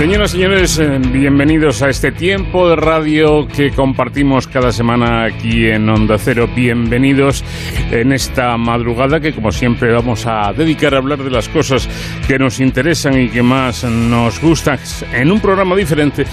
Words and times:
Señoras 0.00 0.30
y 0.30 0.36
señores, 0.38 0.78
eh, 0.78 0.98
bienvenidos 1.12 1.82
a 1.82 1.90
este 1.90 2.10
tiempo 2.10 2.70
de 2.70 2.76
radio 2.76 3.46
que 3.46 3.70
compartimos 3.70 4.46
cada 4.46 4.72
semana 4.72 5.24
aquí 5.24 5.66
en 5.66 5.86
Onda 5.90 6.16
Cero. 6.16 6.48
Bienvenidos 6.56 7.44
en 7.90 8.10
esta 8.14 8.56
madrugada 8.56 9.20
que 9.20 9.34
como 9.34 9.52
siempre 9.52 9.92
vamos 9.92 10.24
a 10.24 10.54
dedicar 10.54 10.94
a 10.94 10.96
hablar 10.96 11.18
de 11.18 11.28
las 11.28 11.50
cosas 11.50 11.86
que 12.26 12.38
nos 12.38 12.60
interesan 12.60 13.20
y 13.20 13.28
que 13.28 13.42
más 13.42 13.84
nos 13.84 14.40
gustan 14.40 14.78
en 15.12 15.30
un 15.30 15.38
programa 15.38 15.76
diferente 15.76 16.24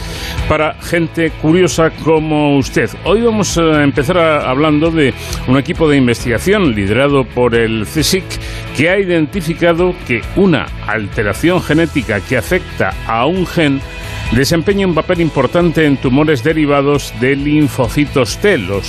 para 0.48 0.76
gente 0.76 1.32
curiosa 1.32 1.90
como 1.90 2.58
usted. 2.58 2.90
Hoy 3.04 3.20
vamos 3.20 3.58
a 3.58 3.84
empezar 3.84 4.18
hablando 4.18 4.92
de 4.92 5.14
un 5.46 5.58
equipo 5.58 5.90
de 5.90 5.98
investigación 5.98 6.74
liderado 6.74 7.26
por 7.26 7.54
el 7.54 7.86
CSIC 7.86 8.24
que 8.78 8.92
ha 8.92 9.00
identificado 9.00 9.96
que 10.06 10.22
una 10.36 10.68
alteración 10.86 11.64
genética 11.64 12.22
que 12.22 12.38
afecta 12.38 12.94
a 13.08 13.26
un 13.26 13.48
desempeña 14.32 14.86
un 14.86 14.94
papel 14.94 15.20
importante 15.20 15.84
en 15.86 15.98
tumores 15.98 16.44
derivados 16.44 17.12
de 17.20 17.36
linfocitos 17.36 18.38
T, 18.38 18.60
los 18.60 18.86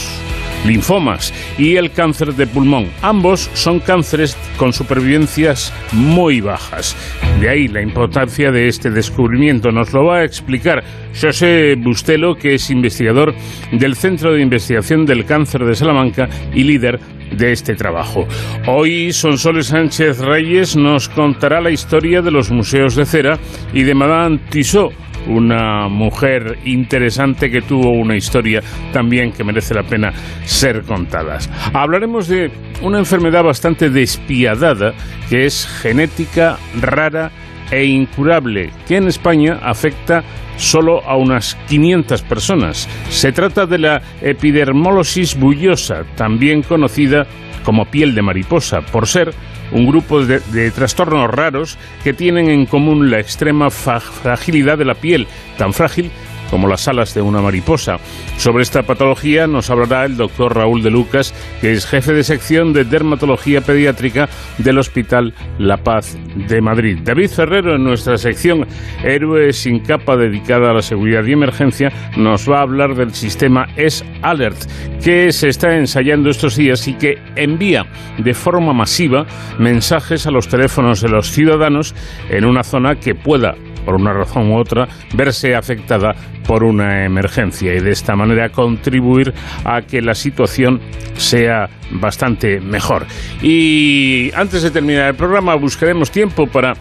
linfomas, 0.67 1.33
y 1.59 1.77
el 1.77 1.91
cáncer 1.93 2.35
de 2.35 2.47
pulmón. 2.47 2.89
Ambos 3.03 3.51
son 3.55 3.81
cánceres 3.81 4.37
con 4.57 4.73
supervivencias 4.73 5.73
muy 5.93 6.41
bajas. 6.41 6.97
De 7.41 7.49
ahí 7.49 7.69
la 7.69 7.83
importancia 7.83 8.51
de 8.51 8.69
este 8.69 8.91
descubrimiento. 8.91 9.71
Nos 9.71 9.93
lo 9.93 10.05
va 10.05 10.19
a 10.19 10.25
explicar 10.25 10.83
José 11.21 11.75
Bustelo, 11.77 12.37
que 12.37 12.55
es 12.55 12.71
investigador 12.71 13.35
del 13.73 13.97
Centro 13.97 14.33
de 14.33 14.43
Investigación 14.43 15.07
del 15.07 15.25
Cáncer 15.25 15.65
de 15.65 15.75
Salamanca 15.75 16.29
y 16.55 16.65
líder 16.65 17.01
de 17.33 17.53
este 17.53 17.75
trabajo. 17.75 18.27
Hoy 18.67 19.13
Sonsoles 19.13 19.67
Sánchez 19.67 20.19
Reyes 20.21 20.77
nos 20.77 21.09
contará 21.09 21.61
la 21.61 21.71
historia 21.71 22.23
de 22.23 22.31
los 22.31 22.51
museos 22.51 22.95
de 22.95 23.05
cera 23.05 23.39
y 23.73 23.83
de 23.83 23.95
Madame 23.95 24.39
Tissot, 24.51 24.93
una 25.29 25.89
mujer 25.89 26.59
interesante 26.65 27.51
que 27.51 27.63
tuvo 27.63 27.91
una 27.91 28.17
historia 28.17 28.63
también 28.93 29.33
que 29.33 29.45
merece 29.45 29.75
la 29.75 29.83
pena 29.83 30.13
ser 30.45 30.83
contada. 30.83 31.39
Hablaremos 31.73 32.29
de 32.29 32.51
una 32.83 32.99
enfermedad 32.99 33.45
bastante 33.45 33.91
despiadada 33.91 34.95
que 35.29 35.45
es 35.45 35.67
genética 35.83 36.59
rara 36.81 37.31
e 37.71 37.85
incurable 37.85 38.71
que 38.87 38.97
en 38.97 39.09
España 39.09 39.59
afecta 39.63 40.25
solo 40.57 41.03
a 41.05 41.17
unas 41.17 41.57
500 41.69 42.23
personas. 42.23 42.89
Se 43.11 43.33
trata 43.33 43.67
de 43.67 43.79
la 43.79 44.03
epidermolosis 44.21 45.39
bullosa, 45.39 46.05
también 46.17 46.63
conocida 46.63 47.27
como 47.27 47.48
piel 47.91 48.15
de 48.15 48.23
mariposa, 48.23 48.81
por 48.81 49.07
ser 49.07 49.33
un 49.73 49.87
grupo 49.87 50.25
de, 50.25 50.71
trastornos 50.71 51.31
raros 51.31 51.79
que 52.03 52.13
tienen 52.13 52.49
en 52.49 52.67
común 52.67 53.11
la 53.11 53.21
extrema 53.21 53.71
fragilidad 53.71 54.79
de 54.79 54.85
la 54.85 54.95
piel, 54.95 55.27
tan 55.57 55.73
frágil 55.73 56.11
como 56.51 56.69
las 56.69 56.89
alas 56.89 57.15
de 57.15 57.23
una 57.23 57.41
mariposa. 57.41 57.99
Sobre 58.37 58.63
esta 58.63 58.83
patología 58.83 59.47
nos 59.47 59.71
hablará 59.71 60.05
el 60.05 60.17
doctor 60.17 60.57
Raúl 60.57 60.83
de 60.83 60.91
Lucas, 60.91 61.35
que 61.61 61.73
es 61.73 61.87
jefe 61.87 62.13
de 62.13 62.25
sección 62.25 62.73
de 62.73 62.85
dermatología 62.85 63.61
pediátrica 63.61 64.29
del 64.59 64.79
Hospital 64.79 65.35
La 65.59 65.79
Paz 65.79 66.17
de 66.49 66.61
Madrid. 66.61 66.99
David 67.03 67.31
Ferrero, 67.31 67.77
en 67.77 67.85
nuestra 67.85 68.17
sección 68.17 68.67
Héroes 69.03 69.57
sin 69.57 69.81
capa 69.81 70.17
dedicada 70.17 70.71
a 70.71 70.75
la 70.75 70.83
seguridad 70.83 71.25
y 71.25 71.33
emergencia, 71.33 71.93
nos 72.17 72.51
va 72.51 72.59
a 72.59 72.63
hablar 72.63 72.95
del 72.95 73.15
sistema 73.15 73.67
S-Alert, 73.77 74.59
que 75.03 75.33
se 75.33 75.49
está 75.49 75.77
ensayando 75.77 76.31
estos 76.31 76.57
días 76.57 76.87
y 76.89 76.95
que 76.95 77.19
envía 77.37 77.87
de 78.19 78.35
forma 78.35 78.73
masiva 78.73 79.27
mensajes 79.59 80.27
a 80.27 80.31
los 80.31 80.49
teléfonos 80.49 81.01
de 81.01 81.09
los 81.09 81.31
ciudadanos 81.31 81.95
en 82.31 82.45
una 82.45 82.63
zona 82.63 82.97
que 82.97 83.15
pueda 83.15 83.55
por 83.89 83.95
una 83.95 84.13
razón 84.13 84.51
u 84.51 84.59
otra, 84.59 84.87
verse 85.15 85.55
afectada 85.55 86.15
por 86.47 86.63
una 86.63 87.07
emergencia 87.07 87.75
y 87.75 87.81
de 87.81 87.91
esta 87.91 88.15
manera 88.15 88.51
contribuir 88.51 89.33
a 89.65 89.81
que 89.81 90.03
la 90.03 90.15
situación 90.15 90.79
sea 91.17 91.71
bastante 91.93 92.61
mejor. 92.61 93.07
Y 93.41 94.31
antes 94.35 94.63
de 94.63 94.71
terminar 94.71 95.09
el 95.09 95.15
programa 95.15 95.55
buscaremos 95.55 96.11
tiempo 96.11 96.47
para 96.47 96.75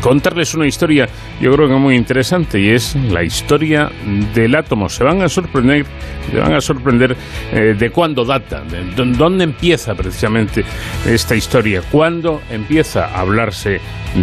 contarles 0.00 0.54
una 0.54 0.66
historia 0.66 1.08
yo 1.40 1.52
creo 1.52 1.68
que 1.68 1.74
muy 1.74 1.96
interesante 1.96 2.60
y 2.60 2.70
es 2.70 2.94
la 2.94 3.22
historia 3.24 3.90
del 4.34 4.54
átomo. 4.54 4.88
Se 4.88 5.02
van 5.02 5.22
a 5.22 5.28
sorprender, 5.28 5.84
se 6.30 6.38
van 6.38 6.54
a 6.54 6.60
sorprender 6.60 7.16
eh, 7.52 7.74
de 7.76 7.90
cuándo 7.90 8.24
data, 8.24 8.62
de 8.62 9.04
dónde 9.12 9.44
empieza 9.44 9.94
precisamente 9.94 10.64
esta 11.06 11.34
historia, 11.34 11.82
cuándo 11.90 12.40
empieza 12.50 13.06
a 13.06 13.20
hablarse 13.20 13.80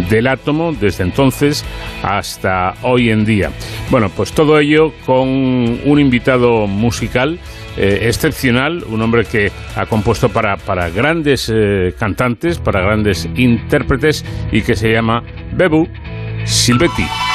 del 0.08 0.28
átomo 0.28 0.72
desde 0.72 1.04
entonces 1.04 1.64
hasta 2.02 2.74
hoy 2.82 3.10
en 3.10 3.24
día. 3.24 3.50
Bueno, 3.90 4.08
pues 4.08 4.32
todo 4.32 4.58
ello 4.58 4.92
con 5.04 5.28
un 5.28 6.00
invitado 6.00 6.66
musical 6.66 7.38
eh, 7.76 8.00
excepcional, 8.02 8.84
un 8.88 9.02
hombre 9.02 9.24
que 9.24 9.50
ha 9.76 9.86
compuesto 9.86 10.28
para, 10.28 10.56
para 10.56 10.90
grandes 10.90 11.50
eh, 11.54 11.94
cantantes, 11.98 12.58
para 12.58 12.80
grandes 12.80 13.28
intérpretes 13.36 14.24
y 14.52 14.62
que 14.62 14.76
se 14.76 14.92
llama 14.92 15.22
Bebu 15.52 15.88
Silvetti. 16.44 17.29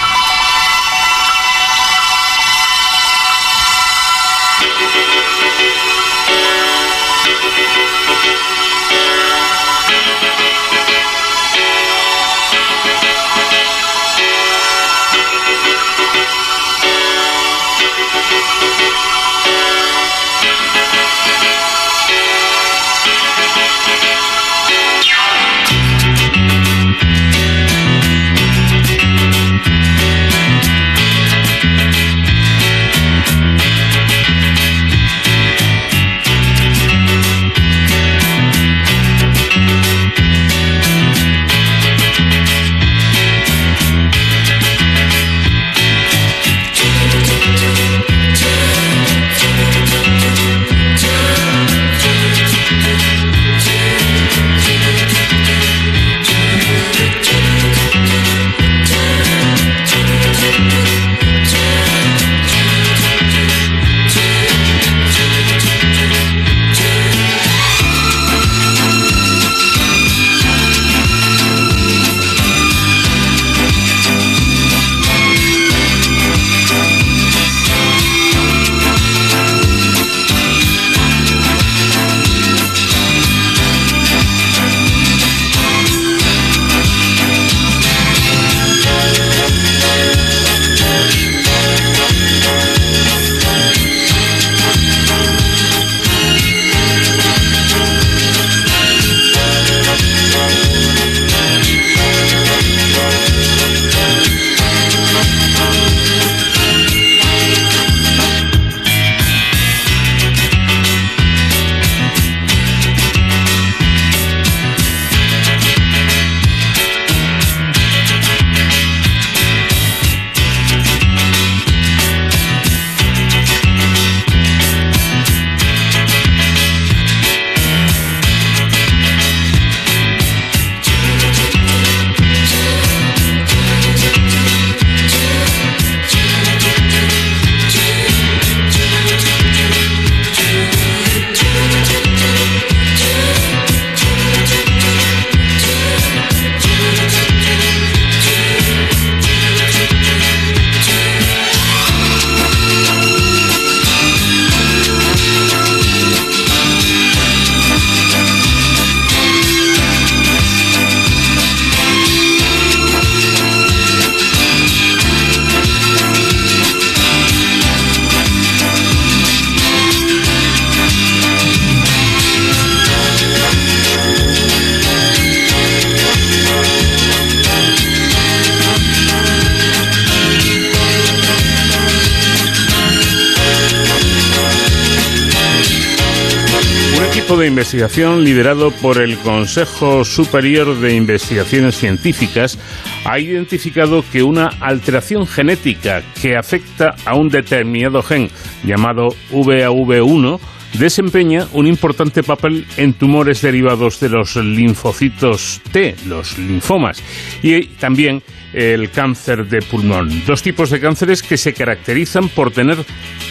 Investigación 187.96 188.26
liderado 188.26 188.72
por 188.72 188.98
el 188.98 189.18
Consejo 189.20 190.04
Superior 190.04 190.78
de 190.82 190.96
Investigaciones 190.96 191.78
Científicas 191.78 192.60
ha 193.06 193.20
identificado 193.20 194.04
que 194.12 194.22
una 194.22 194.48
alteración 194.60 195.26
genética 195.26 196.04
que 196.22 196.36
afecta 196.36 196.96
a 197.06 197.16
un 197.16 197.30
determinado 197.30 198.04
gen 198.04 198.30
llamado 198.66 199.16
VAV1 199.32 200.40
desempeña 200.74 201.48
un 201.54 201.68
importante 201.68 202.22
papel 202.22 202.66
en 202.76 202.92
tumores 202.94 203.42
derivados 203.42 204.02
de 204.02 204.10
los 204.10 204.36
linfocitos 204.36 205.62
T, 205.72 205.96
los 206.06 206.38
linfomas, 206.38 207.02
y 207.42 207.68
también 207.80 208.22
el 208.52 208.90
cáncer 208.92 209.48
de 209.48 209.62
pulmón. 209.62 210.10
Dos 210.26 210.42
tipos 210.42 210.70
de 210.70 210.82
cánceres 210.82 211.24
que 211.24 211.38
se 211.38 211.54
caracterizan 211.54 212.28
por 212.28 212.52
tener 212.52 212.78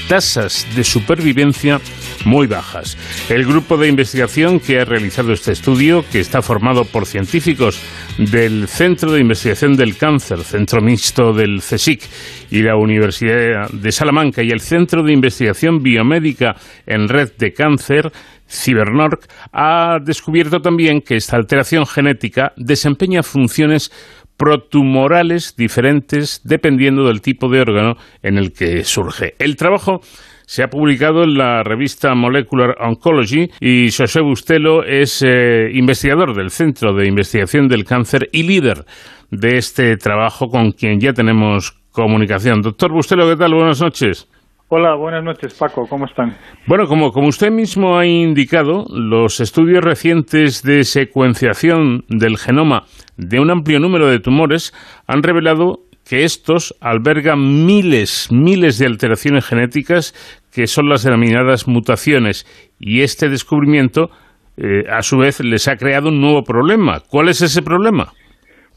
tasas 0.08 0.67
de 0.75 0.84
supervivencia 0.84 1.81
muy 2.24 2.46
bajas. 2.46 2.96
El 3.28 3.44
grupo 3.44 3.76
de 3.76 3.88
investigación 3.88 4.60
que 4.60 4.80
ha 4.80 4.84
realizado 4.84 5.32
este 5.32 5.52
estudio, 5.52 6.04
que 6.10 6.20
está 6.20 6.42
formado 6.42 6.84
por 6.84 7.06
científicos 7.06 7.80
del 8.18 8.68
Centro 8.68 9.12
de 9.12 9.20
Investigación 9.20 9.76
del 9.76 9.96
Cáncer, 9.96 10.42
Centro 10.42 10.80
Mixto 10.80 11.32
del 11.32 11.60
CSIC 11.60 12.02
y 12.50 12.62
la 12.62 12.76
Universidad 12.76 13.70
de 13.70 13.92
Salamanca 13.92 14.42
y 14.42 14.50
el 14.50 14.60
Centro 14.60 15.02
de 15.02 15.12
Investigación 15.12 15.82
Biomédica 15.82 16.56
en 16.86 17.08
Red 17.08 17.32
de 17.38 17.52
Cáncer, 17.52 18.12
CiberNorc, 18.48 19.26
ha 19.52 19.98
descubierto 20.04 20.60
también 20.60 21.00
que 21.00 21.16
esta 21.16 21.36
alteración 21.36 21.86
genética 21.86 22.52
desempeña 22.56 23.22
funciones 23.22 23.90
protumorales 24.36 25.54
diferentes 25.56 26.40
dependiendo 26.44 27.06
del 27.06 27.20
tipo 27.20 27.48
de 27.48 27.60
órgano 27.60 27.96
en 28.22 28.38
el 28.38 28.52
que 28.52 28.84
surge. 28.84 29.34
El 29.38 29.56
trabajo 29.56 30.00
se 30.46 30.62
ha 30.62 30.69
publicado 30.69 31.25
en 31.25 31.35
la 31.35 31.62
revista 31.62 32.14
Molecular 32.14 32.76
Oncology 32.81 33.50
y 33.61 33.91
José 33.91 34.20
Bustelo 34.20 34.85
es 34.85 35.23
eh, 35.23 35.70
investigador 35.73 36.35
del 36.35 36.50
Centro 36.50 36.94
de 36.94 37.06
Investigación 37.06 37.69
del 37.69 37.85
Cáncer 37.85 38.29
y 38.32 38.43
líder 38.43 38.85
de 39.31 39.56
este 39.56 39.96
trabajo 39.96 40.49
con 40.49 40.73
quien 40.73 41.00
ya 41.00 41.12
tenemos 41.12 41.73
comunicación. 41.91 42.61
Doctor 42.61 42.93
Bustelo, 42.93 43.29
¿qué 43.29 43.37
tal? 43.37 43.55
Buenas 43.55 43.81
noches. 43.81 44.29
Hola, 44.69 44.94
buenas 44.96 45.23
noches 45.23 45.55
Paco, 45.55 45.87
¿cómo 45.87 46.06
están? 46.06 46.37
Bueno, 46.67 46.87
como, 46.87 47.12
como 47.12 47.29
usted 47.29 47.50
mismo 47.50 47.99
ha 47.99 48.06
indicado, 48.06 48.87
los 48.91 49.41
estudios 49.41 49.85
recientes 49.85 50.62
de 50.62 50.85
secuenciación 50.85 52.05
del 52.08 52.38
genoma 52.38 52.85
de 53.17 53.41
un 53.41 53.50
amplio 53.50 53.79
número 53.79 54.08
de 54.08 54.20
tumores 54.20 54.73
han 55.06 55.23
revelado 55.23 55.81
que 56.08 56.24
estos 56.24 56.74
albergan 56.80 57.64
miles, 57.66 58.28
miles 58.30 58.78
de 58.78 58.86
alteraciones 58.86 59.46
genéticas 59.46 60.14
que 60.52 60.66
son 60.66 60.88
las 60.88 61.02
denominadas 61.02 61.66
mutaciones 61.66 62.46
y 62.78 63.02
este 63.02 63.28
descubrimiento 63.28 64.10
eh, 64.56 64.84
a 64.88 65.02
su 65.02 65.18
vez 65.18 65.40
les 65.40 65.66
ha 65.66 65.76
creado 65.76 66.10
un 66.10 66.20
nuevo 66.20 66.44
problema. 66.44 67.00
¿Cuál 67.00 67.28
es 67.28 67.42
ese 67.42 67.62
problema? 67.62 68.12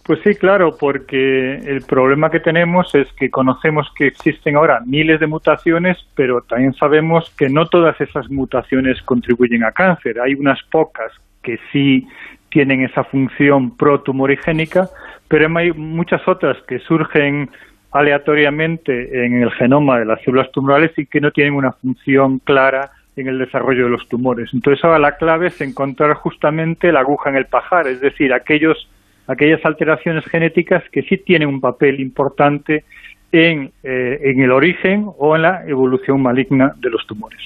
Pues 0.07 0.21
sí, 0.23 0.35
claro, 0.35 0.77
porque 0.79 1.55
el 1.55 1.81
problema 1.81 2.29
que 2.31 2.39
tenemos 2.39 2.95
es 2.95 3.11
que 3.19 3.29
conocemos 3.29 3.87
que 3.93 4.07
existen 4.07 4.55
ahora 4.55 4.79
miles 4.85 5.19
de 5.19 5.27
mutaciones, 5.27 5.97
pero 6.15 6.41
también 6.41 6.73
sabemos 6.75 7.29
que 7.37 7.49
no 7.49 7.65
todas 7.65 7.99
esas 7.99 8.29
mutaciones 8.29 9.01
contribuyen 9.01 9.65
a 9.65 9.73
cáncer. 9.73 10.21
Hay 10.21 10.33
unas 10.33 10.63
pocas 10.71 11.11
que 11.43 11.59
sí 11.73 12.07
tienen 12.49 12.83
esa 12.83 13.03
función 13.03 13.75
protumorigénica, 13.75 14.89
pero 15.27 15.55
hay 15.57 15.71
muchas 15.73 16.25
otras 16.27 16.57
que 16.67 16.79
surgen 16.79 17.49
aleatoriamente 17.91 19.25
en 19.25 19.41
el 19.41 19.51
genoma 19.51 19.99
de 19.99 20.05
las 20.05 20.21
células 20.21 20.51
tumorales 20.51 20.91
y 20.97 21.05
que 21.05 21.21
no 21.21 21.31
tienen 21.31 21.53
una 21.53 21.71
función 21.71 22.39
clara 22.39 22.91
en 23.15 23.27
el 23.27 23.39
desarrollo 23.39 23.85
de 23.85 23.89
los 23.89 24.07
tumores. 24.07 24.49
Entonces 24.53 24.83
ahora 24.83 24.99
la 24.99 25.17
clave 25.17 25.47
es 25.47 25.59
encontrar 25.61 26.13
justamente 26.13 26.91
la 26.91 26.99
aguja 26.99 27.29
en 27.29 27.37
el 27.37 27.45
pajar, 27.45 27.87
es 27.87 27.99
decir, 27.99 28.33
aquellos, 28.33 28.87
aquellas 29.25 29.65
alteraciones 29.65 30.25
genéticas 30.25 30.83
que 30.91 31.01
sí 31.03 31.17
tienen 31.17 31.49
un 31.49 31.61
papel 31.61 31.99
importante 31.99 32.83
en, 33.31 33.71
eh, 33.83 34.19
en 34.23 34.41
el 34.41 34.51
origen 34.51 35.05
o 35.17 35.35
en 35.35 35.41
la 35.41 35.65
evolución 35.67 36.21
maligna 36.21 36.73
de 36.77 36.89
los 36.89 37.05
tumores. 37.07 37.41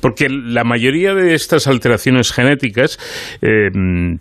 Porque 0.00 0.28
la 0.28 0.64
mayoría 0.64 1.14
de 1.14 1.34
estas 1.34 1.66
alteraciones 1.66 2.32
genéticas 2.32 2.98
eh, 3.40 3.70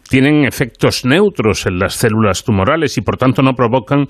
tienen 0.10 0.46
efectos 0.46 1.06
neutros 1.06 1.66
en 1.66 1.80
las 1.80 1.96
células 1.96 2.44
tumorales 2.44 2.98
y 2.98 3.02
por 3.02 3.18
tanto 3.18 3.42
no 3.42 3.54
provocan 3.54 4.08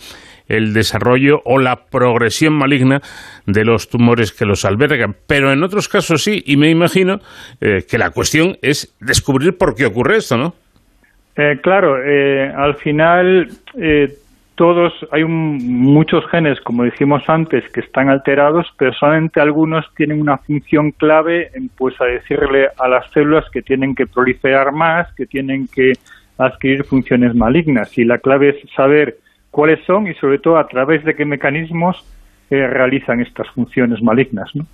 el 0.47 0.73
desarrollo 0.73 1.41
o 1.45 1.59
la 1.59 1.85
progresión 1.85 2.53
maligna 2.53 3.01
de 3.45 3.65
los 3.65 3.89
tumores 3.89 4.31
que 4.31 4.45
los 4.45 4.65
albergan. 4.65 5.15
Pero 5.27 5.51
en 5.51 5.63
otros 5.63 5.87
casos 5.87 6.23
sí, 6.23 6.43
y 6.45 6.57
me 6.57 6.69
imagino 6.69 7.19
eh, 7.61 7.83
que 7.89 7.97
la 7.97 8.11
cuestión 8.11 8.57
es 8.61 8.95
descubrir 8.99 9.57
por 9.57 9.75
qué 9.75 9.85
ocurre 9.85 10.17
esto, 10.17 10.37
¿no? 10.37 10.53
Eh, 11.37 11.59
claro, 11.61 11.95
al 11.95 12.75
final 12.75 13.47
todos, 14.61 14.93
hay 15.11 15.23
muchos 15.23 16.23
genes, 16.29 16.61
como 16.61 16.83
dijimos 16.83 17.23
antes, 17.27 17.67
que 17.71 17.79
están 17.79 18.09
alterados, 18.09 18.67
pero 18.77 18.93
solamente 18.93 19.41
algunos 19.41 19.83
tienen 19.95 20.21
una 20.21 20.37
función 20.37 20.91
clave 20.91 21.49
en, 21.55 21.69
pues, 21.69 21.99
a 21.99 22.05
decirle 22.05 22.67
a 22.77 22.87
las 22.87 23.09
células 23.09 23.43
que 23.51 23.63
tienen 23.63 23.95
que 23.95 24.05
proliferar 24.05 24.71
más, 24.71 25.11
que 25.15 25.25
tienen 25.25 25.67
que 25.67 25.93
adquirir 26.37 26.83
funciones 26.83 27.33
malignas. 27.33 27.97
Y 27.97 28.05
la 28.05 28.19
clave 28.19 28.49
es 28.49 28.57
saber 28.75 29.17
cuáles 29.49 29.83
son 29.85 30.05
y, 30.05 30.13
sobre 30.13 30.37
todo, 30.37 30.59
a 30.59 30.67
través 30.67 31.03
de 31.05 31.15
qué 31.15 31.25
mecanismos 31.25 32.05
eh, 32.51 32.67
realizan 32.67 33.19
estas 33.19 33.49
funciones 33.55 33.99
malignas, 34.03 34.51
¿no? 34.53 34.67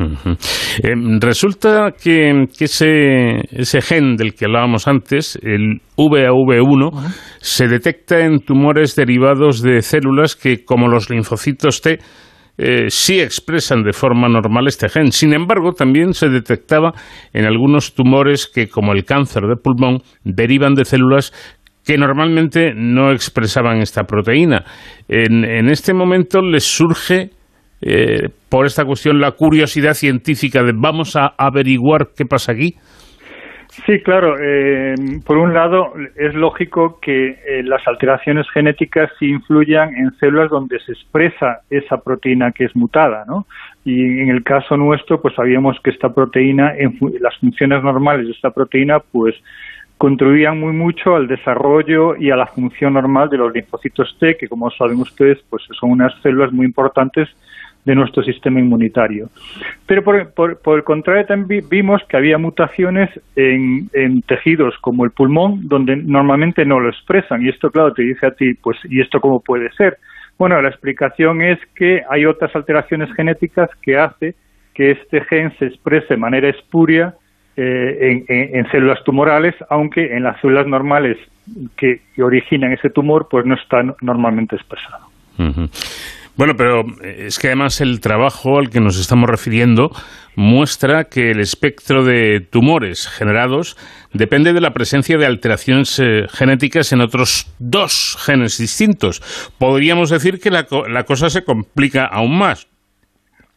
Eh, 0.00 0.94
resulta 1.20 1.92
que, 1.92 2.46
ese, 2.58 3.40
ese, 3.50 3.80
gen 3.80 4.16
del 4.16 4.34
que 4.34 4.44
hablábamos 4.44 4.86
antes, 4.86 5.38
el 5.42 5.80
VAV1, 5.96 6.90
se 7.40 7.68
detecta 7.68 8.20
en 8.20 8.40
tumores 8.40 8.94
derivados 8.94 9.62
de 9.62 9.82
células 9.82 10.36
que, 10.36 10.64
como 10.64 10.88
los 10.88 11.10
linfocitos 11.10 11.80
T, 11.80 11.98
eh, 12.60 12.86
sí 12.88 13.20
expresan 13.20 13.82
de 13.82 13.92
forma 13.92 14.28
normal 14.28 14.66
este 14.66 14.88
gen. 14.88 15.12
Sin 15.12 15.32
embargo, 15.32 15.72
también 15.72 16.12
se 16.12 16.28
detectaba 16.28 16.92
en 17.32 17.44
algunos 17.44 17.94
tumores 17.94 18.48
que, 18.52 18.68
como 18.68 18.92
el 18.92 19.04
cáncer 19.04 19.44
de 19.44 19.56
pulmón, 19.56 20.02
derivan 20.24 20.74
de 20.74 20.84
células 20.84 21.32
que 21.84 21.96
normalmente 21.96 22.74
no 22.74 23.12
expresaban 23.12 23.80
esta 23.80 24.04
proteína. 24.04 24.64
En, 25.08 25.44
en 25.44 25.70
este 25.70 25.94
momento 25.94 26.42
les 26.42 26.64
surge 26.64 27.30
eh, 27.80 28.28
por 28.48 28.66
esta 28.66 28.84
cuestión 28.84 29.20
la 29.20 29.32
curiosidad 29.32 29.94
científica 29.94 30.62
de 30.62 30.72
vamos 30.74 31.16
a 31.16 31.34
averiguar 31.36 32.08
qué 32.16 32.24
pasa 32.24 32.52
aquí? 32.52 32.74
Sí, 33.86 34.00
claro. 34.02 34.36
Eh, 34.40 34.94
por 35.24 35.36
un 35.38 35.54
lado, 35.54 35.92
es 36.16 36.34
lógico 36.34 36.98
que 37.00 37.28
eh, 37.28 37.62
las 37.62 37.86
alteraciones 37.86 38.46
genéticas 38.50 39.10
influyan 39.20 39.94
en 39.94 40.10
células 40.18 40.50
donde 40.50 40.80
se 40.80 40.92
expresa 40.92 41.60
esa 41.70 41.98
proteína 41.98 42.52
que 42.52 42.64
es 42.64 42.74
mutada, 42.74 43.24
¿no? 43.26 43.46
Y 43.84 44.20
en 44.20 44.30
el 44.30 44.42
caso 44.42 44.76
nuestro, 44.76 45.20
pues 45.20 45.34
sabíamos 45.34 45.78
que 45.82 45.90
esta 45.90 46.12
proteína, 46.12 46.74
en 46.76 46.98
las 47.20 47.36
funciones 47.38 47.82
normales 47.82 48.26
de 48.26 48.32
esta 48.32 48.50
proteína, 48.50 48.98
pues 49.00 49.34
contribuían 49.96 50.60
muy 50.60 50.72
mucho 50.72 51.16
al 51.16 51.26
desarrollo 51.26 52.16
y 52.16 52.30
a 52.30 52.36
la 52.36 52.46
función 52.46 52.94
normal 52.94 53.28
de 53.28 53.38
los 53.38 53.52
linfocitos 53.52 54.16
T, 54.18 54.36
que 54.36 54.48
como 54.48 54.70
saben 54.70 54.98
ustedes, 54.98 55.38
pues 55.50 55.64
son 55.78 55.90
unas 55.90 56.14
células 56.22 56.52
muy 56.52 56.66
importantes 56.66 57.28
de 57.88 57.94
nuestro 57.94 58.22
sistema 58.22 58.60
inmunitario. 58.60 59.30
Pero 59.86 60.04
por, 60.04 60.76
el 60.76 60.84
contrario 60.84 61.24
también 61.24 61.64
vimos 61.70 62.02
que 62.06 62.18
había 62.18 62.36
mutaciones 62.36 63.08
en, 63.34 63.88
tejidos 64.26 64.74
como 64.82 65.06
el 65.06 65.10
pulmón 65.10 65.66
donde 65.66 65.96
normalmente 65.96 66.66
no 66.66 66.80
lo 66.80 66.90
expresan 66.90 67.42
y 67.42 67.48
esto 67.48 67.70
claro 67.70 67.94
te 67.94 68.02
dice 68.02 68.26
a 68.26 68.32
ti 68.32 68.52
pues 68.52 68.76
¿y 68.90 69.00
esto 69.00 69.20
cómo 69.20 69.40
puede 69.40 69.72
ser? 69.72 69.96
Bueno, 70.38 70.60
la 70.60 70.68
explicación 70.68 71.40
es 71.40 71.58
que 71.74 72.02
hay 72.10 72.26
otras 72.26 72.54
alteraciones 72.54 73.10
genéticas 73.14 73.70
que 73.80 73.96
hace 73.96 74.34
que 74.74 74.90
este 74.90 75.22
gen 75.22 75.56
se 75.58 75.64
exprese 75.64 76.08
de 76.10 76.16
manera 76.18 76.50
espuria 76.50 77.14
eh, 77.56 78.22
en, 78.28 78.70
células 78.70 79.02
tumorales, 79.02 79.54
aunque 79.70 80.14
en 80.14 80.24
las 80.24 80.38
células 80.42 80.66
normales 80.66 81.16
que, 81.74 82.02
originan 82.22 82.72
ese 82.72 82.90
tumor, 82.90 83.28
pues 83.30 83.46
no 83.46 83.54
está 83.54 83.82
normalmente 84.02 84.56
expresado. 84.56 85.06
Bueno, 86.38 86.54
pero 86.56 86.82
eh, 87.02 87.24
es 87.26 87.36
que 87.40 87.48
además 87.48 87.80
el 87.80 88.00
trabajo 88.00 88.60
al 88.60 88.70
que 88.70 88.78
nos 88.78 88.98
estamos 88.98 89.28
refiriendo 89.28 89.90
muestra 90.36 91.08
que 91.10 91.32
el 91.32 91.40
espectro 91.40 92.04
de 92.04 92.38
tumores 92.40 93.08
generados 93.08 93.76
depende 94.14 94.52
de 94.52 94.60
la 94.60 94.70
presencia 94.70 95.18
de 95.18 95.26
alteraciones 95.26 95.98
eh, 95.98 96.26
genéticas 96.30 96.92
en 96.92 97.00
otros 97.00 97.52
dos 97.58 98.16
genes 98.24 98.56
distintos. 98.56 99.20
Podríamos 99.58 100.10
decir 100.10 100.38
que 100.38 100.50
la, 100.50 100.64
cosa 101.02 101.28
se 101.28 101.42
complica 101.42 102.04
aún 102.04 102.38
más. 102.38 102.68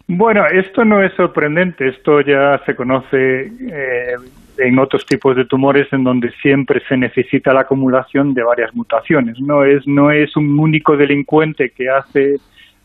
Bueno, 0.08 0.48
esto 0.48 0.84
no 0.84 1.04
es 1.04 1.14
sorprendente, 1.14 1.88
esto 1.88 2.22
ya 2.22 2.60
se 2.66 2.76
conoce 2.76 3.44
eh, 3.44 4.16
en 4.58 4.80
otros 4.80 5.06
tipos 5.06 5.36
de 5.36 5.46
tumores 5.46 5.88
en 5.94 6.04
donde 6.04 6.32
siempre 6.42 6.82
se 6.90 6.98
necesita 6.98 7.54
la 7.54 7.62
acumulación 7.62 8.34
de 8.34 8.42
varias 8.42 8.74
mutaciones. 8.74 9.40
No 9.40 9.66
es, 9.66 9.86
no 9.86 10.10
es 10.10 10.36
un 10.36 10.58
único 10.58 10.98
delincuente 10.98 11.70
que 11.70 11.88
hace 11.88 12.38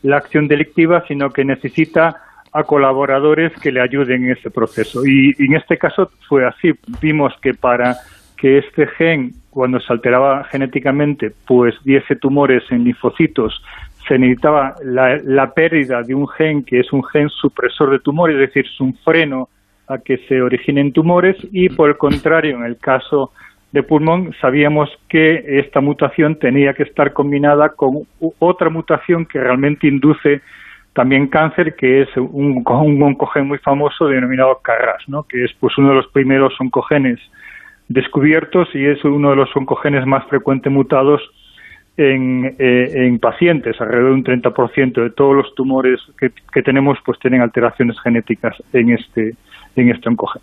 la 0.07 0.17
acción 0.17 0.47
delictiva, 0.47 1.03
sino 1.07 1.29
que 1.31 1.43
necesita 1.43 2.15
a 2.53 2.63
colaboradores 2.63 3.51
que 3.61 3.71
le 3.71 3.81
ayuden 3.81 4.25
en 4.25 4.31
ese 4.31 4.49
proceso. 4.49 5.05
Y, 5.05 5.35
en 5.37 5.55
este 5.55 5.77
caso 5.77 6.09
fue 6.29 6.45
así. 6.45 6.71
Vimos 7.01 7.33
que 7.41 7.53
para 7.53 7.97
que 8.37 8.59
este 8.59 8.87
gen, 8.87 9.31
cuando 9.49 9.79
se 9.79 9.91
alteraba 9.91 10.45
genéticamente, 10.45 11.33
pues 11.45 11.75
diese 11.83 12.15
tumores 12.15 12.63
en 12.69 12.85
linfocitos, 12.85 13.61
se 14.07 14.17
necesitaba 14.17 14.75
la, 14.83 15.17
la, 15.23 15.53
pérdida 15.53 16.01
de 16.03 16.15
un 16.15 16.27
gen 16.29 16.63
que 16.63 16.79
es 16.79 16.93
un 16.93 17.03
gen 17.03 17.27
supresor 17.29 17.91
de 17.91 17.99
tumores, 17.99 18.35
es 18.35 18.47
decir, 18.47 18.65
es 18.65 18.79
un 18.79 18.93
freno 19.03 19.49
a 19.87 19.97
que 19.97 20.17
se 20.29 20.41
originen 20.41 20.93
tumores 20.93 21.35
y 21.51 21.67
por 21.69 21.89
el 21.89 21.97
contrario, 21.97 22.55
en 22.57 22.63
el 22.63 22.77
caso 22.77 23.31
de 23.71 23.83
pulmón, 23.83 24.33
sabíamos 24.39 24.89
que 25.09 25.59
esta 25.59 25.81
mutación 25.81 26.39
tenía 26.39 26.73
que 26.73 26.83
estar 26.83 27.13
combinada 27.13 27.69
con 27.69 28.07
otra 28.39 28.69
mutación 28.69 29.25
que 29.25 29.39
realmente 29.39 29.87
induce 29.87 30.41
también 30.93 31.27
cáncer, 31.27 31.75
que 31.75 32.01
es 32.01 32.17
un, 32.17 32.63
un 32.65 33.03
oncogen 33.03 33.47
muy 33.47 33.59
famoso 33.59 34.07
denominado 34.07 34.59
CARRAS, 34.63 35.07
¿no? 35.07 35.23
que 35.23 35.43
es 35.43 35.53
pues 35.59 35.77
uno 35.77 35.89
de 35.89 35.95
los 35.95 36.07
primeros 36.07 36.53
oncogenes 36.59 37.19
descubiertos 37.87 38.67
y 38.73 38.85
es 38.85 39.03
uno 39.03 39.29
de 39.29 39.35
los 39.35 39.55
oncogenes 39.55 40.05
más 40.05 40.25
frecuentes 40.27 40.71
mutados 40.71 41.21
en, 41.97 42.55
eh, 42.57 42.91
en 42.93 43.19
pacientes. 43.19 43.79
Alrededor 43.79 44.09
de 44.09 44.15
un 44.15 44.23
30% 44.23 45.03
de 45.03 45.09
todos 45.11 45.35
los 45.35 45.53
tumores 45.55 45.99
que, 46.19 46.31
que 46.51 46.63
tenemos 46.63 46.97
pues 47.05 47.19
tienen 47.19 47.41
alteraciones 47.41 47.99
genéticas 48.01 48.55
en 48.73 48.91
este, 48.91 49.35
en 49.75 49.89
este 49.89 50.09
oncogen. 50.09 50.41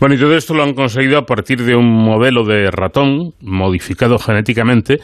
Bueno, 0.00 0.14
y 0.14 0.18
todo 0.18 0.34
esto 0.34 0.54
lo 0.54 0.62
han 0.62 0.74
conseguido 0.74 1.18
a 1.18 1.26
partir 1.26 1.62
de 1.62 1.76
un 1.76 1.90
modelo 1.90 2.44
de 2.44 2.70
ratón 2.70 3.32
modificado 3.42 4.18
genéticamente 4.18 4.98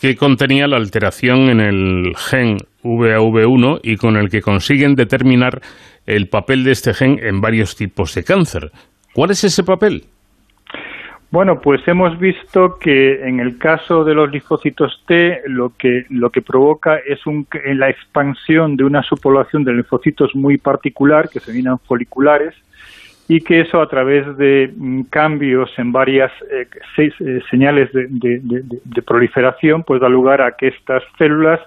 que 0.00 0.16
contenía 0.16 0.66
la 0.66 0.76
alteración 0.76 1.50
en 1.50 1.60
el 1.60 2.12
gen 2.16 2.56
VAV1 2.82 3.80
y 3.82 3.96
con 3.96 4.16
el 4.16 4.30
que 4.30 4.40
consiguen 4.40 4.94
determinar 4.94 5.60
el 6.06 6.28
papel 6.28 6.64
de 6.64 6.72
este 6.72 6.94
gen 6.94 7.18
en 7.22 7.40
varios 7.40 7.76
tipos 7.76 8.14
de 8.14 8.24
cáncer. 8.24 8.70
¿Cuál 9.12 9.32
es 9.32 9.44
ese 9.44 9.64
papel? 9.64 10.04
Bueno, 11.32 11.60
pues 11.60 11.86
hemos 11.86 12.18
visto 12.18 12.76
que 12.80 13.22
en 13.22 13.38
el 13.38 13.56
caso 13.58 14.02
de 14.02 14.14
los 14.14 14.32
linfocitos 14.32 15.04
T 15.06 15.42
lo 15.46 15.72
que 15.78 16.04
lo 16.08 16.30
que 16.30 16.42
provoca 16.42 16.96
es 16.96 17.24
un, 17.24 17.46
la 17.74 17.88
expansión 17.88 18.76
de 18.76 18.82
una 18.82 19.02
subpoblación 19.04 19.62
de 19.62 19.74
linfocitos 19.74 20.34
muy 20.34 20.58
particular 20.58 21.28
que 21.28 21.38
se 21.38 21.52
denominan 21.52 21.78
foliculares 21.78 22.54
y 23.30 23.40
que 23.42 23.60
eso 23.60 23.80
a 23.80 23.88
través 23.88 24.36
de 24.38 24.72
mm, 24.76 25.02
cambios 25.02 25.70
en 25.78 25.92
varias 25.92 26.32
eh, 26.50 26.66
eh, 26.98 27.40
señales 27.48 27.88
de, 27.92 29.02
proliferación 29.06 29.84
pues 29.84 30.00
da 30.00 30.08
lugar 30.08 30.42
a 30.42 30.56
que 30.56 30.66
estas 30.66 31.04
células 31.16 31.60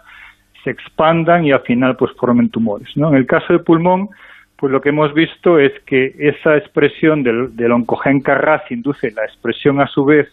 se 0.62 0.72
expandan 0.72 1.46
y 1.46 1.54
al 1.54 1.62
final 1.62 1.96
pues 1.96 2.12
formen 2.20 2.50
tumores. 2.50 2.90
¿no? 2.98 3.08
En 3.08 3.16
el 3.16 3.26
caso 3.26 3.54
de 3.54 3.60
pulmón, 3.60 4.10
pues 4.58 4.74
lo 4.74 4.82
que 4.82 4.90
hemos 4.90 5.14
visto 5.14 5.58
es 5.58 5.72
que 5.86 6.14
esa 6.20 6.58
expresión 6.58 7.24
del, 7.24 7.56
del 7.56 7.72
oncogen 7.72 8.20
Carras 8.20 8.70
induce 8.70 9.12
la 9.12 9.24
expresión 9.24 9.80
a 9.80 9.88
su 9.88 10.04
vez 10.04 10.28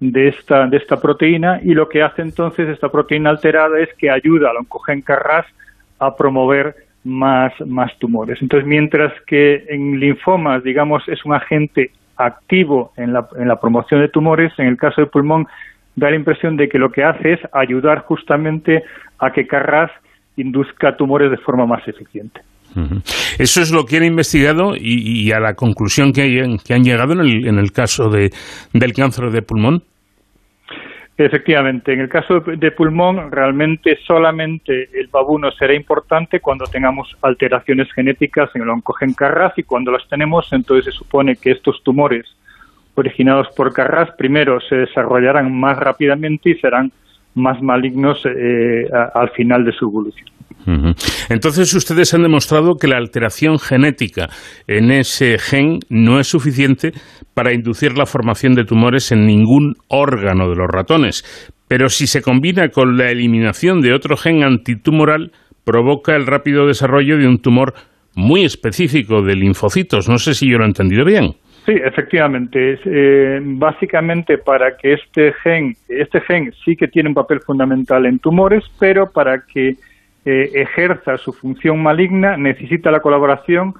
de 0.00 0.26
esta, 0.26 0.66
de 0.66 0.78
esta 0.78 1.00
proteína 1.00 1.60
y 1.62 1.74
lo 1.74 1.88
que 1.88 2.02
hace 2.02 2.22
entonces 2.22 2.68
esta 2.68 2.88
proteína 2.88 3.30
alterada 3.30 3.78
es 3.78 3.94
que 3.94 4.10
ayuda 4.10 4.50
al 4.50 4.56
oncogen 4.56 5.02
Carras 5.02 5.46
a 6.00 6.16
promover 6.16 6.74
más, 7.04 7.52
más 7.66 7.96
tumores. 7.98 8.40
Entonces, 8.40 8.66
mientras 8.66 9.12
que 9.26 9.64
en 9.68 10.00
linfomas, 10.00 10.64
digamos, 10.64 11.02
es 11.08 11.24
un 11.24 11.34
agente 11.34 11.90
activo 12.16 12.92
en 12.96 13.12
la, 13.12 13.28
en 13.38 13.48
la 13.48 13.60
promoción 13.60 14.00
de 14.00 14.08
tumores, 14.08 14.52
en 14.58 14.66
el 14.66 14.76
caso 14.76 15.00
del 15.00 15.10
pulmón 15.10 15.46
da 15.96 16.10
la 16.10 16.16
impresión 16.16 16.56
de 16.56 16.68
que 16.68 16.78
lo 16.78 16.90
que 16.90 17.04
hace 17.04 17.34
es 17.34 17.40
ayudar 17.52 18.00
justamente 18.00 18.82
a 19.18 19.32
que 19.32 19.46
Carras 19.46 19.90
induzca 20.36 20.96
tumores 20.96 21.30
de 21.30 21.36
forma 21.36 21.66
más 21.66 21.86
eficiente. 21.86 22.40
Eso 23.38 23.62
es 23.62 23.70
lo 23.70 23.86
que 23.86 23.98
han 23.98 24.04
investigado 24.04 24.74
y, 24.76 25.30
a 25.30 25.38
la 25.38 25.54
conclusión 25.54 26.12
que, 26.12 26.56
que 26.64 26.74
han 26.74 26.82
llegado 26.82 27.12
en 27.12 27.20
el, 27.20 27.46
en 27.46 27.58
el 27.58 27.70
caso 27.70 28.08
de, 28.08 28.32
del 28.72 28.92
cáncer 28.92 29.30
de 29.30 29.42
pulmón. 29.42 29.84
Efectivamente, 31.16 31.92
en 31.92 32.00
el 32.00 32.08
caso 32.08 32.40
de 32.40 32.72
pulmón, 32.72 33.30
realmente 33.30 33.98
solamente 34.04 34.88
el 34.98 35.06
babuno 35.06 35.52
será 35.52 35.72
importante 35.72 36.40
cuando 36.40 36.64
tengamos 36.66 37.16
alteraciones 37.22 37.92
genéticas 37.92 38.50
en 38.56 38.62
el 38.62 38.70
oncogen 38.70 39.14
Carras 39.14 39.52
y 39.56 39.62
cuando 39.62 39.92
las 39.92 40.08
tenemos, 40.08 40.52
entonces 40.52 40.86
se 40.86 40.98
supone 40.98 41.36
que 41.36 41.52
estos 41.52 41.84
tumores 41.84 42.26
originados 42.96 43.46
por 43.56 43.72
Carras 43.72 44.10
primero 44.18 44.60
se 44.60 44.74
desarrollarán 44.74 45.54
más 45.54 45.78
rápidamente 45.78 46.50
y 46.50 46.54
serán 46.56 46.90
más 47.34 47.62
malignos 47.62 48.20
eh, 48.26 48.88
al 49.14 49.30
final 49.30 49.64
de 49.64 49.72
su 49.72 49.84
evolución. 49.84 50.33
Entonces 51.28 51.74
ustedes 51.74 52.14
han 52.14 52.22
demostrado 52.22 52.76
que 52.80 52.88
la 52.88 52.96
alteración 52.96 53.58
genética 53.58 54.28
en 54.66 54.90
ese 54.90 55.38
gen 55.38 55.80
no 55.90 56.18
es 56.18 56.26
suficiente 56.26 56.92
para 57.34 57.52
inducir 57.52 57.98
la 57.98 58.06
formación 58.06 58.54
de 58.54 58.64
tumores 58.64 59.12
en 59.12 59.26
ningún 59.26 59.74
órgano 59.88 60.48
de 60.48 60.56
los 60.56 60.68
ratones, 60.68 61.22
pero 61.68 61.88
si 61.88 62.06
se 62.06 62.22
combina 62.22 62.68
con 62.68 62.96
la 62.96 63.10
eliminación 63.10 63.80
de 63.80 63.92
otro 63.92 64.16
gen 64.16 64.42
antitumoral, 64.42 65.32
provoca 65.64 66.14
el 66.14 66.26
rápido 66.26 66.66
desarrollo 66.66 67.18
de 67.18 67.26
un 67.26 67.38
tumor 67.38 67.74
muy 68.14 68.44
específico 68.44 69.22
de 69.22 69.34
linfocitos. 69.34 70.08
No 70.08 70.18
sé 70.18 70.34
si 70.34 70.50
yo 70.50 70.58
lo 70.58 70.64
he 70.64 70.68
entendido 70.68 71.04
bien. 71.04 71.32
Sí, 71.66 71.72
efectivamente. 71.72 72.78
Eh, 72.84 73.40
básicamente 73.42 74.36
para 74.38 74.76
que 74.76 74.94
este 74.94 75.32
gen, 75.42 75.72
este 75.88 76.20
gen 76.20 76.52
sí 76.64 76.76
que 76.76 76.88
tiene 76.88 77.08
un 77.08 77.14
papel 77.14 77.40
fundamental 77.40 78.04
en 78.06 78.18
tumores, 78.18 78.64
pero 78.78 79.06
para 79.10 79.42
que 79.52 79.72
eh, 80.24 80.50
ejerza 80.54 81.18
su 81.18 81.32
función 81.32 81.82
maligna 81.82 82.36
necesita 82.36 82.90
la 82.90 83.00
colaboración 83.00 83.74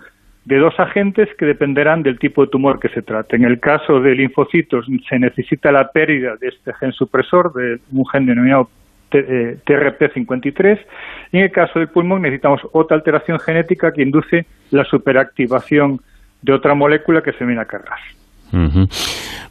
de 0.45 0.59
dos 0.59 0.79
agentes 0.79 1.29
que 1.39 1.47
dependerán 1.47 2.03
del 2.03 2.19
tipo 2.19 2.43
de 2.43 2.51
tumor 2.51 2.79
que 2.79 2.91
se 2.91 3.03
trate. 3.03 3.37
En 3.37 3.45
el 3.45 3.61
caso 3.61 4.01
de 4.01 4.15
linfocitos 4.15 4.87
se 5.09 5.19
necesita 5.19 5.73
la 5.73 5.91
pérdida 5.91 6.37
de 6.37 6.49
este 6.49 6.75
gen 6.75 6.93
supresor, 6.93 7.53
de 7.55 7.79
un 7.93 8.07
gen 8.07 8.27
denominado 8.27 8.69
TRP53, 9.11 10.67
eh, 10.67 10.87
y 11.33 11.39
en 11.39 11.45
el 11.45 11.51
caso 11.51 11.79
del 11.79 11.89
pulmón 11.89 12.23
necesitamos 12.23 12.61
otra 12.73 12.97
alteración 12.97 13.39
genética 13.41 13.93
que 13.93 14.03
induce 14.03 14.47
la 14.71 14.85
superactivación 14.85 16.01
de 16.43 16.53
otra 16.53 16.75
molécula 16.75 17.23
que 17.23 17.33
se 17.33 17.39
denomina 17.39 17.65
Carras. 17.65 18.01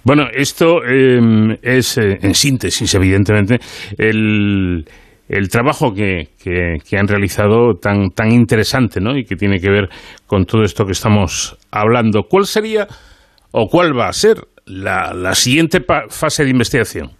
Bueno, 0.04 0.28
esto 0.34 0.84
em, 0.86 1.58
es, 1.62 1.98
eh, 1.98 2.20
en 2.22 2.36
síntesis, 2.36 2.94
evidentemente, 2.96 3.60
el, 3.98 4.86
el 5.30 5.50
trabajo 5.50 5.94
que, 5.94 6.30
que, 6.44 6.98
han 6.98 7.08
realizado 7.08 7.75
tan, 7.75 8.10
tan 8.10 8.32
interesante 8.32 9.00
¿no? 9.00 9.18
y 9.18 9.24
que 9.24 9.36
tiene 9.36 9.60
que 9.60 9.70
ver 9.70 9.89
con 10.27 10.46
todo 10.46 10.63
esto 10.63 10.86
que 10.86 10.92
estamos 10.92 11.58
hablando. 11.72 12.24
¿Cuál 12.24 12.46
sería 12.46 12.88
o 13.51 13.68
cuál 13.68 13.98
va 13.98 14.08
a 14.08 14.13
ser 14.13 14.38
la, 14.65 15.13
la 15.13 15.34
siguiente 15.34 15.84
fase 16.10 16.44
de 16.44 16.50
investigación? 16.50 17.12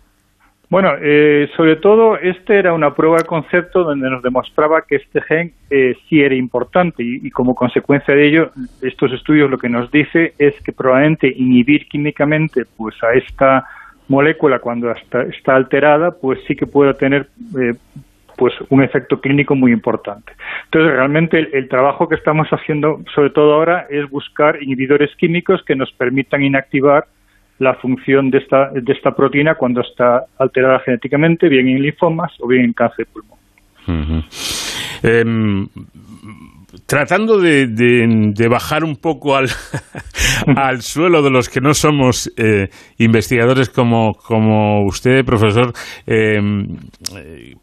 Bueno, 0.74 0.94
eh, 1.00 1.50
sobre 1.56 1.76
todo, 1.76 2.18
este 2.18 2.58
era 2.58 2.74
una 2.74 2.96
prueba 2.96 3.18
de 3.18 3.26
concepto 3.26 3.84
donde 3.84 4.10
nos 4.10 4.24
demostraba 4.24 4.82
que 4.88 4.96
este 4.96 5.22
gen 5.22 5.54
eh, 5.70 5.94
sí 6.10 6.20
era 6.22 6.34
importante 6.34 7.04
y, 7.04 7.30
como 7.30 7.54
consecuencia 7.54 8.16
de 8.16 8.28
ello, 8.28 8.52
estos 8.82 9.12
estudios 9.14 9.52
lo 9.52 9.60
que 9.60 9.70
nos 9.70 9.92
dice 9.92 10.34
es 10.40 10.56
que 10.64 10.72
probablemente 10.72 11.28
inhibir 11.28 11.88
químicamente 11.88 12.64
pues 12.76 12.96
a 13.04 13.14
esta 13.14 13.68
molécula 14.14 14.60
cuando 14.60 14.92
está, 14.92 15.56
alterada, 15.56 16.12
pues 16.12 16.40
sí 16.48 16.56
que 16.56 16.68
puede 16.68 16.94
tener 16.94 17.28
eh, 17.60 17.74
pues 18.38 18.54
un 18.70 18.84
efecto 18.84 19.20
clínico 19.20 19.56
muy 19.56 19.72
importante. 19.72 20.34
Entonces, 20.66 20.94
realmente 20.94 21.50
el, 21.52 21.68
trabajo 21.68 22.08
que 22.08 22.16
estamos 22.16 22.48
haciendo, 22.50 23.02
sobre 23.14 23.30
todo 23.30 23.54
ahora, 23.54 23.88
es 23.90 24.10
buscar 24.10 24.62
inhibidores 24.62 25.16
químicos 25.16 25.64
que 25.64 25.76
nos 25.76 25.92
permitan 25.92 26.44
inactivar 26.44 27.06
la 27.60 27.76
función 27.76 28.32
de 28.32 28.40
esta, 28.40 28.70
de 28.70 28.94
esta 28.94 29.16
proteína 29.16 29.56
cuando 29.56 29.82
está 29.82 30.26
alterada 30.40 30.80
genéticamente, 30.80 31.48
bien 31.50 31.68
en 31.68 31.82
linfomas 31.82 32.32
o 32.40 32.48
bien 32.48 32.66
en 32.66 32.74
cáncer 32.74 33.06
de 33.06 33.12
pulmón 33.12 33.40
tratando 36.86 37.40
de, 37.40 38.48
bajar 38.50 38.84
un 38.84 38.96
poco 38.96 39.36
al, 39.36 39.50
al, 40.56 40.82
suelo 40.82 41.22
de 41.22 41.30
los 41.30 41.50
que 41.50 41.62
no 41.62 41.74
somos 41.74 42.32
eh, 42.38 42.70
investigadores 42.98 43.70
como, 43.70 44.14
como 44.14 44.86
usted, 44.86 45.24
profesor, 45.26 45.74
em, 46.06 46.78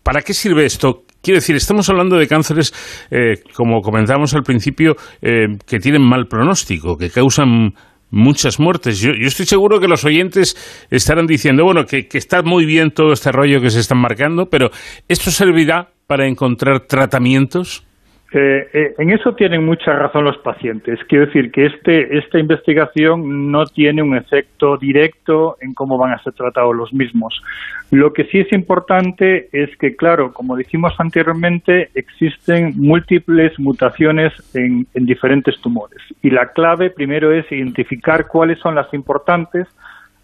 ¿para 0.03 0.23
qué 0.23 0.35
sirve 0.35 0.65
esto? 0.65 1.05
Quiero 1.23 1.39
decir, 1.39 1.55
estamos 1.57 1.89
hablando 1.91 2.17
de 2.17 2.27
cánceres, 2.27 2.73
eh, 3.11 3.43
como 3.55 3.83
comentamos 3.83 4.35
al 4.35 4.43
principio, 4.43 4.97
eh, 5.21 5.49
que 5.67 5.79
tienen 5.79 6.03
mal 6.03 6.27
pronóstico, 6.27 6.97
que 6.97 7.11
causan 7.11 7.75
muchas 8.11 8.59
muertes. 8.59 9.01
Yo, 9.01 9.11
estoy 9.13 9.47
seguro 9.47 9.81
que 9.81 9.87
los 9.87 10.05
oyentes 10.05 10.57
estarán 10.91 11.27
diciendo, 11.27 11.65
bueno, 11.65 11.85
que, 11.85 12.09
que 12.09 12.19
está 12.19 12.43
muy 12.43 12.65
bien 12.65 12.91
todo 12.91 13.13
este 13.13 13.33
rollo 13.33 13.61
que 13.61 13.71
se 13.71 13.81
están 13.81 13.99
marcando, 13.99 14.47
pero 14.47 14.71
¿esto 15.09 15.31
servirá 15.31 15.91
para 16.07 16.27
encontrar 16.27 16.87
tratamientos? 16.89 17.85
Eh, 18.33 18.69
eh, 18.73 18.95
en 18.99 19.11
eso 19.11 19.35
tienen 19.35 19.65
mucha 19.65 19.93
razón 19.93 20.25
los 20.25 20.39
pacientes. 20.39 21.01
Quiero 21.09 21.27
decir 21.27 21.51
que 21.51 21.67
este, 21.67 22.17
esta 22.17 22.39
investigación 22.39 23.51
no 23.51 23.67
tiene 23.67 24.03
un 24.03 24.17
efecto 24.17 24.77
directo 24.77 25.57
en 25.61 25.75
cómo 25.75 25.99
van 25.99 26.13
a 26.13 26.23
ser 26.23 26.35
tratados 26.35 26.77
los 26.77 26.93
mismos. 26.93 27.43
Lo 27.91 28.13
que 28.13 28.25
sí 28.27 28.39
es 28.39 28.53
importante 28.53 29.49
es 29.53 29.77
que, 29.79 29.97
claro, 29.97 30.33
como 30.33 30.57
dijimos 30.57 30.95
anteriormente, 30.99 31.91
existen 31.95 32.75
múltiples 32.77 33.59
mutaciones 33.59 34.33
en, 34.55 34.87
en 34.95 35.07
diferentes 35.07 35.61
tumores. 35.61 35.99
Y 36.23 36.31
la 36.31 36.53
clave 36.53 36.91
primero 36.91 37.33
es 37.33 37.51
identificar 37.51 38.29
cuáles 38.29 38.61
son 38.61 38.77
las 38.77 38.95
importantes 38.95 39.67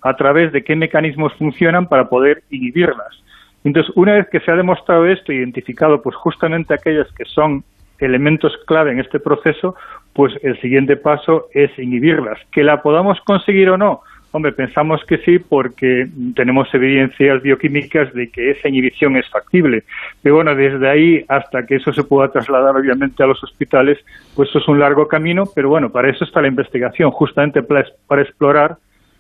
a 0.03 0.15
través 0.15 0.53
de 0.53 0.63
qué 0.63 0.77
mecanismos 0.77 1.33
funcionan 1.35 1.89
para 1.89 2.09
poder 2.09 2.45
inhibirlas. 2.51 3.21
Entonces, 3.65 3.93
una 3.97 4.13
vez 4.13 4.29
que 4.31 4.39
se 4.39 4.53
ha 4.53 4.55
demostrado 4.55 5.07
esto, 5.07 5.33
identificado 5.33 6.01
pues 6.01 6.15
justamente 6.15 6.73
aquellas 6.73 7.11
que 7.19 7.25
son 7.25 7.65
elementos 7.99 8.53
clave 8.67 8.93
en 8.93 9.01
este 9.01 9.21
proceso, 9.21 9.75
pues 10.13 10.35
el 10.43 10.61
siguiente 10.61 10.97
paso 10.97 11.49
es 11.53 11.71
inhibirlas. 11.79 12.39
Que 12.53 12.65
la 12.65 12.83
podamos 12.83 13.21
conseguir 13.21 13.71
o 13.71 13.79
no, 13.79 14.03
hombre, 14.37 14.53
pensamos 14.53 15.03
que 15.05 15.19
sí 15.19 15.39
porque 15.39 16.09
tenemos 16.35 16.73
evidencias 16.75 17.43
bioquímicas 17.43 18.13
de 18.13 18.29
que 18.29 18.51
esa 18.51 18.69
inhibición 18.69 19.17
es 19.17 19.29
factible. 19.31 19.85
Pero 20.23 20.37
bueno, 20.37 20.55
desde 20.55 20.89
ahí 20.89 21.25
hasta 21.29 21.65
que 21.65 21.77
eso 21.77 21.93
se 21.93 22.05
pueda 22.05 22.31
trasladar 22.31 22.77
obviamente 22.77 23.23
a 23.23 23.27
los 23.27 23.43
hospitales, 23.43 23.99
pues 24.35 24.51
eso 24.51 24.59
es 24.59 24.69
un 24.69 24.79
largo 24.79 25.09
camino, 25.09 25.45
pero 25.55 25.69
bueno, 25.69 25.91
para 25.91 26.11
eso 26.11 26.25
está 26.25 26.43
la 26.43 26.49
investigación, 26.49 27.11
justamente 27.11 27.63
para 27.63 28.23
explorar 28.23 28.77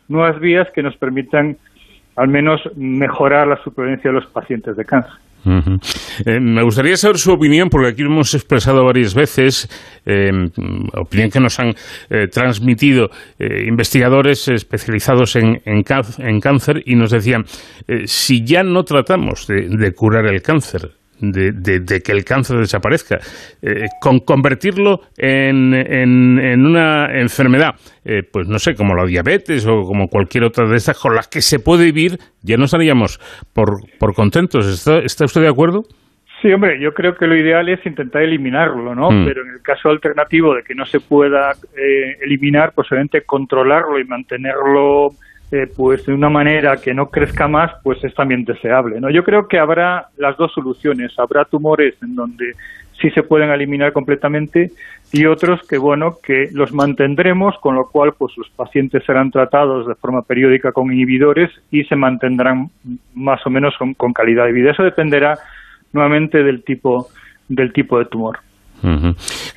nuevas 0.08 0.38
vías 0.38 0.68
que 0.74 0.82
nos 0.82 0.96
permitan 0.96 1.56
al 2.16 2.28
menos 2.28 2.60
mejorar 2.76 3.46
la 3.46 3.62
supervivencia 3.62 4.10
de 4.10 4.20
los 4.20 4.26
pacientes 4.26 4.76
de 4.76 4.84
cáncer. 4.84 5.25
Eh, 5.46 6.40
me 6.40 6.62
gustaría 6.62 6.96
saber 6.96 7.18
su 7.18 7.32
opinión, 7.32 7.68
porque 7.68 7.88
aquí 7.88 8.02
hemos 8.02 8.34
expresado 8.34 8.84
varias 8.84 9.14
veces, 9.14 9.68
eh, 10.04 10.30
opinión 10.94 11.30
que 11.30 11.40
nos 11.40 11.58
han 11.60 11.72
eh, 12.10 12.26
transmitido 12.30 13.10
investigadores 13.38 14.48
especializados 14.48 15.36
en, 15.36 15.82
cáncer 15.82 16.82
y 16.84 16.94
nos 16.94 17.10
decían, 17.10 17.44
si 18.04 18.44
ya 18.44 18.62
no 18.62 18.82
tratamos 18.82 19.46
de 19.46 19.92
curar 19.92 20.26
el 20.26 20.42
cáncer, 20.42 20.95
de, 21.20 22.00
que 22.04 22.12
el 22.12 22.24
cáncer 22.24 22.58
desaparezca, 22.58 23.18
eh, 23.62 23.86
con 24.00 24.20
convertirlo 24.20 25.00
en, 25.16 25.74
en, 25.74 26.66
una 26.66 27.06
enfermedad, 27.18 27.74
eh, 28.04 28.22
pues 28.30 28.48
no 28.48 28.58
sé, 28.58 28.74
como 28.74 28.94
la 28.94 29.04
diabetes 29.06 29.66
o 29.66 29.82
como 29.82 30.08
cualquier 30.08 30.44
otra 30.44 30.68
de 30.68 30.76
estas 30.76 30.98
con 31.00 31.14
las 31.14 31.28
que 31.28 31.40
se 31.40 31.58
puede 31.58 31.84
vivir, 31.84 32.18
ya 32.42 32.56
no 32.56 32.64
estaríamos 32.64 33.18
por, 33.52 33.76
por 33.98 34.14
contentos. 34.14 34.66
¿Está, 34.66 34.98
¿Está 34.98 35.24
usted 35.24 35.42
de 35.42 35.48
acuerdo? 35.48 35.82
Sí, 36.42 36.52
hombre, 36.52 36.78
yo 36.78 36.92
creo 36.92 37.16
que 37.16 37.26
lo 37.26 37.34
ideal 37.34 37.68
es 37.68 37.84
intentar 37.86 38.22
eliminarlo, 38.22 38.94
¿no? 38.94 39.10
Mm. 39.10 39.24
Pero 39.24 39.42
en 39.42 39.54
el 39.54 39.62
caso 39.62 39.88
alternativo 39.88 40.54
de 40.54 40.62
que 40.62 40.74
no 40.74 40.84
se 40.84 41.00
pueda 41.00 41.52
eh, 41.76 42.18
eliminar, 42.20 42.72
pues 42.74 42.90
obviamente 42.92 43.22
controlarlo 43.22 43.98
y 43.98 44.04
mantenerlo 44.04 45.08
eh, 45.52 45.68
pues 45.76 46.04
de 46.06 46.12
una 46.12 46.28
manera 46.28 46.76
que 46.76 46.92
no 46.92 47.06
crezca 47.06 47.46
más, 47.46 47.70
pues 47.82 48.02
es 48.02 48.14
también 48.14 48.44
deseable. 48.44 49.00
¿no? 49.00 49.10
Yo 49.10 49.22
creo 49.22 49.46
que 49.46 49.58
habrá 49.58 50.08
las 50.16 50.36
dos 50.36 50.52
soluciones. 50.52 51.12
Habrá 51.18 51.44
tumores 51.44 51.94
en 52.02 52.16
donde 52.16 52.52
sí 53.00 53.10
se 53.10 53.22
pueden 53.22 53.50
eliminar 53.50 53.92
completamente 53.92 54.72
y 55.12 55.26
otros 55.26 55.60
que, 55.68 55.78
bueno, 55.78 56.16
que 56.22 56.48
los 56.52 56.72
mantendremos, 56.72 57.54
con 57.60 57.76
lo 57.76 57.88
cual 57.88 58.14
pues 58.18 58.32
los 58.36 58.48
pacientes 58.50 59.04
serán 59.04 59.30
tratados 59.30 59.86
de 59.86 59.94
forma 59.94 60.22
periódica 60.22 60.72
con 60.72 60.92
inhibidores 60.92 61.50
y 61.70 61.84
se 61.84 61.94
mantendrán 61.94 62.70
más 63.14 63.40
o 63.46 63.50
menos 63.50 63.74
con, 63.96 64.12
calidad 64.12 64.46
de 64.46 64.52
vida. 64.52 64.72
Eso 64.72 64.82
dependerá 64.82 65.38
nuevamente 65.92 66.42
del 66.42 66.64
tipo, 66.64 67.08
del 67.48 67.72
tipo 67.72 67.98
de 67.98 68.06
tumor. 68.06 68.38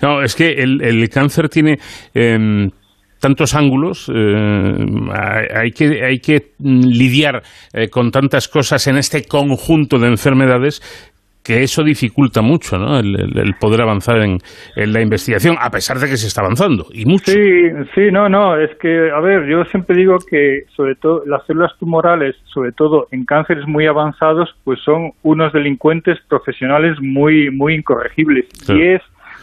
No, 0.02 0.22
es 0.22 0.36
que 0.36 0.52
el, 0.54 1.10
cáncer 1.10 1.50
tiene 1.50 1.78
em, 2.14 2.70
tantos 3.20 3.54
ángulos, 3.56 4.12
eh, 4.14 4.86
hay, 5.54 5.72
que, 5.72 6.04
hay 6.04 6.20
que 6.20 6.52
lidiar 6.60 7.44
eh, 7.74 7.90
con 7.90 8.12
tantas 8.12 8.48
cosas 8.48 8.88
en 8.88 8.98
este 8.98 9.26
conjunto 9.26 10.00
de 10.00 10.08
enfermedades 10.08 10.82
que 11.44 11.64
eso 11.64 11.84
dificulta 11.84 12.42
mucho 12.42 12.78
¿no? 12.78 13.00
el, 13.00 13.56
poder 13.60 13.82
avanzar 13.82 14.22
en, 14.22 14.40
la 14.76 15.02
investigación, 15.02 15.56
a 15.60 15.72
pesar 15.72 15.98
de 15.98 16.08
que 16.08 16.18
se 16.18 16.28
está 16.28 16.42
avanzando, 16.42 16.88
y 16.94 17.06
mucho. 17.06 17.32
Sí, 17.32 17.40
sí, 17.96 18.12
no, 18.12 18.30
no, 18.30 18.56
es 18.56 18.70
que, 18.78 19.10
a 19.10 19.20
ver, 19.20 19.48
yo 19.48 19.64
siempre 19.66 19.96
digo 19.96 20.18
que, 20.20 20.66
sobre 20.76 20.96
todo, 20.96 21.24
las 21.26 21.44
células 21.48 21.72
tumorales, 21.80 22.36
sobre 22.54 22.72
todo 22.72 23.08
en 23.12 23.26
cánceres 23.26 23.66
muy 23.66 23.88
avanzados, 23.88 24.56
pues 24.64 24.80
son 24.82 25.14
unos 25.24 25.52
delincuentes 25.52 26.20
profesionales 26.28 26.98
muy, 27.02 27.50
muy 27.50 27.74
incorregibles, 27.74 28.46
y 28.68 28.82
es 28.84 29.02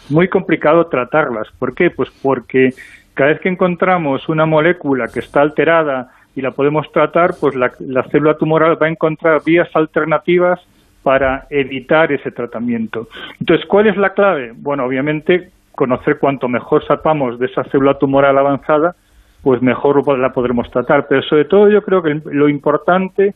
muy 0.09 0.29
complicado 0.29 0.87
tratarlas. 0.87 1.47
¿Por 1.59 1.73
qué? 1.73 1.89
Pues 1.89 2.09
porque 2.21 2.69
cada 3.17 3.31
vez 3.31 3.41
que 3.41 3.49
encontramos 3.49 4.29
una 4.29 4.45
molécula 4.45 5.07
que 5.11 5.21
está 5.21 5.41
alterada 5.41 6.11
y 6.35 6.41
la 6.41 6.51
podemos 6.51 6.89
tratar, 6.91 7.31
pues 7.41 7.55
la, 7.55 7.71
célula 8.11 8.37
tumoral 8.37 8.79
va 8.79 8.85
a 8.85 8.89
encontrar 8.89 9.41
vías 9.43 9.67
alternativas 9.73 10.61
para 11.01 11.47
evitar 11.49 12.11
ese 12.11 12.29
tratamiento. 12.31 13.07
Entonces, 13.39 13.65
¿cuál 13.65 13.87
es 13.87 13.97
la 13.97 14.13
clave? 14.13 14.53
Bueno, 14.55 14.85
obviamente, 14.85 15.49
conocer 15.71 16.19
cuanto 16.19 16.47
mejor 16.47 16.85
sepamos 16.85 17.39
de 17.39 17.47
esa 17.47 17.63
célula 17.63 17.95
tumoral 17.95 18.37
avanzada, 18.37 18.95
pues 19.41 19.63
mejor 19.63 20.19
la 20.19 20.31
podremos 20.31 20.69
tratar. 20.69 21.07
Pero 21.07 21.23
sobre 21.23 21.45
todo 21.45 21.69
yo 21.69 21.81
creo 21.81 22.03
que 22.03 22.21
lo 22.25 22.47
importante 22.47 23.33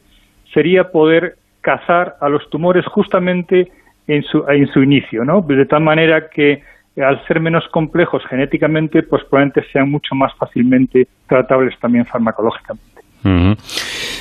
sería 0.53 0.91
poder 0.91 1.37
cazar 1.61 2.17
a 2.21 2.29
los 2.29 2.47
tumores 2.51 2.85
justamente 2.85 3.71
en 4.05 4.21
su, 4.23 4.45
en 4.47 4.67
su 4.67 4.83
inicio, 4.83 5.25
¿no? 5.25 5.41
De 5.41 5.65
tal 5.65 5.81
manera 5.81 6.29
que 6.29 6.61
al 6.97 7.25
ser 7.27 7.39
menos 7.39 7.63
complejos 7.71 8.23
genéticamente, 8.29 9.03
pues 9.03 9.23
probablemente 9.23 9.63
sean 9.71 9.89
mucho 9.89 10.15
más 10.15 10.33
fácilmente 10.35 11.07
tratables 11.27 11.79
también 11.79 12.05
farmacológicamente. 12.05 13.01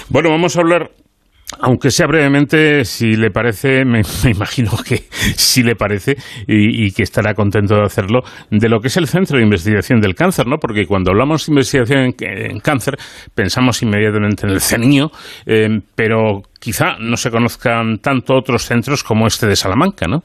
Bueno, 0.08 0.30
vamos 0.30 0.56
a 0.56 0.60
hablar 0.60 0.90
aunque 1.58 1.90
sea 1.90 2.06
brevemente, 2.06 2.84
si 2.84 3.16
le 3.16 3.30
parece, 3.30 3.84
me, 3.84 4.02
imagino 4.30 4.70
que 4.86 4.96
si 5.36 5.62
le 5.62 5.74
parece 5.74 6.16
y, 6.46 6.92
que 6.92 7.02
estará 7.02 7.34
contento 7.34 7.74
de 7.74 7.82
hacerlo, 7.82 8.22
de 8.50 8.68
lo 8.68 8.80
que 8.80 8.88
es 8.88 8.96
el 8.96 9.08
Centro 9.08 9.36
de 9.36 9.42
Investigación 9.42 10.00
del 10.00 10.14
Cáncer, 10.14 10.46
¿no? 10.46 10.58
Porque 10.58 10.86
cuando 10.86 11.10
hablamos 11.10 11.46
de 11.46 11.52
investigación 11.52 12.14
en, 12.20 12.60
cáncer, 12.60 12.96
pensamos 13.34 13.82
inmediatamente 13.82 14.46
en 14.46 14.52
el 14.52 14.60
CENIO, 14.60 15.10
eh, 15.46 15.80
pero 15.94 16.42
quizá 16.58 16.96
no 16.98 17.16
se 17.16 17.30
conozcan 17.30 17.98
tanto 17.98 18.34
otros 18.34 18.62
centros 18.62 19.02
como 19.02 19.26
este 19.26 19.46
de 19.46 19.56
Salamanca, 19.56 20.06
¿no? 20.06 20.22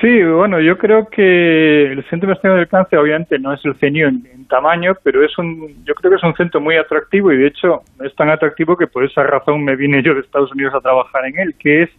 Sí, 0.00 0.22
bueno, 0.22 0.60
yo 0.60 0.78
creo 0.78 1.08
que 1.10 1.92
el 1.92 2.02
Centro 2.08 2.28
Investigación 2.28 2.56
del 2.56 2.68
Cáncer 2.68 2.98
obviamente 2.98 3.38
no 3.38 3.52
es 3.52 3.62
el 3.66 3.74
CENIO 3.74 4.08
en, 4.08 4.46
tamaño, 4.48 4.94
pero 5.04 5.22
es 5.22 5.36
un, 5.38 5.84
yo 5.84 5.94
creo 5.94 6.10
que 6.10 6.16
es 6.16 6.24
un 6.24 6.34
centro 6.34 6.60
muy 6.60 6.76
atractivo 6.76 7.30
y 7.30 7.36
de 7.36 7.48
hecho 7.48 7.82
es 8.02 8.12
tan 8.16 8.30
atractivo 8.30 8.76
que 8.76 8.86
por 8.86 9.04
esa 9.04 9.22
razón 9.22 9.62
me 9.62 9.76
vine 9.76 10.02
yo 10.02 10.14
de 10.14 10.20
Estados 10.20 10.50
Unidos 10.52 10.74
a 10.74 10.80
trabajar 10.80 11.26
en 11.26 11.38
él, 11.38 11.54
que 11.56 11.82
es 11.82 11.90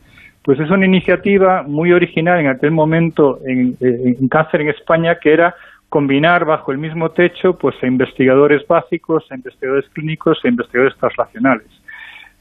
pues 0.44 0.60
es 0.60 0.70
una 0.72 0.86
iniciativa 0.86 1.64
muy 1.64 1.94
original 1.94 2.40
en 2.40 2.48
aquel 2.48 2.72
momento 2.72 3.40
en, 3.46 3.78
cáncer 4.28 4.62
en 4.62 4.70
España 4.70 5.20
que 5.20 5.32
era 5.32 5.56
combinar 5.88 6.44
bajo 6.44 6.72
el 6.72 6.80
mismo 6.80 7.12
techo 7.12 7.58
pues 7.58 7.76
a 7.84 7.88
investigadores 7.88 8.68
básicos, 8.68 9.24
a 9.32 9.36
investigadores 9.36 9.88
clínicos 9.94 10.40
e 10.44 10.50
investigadores 10.50 10.98
translacionales. 10.98 11.68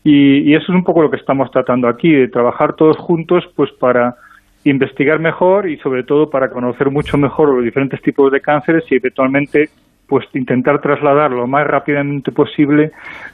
Y, 0.02 0.50
y 0.50 0.54
eso 0.54 0.64
es 0.64 0.70
un 0.70 0.82
poco 0.82 1.02
lo 1.02 1.10
que 1.10 1.18
estamos 1.18 1.50
tratando 1.50 1.86
aquí, 1.86 2.10
de 2.10 2.28
trabajar 2.28 2.72
todos 2.72 2.96
juntos 2.96 3.44
pues 3.54 3.70
para 3.78 4.16
investigar 4.64 5.18
mejor 5.18 5.68
y 5.68 5.78
sobre 5.78 6.04
todo 6.04 6.28
para 6.28 6.50
conocer 6.50 6.90
mucho 6.90 7.16
mejor 7.16 7.54
los 7.54 7.64
diferentes 7.64 8.00
tipos 8.02 8.30
de 8.30 8.40
cánceres 8.40 8.84
y 8.90 8.96
eventualmente 8.96 9.70
pues 10.10 10.26
intentar 10.34 10.80
trasladar 10.80 11.30
lo 11.30 11.46
más 11.46 11.64
rápidamente 11.68 12.32
posible 12.32 12.90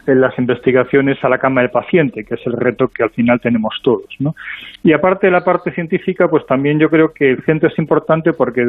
en 0.06 0.20
las 0.20 0.38
investigaciones 0.38 1.16
a 1.24 1.28
la 1.30 1.38
cama 1.38 1.62
del 1.62 1.70
paciente, 1.70 2.22
que 2.22 2.34
es 2.34 2.46
el 2.46 2.52
reto 2.52 2.88
que 2.88 3.02
al 3.02 3.08
final 3.10 3.40
tenemos 3.40 3.74
todos, 3.82 4.04
¿no? 4.18 4.34
Y 4.84 4.92
aparte 4.92 5.28
de 5.28 5.32
la 5.32 5.42
parte 5.42 5.72
científica, 5.72 6.28
pues 6.28 6.44
también 6.44 6.78
yo 6.78 6.90
creo 6.90 7.14
que 7.14 7.30
el 7.30 7.42
centro 7.44 7.70
es 7.70 7.78
importante 7.78 8.34
porque 8.34 8.62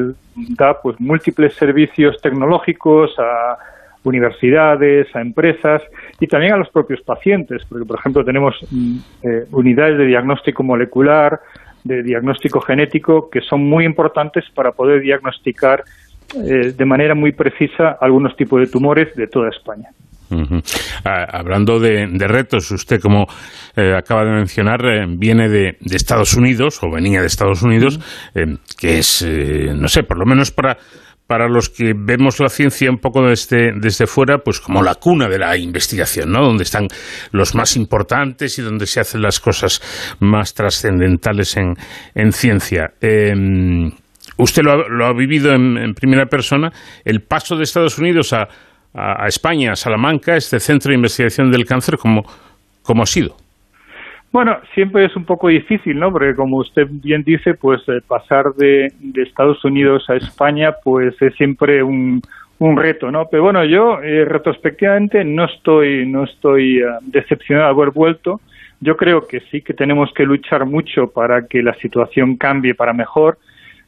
da 0.58 0.82
pues 0.82 0.98
múltiples 1.02 1.54
servicios 1.56 2.16
tecnológicos 2.22 3.14
a 3.20 3.58
universidades, 4.06 5.14
a 5.14 5.20
empresas 5.20 5.82
y 6.22 6.28
también 6.28 6.54
a 6.54 6.58
los 6.58 6.70
propios 6.70 7.02
pacientes, 7.02 7.64
porque 7.68 7.86
por 7.86 8.00
ejemplo 8.00 8.24
tenemos 8.24 8.56
mm, 8.72 8.98
eh, 9.24 9.46
unidades 9.52 9.98
de 9.98 10.06
diagnóstico 10.06 10.64
molecular, 10.64 11.42
de 11.88 12.04
diagnóstico 12.04 12.62
genético 12.62 13.30
que 13.30 13.42
son 13.42 13.62
muy 13.62 13.86
importantes 13.86 14.46
para 14.54 14.72
poder 14.72 15.02
diagnosticar 15.02 15.84
eh, 16.36 16.74
de 16.76 16.86
manera 16.86 17.16
muy 17.16 17.32
precisa 17.32 17.98
algunos 18.02 18.36
tipos 18.36 18.60
de 18.60 18.68
tumores 18.68 19.16
de 19.16 19.28
toda 19.28 19.50
España. 19.50 19.90
Ah, 21.06 21.26
hablando 21.32 21.80
de, 21.80 22.06
retos, 22.28 22.70
usted 22.72 23.00
como 23.00 23.28
eh, 23.78 23.94
acaba 23.96 24.26
de 24.26 24.32
mencionar 24.32 24.86
eh, 24.86 25.06
viene 25.08 25.48
de, 25.48 25.78
Estados 25.86 26.34
Unidos 26.34 26.84
o 26.84 26.92
venía 26.92 27.22
de 27.22 27.28
Estados 27.28 27.62
Unidos, 27.62 27.98
que 28.78 29.00
es, 29.00 29.26
no 29.74 29.88
sé, 29.88 30.04
por 30.04 30.18
lo 30.18 30.26
menos 30.26 30.52
para 30.52 30.78
para 31.28 31.50
los 31.50 31.70
que 31.70 31.94
vemos 31.94 32.40
la 32.40 32.50
ciencia 32.50 32.90
un 32.90 33.00
poco 33.00 33.28
desde, 33.28 33.74
desde 33.76 34.08
fuera, 34.08 34.40
pues 34.40 34.62
como 34.62 34.82
la 34.82 34.96
cuna 34.96 35.28
de 35.28 35.38
la 35.38 35.58
investigación, 35.58 36.32
¿no? 36.32 36.42
Donde 36.42 36.64
están 36.64 36.88
los 37.32 37.54
más 37.54 37.76
importantes 37.76 38.58
y 38.58 38.62
donde 38.62 38.88
se 38.88 39.02
hacen 39.02 39.22
las 39.22 39.40
cosas 39.40 39.82
más 40.20 40.54
trascendentales 40.54 41.58
en, 41.58 41.74
en 42.16 42.32
ciencia. 42.32 42.94
Em, 43.02 43.92
usted 44.38 44.64
lo 44.64 45.06
ha, 45.06 45.14
vivido 45.14 45.54
en, 45.54 45.94
primera 45.94 46.26
persona, 46.26 46.72
el 47.04 47.22
paso 47.22 47.56
de 47.56 47.64
Estados 47.64 47.98
Unidos 47.98 48.34
a, 48.34 48.48
España, 49.28 49.74
a 49.74 49.76
Salamanca, 49.76 50.36
este 50.36 50.60
centro 50.60 50.90
de 50.90 50.96
investigación 50.96 51.52
del 51.52 51.66
cáncer, 51.66 51.98
¿cómo, 51.98 52.24
ha 53.04 53.06
sido? 53.06 53.36
Bueno, 54.32 54.58
siempre 54.74 55.06
es 55.06 55.16
un 55.16 55.26
poco 55.26 55.48
difícil, 55.48 55.98
¿no? 55.98 56.12
Porque 56.12 56.36
como 56.36 56.58
usted 56.58 56.88
bien 56.90 57.24
dice, 57.24 57.54
pues 57.54 57.82
eh, 57.88 58.02
pasar 58.06 58.54
de, 58.56 58.92
Estados 59.16 59.64
Unidos 59.64 60.10
a 60.10 60.16
España, 60.16 60.76
pues 60.84 61.20
es 61.22 61.34
siempre 61.36 61.82
un, 61.82 62.22
reto, 62.60 63.12
¿no? 63.12 63.28
Pero 63.30 63.44
bueno, 63.44 63.64
yo 63.64 64.02
eh, 64.02 64.26
retrospectivamente 64.26 65.24
no 65.24 65.46
estoy, 65.46 66.06
no 66.08 66.24
estoy 66.24 66.82
decepcionado 67.04 67.68
de 67.68 67.74
haber 67.74 67.92
vuelto. 67.92 68.42
Yo 68.80 68.98
creo 68.98 69.28
que 69.28 69.42
sí 69.52 69.62
que 69.62 69.74
tenemos 69.74 70.12
que 70.14 70.24
luchar 70.24 70.66
mucho 70.66 71.08
para 71.08 71.48
que 71.48 71.64
la 71.64 71.74
situación 71.76 72.36
cambie 72.36 72.76
para 72.76 72.94
mejor, 72.94 73.38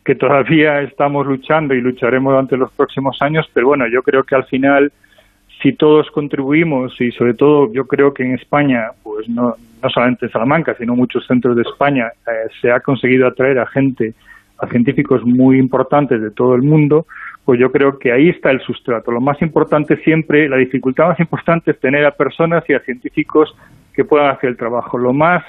que 0.06 0.16
todavía 0.16 0.82
estamos 0.84 1.26
luchando 1.26 1.74
y 1.74 1.82
lucharemos 1.82 2.32
durante 2.32 2.58
los 2.58 2.72
próximos 2.72 3.22
años, 3.22 3.50
pero 3.54 3.68
bueno, 3.68 3.88
yo 3.88 4.02
creo 4.04 4.24
que 4.24 4.36
al 4.36 4.46
final, 4.46 4.92
si 5.62 5.74
todos 5.74 6.10
contribuimos 6.12 7.00
y 7.02 7.12
sobre 7.12 7.34
todo 7.34 7.72
yo 7.74 7.86
creo 7.86 8.14
que 8.14 8.24
en 8.24 8.36
España, 8.36 8.92
pues 9.04 9.28
no, 9.28 9.56
no 9.82 9.90
solamente 9.90 10.26
en 10.26 10.32
Salamanca, 10.32 10.76
sino 10.78 10.96
muchos 10.96 11.26
centros 11.26 11.56
de 11.56 11.64
España, 11.64 12.12
eh, 12.28 12.48
se 12.62 12.72
ha 12.72 12.80
conseguido 12.80 13.28
atraer 13.28 13.60
a 13.60 13.66
gente, 13.68 14.14
a 14.58 14.68
científicos 14.68 15.24
muy 15.24 15.58
importantes 15.58 16.22
de 16.22 16.32
todo 16.32 16.56
el 16.56 16.62
mundo, 16.62 17.06
pues 17.46 17.60
yo 17.60 17.72
creo 17.72 17.98
que 17.98 18.12
ahí 18.12 18.30
está 18.30 18.52
el 18.52 18.62
sustrato. 18.62 19.12
Lo 19.12 19.22
más 19.22 19.42
importante 19.42 19.98
siempre, 20.04 20.48
la 20.48 20.58
dificultad 20.58 21.08
más 21.08 21.20
importante 21.20 21.72
es 21.72 21.80
tener 21.80 22.06
a 22.06 22.12
personas 22.12 22.64
y 22.70 22.74
a 22.74 22.80
científicos 22.82 23.56
que 23.94 24.06
puedan 24.06 24.30
hacer 24.30 24.52
el 24.52 24.58
trabajo. 24.58 24.98
Lo 24.98 25.14
más 25.14 25.44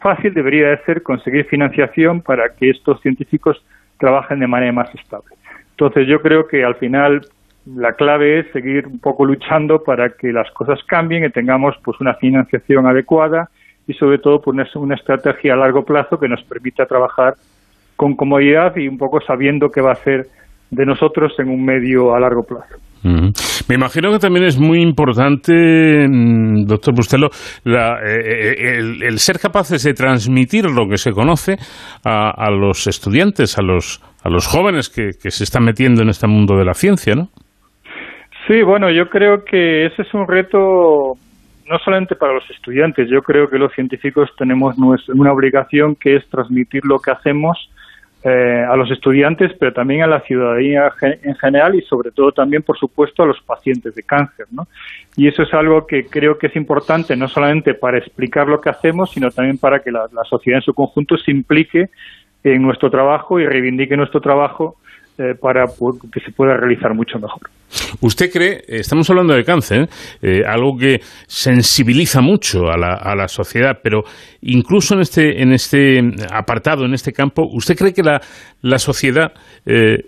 fácil 0.00 0.34
debería 0.34 0.70
de 0.70 0.78
ser 0.84 1.02
conseguir 1.02 1.46
financiación 1.46 2.20
para 2.20 2.54
que 2.54 2.70
estos 2.70 3.00
científicos 3.00 3.64
trabajen 3.98 4.40
de 4.40 4.46
manera 4.46 4.72
más 4.72 4.92
estable. 4.94 5.34
Entonces 5.70 6.08
yo 6.08 6.20
creo 6.20 6.46
que 6.46 6.64
al 6.64 6.74
final 6.76 7.22
la 7.66 7.92
clave 7.92 8.40
es 8.40 8.52
seguir 8.52 8.86
un 8.86 8.98
poco 8.98 9.24
luchando 9.24 9.82
para 9.82 10.10
que 10.10 10.32
las 10.32 10.50
cosas 10.52 10.80
cambien 10.86 11.24
y 11.24 11.30
tengamos 11.30 11.74
pues 11.82 12.00
una 12.00 12.14
financiación 12.14 12.86
adecuada 12.86 13.48
y 13.86 13.94
sobre 13.94 14.18
todo 14.18 14.40
pues 14.40 14.74
una 14.76 14.94
estrategia 14.94 15.54
a 15.54 15.56
largo 15.56 15.84
plazo 15.84 16.18
que 16.18 16.28
nos 16.28 16.42
permita 16.44 16.86
trabajar 16.86 17.34
con 17.96 18.16
comodidad 18.16 18.76
y 18.76 18.88
un 18.88 18.98
poco 18.98 19.20
sabiendo 19.20 19.70
qué 19.70 19.80
va 19.80 19.92
a 19.92 19.96
ser 19.96 20.26
de 20.70 20.86
nosotros 20.86 21.32
en 21.38 21.48
un 21.48 21.64
medio 21.64 22.14
a 22.14 22.20
largo 22.20 22.42
plazo. 22.42 22.76
Me 23.68 23.74
imagino 23.74 24.10
que 24.12 24.18
también 24.18 24.46
es 24.46 24.58
muy 24.58 24.80
importante, 24.80 26.08
mm, 26.08 26.64
doctor 26.64 26.94
Bustelo, 26.94 27.26
eh, 27.26 27.70
eh, 28.02 28.78
el, 28.78 29.18
ser 29.18 29.38
capaces 29.38 29.82
de 29.82 29.92
transmitir 29.92 30.64
lo 30.70 30.88
que 30.88 30.96
se 30.96 31.12
conoce 31.12 31.56
a, 32.02 32.50
los 32.50 32.86
estudiantes, 32.86 33.58
a 33.58 33.62
los, 33.62 34.00
a 34.22 34.30
los 34.30 34.46
jóvenes 34.46 34.88
que, 34.88 35.12
se 35.12 35.44
están 35.44 35.64
metiendo 35.64 36.00
en 36.00 36.08
este 36.08 36.26
mundo 36.26 36.56
de 36.56 36.64
la 36.64 36.72
ciencia, 36.72 37.14
¿no? 37.14 37.28
Sí, 38.46 38.62
bueno, 38.62 38.90
yo 38.90 39.08
creo 39.08 39.44
que 39.44 39.86
ese 39.86 40.02
es 40.02 40.12
un 40.12 40.28
reto 40.28 41.16
no 41.68 41.78
solamente 41.78 42.14
para 42.14 42.34
los 42.34 42.48
estudiantes, 42.50 43.08
yo 43.08 43.22
creo 43.22 43.48
que 43.48 43.58
los 43.58 43.72
científicos 43.72 44.30
tenemos 44.36 44.76
una 45.08 45.32
obligación 45.32 45.94
que 45.96 46.16
es 46.16 46.28
transmitir 46.28 46.84
lo 46.84 46.98
que 46.98 47.10
hacemos 47.10 47.70
eh, 48.22 48.64
a 48.68 48.76
los 48.76 48.90
estudiantes, 48.90 49.52
pero 49.58 49.72
también 49.72 50.02
a 50.02 50.06
la 50.06 50.20
ciudadanía 50.20 50.92
en 51.00 51.34
general 51.36 51.74
y 51.74 51.82
sobre 51.82 52.10
todo 52.10 52.32
también, 52.32 52.62
por 52.62 52.78
supuesto, 52.78 53.22
a 53.22 53.26
los 53.26 53.40
pacientes 53.40 53.94
de 53.94 54.02
cáncer. 54.02 54.46
¿no? 54.50 54.66
Y 55.16 55.26
eso 55.26 55.42
es 55.42 55.54
algo 55.54 55.86
que 55.86 56.06
creo 56.06 56.36
que 56.36 56.48
es 56.48 56.56
importante 56.56 57.16
no 57.16 57.28
solamente 57.28 57.72
para 57.72 57.98
explicar 57.98 58.46
lo 58.46 58.60
que 58.60 58.70
hacemos, 58.70 59.10
sino 59.12 59.30
también 59.30 59.56
para 59.56 59.80
que 59.80 59.90
la 59.90 60.08
sociedad 60.28 60.58
en 60.58 60.64
su 60.64 60.74
conjunto 60.74 61.16
se 61.16 61.30
implique 61.30 61.88
en 62.42 62.62
nuestro 62.62 62.90
trabajo 62.90 63.40
y 63.40 63.46
reivindique 63.46 63.96
nuestro 63.96 64.20
trabajo 64.20 64.76
eh, 65.18 65.34
para 65.40 65.64
que 65.66 66.20
se 66.20 66.32
pueda 66.32 66.56
realizar 66.56 66.92
mucho 66.94 67.18
mejor. 67.18 67.48
¿Usted 68.00 68.30
cree, 68.32 68.62
estamos 68.66 69.08
hablando 69.10 69.34
de 69.34 69.44
cáncer, 69.44 69.88
eh, 70.20 70.42
algo 70.46 70.76
que 70.76 71.00
sensibiliza 71.26 72.20
mucho 72.20 72.68
a 72.68 72.76
la, 72.76 72.94
a 72.94 73.14
la, 73.14 73.28
sociedad, 73.28 73.78
pero 73.82 74.02
incluso 74.42 74.94
en 74.94 75.00
este, 75.00 75.42
en 75.42 75.52
este 75.52 76.00
apartado, 76.32 76.84
en 76.84 76.94
este 76.94 77.12
campo, 77.12 77.44
¿usted 77.52 77.76
cree 77.76 77.92
que 77.92 78.02
la, 78.02 78.20
la 78.62 78.78
sociedad, 78.78 79.32
eh, 79.66 79.98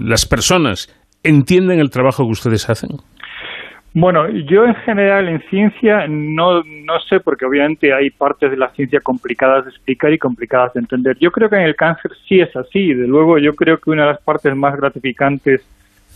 las 0.00 0.26
personas, 0.26 0.88
entienden 1.22 1.80
el 1.80 1.90
trabajo 1.90 2.24
que 2.24 2.32
ustedes 2.32 2.68
hacen? 2.68 2.90
Bueno, 3.96 4.28
yo 4.28 4.64
en 4.64 4.74
general 4.74 5.28
en 5.28 5.40
ciencia 5.48 6.08
no, 6.08 6.64
no 6.64 6.98
sé, 7.08 7.20
porque 7.20 7.46
obviamente 7.46 7.94
hay 7.94 8.10
partes 8.10 8.50
de 8.50 8.56
la 8.56 8.70
ciencia 8.70 9.00
complicadas 9.00 9.64
de 9.64 9.70
explicar 9.70 10.12
y 10.12 10.18
complicadas 10.18 10.74
de 10.74 10.80
entender. 10.80 11.16
Yo 11.20 11.30
creo 11.30 11.48
que 11.48 11.54
en 11.54 11.62
el 11.62 11.76
cáncer 11.76 12.10
sí 12.28 12.40
es 12.40 12.54
así. 12.56 12.92
De 12.92 13.06
luego, 13.06 13.38
yo 13.38 13.54
creo 13.54 13.78
que 13.78 13.90
una 13.90 14.02
de 14.02 14.12
las 14.12 14.20
partes 14.20 14.54
más 14.56 14.76
gratificantes 14.76 15.62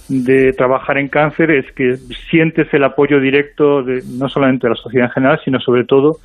de 0.09 0.53
trabajar 0.55 0.99
en 0.99 1.07
cáncer 1.07 1.53
es 1.53 1.71
que 1.73 1.97
sientes 2.31 2.67
el 2.75 2.83
apoyo 2.83 3.21
directo 3.21 3.85
de 3.85 4.03
no 4.19 4.29
solamente 4.29 4.67
de 4.67 4.75
la 4.75 4.81
sociedad 4.81 5.07
en 5.07 5.13
general, 5.13 5.41
sino 5.45 5.61
sobre 5.61 5.85
todo 5.85 6.17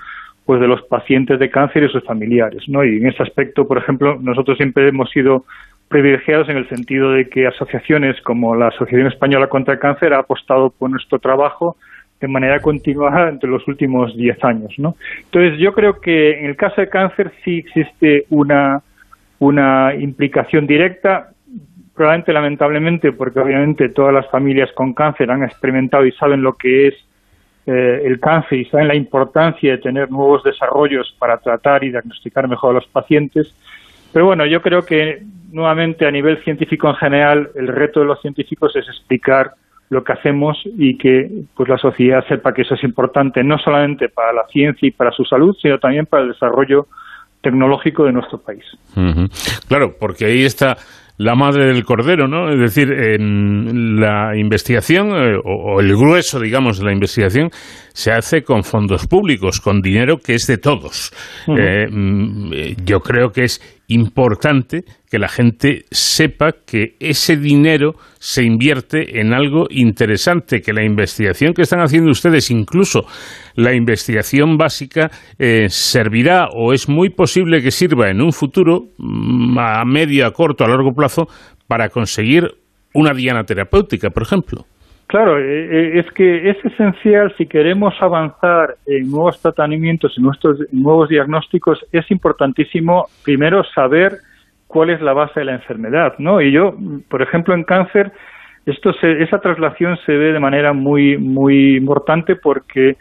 pues 0.45 0.59
de 0.59 0.67
los 0.67 0.81
pacientes 0.83 1.39
de 1.39 1.49
cáncer 1.51 1.83
y 1.83 1.89
sus 1.89 2.03
familiares, 2.03 2.63
¿no? 2.67 2.83
Y 2.83 2.97
en 2.97 3.07
ese 3.07 3.23
aspecto, 3.23 3.67
por 3.67 3.77
ejemplo, 3.77 4.17
nosotros 4.19 4.57
siempre 4.57 4.87
hemos 4.87 5.09
sido 5.11 5.45
privilegiados 5.87 6.49
en 6.49 6.57
el 6.57 6.67
sentido 6.69 7.11
de 7.11 7.29
que 7.29 7.47
asociaciones 7.47 8.19
como 8.21 8.55
la 8.55 8.67
Asociación 8.67 9.07
Española 9.07 9.47
contra 9.47 9.75
el 9.75 9.79
Cáncer 9.79 10.13
ha 10.13 10.19
apostado 10.19 10.69
por 10.71 10.89
nuestro 10.89 11.19
trabajo 11.19 11.77
de 12.19 12.27
manera 12.27 12.59
continuada 12.59 13.29
entre 13.29 13.49
los 13.49 13.67
últimos 13.67 14.15
10 14.15 14.43
años. 14.43 14.73
¿no? 14.77 14.95
Entonces, 15.25 15.59
yo 15.59 15.73
creo 15.73 15.99
que 15.99 16.39
en 16.39 16.45
el 16.45 16.55
caso 16.55 16.81
de 16.81 16.89
cáncer 16.89 17.31
sí 17.43 17.59
existe 17.59 18.25
una, 18.29 18.81
una 19.39 19.93
implicación 19.93 20.65
directa, 20.65 21.29
probablemente 21.93 22.33
lamentablemente, 22.33 23.11
porque 23.11 23.39
obviamente 23.39 23.89
todas 23.89 24.13
las 24.13 24.27
familias 24.31 24.71
con 24.73 24.93
cáncer 24.93 25.29
han 25.29 25.43
experimentado 25.43 26.05
y 26.05 26.11
saben 26.13 26.41
lo 26.41 26.53
que 26.53 26.87
es 26.87 26.95
eh, 27.65 28.01
el 28.05 28.19
cáncer 28.19 28.59
y 28.59 28.65
saben 28.65 28.87
la 28.87 28.95
importancia 28.95 29.71
de 29.71 29.77
tener 29.77 30.09
nuevos 30.09 30.43
desarrollos 30.43 31.15
para 31.19 31.37
tratar 31.37 31.83
y 31.83 31.91
diagnosticar 31.91 32.47
mejor 32.47 32.71
a 32.71 32.73
los 32.79 32.87
pacientes. 32.87 33.53
Pero 34.13 34.25
bueno, 34.25 34.45
yo 34.45 34.61
creo 34.61 34.83
que 34.83 35.23
nuevamente 35.51 36.05
a 36.05 36.11
nivel 36.11 36.43
científico 36.43 36.87
en 36.89 36.95
general, 36.95 37.49
el 37.55 37.67
reto 37.67 37.99
de 37.99 38.05
los 38.05 38.21
científicos 38.21 38.75
es 38.75 38.87
explicar 38.87 39.53
lo 39.89 40.03
que 40.03 40.13
hacemos 40.13 40.57
y 40.77 40.97
que 40.97 41.29
pues 41.55 41.69
la 41.69 41.77
sociedad 41.77 42.25
sepa 42.27 42.53
que 42.53 42.63
eso 42.63 42.75
es 42.75 42.83
importante 42.83 43.43
no 43.43 43.57
solamente 43.59 44.09
para 44.09 44.33
la 44.33 44.45
ciencia 44.51 44.87
y 44.87 44.91
para 44.91 45.11
su 45.11 45.23
salud, 45.25 45.55
sino 45.61 45.77
también 45.77 46.05
para 46.05 46.23
el 46.23 46.29
desarrollo 46.29 46.87
tecnológico 47.41 48.05
de 48.05 48.13
nuestro 48.13 48.39
país. 48.39 48.63
Claro, 49.67 49.93
porque 49.99 50.25
ahí 50.25 50.43
está 50.43 50.77
la 51.17 51.35
madre 51.35 51.65
del 51.65 51.83
cordero, 51.83 52.27
¿no? 52.27 52.49
Es 52.49 52.59
decir, 52.59 52.91
en 52.91 53.99
la 53.99 54.35
investigación 54.35 55.09
eh, 55.09 55.37
o, 55.43 55.79
el 55.79 55.95
grueso, 55.95 56.39
digamos, 56.39 56.79
de 56.79 56.85
la 56.85 56.93
investigación 56.93 57.49
se 57.93 58.11
hace 58.11 58.43
con 58.43 58.63
fondos 58.63 59.05
públicos, 59.05 59.61
con 59.61 59.81
dinero 59.81 60.17
que 60.17 60.33
es 60.33 60.47
de 60.47 60.57
todos. 60.57 61.11
Eh, 61.47 61.87
mm, 61.89 62.51
yo 62.83 62.99
creo 63.01 63.31
que 63.31 63.43
es 63.43 63.61
importante 63.93 64.83
que 65.09 65.19
la 65.19 65.27
gente 65.27 65.85
sepa 65.91 66.53
que 66.65 66.95
ese 66.99 67.37
dinero 67.37 67.95
se 68.19 68.43
invierte 68.43 69.19
en 69.19 69.33
algo 69.33 69.67
interesante, 69.69 70.61
que 70.61 70.73
la 70.73 70.83
investigación 70.83 71.53
que 71.53 71.61
están 71.61 71.81
haciendo 71.81 72.11
ustedes, 72.11 72.49
incluso 72.51 73.05
la 73.55 73.73
investigación 73.73 74.57
básica, 74.57 75.11
eh, 75.37 75.67
servirá 75.69 76.47
o 76.51 76.73
es 76.73 76.89
muy 76.89 77.09
posible 77.09 77.61
que 77.61 77.71
sirva 77.71 78.09
en 78.09 78.21
un 78.21 78.33
futuro, 78.33 78.87
mm, 78.97 79.57
a 79.59 79.85
medio, 79.85 80.25
a 80.25 80.31
corto, 80.31 80.63
a 80.63 80.67
largo 80.67 80.93
plazo, 80.93 81.27
para 81.67 81.89
conseguir 81.89 82.49
una 82.93 83.13
diana 83.13 83.43
terapéutica, 83.43 84.09
por 84.09 84.23
ejemplo. 84.23 84.65
Claro, 85.07 85.37
eh, 85.37 85.43
eh, 85.43 85.99
es 85.99 86.11
que 86.13 86.49
es 86.49 86.57
esencial 86.65 87.33
si 87.37 87.45
queremos 87.45 87.93
avanzar 87.99 88.77
en 88.85 89.11
nuevos 89.11 89.39
tratamientos, 89.41 90.17
en 90.17 90.23
nuestros 90.23 90.59
nuevos 90.71 91.09
diagnósticos, 91.09 91.85
es 91.91 92.09
importantísimo 92.09 93.07
primero 93.23 93.63
saber 93.75 94.13
cuál 94.65 94.89
es 94.89 95.01
la 95.01 95.13
base 95.13 95.41
de 95.41 95.45
la 95.45 95.53
enfermedad, 95.53 96.15
¿no? 96.17 96.41
Y 96.41 96.51
yo, 96.51 96.75
por 97.09 97.21
ejemplo, 97.21 97.53
en 97.53 97.63
cáncer, 97.63 98.11
esto 98.65 98.91
esa 99.01 99.39
traslación 99.39 99.97
se 100.05 100.13
ve 100.13 100.31
de 100.31 100.39
manera 100.39 100.73
muy 100.73 101.17
muy 101.17 101.75
importante 101.75 102.35
porque 102.35 102.95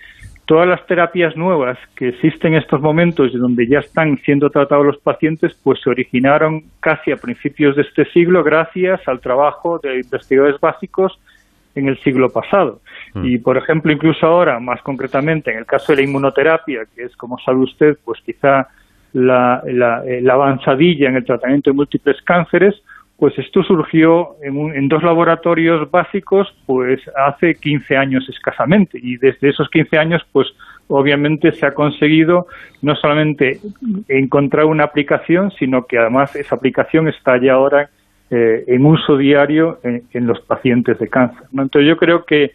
todas 0.44 0.68
las 0.68 0.84
terapias 0.86 1.36
nuevas 1.36 1.78
que 1.96 2.08
existen 2.08 2.54
en 2.54 2.60
estos 2.60 2.80
momentos 2.80 3.30
y 3.32 3.38
donde 3.38 3.66
ya 3.66 3.78
están 3.78 4.18
siendo 4.18 4.50
tratados 4.50 4.84
los 4.84 4.98
pacientes, 4.98 5.58
pues 5.62 5.80
se 5.80 5.88
originaron 5.88 6.64
casi 6.80 7.12
a 7.12 7.16
principios 7.16 7.76
de 7.76 7.82
este 7.82 8.04
siglo 8.06 8.42
gracias 8.42 9.00
al 9.06 9.20
trabajo 9.20 9.78
de 9.78 10.00
investigadores 10.00 10.60
básicos 10.60 11.18
en 11.74 11.88
el 11.88 11.98
siglo 12.00 12.30
pasado. 12.30 12.80
Mm. 13.14 13.24
Y, 13.26 13.38
por 13.38 13.56
ejemplo, 13.56 13.92
incluso 13.92 14.26
ahora, 14.26 14.60
más 14.60 14.80
concretamente, 14.82 15.50
en 15.50 15.58
el 15.58 15.66
caso 15.66 15.92
de 15.92 15.96
la 16.02 16.08
inmunoterapia, 16.08 16.82
que 16.94 17.04
es, 17.04 17.16
como 17.16 17.38
sabe 17.38 17.58
usted, 17.58 17.98
pues 18.04 18.20
quizá 18.24 18.68
la, 19.12 19.62
la, 19.66 20.32
avanzadilla 20.32 21.08
en 21.08 21.16
el 21.16 21.24
tratamiento 21.24 21.70
de 21.70 21.76
múltiples 21.76 22.20
cánceres, 22.22 22.74
pues 23.18 23.38
esto 23.38 23.62
surgió 23.62 24.36
en, 24.42 24.74
en, 24.74 24.88
dos 24.88 25.02
laboratorios 25.02 25.88
básicos 25.90 26.52
pues 26.66 27.00
hace 27.14 27.54
15 27.54 27.96
años 27.96 28.28
escasamente 28.28 28.98
y 29.00 29.16
desde 29.16 29.50
esos 29.50 29.68
15 29.68 29.96
años 29.96 30.22
pues 30.32 30.48
obviamente 30.88 31.52
se 31.52 31.66
ha 31.66 31.72
conseguido 31.72 32.46
no 32.80 32.96
solamente 32.96 33.60
encontrar 34.08 34.64
una 34.64 34.84
aplicación, 34.84 35.52
sino 35.52 35.86
que 35.86 35.98
además 35.98 36.34
esa 36.34 36.56
aplicación 36.56 37.06
está 37.08 37.40
ya 37.40 37.52
ahora 37.52 37.90
eh, 38.34 38.64
en 38.66 38.86
uso 38.86 39.18
diario 39.18 39.78
en, 39.82 40.26
los 40.26 40.40
pacientes 40.40 40.98
de 40.98 41.06
cáncer. 41.08 41.42
Entonces 41.52 41.86
yo 41.86 41.98
creo 41.98 42.24
que 42.24 42.52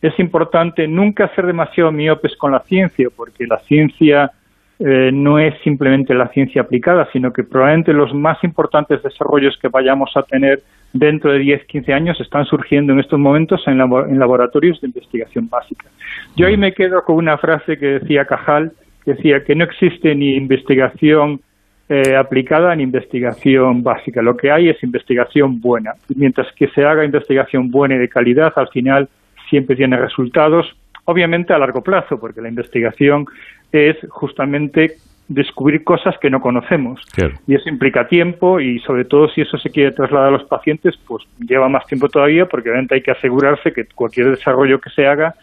es 0.00 0.18
importante 0.18 0.88
nunca 0.88 1.28
ser 1.34 1.44
demasiado 1.44 1.92
miopes 1.92 2.34
con 2.36 2.52
la 2.52 2.60
ciencia, 2.60 3.08
porque 3.14 3.46
la 3.46 3.58
ciencia 3.58 4.30
eh, 4.78 5.10
no 5.12 5.38
es 5.38 5.52
simplemente 5.62 6.14
la 6.14 6.28
ciencia 6.28 6.62
aplicada, 6.62 7.06
sino 7.12 7.30
que 7.30 7.44
probablemente 7.44 7.92
los 7.92 8.14
más 8.14 8.42
importantes 8.42 9.02
desarrollos 9.02 9.58
que 9.60 9.68
vayamos 9.68 10.10
a 10.16 10.22
tener 10.22 10.62
dentro 10.94 11.30
de 11.30 11.40
10, 11.40 11.66
15 11.66 11.92
años 11.92 12.18
están 12.18 12.46
surgiendo 12.46 12.94
en 12.94 13.00
estos 13.00 13.18
momentos 13.18 13.62
en, 13.66 13.76
laboratorios 14.18 14.80
de 14.80 14.86
investigación 14.86 15.46
básica. 15.46 15.88
Yo 16.36 16.46
ahí 16.46 16.56
me 16.56 16.72
quedo 16.72 17.04
con 17.04 17.16
una 17.16 17.36
frase 17.36 17.76
que 17.76 17.98
decía 17.98 18.24
Cajal, 18.24 18.72
que 19.04 19.12
decía 19.12 19.44
que 19.44 19.54
no 19.54 19.64
existe 19.64 20.14
ni 20.14 20.36
investigación 20.36 21.42
eh, 21.88 22.16
aplicada 22.16 22.74
ni 22.74 22.84
investigación 22.84 23.82
básica. 23.82 24.22
Lo 24.22 24.36
que 24.36 24.50
hay 24.50 24.68
es 24.68 24.82
investigación 24.82 25.60
buena. 25.60 25.92
Mientras 26.14 26.52
que 26.54 26.68
se 26.68 26.84
haga 26.84 27.04
investigación 27.04 27.70
buena 27.70 27.96
y 27.96 27.98
de 27.98 28.08
calidad, 28.08 28.52
al 28.56 28.68
final 28.68 29.08
siempre 29.50 29.76
tiene 29.76 29.96
resultados, 29.96 30.74
obviamente 31.04 31.52
a 31.52 31.58
largo 31.58 31.82
plazo, 31.82 32.18
porque 32.18 32.40
la 32.40 32.48
investigación 32.48 33.26
es 33.72 33.96
justamente 34.08 34.96
descubrir 35.28 35.84
cosas 35.84 36.16
que 36.18 36.30
no 36.30 36.40
conocemos. 36.40 37.00
Y 37.46 37.54
eso 37.54 37.68
implica 37.68 38.06
tiempo 38.06 38.60
y 38.60 38.78
sobre 38.80 39.04
todo 39.04 39.28
si 39.28 39.42
eso 39.42 39.58
se 39.58 39.70
quiere 39.70 39.92
trasladar 39.92 40.28
a 40.28 40.32
los 40.32 40.44
pacientes, 40.44 40.94
pues 41.06 41.24
lleva 41.38 41.68
más 41.68 41.86
tiempo 41.86 42.08
todavía 42.08 42.46
porque 42.46 42.70
obviamente 42.70 42.94
hay 42.96 43.02
que 43.02 43.12
asegurarse 43.12 43.72
que 43.72 43.86
cualquier 43.86 44.30
desarrollo 44.30 44.80
que 44.80 44.90
se 44.90 45.06
haga 45.06 45.34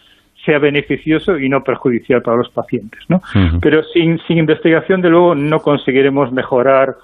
sea 0.44 0.58
beneficioso 0.58 1.38
y 1.38 1.48
no 1.48 1.62
perjudicial 1.62 2.22
para 2.22 2.38
los 2.38 2.50
pacientes. 2.50 3.00
¿no? 3.08 3.20
Pero 3.60 3.82
sin, 3.92 4.18
sin 4.26 4.38
investigación, 4.38 5.02
de 5.02 5.10
luego, 5.10 5.34
no 5.34 5.60
conseguiremos 5.60 6.32
mejorar 6.32 6.96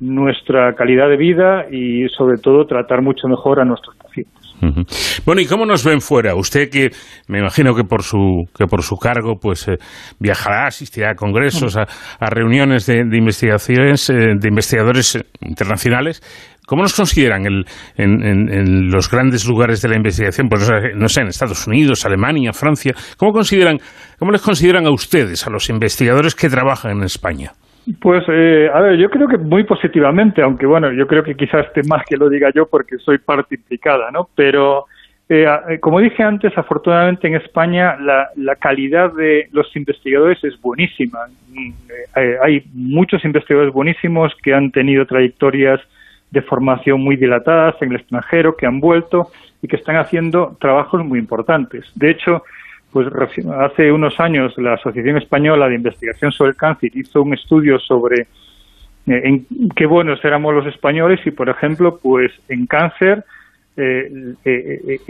nuestra 0.00 0.74
calidad 0.74 1.08
de 1.08 1.16
vida 1.16 1.66
y 1.70 2.08
sobre 2.08 2.38
todo 2.38 2.66
tratar 2.66 3.02
mucho 3.02 3.28
mejor 3.28 3.60
a 3.60 3.64
nuestros 3.64 3.96
pacientes. 3.96 4.41
Bueno, 5.26 5.40
¿y 5.40 5.46
cómo 5.46 5.66
nos 5.66 5.84
ven 5.84 6.00
fuera? 6.00 6.36
Usted 6.36 6.70
que 6.70 6.90
me 7.26 7.40
imagino 7.40 7.74
que 7.74 7.82
por 7.82 8.02
su, 8.02 8.44
que 8.56 8.66
por 8.66 8.82
su 8.82 8.96
cargo 8.96 9.34
pues 9.40 9.66
eh, 9.66 9.76
viajará, 10.20 10.66
asistirá 10.66 11.10
a 11.10 11.14
congresos, 11.14 11.76
a, 11.76 11.86
reuniones 12.30 12.86
de, 12.86 13.00
investigaciones, 13.00 14.08
eh, 14.10 14.14
de 14.38 14.48
investigadores 14.48 15.18
internacionales. 15.40 16.22
¿Cómo 16.64 16.82
nos 16.82 16.94
consideran 16.94 17.44
en, 17.96 18.90
los 18.90 19.10
grandes 19.10 19.46
lugares 19.46 19.82
de 19.82 19.88
la 19.88 19.96
investigación? 19.96 20.48
Pues 20.48 20.70
no 20.94 21.08
sé, 21.08 21.22
en 21.22 21.26
Estados 21.26 21.66
Unidos, 21.66 22.06
Alemania, 22.06 22.52
Francia. 22.52 22.94
¿Cómo 23.16 23.32
consideran, 23.32 23.78
cómo 24.18 24.30
les 24.30 24.42
consideran 24.42 24.86
a 24.86 24.92
ustedes, 24.92 25.44
a 25.46 25.50
los 25.50 25.68
investigadores 25.70 26.36
que 26.36 26.48
trabajan 26.48 26.98
en 26.98 27.02
España? 27.02 27.52
Pues, 28.00 28.24
eh, 28.28 28.70
a 28.72 28.80
ver, 28.80 28.96
yo 28.96 29.10
creo 29.10 29.26
que 29.26 29.38
muy 29.38 29.64
positivamente, 29.64 30.40
aunque 30.40 30.66
bueno, 30.66 30.92
yo 30.92 31.06
creo 31.06 31.24
que 31.24 31.34
quizás 31.34 31.66
esté 31.66 31.82
más 31.88 32.04
que 32.04 32.16
lo 32.16 32.28
diga 32.28 32.50
yo 32.54 32.66
porque 32.66 32.98
soy 32.98 33.18
parte 33.18 33.56
implicada, 33.56 34.10
¿no? 34.12 34.28
Pero, 34.36 34.86
eh, 35.28 35.46
eh, 35.68 35.80
como 35.80 35.98
dije 35.98 36.22
antes, 36.22 36.56
afortunadamente 36.56 37.26
en 37.26 37.34
España 37.34 37.96
la, 37.96 38.28
la 38.36 38.54
calidad 38.54 39.12
de 39.12 39.48
los 39.50 39.74
investigadores 39.74 40.42
es 40.44 40.60
buenísima. 40.60 41.26
Mm, 41.48 41.72
hay 42.40 42.62
muchos 42.72 43.24
investigadores 43.24 43.72
buenísimos 43.72 44.32
que 44.42 44.54
han 44.54 44.70
tenido 44.70 45.04
trayectorias 45.04 45.80
de 46.30 46.42
formación 46.42 47.00
muy 47.00 47.16
dilatadas 47.16 47.74
en 47.82 47.90
el 47.90 47.96
extranjero, 47.96 48.56
que 48.56 48.66
han 48.66 48.80
vuelto 48.80 49.30
y 49.60 49.66
que 49.66 49.76
están 49.76 49.96
haciendo 49.96 50.56
trabajos 50.60 51.04
muy 51.04 51.18
importantes. 51.18 51.84
De 51.96 52.10
hecho, 52.10 52.44
pues 52.92 53.08
hace 53.58 53.90
unos 53.90 54.20
años 54.20 54.52
la 54.58 54.74
Asociación 54.74 55.16
Española 55.16 55.68
de 55.68 55.76
Investigación 55.76 56.30
sobre 56.30 56.50
el 56.50 56.56
Cáncer 56.56 56.90
hizo 56.94 57.22
un 57.22 57.32
estudio 57.34 57.78
sobre 57.78 58.26
eh, 59.06 59.20
en 59.24 59.46
qué 59.74 59.86
buenos 59.86 60.24
éramos 60.24 60.54
los 60.54 60.66
españoles 60.66 61.20
y, 61.24 61.30
por 61.30 61.48
ejemplo, 61.48 61.98
pues 62.00 62.30
en 62.48 62.66
cáncer 62.66 63.24
eh, 63.76 64.34
eh, 64.44 65.00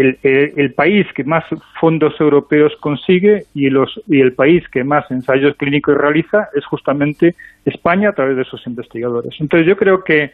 el, 0.57 0.73
país 0.75 1.07
que 1.15 1.25
más 1.25 1.45
fondos 1.81 2.19
europeos 2.21 2.73
consigue 2.81 3.47
y, 3.55 3.69
los, 3.69 4.01
y 4.07 4.21
el 4.21 4.35
país 4.35 4.67
que 4.69 4.85
más 4.85 5.11
ensayos 5.11 5.57
clínicos 5.57 5.97
realiza 5.97 6.49
es 6.55 6.65
justamente 6.65 7.35
España 7.65 8.11
a 8.11 8.13
través 8.13 8.37
de 8.37 8.45
sus 8.45 8.65
investigadores. 8.69 9.35
Entonces 9.41 9.67
yo 9.67 9.77
creo 9.77 10.05
que 10.05 10.31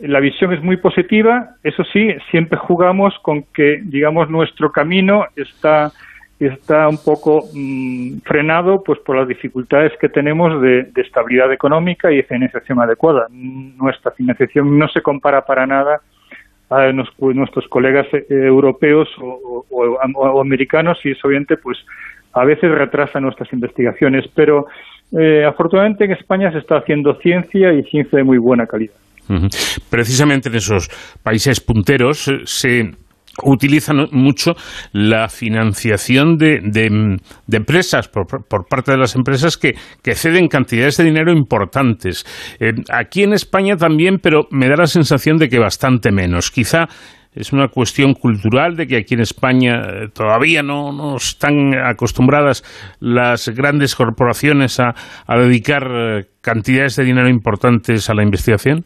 la 0.00 0.20
visión 0.20 0.52
es 0.52 0.62
muy 0.62 0.76
positiva, 0.76 1.56
eso 1.62 1.82
sí, 1.92 2.14
siempre 2.30 2.58
jugamos 2.58 3.14
con 3.22 3.44
que, 3.54 3.80
digamos, 3.82 4.30
nuestro 4.30 4.70
camino 4.70 5.26
está, 5.34 5.90
está 6.38 6.88
un 6.88 6.98
poco 6.98 7.44
mm, 7.52 8.18
frenado 8.24 8.82
pues 8.82 8.98
por 9.00 9.16
las 9.16 9.26
dificultades 9.26 9.92
que 10.00 10.08
tenemos 10.08 10.60
de, 10.62 10.90
estabilidad 10.96 11.52
económica 11.52 12.12
y 12.12 12.22
financiación 12.22 12.80
adecuada. 12.80 13.26
Nuestra 13.30 14.12
financiación 14.12 14.78
no 14.78 14.88
se 14.88 15.02
compara 15.02 15.44
para 15.44 15.66
nada 15.66 16.00
a 16.70 16.92
nuestros 16.92 17.66
colegas 17.68 18.06
eh, 18.12 18.26
europeos 18.28 19.08
o, 19.18 20.40
americanos 20.40 20.98
y 21.04 21.12
eso 21.12 21.28
obviamente 21.28 21.56
pues 21.56 21.78
a 22.34 22.44
veces 22.44 22.70
retrasa 22.70 23.20
nuestras 23.20 23.52
investigaciones, 23.52 24.26
pero 24.34 24.66
eh, 25.18 25.44
afortunadamente 25.44 26.04
en 26.04 26.12
España 26.12 26.52
se 26.52 26.58
está 26.58 26.76
haciendo 26.76 27.14
ciencia 27.16 27.72
y 27.72 27.82
ciencia 27.84 28.18
de 28.18 28.24
muy 28.24 28.38
buena 28.38 28.66
calidad. 28.66 28.94
Precisamente 29.90 30.48
en 30.48 30.56
esos 30.56 30.88
países 31.22 31.60
punteros 31.60 32.28
eh, 32.28 32.40
se 32.44 32.90
utiliza 33.44 33.92
mucho 34.10 34.54
la 34.92 35.28
financiación 35.28 36.38
de, 36.38 37.18
empresas 37.52 38.08
por, 38.08 38.26
parte 38.68 38.92
de 38.92 38.98
las 38.98 39.14
empresas 39.14 39.56
que, 39.56 39.74
ceden 40.14 40.48
cantidades 40.48 40.96
de 40.96 41.04
dinero 41.04 41.32
importantes. 41.32 42.26
Eh, 42.58 42.72
aquí 42.90 43.22
en 43.22 43.32
España 43.32 43.76
también, 43.76 44.18
pero 44.20 44.48
me 44.50 44.68
da 44.68 44.74
la 44.76 44.86
sensación 44.86 45.36
de 45.36 45.48
que 45.48 45.60
bastante 45.60 46.10
menos. 46.10 46.50
Quizá 46.50 46.88
es 47.32 47.52
una 47.52 47.68
cuestión 47.68 48.14
cultural 48.14 48.74
de 48.74 48.88
que 48.88 48.96
aquí 48.96 49.14
en 49.14 49.20
España 49.20 49.82
eh, 49.82 50.08
todavía 50.12 50.64
no, 50.64 50.90
no 50.90 51.16
están 51.16 51.74
acostumbradas 51.76 52.64
las 52.98 53.48
grandes 53.50 53.94
corporaciones 53.94 54.80
a 54.80 54.94
dedicar 55.28 56.26
cantidades 56.40 56.96
de 56.96 57.04
dinero 57.04 57.28
importantes 57.28 58.10
a 58.10 58.14
la 58.14 58.24
investigación. 58.24 58.84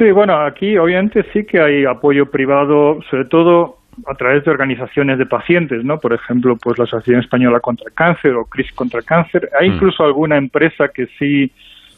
Sí, 0.00 0.12
bueno, 0.12 0.40
aquí 0.40 0.78
obviamente 0.78 1.26
sí 1.30 1.44
que 1.44 1.60
hay 1.60 1.84
apoyo 1.84 2.24
privado, 2.30 3.02
sobre 3.10 3.26
todo 3.26 3.80
a 4.06 4.14
través 4.14 4.42
de 4.46 4.50
organizaciones 4.50 5.18
de 5.18 5.26
pacientes, 5.26 5.84
¿no? 5.84 5.98
Por 5.98 6.14
ejemplo, 6.14 6.56
pues 6.56 6.78
la 6.78 6.84
Asociación 6.84 7.20
Española 7.20 7.60
contra 7.60 7.84
el 7.86 7.92
Cáncer 7.92 8.32
o 8.32 8.46
CRIS 8.46 8.72
contra 8.72 9.00
el 9.00 9.04
Cáncer. 9.04 9.50
Hay 9.60 9.68
mm. 9.68 9.74
incluso 9.74 10.02
alguna 10.02 10.38
empresa 10.38 10.88
que 10.88 11.06
sí 11.18 11.52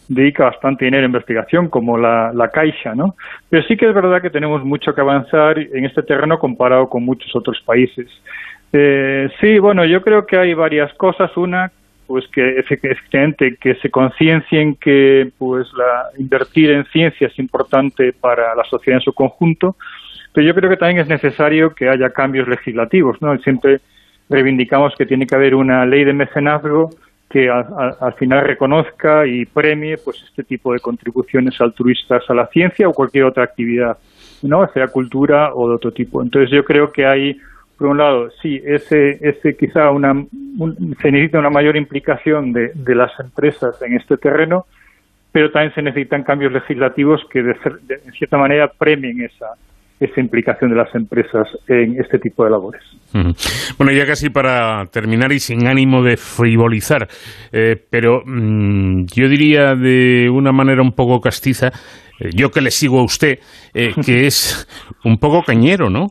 dedica 0.09 0.47
bastante 0.47 0.85
dinero 0.85 1.05
a 1.05 1.07
investigación, 1.07 1.69
como 1.69 1.97
la, 1.97 2.33
la 2.35 2.49
Caixa, 2.49 2.93
¿no? 2.97 3.15
Pero 3.49 3.63
sí 3.69 3.77
que 3.77 3.89
es 3.89 3.95
verdad 3.95 4.21
que 4.21 4.31
tenemos 4.31 4.65
mucho 4.65 4.93
que 4.97 5.01
avanzar 5.01 5.61
en 5.61 5.85
este 5.85 6.03
terreno 6.03 6.41
comparado 6.41 6.89
con 6.89 7.05
muchos 7.05 7.31
otros 7.37 7.63
países. 7.65 8.09
Eh, 8.73 9.29
sí, 9.41 9.61
bueno, 9.61 9.85
yo 9.85 10.03
creo 10.03 10.27
que 10.27 10.39
hay 10.39 10.55
varias 10.55 10.93
cosas. 10.95 11.37
Una, 11.37 11.71
pues 12.07 12.27
que 12.29 12.59
efectivamente 12.59 13.57
que 13.61 13.75
se 13.77 13.91
conciencien 13.91 14.77
que 14.77 15.31
pues 15.39 15.67
la 15.75 16.11
invertir 16.19 16.71
en 16.71 16.85
ciencia 16.87 17.29
es 17.29 17.39
importante 17.39 18.13
para 18.13 18.55
la 18.55 18.65
sociedad 18.65 18.99
en 18.99 19.05
su 19.05 19.13
conjunto, 19.13 19.77
pero 20.33 20.47
yo 20.47 20.55
creo 20.55 20.71
que 20.71 20.77
también 20.77 21.01
es 21.01 21.09
necesario 21.09 21.75
que 21.75 21.89
haya 21.89 22.11
cambios 22.11 22.49
legislativos, 22.49 23.21
¿no? 23.21 23.37
Siempre 23.39 23.81
reivindicamos 24.29 24.95
que 24.97 25.07
tiene 25.07 25.27
que 25.27 25.35
haber 25.35 25.55
una 25.55 25.85
ley 25.87 26.05
de 26.05 26.13
mecenazgo 26.13 26.91
que 27.33 27.49
al 27.49 28.13
final 28.19 28.45
reconozca 28.45 29.27
y 29.27 29.47
premie 29.47 29.97
pues 29.97 30.23
este 30.23 30.45
tipo 30.45 30.75
de 30.75 30.81
contribuciones 30.81 31.59
altruistas 31.61 32.23
a 32.29 32.35
la 32.35 32.47
ciencia 32.49 32.87
o 32.87 32.93
cualquier 32.93 33.25
otra 33.25 33.45
actividad, 33.45 33.97
¿no? 34.43 34.71
sea 34.75 34.89
cultura 34.89 35.55
o 35.55 35.67
de 35.69 35.77
otro 35.77 35.93
tipo. 35.93 36.23
Entonces 36.23 36.51
yo 36.51 36.63
creo 36.63 36.93
que 36.93 37.07
hay 37.07 37.39
por 37.79 37.89
un 37.89 37.99
lado, 37.99 38.31
sí, 38.43 38.61
ese, 38.65 39.19
ese 39.21 39.57
quizá 39.57 39.91
una, 39.91 40.15
se 41.01 41.11
necesita 41.11 41.39
una 41.39 41.51
mayor 41.51 41.77
implicación 41.77 42.53
de, 42.53 42.73
de, 42.75 42.95
las 42.95 43.11
empresas 43.19 43.81
en 43.83 43.97
este 43.97 44.17
terreno, 44.17 44.67
pero 45.33 45.51
también 45.51 45.75
se 45.75 45.83
necesitan 45.83 46.23
cambios 46.23 46.53
legislativos 46.53 47.21
que, 47.31 47.43
de, 47.43 47.57
en 48.05 48.13
cierta 48.13 48.39
manera, 48.39 48.69
premien 48.69 49.23
esa, 49.23 49.57
esa 50.05 50.21
implicación 50.21 50.71
de 50.71 50.77
las 50.77 50.95
empresas 50.95 51.49
en 51.69 52.01
este 52.01 52.19
tipo 52.19 52.45
de 52.45 52.51
labores. 52.51 52.83
Bueno, 53.79 53.93
ya 53.93 54.07
casi 54.07 54.31
para 54.31 54.87
terminar 54.87 55.33
y 55.33 55.39
sin 55.39 55.67
ánimo 55.67 56.03
de 56.03 56.17
frivolizar, 56.17 57.09
eh, 57.53 57.77
pero 57.91 58.23
mm, 58.25 59.07
yo 59.15 59.29
diría 59.29 59.75
de 59.75 60.29
una 60.31 60.53
manera 60.53 60.83
un 60.83 60.93
poco 60.93 61.21
castiza, 61.21 61.71
yo 62.35 62.51
que 62.51 62.61
le 62.61 62.71
sigo 62.71 63.01
a 63.01 63.05
usted, 63.05 63.39
eh, 63.75 63.93
que 64.05 64.27
es 64.27 64.67
un 65.05 65.19
poco 65.19 65.43
cañero, 65.43 65.91
¿no? 65.91 66.09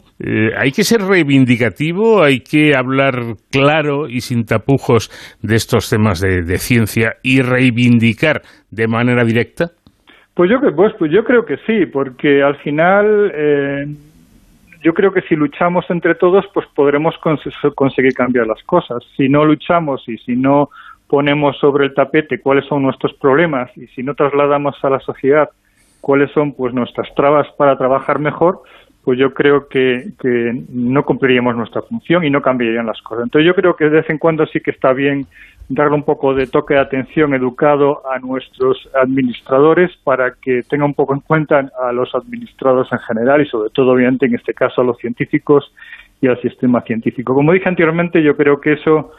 hay 0.58 0.72
que 0.72 0.84
ser 0.84 1.02
reivindicativo, 1.02 2.24
hay 2.24 2.42
que 2.42 2.76
hablar 2.76 3.38
claro 3.50 4.08
y 4.08 4.22
sin 4.22 4.46
tapujos 4.46 5.10
de 5.42 5.56
estos 5.56 5.90
temas 5.90 6.20
de, 6.20 6.44
de 6.44 6.58
ciencia 6.58 7.16
y 7.24 7.42
reivindicar 7.42 8.44
de 8.70 8.88
manera 8.88 9.24
directa. 9.24 9.72
Pues 10.34 10.50
yo, 10.50 10.60
pues, 10.60 10.94
pues 10.98 11.12
yo 11.12 11.24
creo 11.24 11.46
que 11.46 11.58
sí, 11.68 11.86
porque 11.86 12.42
al 12.42 12.56
final 12.58 13.32
eh, 13.34 13.86
yo 14.82 14.94
creo 14.94 15.12
que 15.12 15.22
si 15.22 15.36
luchamos 15.36 15.86
entre 15.90 16.16
todos, 16.16 16.46
pues 16.54 16.66
podremos 16.74 17.16
conseguir 17.76 18.14
cambiar 18.14 18.48
las 18.48 18.64
cosas. 18.64 19.04
Si 19.18 19.28
no 19.28 19.46
luchamos 19.46 20.08
y 20.08 20.18
si 20.18 20.36
no 20.36 20.70
ponemos 21.08 21.58
sobre 21.60 21.86
el 21.86 21.94
tapete 21.94 22.40
cuáles 22.40 22.66
son 22.66 22.84
nuestros 22.84 23.14
problemas 23.14 23.70
y 23.78 23.88
si 23.88 24.02
no 24.04 24.16
trasladamos 24.16 24.76
a 24.84 24.90
la 24.90 25.00
sociedad 25.02 25.50
cuáles 26.02 26.32
son 26.32 26.54
pues 26.54 26.74
nuestras 26.74 27.14
trabas 27.16 27.48
para 27.58 27.78
trabajar 27.78 28.20
mejor, 28.20 28.64
pues 29.04 29.18
yo 29.18 29.34
creo 29.34 29.68
que, 29.68 30.10
que 30.20 30.64
no 30.70 31.04
cumpliríamos 31.04 31.56
nuestra 31.56 31.82
función 31.82 32.24
y 32.24 32.30
no 32.30 32.42
cambiarían 32.42 32.86
las 32.86 33.02
cosas. 33.02 33.24
Entonces 33.24 33.48
yo 33.48 33.56
creo 33.56 33.76
que 33.76 33.86
de 33.86 34.02
vez 34.02 34.10
en 34.10 34.18
cuando 34.18 34.46
sí 34.48 34.60
que 34.60 34.72
está 34.72 34.94
bien 34.94 35.26
darle 35.70 35.96
un 35.96 36.04
poco 36.04 36.34
de 36.34 36.48
toque 36.48 36.74
de 36.74 36.82
atención 36.82 37.34
educado 37.34 38.02
a 38.12 38.20
nuestros 38.20 38.90
administradores 38.94 39.92
para 40.04 40.34
que 40.34 40.64
tengan 40.64 40.90
un 40.90 40.94
poco 40.94 41.14
en 41.14 41.22
cuenta 41.22 41.72
a 41.82 41.92
los 41.92 42.14
administrados 42.14 42.92
en 42.92 43.00
general 43.00 43.42
y 43.42 43.46
sobre 43.46 43.70
todo 43.70 43.92
obviamente 43.92 44.26
en 44.26 44.36
este 44.36 44.54
caso 44.54 44.82
a 44.82 44.84
los 44.84 44.98
científicos 44.98 45.74
y 46.20 46.28
al 46.28 46.40
sistema 46.42 46.82
científico. 46.82 47.34
Como 47.34 47.54
dije 47.54 47.70
anteriormente, 47.70 48.22
yo 48.22 48.36
creo 48.36 48.60
que 48.60 48.74
eso 48.74 49.12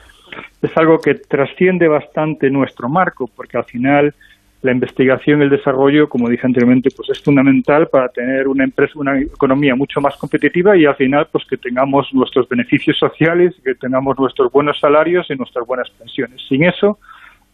es 0.61 0.77
algo 0.77 0.99
que 0.99 1.15
trasciende 1.15 1.89
bastante 1.89 2.51
nuestro 2.51 2.89
marco, 2.89 3.29
porque 3.35 3.57
al 3.57 3.65
final 3.65 4.15
la 4.63 4.73
investigación 4.73 5.41
y 5.41 5.45
el 5.45 5.51
desarrollo, 5.51 6.09
como 6.09 6.29
dije 6.29 6.47
anteriormente, 6.47 6.91
pues 6.97 7.11
es 7.11 7.21
fundamental 7.21 7.89
para 7.89 8.09
tener 8.09 8.47
una 8.47 8.65
empresa, 8.65 8.93
una 8.97 9.21
economía 9.21 9.75
mucho 9.75 10.01
más 10.01 10.17
competitiva 10.17 10.77
y 10.77 10.87
al 10.87 10.95
final 10.95 11.27
pues 11.31 11.45
que 11.45 11.57
tengamos 11.57 12.09
nuestros 12.13 12.49
beneficios 12.49 12.97
sociales, 12.97 13.55
que 13.65 13.75
tengamos 13.75 14.19
nuestros 14.19 14.53
buenos 14.53 14.79
salarios 14.79 15.27
y 15.31 15.35
nuestras 15.35 15.67
buenas 15.67 15.91
pensiones. 15.91 16.41
Sin 16.49 16.65
eso, 16.65 16.99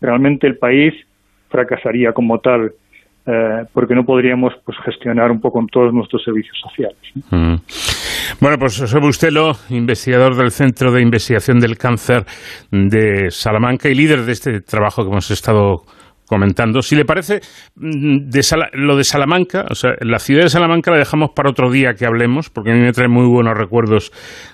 realmente 0.00 0.46
el 0.46 0.58
país 0.58 0.94
fracasaría 1.48 2.12
como 2.12 2.40
tal 2.40 2.72
eh, 3.26 3.64
porque 3.72 3.94
no 3.94 4.04
podríamos 4.04 4.54
pues 4.64 4.76
gestionar 4.84 5.30
un 5.30 5.40
poco 5.40 5.64
todos 5.70 5.92
nuestros 5.92 6.22
servicios 6.22 6.58
sociales. 6.60 6.98
Mm. 7.30 7.56
Bueno, 8.40 8.58
pues 8.58 8.78
José 8.78 8.98
Bustelo, 8.98 9.52
investigador 9.70 10.36
del 10.36 10.50
Centro 10.50 10.92
de 10.92 11.00
Investigación 11.00 11.60
del 11.60 11.78
Cáncer 11.78 12.24
de 12.70 13.30
Salamanca 13.30 13.88
y 13.88 13.94
líder 13.94 14.22
de 14.22 14.32
este 14.32 14.60
trabajo 14.60 15.02
que 15.02 15.10
hemos 15.10 15.30
estado 15.30 15.84
comentando. 16.28 16.82
Si 16.82 16.94
le 16.94 17.04
parece, 17.04 17.40
mm, 17.76 18.28
de 18.28 18.40
lo 18.74 18.96
de 18.96 19.04
Salamanca, 19.04 19.64
o 19.70 19.74
sea, 19.74 19.92
la 20.00 20.18
ciudad 20.18 20.42
de 20.42 20.48
Salamanca 20.48 20.90
la 20.90 20.98
dejamos 20.98 21.30
para 21.30 21.50
otro 21.50 21.70
día 21.70 21.94
que 21.94 22.06
hablemos, 22.06 22.50
porque 22.50 22.70
a 22.70 22.74
mí 22.74 22.80
me 22.80 22.92
trae 22.92 23.08
muy 23.08 23.26
buenos 23.26 23.56
recuerdos 23.56 24.12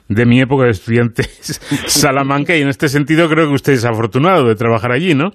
de 0.08 0.24
mi 0.26 0.40
época 0.40 0.64
de 0.64 0.70
estudiante 0.70 1.22
Salamanca 1.86 2.56
y 2.56 2.62
en 2.62 2.68
este 2.68 2.88
sentido 2.88 3.28
creo 3.28 3.48
que 3.48 3.54
usted 3.54 3.72
es 3.74 3.84
afortunado 3.84 4.48
de 4.48 4.54
trabajar 4.54 4.92
allí, 4.92 5.14
¿no? 5.14 5.30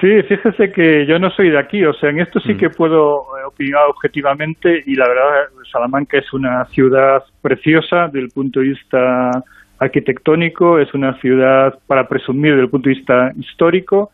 Sí, 0.00 0.08
fíjese 0.28 0.72
que 0.72 1.06
yo 1.06 1.20
no 1.20 1.30
soy 1.30 1.50
de 1.50 1.60
aquí, 1.60 1.84
o 1.84 1.92
sea, 1.94 2.10
en 2.10 2.20
esto 2.20 2.40
sí 2.40 2.54
mm. 2.54 2.58
que 2.58 2.70
puedo 2.70 3.22
eh, 3.38 3.44
opinar 3.46 3.82
objetivamente 3.88 4.82
y 4.84 4.96
la 4.96 5.06
verdad 5.06 5.48
Salamanca 5.70 6.18
es 6.18 6.32
una 6.32 6.64
ciudad 6.66 7.22
preciosa 7.40 8.06
desde 8.06 8.20
el 8.20 8.28
punto 8.28 8.58
de 8.58 8.70
vista 8.70 9.30
arquitectónico, 9.78 10.80
es 10.80 10.92
una 10.92 11.14
ciudad 11.20 11.78
para 11.86 12.08
presumir 12.08 12.52
desde 12.52 12.64
el 12.64 12.70
punto 12.70 12.88
de 12.88 12.96
vista 12.96 13.30
histórico 13.36 14.10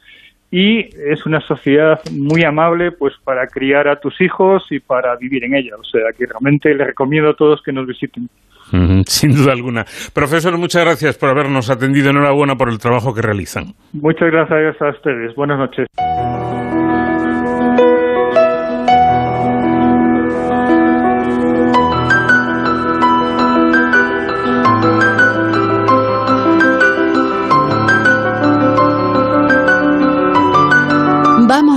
y 0.50 0.88
es 1.10 1.26
una 1.26 1.40
sociedad 1.40 2.00
muy 2.10 2.44
amable 2.44 2.92
pues 2.92 3.14
para 3.22 3.46
criar 3.46 3.88
a 3.88 4.00
tus 4.00 4.20
hijos 4.20 4.64
y 4.70 4.80
para 4.80 5.14
vivir 5.16 5.44
en 5.44 5.54
ella, 5.54 5.76
o 5.78 5.84
sea, 5.84 6.12
que 6.16 6.26
realmente 6.26 6.74
les 6.74 6.86
recomiendo 6.86 7.30
a 7.30 7.34
todos 7.34 7.62
que 7.62 7.72
nos 7.72 7.86
visiten. 7.86 8.28
Sin 9.06 9.34
duda 9.34 9.52
alguna. 9.52 9.84
Profesor, 10.12 10.56
muchas 10.58 10.84
gracias 10.84 11.16
por 11.16 11.30
habernos 11.30 11.70
atendido. 11.70 12.10
Enhorabuena 12.10 12.56
por 12.56 12.68
el 12.68 12.78
trabajo 12.78 13.14
que 13.14 13.22
realizan. 13.22 13.74
Muchas 13.92 14.30
gracias 14.30 14.80
a 14.80 14.90
ustedes. 14.90 15.34
Buenas 15.34 15.58
noches. 15.58 15.86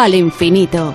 Al 0.00 0.14
infinito. 0.14 0.94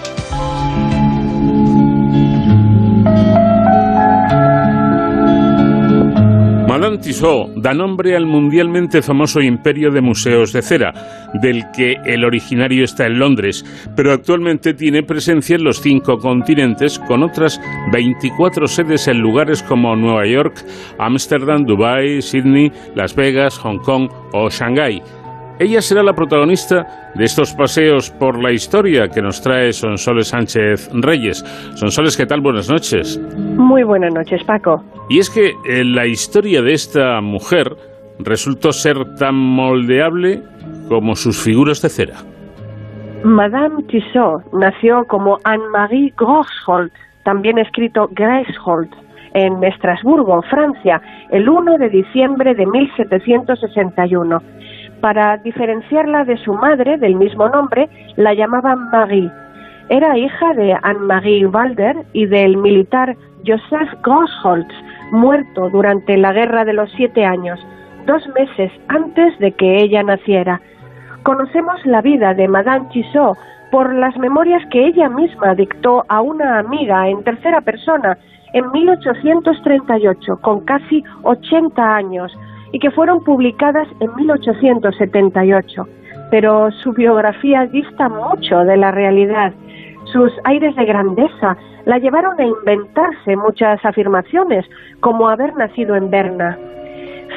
Madame 6.67 6.97
Tissot 6.97 7.51
da 7.55 7.73
nombre 7.73 8.15
al 8.15 8.25
mundialmente 8.25 9.03
famoso 9.03 9.41
imperio 9.41 9.91
de 9.91 10.01
museos 10.01 10.51
de 10.53 10.63
cera, 10.63 10.91
del 11.35 11.65
que 11.75 11.97
el 12.03 12.25
originario 12.25 12.83
está 12.83 13.05
en 13.05 13.19
Londres, 13.19 13.63
pero 13.95 14.11
actualmente 14.11 14.73
tiene 14.73 15.03
presencia 15.03 15.55
en 15.55 15.63
los 15.63 15.81
cinco 15.81 16.17
continentes 16.17 16.97
con 16.97 17.21
otras 17.21 17.61
24 17.91 18.67
sedes 18.67 19.07
en 19.07 19.19
lugares 19.19 19.61
como 19.61 19.95
Nueva 19.95 20.25
York, 20.25 20.65
Ámsterdam, 20.97 21.63
Dubái, 21.65 22.23
Sydney, 22.23 22.71
Las 22.95 23.15
Vegas, 23.15 23.59
Hong 23.59 23.77
Kong 23.77 24.09
o 24.33 24.49
Shanghái. 24.49 25.01
Ella 25.57 25.79
será 25.81 26.03
la 26.03 26.11
protagonista 26.11 27.11
de 27.15 27.23
estos 27.23 27.53
paseos 27.53 28.11
por 28.11 28.43
la 28.43 28.51
historia 28.51 29.07
que 29.07 29.21
nos 29.21 29.41
trae 29.41 29.71
Sonsoles 29.71 30.27
Sánchez 30.27 30.89
Reyes. 30.93 31.39
Sonsoles, 31.75 32.17
¿qué 32.17 32.25
tal? 32.25 32.41
Buenas 32.41 32.69
noches. 32.69 33.17
Muy 33.37 33.83
buenas 33.83 34.13
noches, 34.13 34.43
Paco. 34.43 34.83
Y 35.09 35.19
es 35.19 35.29
que 35.29 35.53
eh, 35.69 35.85
la 35.85 36.07
historia 36.07 36.61
de 36.61 36.73
esta 36.73 37.21
mujer 37.21 37.73
resultó 38.19 38.73
ser 38.73 38.97
tan 39.15 39.35
moldeable 39.35 40.43
como 40.89 41.15
sus 41.15 41.41
figuras 41.41 41.81
de 41.81 41.87
cera. 41.87 42.15
Madame 43.23 43.81
Tissot 43.83 44.43
nació 44.51 45.05
como 45.07 45.37
Anne-Marie 45.45 46.13
Groshold, 46.17 46.91
también 47.23 47.59
escrito 47.59 48.09
Greishold, 48.11 48.89
en 49.33 49.63
Estrasburgo, 49.63 50.41
Francia, 50.49 51.01
el 51.31 51.47
1 51.47 51.77
de 51.77 51.89
diciembre 51.89 52.53
de 52.55 52.65
1761 52.65 54.41
para 55.05 55.37
diferenciarla 55.37 56.25
de 56.25 56.35
su 56.37 56.55
madre 56.55 56.97
del 56.97 57.13
mismo 57.13 57.47
nombre, 57.47 57.87
la 58.15 58.33
llamaban 58.33 58.89
Marie. 58.89 59.31
Era 59.89 60.17
hija 60.17 60.53
de 60.55 60.75
Anne-Marie 60.81 61.45
Walder 61.45 61.95
y 62.13 62.25
del 62.25 62.57
militar 62.57 63.15
Joseph 63.45 63.93
Grossholz, 64.01 64.65
muerto 65.11 65.69
durante 65.69 66.17
la 66.17 66.33
Guerra 66.33 66.65
de 66.65 66.73
los 66.73 66.91
Siete 66.93 67.23
Años, 67.23 67.59
dos 68.07 68.27
meses 68.29 68.71
antes 68.87 69.37
de 69.37 69.51
que 69.51 69.83
ella 69.83 70.01
naciera. 70.01 70.59
Conocemos 71.21 71.85
la 71.85 72.01
vida 72.01 72.33
de 72.33 72.47
Madame 72.47 72.87
Tissot 72.91 73.37
por 73.69 73.93
las 73.93 74.17
memorias 74.17 74.63
que 74.71 74.87
ella 74.87 75.07
misma 75.07 75.53
dictó 75.53 76.03
a 76.07 76.21
una 76.21 76.57
amiga 76.57 77.07
en 77.09 77.23
tercera 77.23 77.61
persona 77.61 78.17
en 78.53 78.71
1838, 78.71 80.39
con 80.41 80.61
casi 80.61 81.03
80 81.21 81.95
años, 81.95 82.35
y 82.75 82.79
que 82.79 82.91
fueron 82.91 83.23
publicadas 83.23 83.87
en 84.01 84.13
1878. 84.15 85.87
Pero 86.29 86.69
su 86.83 86.91
biografía 86.91 87.65
dista 87.67 88.09
mucho 88.09 88.65
de 88.65 88.75
la 88.75 88.91
realidad. 88.91 89.53
Sus 90.11 90.33
aires 90.43 90.75
de 90.75 90.83
grandeza 90.83 91.55
la 91.85 91.99
llevaron 91.99 92.37
a 92.37 92.43
inventarse 92.43 93.37
muchas 93.37 93.79
afirmaciones, 93.85 94.65
como 94.99 95.29
haber 95.29 95.55
nacido 95.55 95.95
en 95.95 96.09
Berna. 96.09 96.57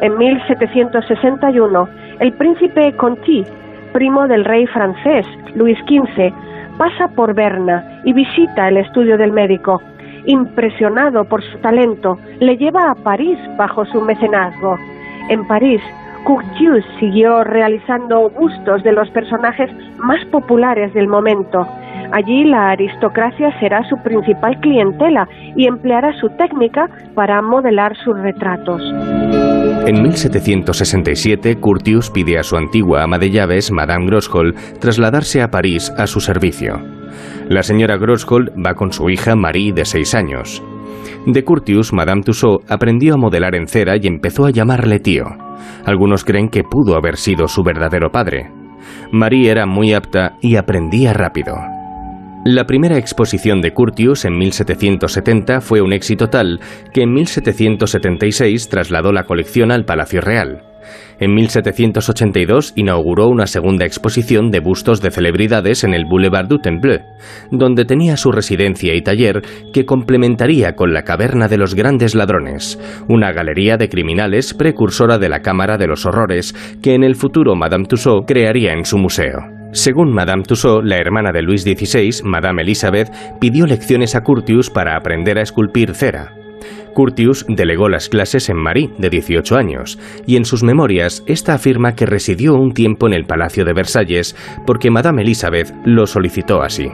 En 0.00 0.18
1761, 0.18 1.88
el 2.20 2.32
príncipe 2.34 2.94
Conti, 2.96 3.44
primo 3.92 4.26
del 4.26 4.44
rey 4.44 4.66
francés 4.66 5.26
Luis 5.54 5.78
XV, 5.86 6.32
pasa 6.78 7.08
por 7.08 7.34
Berna 7.34 8.00
y 8.04 8.12
visita 8.12 8.68
el 8.68 8.78
estudio 8.78 9.16
del 9.16 9.32
médico. 9.32 9.80
Impresionado 10.26 11.24
por 11.24 11.42
su 11.42 11.58
talento, 11.58 12.18
le 12.40 12.56
lleva 12.56 12.90
a 12.90 12.94
París 12.94 13.38
bajo 13.56 13.84
su 13.86 14.00
mecenazgo. 14.00 14.76
En 15.28 15.46
París, 15.46 15.80
Curtius 16.24 16.84
siguió 16.98 17.44
realizando 17.44 18.30
bustos 18.30 18.82
de 18.82 18.92
los 18.92 19.08
personajes 19.10 19.70
más 19.98 20.24
populares 20.26 20.92
del 20.94 21.06
momento. 21.06 21.66
Allí 22.14 22.44
la 22.44 22.70
aristocracia 22.70 23.50
será 23.58 23.82
su 23.88 23.96
principal 24.04 24.60
clientela 24.60 25.28
y 25.56 25.66
empleará 25.66 26.12
su 26.20 26.28
técnica 26.36 26.88
para 27.12 27.42
modelar 27.42 27.96
sus 28.04 28.16
retratos. 28.16 28.80
En 29.84 30.00
1767, 30.00 31.56
Curtius 31.56 32.10
pide 32.10 32.38
a 32.38 32.44
su 32.44 32.56
antigua 32.56 33.02
ama 33.02 33.18
de 33.18 33.30
llaves, 33.32 33.72
Madame 33.72 34.06
Groshold, 34.06 34.54
trasladarse 34.78 35.42
a 35.42 35.50
París 35.50 35.92
a 35.98 36.06
su 36.06 36.20
servicio. 36.20 36.78
La 37.48 37.64
señora 37.64 37.96
Groshold 37.96 38.50
va 38.64 38.74
con 38.74 38.92
su 38.92 39.10
hija 39.10 39.34
Marie 39.34 39.72
de 39.72 39.84
seis 39.84 40.14
años. 40.14 40.62
De 41.26 41.42
Curtius, 41.42 41.92
Madame 41.92 42.22
Tussaud 42.22 42.60
aprendió 42.68 43.14
a 43.14 43.18
modelar 43.18 43.56
en 43.56 43.66
cera 43.66 43.96
y 44.00 44.06
empezó 44.06 44.46
a 44.46 44.50
llamarle 44.50 45.00
tío. 45.00 45.24
Algunos 45.84 46.24
creen 46.24 46.48
que 46.48 46.62
pudo 46.62 46.94
haber 46.94 47.16
sido 47.16 47.48
su 47.48 47.64
verdadero 47.64 48.12
padre. 48.12 48.52
Marie 49.10 49.50
era 49.50 49.66
muy 49.66 49.94
apta 49.94 50.36
y 50.40 50.54
aprendía 50.54 51.12
rápido. 51.12 51.73
La 52.46 52.66
primera 52.66 52.98
exposición 52.98 53.62
de 53.62 53.72
Curtius 53.72 54.26
en 54.26 54.36
1770 54.36 55.62
fue 55.62 55.80
un 55.80 55.94
éxito 55.94 56.28
tal 56.28 56.60
que 56.92 57.00
en 57.00 57.14
1776 57.14 58.68
trasladó 58.68 59.12
la 59.12 59.24
colección 59.24 59.72
al 59.72 59.86
Palacio 59.86 60.20
Real. 60.20 60.62
En 61.18 61.34
1782 61.34 62.74
inauguró 62.76 63.28
una 63.28 63.46
segunda 63.46 63.86
exposición 63.86 64.50
de 64.50 64.60
bustos 64.60 65.00
de 65.00 65.10
celebridades 65.10 65.84
en 65.84 65.94
el 65.94 66.04
Boulevard 66.04 66.46
du 66.46 66.58
Temple, 66.58 67.06
donde 67.50 67.86
tenía 67.86 68.18
su 68.18 68.30
residencia 68.30 68.94
y 68.94 69.00
taller 69.00 69.40
que 69.72 69.86
complementaría 69.86 70.76
con 70.76 70.92
la 70.92 71.04
Caverna 71.04 71.48
de 71.48 71.56
los 71.56 71.74
Grandes 71.74 72.14
Ladrones, 72.14 72.78
una 73.08 73.32
galería 73.32 73.78
de 73.78 73.88
criminales 73.88 74.52
precursora 74.52 75.16
de 75.16 75.30
la 75.30 75.40
Cámara 75.40 75.78
de 75.78 75.86
los 75.86 76.04
Horrores 76.04 76.54
que 76.82 76.92
en 76.92 77.04
el 77.04 77.16
futuro 77.16 77.54
Madame 77.56 77.86
Tussaud 77.86 78.26
crearía 78.26 78.74
en 78.74 78.84
su 78.84 78.98
museo. 78.98 79.63
Según 79.74 80.12
Madame 80.12 80.44
Tussaud, 80.44 80.84
la 80.84 80.98
hermana 80.98 81.32
de 81.32 81.42
Luis 81.42 81.62
XVI, 81.62 82.22
Madame 82.22 82.62
Elizabeth, 82.62 83.10
pidió 83.40 83.66
lecciones 83.66 84.14
a 84.14 84.22
Curtius 84.22 84.70
para 84.70 84.96
aprender 84.96 85.36
a 85.36 85.42
esculpir 85.42 85.96
cera. 85.96 86.32
Curtius 86.94 87.44
delegó 87.48 87.88
las 87.88 88.08
clases 88.08 88.48
en 88.48 88.56
Marie, 88.56 88.90
de 88.98 89.10
18 89.10 89.56
años, 89.56 89.98
y 90.26 90.36
en 90.36 90.44
sus 90.44 90.62
memorias 90.62 91.24
esta 91.26 91.54
afirma 91.54 91.96
que 91.96 92.06
residió 92.06 92.54
un 92.54 92.72
tiempo 92.72 93.08
en 93.08 93.14
el 93.14 93.24
Palacio 93.24 93.64
de 93.64 93.72
Versalles 93.72 94.36
porque 94.64 94.92
Madame 94.92 95.22
Elizabeth 95.22 95.74
lo 95.84 96.06
solicitó 96.06 96.62
así. 96.62 96.88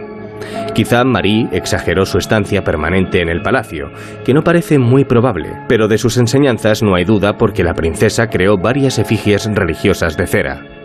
Quizá 0.74 1.04
Marie 1.04 1.48
exageró 1.52 2.06
su 2.06 2.16
estancia 2.16 2.64
permanente 2.64 3.20
en 3.20 3.28
el 3.28 3.42
palacio, 3.42 3.90
que 4.24 4.32
no 4.32 4.42
parece 4.42 4.78
muy 4.78 5.04
probable, 5.04 5.50
pero 5.68 5.86
de 5.86 5.98
sus 5.98 6.16
enseñanzas 6.16 6.82
no 6.82 6.94
hay 6.94 7.04
duda 7.04 7.36
porque 7.36 7.62
la 7.62 7.74
princesa 7.74 8.28
creó 8.28 8.56
varias 8.56 8.98
efigies 8.98 9.50
religiosas 9.54 10.16
de 10.16 10.26
cera. 10.26 10.79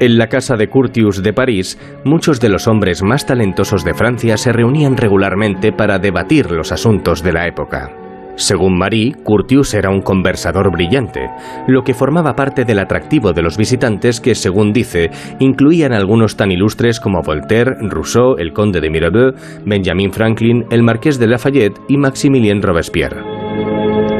En 0.00 0.16
la 0.16 0.28
casa 0.28 0.56
de 0.56 0.68
Curtius 0.68 1.22
de 1.22 1.34
París, 1.34 1.78
muchos 2.04 2.40
de 2.40 2.48
los 2.48 2.66
hombres 2.66 3.02
más 3.02 3.26
talentosos 3.26 3.84
de 3.84 3.92
Francia 3.92 4.38
se 4.38 4.50
reunían 4.50 4.96
regularmente 4.96 5.72
para 5.72 5.98
debatir 5.98 6.50
los 6.50 6.72
asuntos 6.72 7.22
de 7.22 7.34
la 7.34 7.46
época. 7.46 7.90
Según 8.36 8.78
Marie, 8.78 9.12
Curtius 9.22 9.74
era 9.74 9.90
un 9.90 10.00
conversador 10.00 10.72
brillante, 10.72 11.28
lo 11.68 11.82
que 11.82 11.92
formaba 11.92 12.34
parte 12.34 12.64
del 12.64 12.78
atractivo 12.78 13.34
de 13.34 13.42
los 13.42 13.58
visitantes 13.58 14.22
que, 14.22 14.34
según 14.34 14.72
dice, 14.72 15.10
incluían 15.38 15.92
algunos 15.92 16.34
tan 16.34 16.50
ilustres 16.50 16.98
como 16.98 17.20
Voltaire, 17.20 17.76
Rousseau, 17.82 18.36
el 18.38 18.54
conde 18.54 18.80
de 18.80 18.88
Mirabeau, 18.88 19.34
Benjamin 19.66 20.12
Franklin, 20.12 20.64
el 20.70 20.82
marqués 20.82 21.18
de 21.18 21.26
Lafayette 21.26 21.78
y 21.88 21.98
Maximilien 21.98 22.62
Robespierre. 22.62 23.20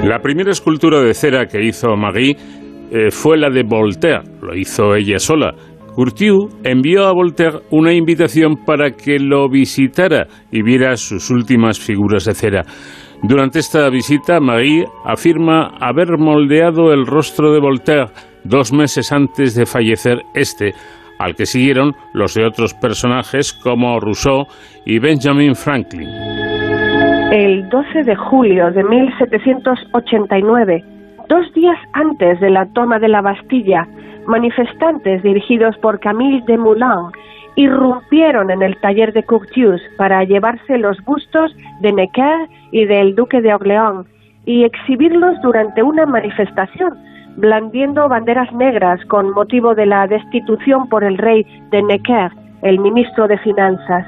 La 0.06 0.18
primera 0.18 0.50
escultura 0.50 1.00
de 1.00 1.14
cera 1.14 1.46
que 1.46 1.64
hizo 1.64 1.96
Marie 1.96 2.36
eh, 2.92 3.10
fue 3.10 3.38
la 3.38 3.48
de 3.48 3.62
Voltaire, 3.62 4.24
lo 4.42 4.54
hizo 4.54 4.96
ella 4.96 5.20
sola, 5.20 5.54
Curtiu 5.94 6.48
envió 6.64 7.06
a 7.06 7.12
Voltaire 7.12 7.60
una 7.70 7.92
invitación 7.92 8.64
para 8.64 8.92
que 8.92 9.18
lo 9.18 9.48
visitara 9.48 10.26
y 10.50 10.62
viera 10.62 10.96
sus 10.96 11.30
últimas 11.30 11.78
figuras 11.78 12.24
de 12.24 12.34
cera. 12.34 12.62
Durante 13.22 13.58
esta 13.58 13.88
visita, 13.90 14.40
Marie 14.40 14.86
afirma 15.04 15.74
haber 15.80 16.16
moldeado 16.18 16.92
el 16.92 17.06
rostro 17.06 17.52
de 17.52 17.60
Voltaire 17.60 18.06
dos 18.44 18.72
meses 18.72 19.12
antes 19.12 19.54
de 19.54 19.66
fallecer 19.66 20.22
este, 20.34 20.72
al 21.18 21.34
que 21.34 21.44
siguieron 21.44 21.92
los 22.14 22.34
de 22.34 22.46
otros 22.46 22.72
personajes 22.72 23.52
como 23.52 24.00
Rousseau 24.00 24.46
y 24.86 24.98
Benjamin 24.98 25.54
Franklin. 25.54 26.08
El 27.30 27.68
12 27.68 28.04
de 28.04 28.16
julio 28.16 28.70
de 28.72 28.82
1789, 28.82 30.82
dos 31.30 31.50
días 31.54 31.78
antes 31.92 32.40
de 32.40 32.50
la 32.50 32.66
toma 32.72 32.98
de 32.98 33.06
la 33.06 33.22
Bastilla, 33.22 33.86
manifestantes 34.26 35.22
dirigidos 35.22 35.78
por 35.78 36.00
Camille 36.00 36.42
Desmoulins 36.44 37.12
irrumpieron 37.54 38.50
en 38.50 38.62
el 38.62 38.76
taller 38.80 39.12
de 39.12 39.22
Curtius 39.22 39.80
para 39.96 40.24
llevarse 40.24 40.76
los 40.76 41.02
bustos 41.04 41.54
de 41.80 41.92
Necker 41.92 42.48
y 42.72 42.84
del 42.84 43.14
duque 43.14 43.40
de 43.40 43.54
Orleans 43.54 44.06
y 44.44 44.64
exhibirlos 44.64 45.40
durante 45.42 45.82
una 45.84 46.04
manifestación 46.04 46.98
blandiendo 47.36 48.08
banderas 48.08 48.52
negras 48.52 49.00
con 49.06 49.30
motivo 49.30 49.76
de 49.76 49.86
la 49.86 50.08
destitución 50.08 50.88
por 50.88 51.04
el 51.04 51.16
rey 51.16 51.46
de 51.70 51.82
Necker, 51.82 52.32
el 52.62 52.80
ministro 52.80 53.28
de 53.28 53.38
Finanzas. 53.38 54.04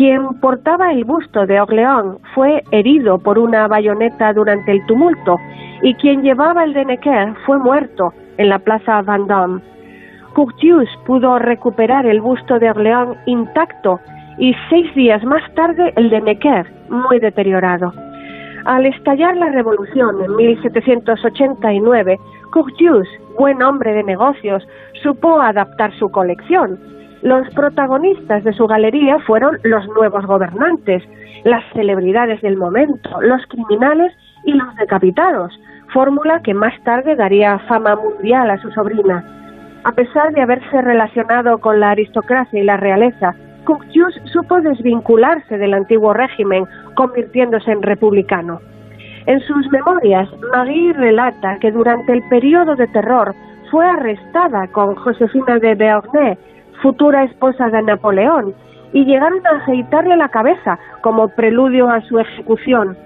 Quien 0.00 0.40
portaba 0.40 0.92
el 0.92 1.04
busto 1.04 1.44
de 1.44 1.60
Orleans 1.60 2.16
fue 2.34 2.62
herido 2.70 3.18
por 3.18 3.38
una 3.38 3.68
bayoneta 3.68 4.32
durante 4.32 4.72
el 4.72 4.86
tumulto 4.86 5.36
y 5.82 5.92
quien 5.96 6.22
llevaba 6.22 6.64
el 6.64 6.72
de 6.72 6.86
Necker 6.86 7.34
fue 7.44 7.58
muerto 7.58 8.14
en 8.38 8.48
la 8.48 8.58
plaza 8.60 9.02
Vendôme. 9.02 9.60
Curtius 10.34 10.88
pudo 11.04 11.38
recuperar 11.38 12.06
el 12.06 12.22
busto 12.22 12.58
de 12.58 12.70
Orleans 12.70 13.18
intacto 13.26 14.00
y 14.38 14.54
seis 14.70 14.86
días 14.94 15.22
más 15.22 15.42
tarde 15.54 15.92
el 15.96 16.08
de 16.08 16.22
Necker, 16.22 16.66
muy 16.88 17.18
deteriorado. 17.18 17.92
Al 18.64 18.86
estallar 18.86 19.36
la 19.36 19.50
revolución 19.50 20.16
en 20.24 20.34
1789, 20.34 22.18
Curtius, 22.54 23.06
buen 23.38 23.62
hombre 23.62 23.92
de 23.92 24.04
negocios, 24.04 24.66
supo 25.02 25.42
adaptar 25.42 25.92
su 25.98 26.10
colección. 26.10 26.78
Los 27.22 27.46
protagonistas 27.54 28.44
de 28.44 28.52
su 28.54 28.66
galería 28.66 29.18
fueron 29.26 29.58
los 29.62 29.86
nuevos 29.88 30.24
gobernantes, 30.24 31.02
las 31.44 31.62
celebridades 31.74 32.40
del 32.40 32.56
momento, 32.56 33.20
los 33.20 33.44
criminales 33.46 34.12
y 34.44 34.54
los 34.54 34.74
decapitados, 34.76 35.52
fórmula 35.92 36.40
que 36.42 36.54
más 36.54 36.72
tarde 36.82 37.16
daría 37.16 37.58
fama 37.60 37.96
mundial 37.96 38.50
a 38.50 38.56
su 38.58 38.70
sobrina. 38.70 39.22
A 39.84 39.92
pesar 39.92 40.32
de 40.32 40.40
haberse 40.40 40.80
relacionado 40.80 41.58
con 41.58 41.80
la 41.80 41.90
aristocracia 41.90 42.58
y 42.58 42.64
la 42.64 42.78
realeza, 42.78 43.34
Curtius 43.64 44.14
supo 44.32 44.60
desvincularse 44.62 45.58
del 45.58 45.74
antiguo 45.74 46.14
régimen, 46.14 46.64
convirtiéndose 46.94 47.70
en 47.70 47.82
republicano. 47.82 48.60
En 49.26 49.40
sus 49.40 49.70
memorias, 49.70 50.28
Marie 50.52 50.94
relata 50.94 51.58
que 51.60 51.70
durante 51.70 52.12
el 52.12 52.22
periodo 52.30 52.74
de 52.76 52.86
terror 52.88 53.34
fue 53.70 53.86
arrestada 53.86 54.66
con 54.68 54.94
Josefina 54.96 55.58
de 55.58 55.74
Beauharnais, 55.74 56.38
futura 56.82 57.24
esposa 57.24 57.68
de 57.68 57.82
Napoleón, 57.82 58.54
y 58.92 59.04
llegaron 59.04 59.46
a 59.46 59.62
aceitarle 59.62 60.16
la 60.16 60.28
cabeza 60.28 60.78
como 61.02 61.28
preludio 61.28 61.88
a 61.88 62.00
su 62.02 62.18
ejecución. 62.18 62.96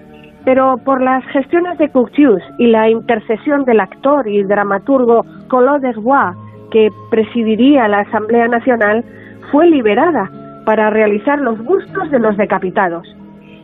Pero 0.43 0.77
por 0.77 1.01
las 1.01 1.23
gestiones 1.27 1.77
de 1.77 1.89
Curtius 1.89 2.41
y 2.57 2.67
la 2.67 2.89
intercesión 2.89 3.65
del 3.65 3.79
actor 3.79 4.27
y 4.27 4.43
dramaturgo 4.43 5.25
Collot 5.47 5.81
Bois, 5.97 6.35
que 6.71 6.89
presidiría 7.09 7.87
la 7.87 7.99
Asamblea 7.99 8.47
Nacional, 8.47 9.03
fue 9.51 9.67
liberada 9.67 10.29
para 10.65 10.89
realizar 10.89 11.39
los 11.39 11.63
bustos 11.63 12.09
de 12.11 12.19
los 12.19 12.37
decapitados. 12.37 13.07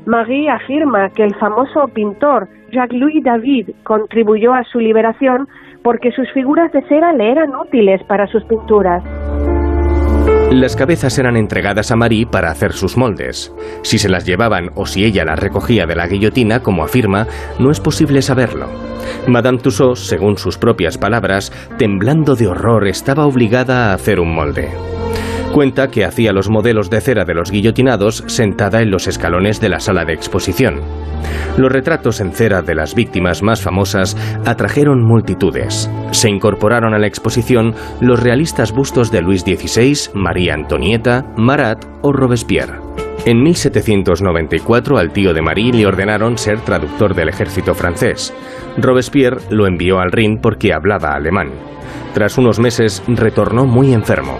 Marie 0.05 0.49
afirma 0.49 1.09
que 1.09 1.23
el 1.23 1.35
famoso 1.35 1.87
pintor 1.93 2.47
Jacques-Louis 2.71 3.23
David 3.23 3.69
contribuyó 3.83 4.53
a 4.53 4.63
su 4.63 4.79
liberación 4.79 5.47
porque 5.83 6.11
sus 6.11 6.31
figuras 6.31 6.71
de 6.71 6.81
cera 6.83 7.13
le 7.13 7.31
eran 7.31 7.55
útiles 7.55 8.03
para 8.03 8.27
sus 8.27 8.43
pinturas. 8.45 9.03
Las 10.51 10.75
cabezas 10.75 11.17
eran 11.17 11.37
entregadas 11.37 11.91
a 11.91 11.95
Marie 11.95 12.25
para 12.25 12.51
hacer 12.51 12.73
sus 12.73 12.97
moldes. 12.97 13.53
Si 13.83 13.97
se 13.97 14.09
las 14.09 14.25
llevaban 14.25 14.71
o 14.75 14.85
si 14.85 15.05
ella 15.05 15.23
las 15.23 15.39
recogía 15.39 15.85
de 15.85 15.95
la 15.95 16.07
guillotina, 16.07 16.61
como 16.61 16.83
afirma, 16.83 17.25
no 17.57 17.71
es 17.71 17.79
posible 17.79 18.21
saberlo. 18.21 18.67
Madame 19.27 19.59
Tussaud, 19.59 19.95
según 19.95 20.37
sus 20.37 20.57
propias 20.57 20.97
palabras, 20.97 21.53
temblando 21.77 22.35
de 22.35 22.47
horror, 22.47 22.85
estaba 22.89 23.25
obligada 23.25 23.91
a 23.91 23.93
hacer 23.93 24.19
un 24.19 24.35
molde. 24.35 24.69
Cuenta 25.53 25.89
que 25.89 26.05
hacía 26.05 26.31
los 26.31 26.49
modelos 26.49 26.89
de 26.89 27.01
cera 27.01 27.25
de 27.25 27.33
los 27.33 27.51
guillotinados 27.51 28.23
sentada 28.27 28.81
en 28.81 28.89
los 28.89 29.07
escalones 29.07 29.59
de 29.59 29.67
la 29.67 29.81
sala 29.81 30.05
de 30.05 30.13
exposición. 30.13 30.79
Los 31.57 31.69
retratos 31.69 32.21
en 32.21 32.31
cera 32.31 32.61
de 32.61 32.73
las 32.73 32.95
víctimas 32.95 33.43
más 33.43 33.61
famosas 33.61 34.15
atrajeron 34.45 35.03
multitudes. 35.03 35.89
Se 36.11 36.29
incorporaron 36.29 36.93
a 36.93 36.99
la 36.99 37.07
exposición 37.07 37.75
los 37.99 38.23
realistas 38.23 38.71
bustos 38.71 39.11
de 39.11 39.21
Luis 39.21 39.41
XVI, 39.41 40.11
María 40.13 40.53
Antonieta, 40.53 41.25
Marat 41.35 41.83
o 42.01 42.13
Robespierre. 42.13 42.79
En 43.25 43.43
1794 43.43 44.97
al 44.97 45.11
tío 45.11 45.33
de 45.33 45.41
Marie 45.41 45.73
le 45.73 45.85
ordenaron 45.85 46.37
ser 46.37 46.61
traductor 46.61 47.13
del 47.13 47.27
ejército 47.27 47.75
francés. 47.75 48.33
Robespierre 48.77 49.41
lo 49.49 49.67
envió 49.67 49.99
al 49.99 50.13
Rin 50.13 50.39
porque 50.41 50.73
hablaba 50.73 51.13
alemán. 51.13 51.49
Tras 52.13 52.37
unos 52.37 52.59
meses 52.59 53.03
retornó 53.07 53.65
muy 53.65 53.93
enfermo. 53.93 54.39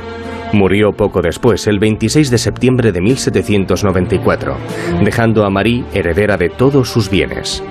Murió 0.54 0.92
poco 0.92 1.22
después, 1.22 1.66
el 1.68 1.80
26 1.80 2.30
de 2.30 2.38
septiembre 2.38 2.92
de 2.92 3.02
1794, 3.02 4.58
dejando 5.04 5.46
a 5.46 5.50
Marie 5.50 5.86
heredera 5.94 6.36
de 6.36 6.50
todos 6.50 6.90
sus 6.90 7.10
bienes. 7.10 7.64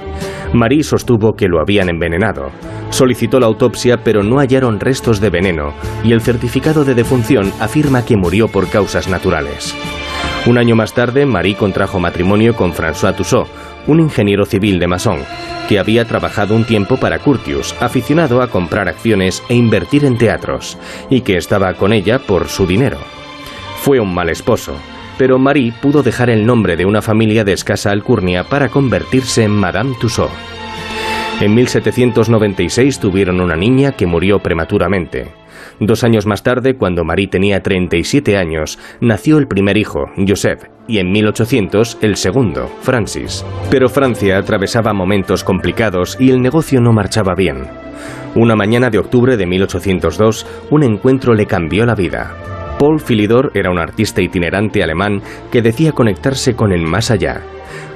Marie 0.55 0.83
sostuvo 0.83 1.35
que 1.35 1.47
lo 1.47 1.61
habían 1.61 1.91
envenenado. 1.91 2.51
Solicitó 2.89 3.39
la 3.39 3.47
autopsia, 3.47 3.99
pero 4.03 4.23
no 4.23 4.39
hallaron 4.39 4.81
restos 4.81 5.21
de 5.21 5.31
veneno, 5.31 5.75
y 6.03 6.13
el 6.13 6.23
certificado 6.23 6.85
de 6.85 6.95
defunción 6.95 7.53
afirma 7.61 8.05
que 8.05 8.17
murió 8.17 8.49
por 8.49 8.69
causas 8.69 9.09
naturales. 9.09 9.77
Un 10.47 10.57
año 10.57 10.75
más 10.75 10.95
tarde, 10.95 11.27
Marie 11.27 11.57
contrajo 11.57 12.01
matrimonio 12.01 12.57
con 12.57 12.73
François 12.73 13.15
Tussaud, 13.15 13.47
un 13.87 14.01
ingeniero 14.01 14.45
civil 14.47 14.79
de 14.79 14.87
Masson, 14.87 15.21
que 15.71 15.79
había 15.79 16.05
trabajado 16.05 16.57
un 16.57 16.65
tiempo 16.65 16.97
para 16.97 17.21
Curtius, 17.21 17.77
aficionado 17.79 18.43
a 18.43 18.49
comprar 18.49 18.89
acciones 18.89 19.41
e 19.49 19.55
invertir 19.55 20.05
en 20.05 20.19
teatros, 20.19 20.77
y 21.09 21.21
que 21.21 21.37
estaba 21.37 21.75
con 21.75 21.93
ella 21.93 22.19
por 22.19 22.49
su 22.49 22.67
dinero. 22.67 22.99
Fue 23.81 24.01
un 24.01 24.13
mal 24.13 24.31
esposo, 24.31 24.75
pero 25.17 25.39
Marie 25.39 25.73
pudo 25.81 26.03
dejar 26.03 26.29
el 26.29 26.45
nombre 26.45 26.77
de 26.77 26.87
una 26.87 27.03
familia 27.03 27.45
de 27.45 27.53
escasa 27.53 27.93
alcurnia 27.93 28.43
para 28.43 28.69
convertirse 28.69 29.45
en 29.45 29.53
Madame 29.53 29.95
Tussaud. 30.01 30.31
En 31.41 31.55
1796 31.55 32.99
tuvieron 32.99 33.41
una 33.41 33.55
niña 33.55 33.93
que 33.93 34.07
murió 34.07 34.41
prematuramente. 34.41 35.40
Dos 35.81 36.05
años 36.05 36.27
más 36.27 36.43
tarde, 36.43 36.75
cuando 36.75 37.05
Marie 37.05 37.29
tenía 37.29 37.63
37 37.63 38.37
años, 38.37 38.79
nació 39.01 39.39
el 39.39 39.49
primer 39.49 39.79
hijo, 39.79 40.11
Joseph, 40.29 40.65
y 40.87 40.99
en 40.99 41.11
1800 41.11 41.97
el 42.03 42.17
segundo, 42.17 42.71
Francis. 42.83 43.47
Pero 43.71 43.89
Francia 43.89 44.37
atravesaba 44.37 44.93
momentos 44.93 45.43
complicados 45.43 46.19
y 46.21 46.31
el 46.31 46.43
negocio 46.43 46.83
no 46.83 46.93
marchaba 46.93 47.35
bien. 47.35 47.67
Una 48.35 48.57
mañana 48.57 48.91
de 48.91 48.99
octubre 48.99 49.39
de 49.39 49.47
1802, 49.47 50.47
un 50.69 50.83
encuentro 50.83 51.33
le 51.33 51.47
cambió 51.47 51.87
la 51.87 51.95
vida. 51.95 52.37
Paul 52.79 53.01
Philidor 53.01 53.51
era 53.55 53.71
un 53.71 53.79
artista 53.79 54.21
itinerante 54.21 54.83
alemán 54.83 55.23
que 55.51 55.63
decía 55.63 55.93
conectarse 55.93 56.55
con 56.55 56.73
el 56.73 56.83
más 56.83 57.11
allá. 57.11 57.41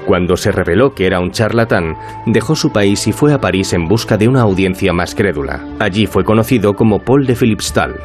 Cuando 0.05 0.37
se 0.37 0.51
reveló 0.51 0.93
que 0.93 1.07
era 1.07 1.19
un 1.19 1.31
charlatán, 1.31 1.97
dejó 2.27 2.55
su 2.55 2.71
país 2.71 3.07
y 3.07 3.11
fue 3.11 3.33
a 3.33 3.41
París 3.41 3.73
en 3.73 3.87
busca 3.87 4.17
de 4.17 4.27
una 4.27 4.41
audiencia 4.41 4.93
más 4.93 5.15
crédula. 5.15 5.65
Allí 5.79 6.05
fue 6.05 6.23
conocido 6.23 6.73
como 6.73 6.99
Paul 6.99 7.25
de 7.25 7.35
Philipsthal. 7.35 7.95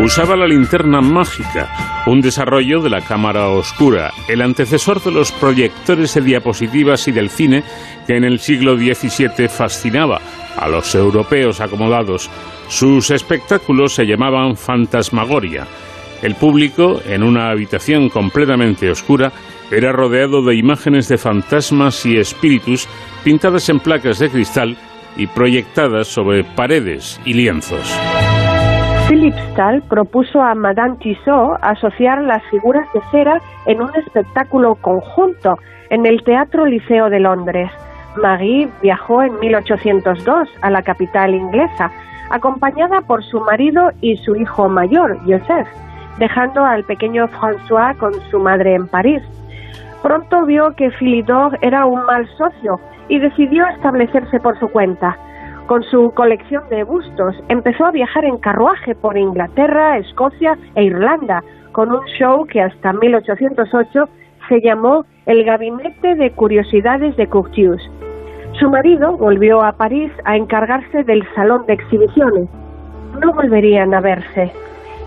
Usaba 0.00 0.36
la 0.36 0.46
linterna 0.46 1.00
mágica, 1.00 1.68
un 2.06 2.20
desarrollo 2.20 2.80
de 2.80 2.90
la 2.90 3.00
cámara 3.00 3.48
oscura, 3.48 4.12
el 4.28 4.40
antecesor 4.40 5.02
de 5.02 5.10
los 5.10 5.32
proyectores 5.32 6.14
de 6.14 6.20
diapositivas 6.20 7.06
y 7.08 7.12
del 7.12 7.28
cine 7.28 7.62
que 8.06 8.16
en 8.16 8.24
el 8.24 8.38
siglo 8.38 8.76
XVII 8.76 9.48
fascinaba 9.48 10.20
a 10.56 10.68
los 10.68 10.94
europeos 10.94 11.60
acomodados. 11.60 12.30
Sus 12.68 13.10
espectáculos 13.10 13.94
se 13.94 14.06
llamaban 14.06 14.56
fantasmagoria. 14.56 15.66
El 16.22 16.36
público, 16.36 17.00
en 17.04 17.22
una 17.22 17.50
habitación 17.50 18.08
completamente 18.08 18.90
oscura, 18.90 19.32
era 19.72 19.92
rodeado 19.92 20.42
de 20.42 20.54
imágenes 20.54 21.08
de 21.08 21.18
fantasmas 21.18 22.04
y 22.04 22.18
espíritus 22.18 22.88
pintadas 23.24 23.68
en 23.68 23.80
placas 23.80 24.18
de 24.18 24.30
cristal 24.30 24.76
y 25.16 25.26
proyectadas 25.26 26.08
sobre 26.08 26.44
paredes 26.44 27.20
y 27.24 27.34
lienzos. 27.34 27.98
Philip 29.08 29.34
Stahl 29.50 29.82
propuso 29.88 30.40
a 30.40 30.54
Madame 30.54 30.96
Tissot 30.98 31.58
asociar 31.60 32.22
las 32.22 32.42
figuras 32.50 32.86
de 32.94 33.00
cera 33.10 33.40
en 33.66 33.82
un 33.82 33.94
espectáculo 33.96 34.74
conjunto 34.76 35.58
en 35.90 36.06
el 36.06 36.22
Teatro 36.22 36.64
Liceo 36.64 37.10
de 37.10 37.20
Londres. 37.20 37.70
Marie 38.16 38.68
viajó 38.80 39.22
en 39.22 39.38
1802 39.40 40.48
a 40.60 40.70
la 40.70 40.82
capital 40.82 41.34
inglesa, 41.34 41.90
acompañada 42.30 43.00
por 43.02 43.22
su 43.24 43.40
marido 43.40 43.90
y 44.00 44.16
su 44.18 44.36
hijo 44.36 44.68
mayor, 44.68 45.18
Joseph, 45.26 45.68
dejando 46.18 46.64
al 46.64 46.84
pequeño 46.84 47.26
François 47.28 47.96
con 47.96 48.12
su 48.30 48.38
madre 48.38 48.74
en 48.74 48.86
París. 48.86 49.22
Pronto 50.02 50.44
vio 50.46 50.74
que 50.74 50.90
Philidor 50.90 51.56
era 51.62 51.86
un 51.86 52.04
mal 52.04 52.26
socio 52.36 52.80
y 53.08 53.20
decidió 53.20 53.66
establecerse 53.68 54.40
por 54.40 54.58
su 54.58 54.68
cuenta. 54.68 55.16
Con 55.66 55.84
su 55.84 56.10
colección 56.14 56.64
de 56.70 56.82
bustos 56.82 57.36
empezó 57.48 57.86
a 57.86 57.92
viajar 57.92 58.24
en 58.24 58.38
carruaje 58.38 58.96
por 58.96 59.16
Inglaterra, 59.16 59.98
Escocia 59.98 60.58
e 60.74 60.84
Irlanda, 60.84 61.42
con 61.70 61.92
un 61.92 62.04
show 62.18 62.44
que 62.46 62.60
hasta 62.60 62.92
1808 62.92 64.08
se 64.48 64.60
llamó 64.60 65.04
El 65.24 65.44
Gabinete 65.44 66.16
de 66.16 66.32
Curiosidades 66.32 67.16
de 67.16 67.28
Curtius. 67.28 67.80
Su 68.58 68.68
marido 68.70 69.16
volvió 69.16 69.62
a 69.62 69.72
París 69.72 70.12
a 70.24 70.36
encargarse 70.36 71.04
del 71.04 71.24
salón 71.34 71.64
de 71.66 71.74
exhibiciones. 71.74 72.48
No 73.20 73.32
volverían 73.32 73.94
a 73.94 74.00
verse. 74.00 74.52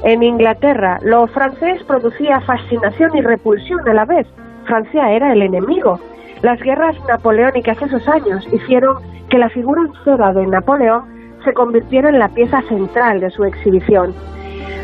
En 0.03 0.23
Inglaterra, 0.23 0.99
lo 1.03 1.27
francés 1.27 1.83
producía 1.83 2.39
fascinación 2.41 3.15
y 3.15 3.21
repulsión 3.21 3.87
a 3.87 3.93
la 3.93 4.05
vez, 4.05 4.27
Francia 4.65 5.11
era 5.11 5.33
el 5.33 5.41
enemigo. 5.41 5.99
Las 6.41 6.59
guerras 6.59 6.95
napoleónicas 7.07 7.81
esos 7.81 8.07
años 8.07 8.47
hicieron 8.51 8.97
que 9.29 9.37
la 9.37 9.49
figura 9.49 9.81
en 9.81 10.33
de 10.35 10.47
Napoleón 10.47 11.03
se 11.43 11.53
convirtiera 11.53 12.09
en 12.09 12.19
la 12.19 12.29
pieza 12.29 12.61
central 12.63 13.19
de 13.19 13.29
su 13.29 13.43
exhibición. 13.43 14.13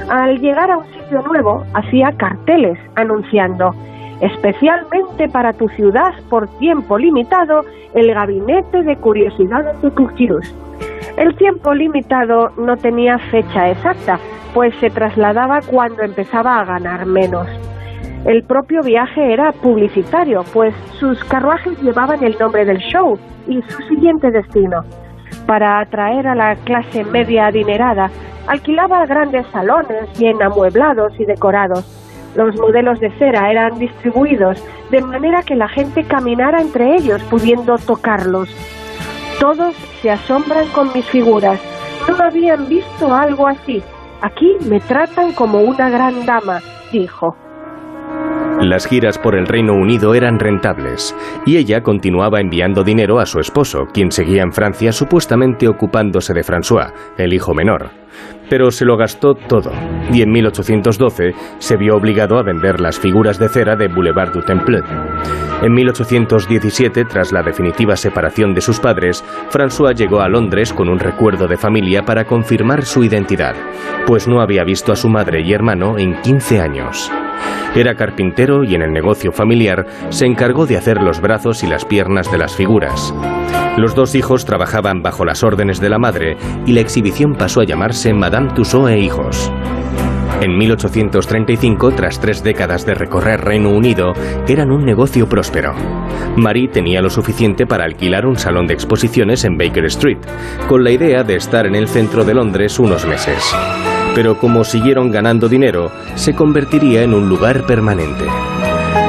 Al 0.09 0.39
llegar 0.39 0.71
a 0.71 0.77
un 0.77 0.85
sitio 0.85 1.21
nuevo, 1.21 1.63
hacía 1.73 2.11
carteles 2.17 2.77
anunciando 2.95 3.73
especialmente 4.21 5.27
para 5.29 5.53
tu 5.53 5.67
ciudad 5.69 6.13
por 6.29 6.47
tiempo 6.59 6.97
limitado, 6.97 7.65
el 7.93 8.13
gabinete 8.13 8.83
de 8.83 8.95
curiosidades 8.97 9.81
de 9.81 9.91
Curtius. 9.91 10.55
El 11.17 11.35
tiempo 11.35 11.73
limitado 11.73 12.51
no 12.57 12.77
tenía 12.77 13.17
fecha 13.17 13.69
exacta, 13.69 14.19
pues 14.53 14.73
se 14.79 14.89
trasladaba 14.89 15.61
cuando 15.61 16.03
empezaba 16.03 16.59
a 16.59 16.65
ganar 16.65 17.05
menos. 17.05 17.47
El 18.25 18.43
propio 18.43 18.81
viaje 18.83 19.33
era 19.33 19.51
publicitario, 19.51 20.43
pues 20.53 20.75
sus 20.99 21.23
carruajes 21.23 21.81
llevaban 21.81 22.23
el 22.23 22.37
nombre 22.39 22.65
del 22.65 22.77
show 22.77 23.17
y 23.47 23.61
su 23.63 23.81
siguiente 23.87 24.29
destino. 24.29 24.83
Para 25.47 25.79
atraer 25.79 26.27
a 26.27 26.35
la 26.35 26.55
clase 26.57 27.03
media 27.03 27.47
adinerada, 27.47 28.11
alquilaba 28.47 29.07
grandes 29.07 29.47
salones 29.47 30.07
bien 30.19 30.41
amueblados 30.41 31.19
y 31.19 31.25
decorados. 31.25 31.83
Los 32.35 32.55
modelos 32.59 32.99
de 32.99 33.09
cera 33.17 33.51
eran 33.51 33.79
distribuidos 33.79 34.63
de 34.91 35.01
manera 35.01 35.41
que 35.41 35.55
la 35.55 35.67
gente 35.67 36.03
caminara 36.03 36.61
entre 36.61 36.95
ellos 36.95 37.23
pudiendo 37.23 37.75
tocarlos. 37.79 38.49
Todos 39.39 39.73
se 40.01 40.11
asombran 40.11 40.67
con 40.67 40.93
mis 40.93 41.05
figuras. 41.05 41.59
No 42.07 42.23
habían 42.23 42.69
visto 42.69 43.13
algo 43.13 43.47
así. 43.47 43.81
Aquí 44.21 44.57
me 44.69 44.79
tratan 44.79 45.33
como 45.33 45.61
una 45.61 45.89
gran 45.89 46.23
dama, 46.27 46.59
dijo. 46.91 47.35
Las 48.61 48.85
giras 48.85 49.17
por 49.17 49.35
el 49.35 49.47
Reino 49.47 49.73
Unido 49.73 50.13
eran 50.13 50.37
rentables 50.37 51.15
y 51.47 51.57
ella 51.57 51.81
continuaba 51.81 52.39
enviando 52.39 52.83
dinero 52.83 53.19
a 53.19 53.25
su 53.25 53.39
esposo, 53.39 53.87
quien 53.91 54.11
seguía 54.11 54.43
en 54.43 54.53
Francia 54.53 54.91
supuestamente 54.91 55.67
ocupándose 55.67 56.35
de 56.35 56.43
François, 56.43 56.93
el 57.17 57.33
hijo 57.33 57.55
menor. 57.55 58.00
Pero 58.49 58.71
se 58.71 58.85
lo 58.85 58.97
gastó 58.97 59.33
todo 59.33 59.71
y 60.13 60.21
en 60.21 60.31
1812 60.31 61.33
se 61.59 61.77
vio 61.77 61.95
obligado 61.95 62.37
a 62.37 62.43
vender 62.43 62.79
las 62.79 62.99
figuras 62.99 63.39
de 63.39 63.49
cera 63.49 63.75
de 63.75 63.87
Boulevard 63.87 64.33
du 64.33 64.41
Temple. 64.41 64.81
En 65.61 65.73
1817, 65.73 67.05
tras 67.05 67.31
la 67.31 67.43
definitiva 67.43 67.95
separación 67.95 68.53
de 68.53 68.61
sus 68.61 68.79
padres, 68.79 69.23
François 69.51 69.95
llegó 69.95 70.21
a 70.21 70.27
Londres 70.27 70.73
con 70.73 70.89
un 70.89 70.99
recuerdo 70.99 71.47
de 71.47 71.57
familia 71.57 72.03
para 72.03 72.25
confirmar 72.25 72.83
su 72.83 73.03
identidad, 73.03 73.55
pues 74.07 74.27
no 74.27 74.41
había 74.41 74.63
visto 74.63 74.91
a 74.91 74.95
su 74.95 75.07
madre 75.07 75.41
y 75.41 75.53
hermano 75.53 75.97
en 75.97 76.19
15 76.21 76.59
años. 76.59 77.11
Era 77.75 77.95
carpintero 77.95 78.63
y 78.63 78.75
en 78.75 78.81
el 78.81 78.91
negocio 78.91 79.31
familiar 79.31 79.85
se 80.09 80.25
encargó 80.25 80.65
de 80.65 80.77
hacer 80.77 81.01
los 81.01 81.21
brazos 81.21 81.63
y 81.63 81.67
las 81.67 81.85
piernas 81.85 82.29
de 82.31 82.37
las 82.37 82.55
figuras. 82.55 83.13
Los 83.81 83.95
dos 83.95 84.13
hijos 84.13 84.45
trabajaban 84.45 85.01
bajo 85.01 85.25
las 85.25 85.43
órdenes 85.43 85.81
de 85.81 85.89
la 85.89 85.97
madre 85.97 86.37
y 86.67 86.73
la 86.73 86.81
exhibición 86.81 87.33
pasó 87.33 87.61
a 87.61 87.63
llamarse 87.63 88.13
Madame 88.13 88.53
Tussaud 88.53 88.89
e 88.89 88.99
Hijos. 88.99 89.51
En 90.39 90.55
1835, 90.55 91.89
tras 91.95 92.19
tres 92.19 92.43
décadas 92.43 92.85
de 92.85 92.93
recorrer 92.93 93.41
Reino 93.41 93.71
Unido, 93.71 94.13
eran 94.47 94.69
un 94.69 94.85
negocio 94.85 95.27
próspero. 95.27 95.73
Marie 96.37 96.67
tenía 96.67 97.01
lo 97.01 97.09
suficiente 97.09 97.65
para 97.65 97.85
alquilar 97.85 98.27
un 98.27 98.35
salón 98.35 98.67
de 98.67 98.75
exposiciones 98.75 99.45
en 99.45 99.57
Baker 99.57 99.85
Street, 99.85 100.19
con 100.69 100.83
la 100.83 100.91
idea 100.91 101.23
de 101.23 101.37
estar 101.37 101.65
en 101.65 101.73
el 101.73 101.87
centro 101.87 102.23
de 102.23 102.35
Londres 102.35 102.77
unos 102.77 103.07
meses 103.07 103.43
pero 104.13 104.37
como 104.37 104.63
siguieron 104.63 105.11
ganando 105.11 105.47
dinero, 105.47 105.91
se 106.15 106.33
convertiría 106.33 107.03
en 107.03 107.13
un 107.13 107.29
lugar 107.29 107.65
permanente. 107.65 108.25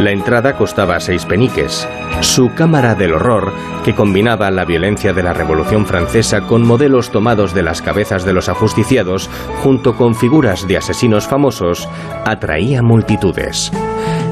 La 0.01 0.11
entrada 0.11 0.57
costaba 0.57 0.99
seis 0.99 1.25
peniques. 1.25 1.87
Su 2.21 2.53
cámara 2.55 2.95
del 2.95 3.15
horror, 3.15 3.53
que 3.85 3.95
combinaba 3.95 4.51
la 4.51 4.65
violencia 4.65 5.13
de 5.13 5.23
la 5.23 5.33
Revolución 5.33 5.87
Francesa 5.87 6.43
con 6.43 6.67
modelos 6.67 7.11
tomados 7.11 7.55
de 7.55 7.63
las 7.63 7.83
cabezas 7.83 8.25
de 8.25 8.33
los 8.33 8.49
ajusticiados, 8.49 9.31
junto 9.63 9.97
con 9.97 10.15
figuras 10.15 10.67
de 10.67 10.77
asesinos 10.77 11.29
famosos, 11.29 11.89
atraía 12.25 12.83
multitudes. 12.83 13.71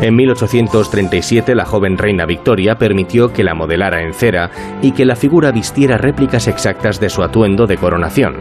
En 0.03 0.17
1837 0.17 1.55
la 1.55 1.67
joven 1.67 1.99
reina 1.99 2.25
Victoria 2.25 2.77
permitió 2.77 3.29
que 3.35 3.45
la 3.45 3.55
modelara 3.55 4.01
en 4.03 4.15
cera 4.15 4.49
y 4.81 4.93
que 4.93 5.05
la 5.05 5.15
figura 5.15 5.53
vistiera 5.53 5.99
réplicas 5.99 6.49
exactas 6.49 6.99
de 7.01 7.11
su 7.11 7.23
atuendo 7.23 7.67
de 7.67 7.77
coronación. 7.77 8.37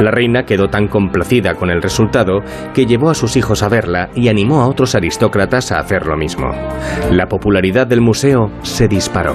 La 0.00 0.12
reina 0.12 0.44
quedó 0.44 0.68
tan 0.68 0.86
complacida 0.86 1.54
con 1.54 1.70
el 1.70 1.82
resultado 1.82 2.40
que 2.72 2.86
llevó 2.86 3.10
a 3.10 3.14
sus 3.14 3.36
hijos 3.36 3.64
a 3.64 3.68
verla 3.68 4.10
y 4.14 4.28
animó 4.28 4.60
a 4.60 4.68
otros 4.68 4.94
aristócratas 4.94 5.72
a 5.72 5.80
hacer 5.80 6.06
lo 6.06 6.16
mismo. 6.16 6.52
La 7.10 7.26
popularidad 7.26 7.88
del 7.88 8.00
museo 8.00 8.50
se 8.62 8.86
disparó. 8.86 9.34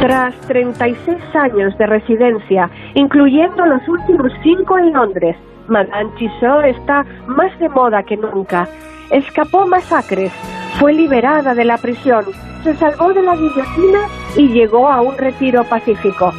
Tras 0.00 0.34
36 0.46 1.18
años 1.34 1.76
de 1.76 1.86
residencia, 1.86 2.70
incluyendo 2.94 3.66
los 3.66 3.86
últimos 3.86 4.32
cinco 4.42 4.78
en 4.78 4.92
Londres, 4.92 5.36
Madame 5.68 6.10
Tissot 6.16 6.64
está 6.64 7.04
más 7.26 7.56
de 7.58 7.68
moda 7.68 8.02
que 8.02 8.16
nunca 8.16 8.68
escapó 9.10 9.66
masacres, 9.66 10.32
fue 10.78 10.92
liberada 10.92 11.54
de 11.54 11.64
la 11.64 11.78
prisión, 11.78 12.24
se 12.62 12.74
salvó 12.76 13.12
de 13.12 13.22
la 13.22 13.34
guillotina 13.34 14.00
y 14.36 14.48
llegó 14.48 14.88
a 14.88 15.00
un 15.00 15.16
retiro 15.16 15.64
pacífico. 15.64 16.32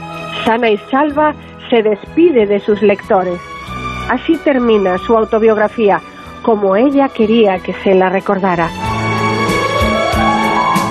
Sana 0.46 0.70
y 0.70 0.78
salva, 0.90 1.34
se 1.70 1.84
despide 1.84 2.46
de 2.46 2.60
sus 2.60 2.82
lectores. 2.82 3.40
Así 4.10 4.38
termina 4.38 4.98
su 5.00 5.16
autobiografía, 5.18 6.02
como 6.44 6.76
ella 6.76 7.10
quería 7.10 7.60
que 7.60 7.74
se 7.74 7.94
la 7.94 8.10
recordara. 8.10 8.70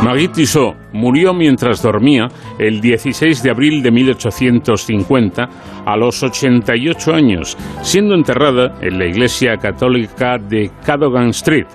Marie 0.02 0.28
Tissot 0.28 0.76
murió 0.92 1.34
mientras 1.34 1.82
dormía 1.82 2.28
el 2.58 2.80
16 2.80 3.42
de 3.42 3.50
abril 3.50 3.82
de 3.82 3.90
1850 3.90 5.48
a 5.84 5.96
los 5.96 6.22
88 6.22 7.14
años, 7.14 7.56
siendo 7.82 8.14
enterrada 8.14 8.78
en 8.80 8.98
la 8.98 9.06
iglesia 9.06 9.56
católica 9.56 10.38
de 10.38 10.70
Cadogan 10.84 11.30
Street. 11.30 11.66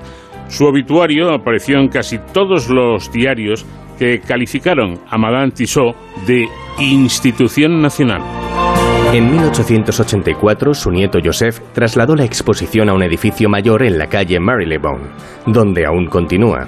Su 0.48 0.66
obituario 0.66 1.34
apareció 1.34 1.80
en 1.80 1.90
casi 1.90 2.18
todos 2.34 2.70
los 2.70 3.12
diarios 3.12 3.66
que 4.00 4.20
calificaron 4.20 5.00
a 5.10 5.18
Madame 5.18 5.52
Tissot 5.52 5.96
de 6.26 6.48
institución 6.80 7.82
nacional. 7.82 8.22
En 9.14 9.30
1884, 9.32 10.74
su 10.74 10.90
nieto 10.90 11.20
Joseph 11.24 11.60
trasladó 11.74 12.16
la 12.16 12.26
exposición 12.26 12.90
a 12.90 12.94
un 12.94 13.04
edificio 13.04 13.48
mayor 13.50 13.84
en 13.84 14.00
la 14.00 14.08
calle 14.08 14.40
Marylebone, 14.40 15.10
donde 15.46 15.86
aún 15.86 16.08
continúa. 16.08 16.68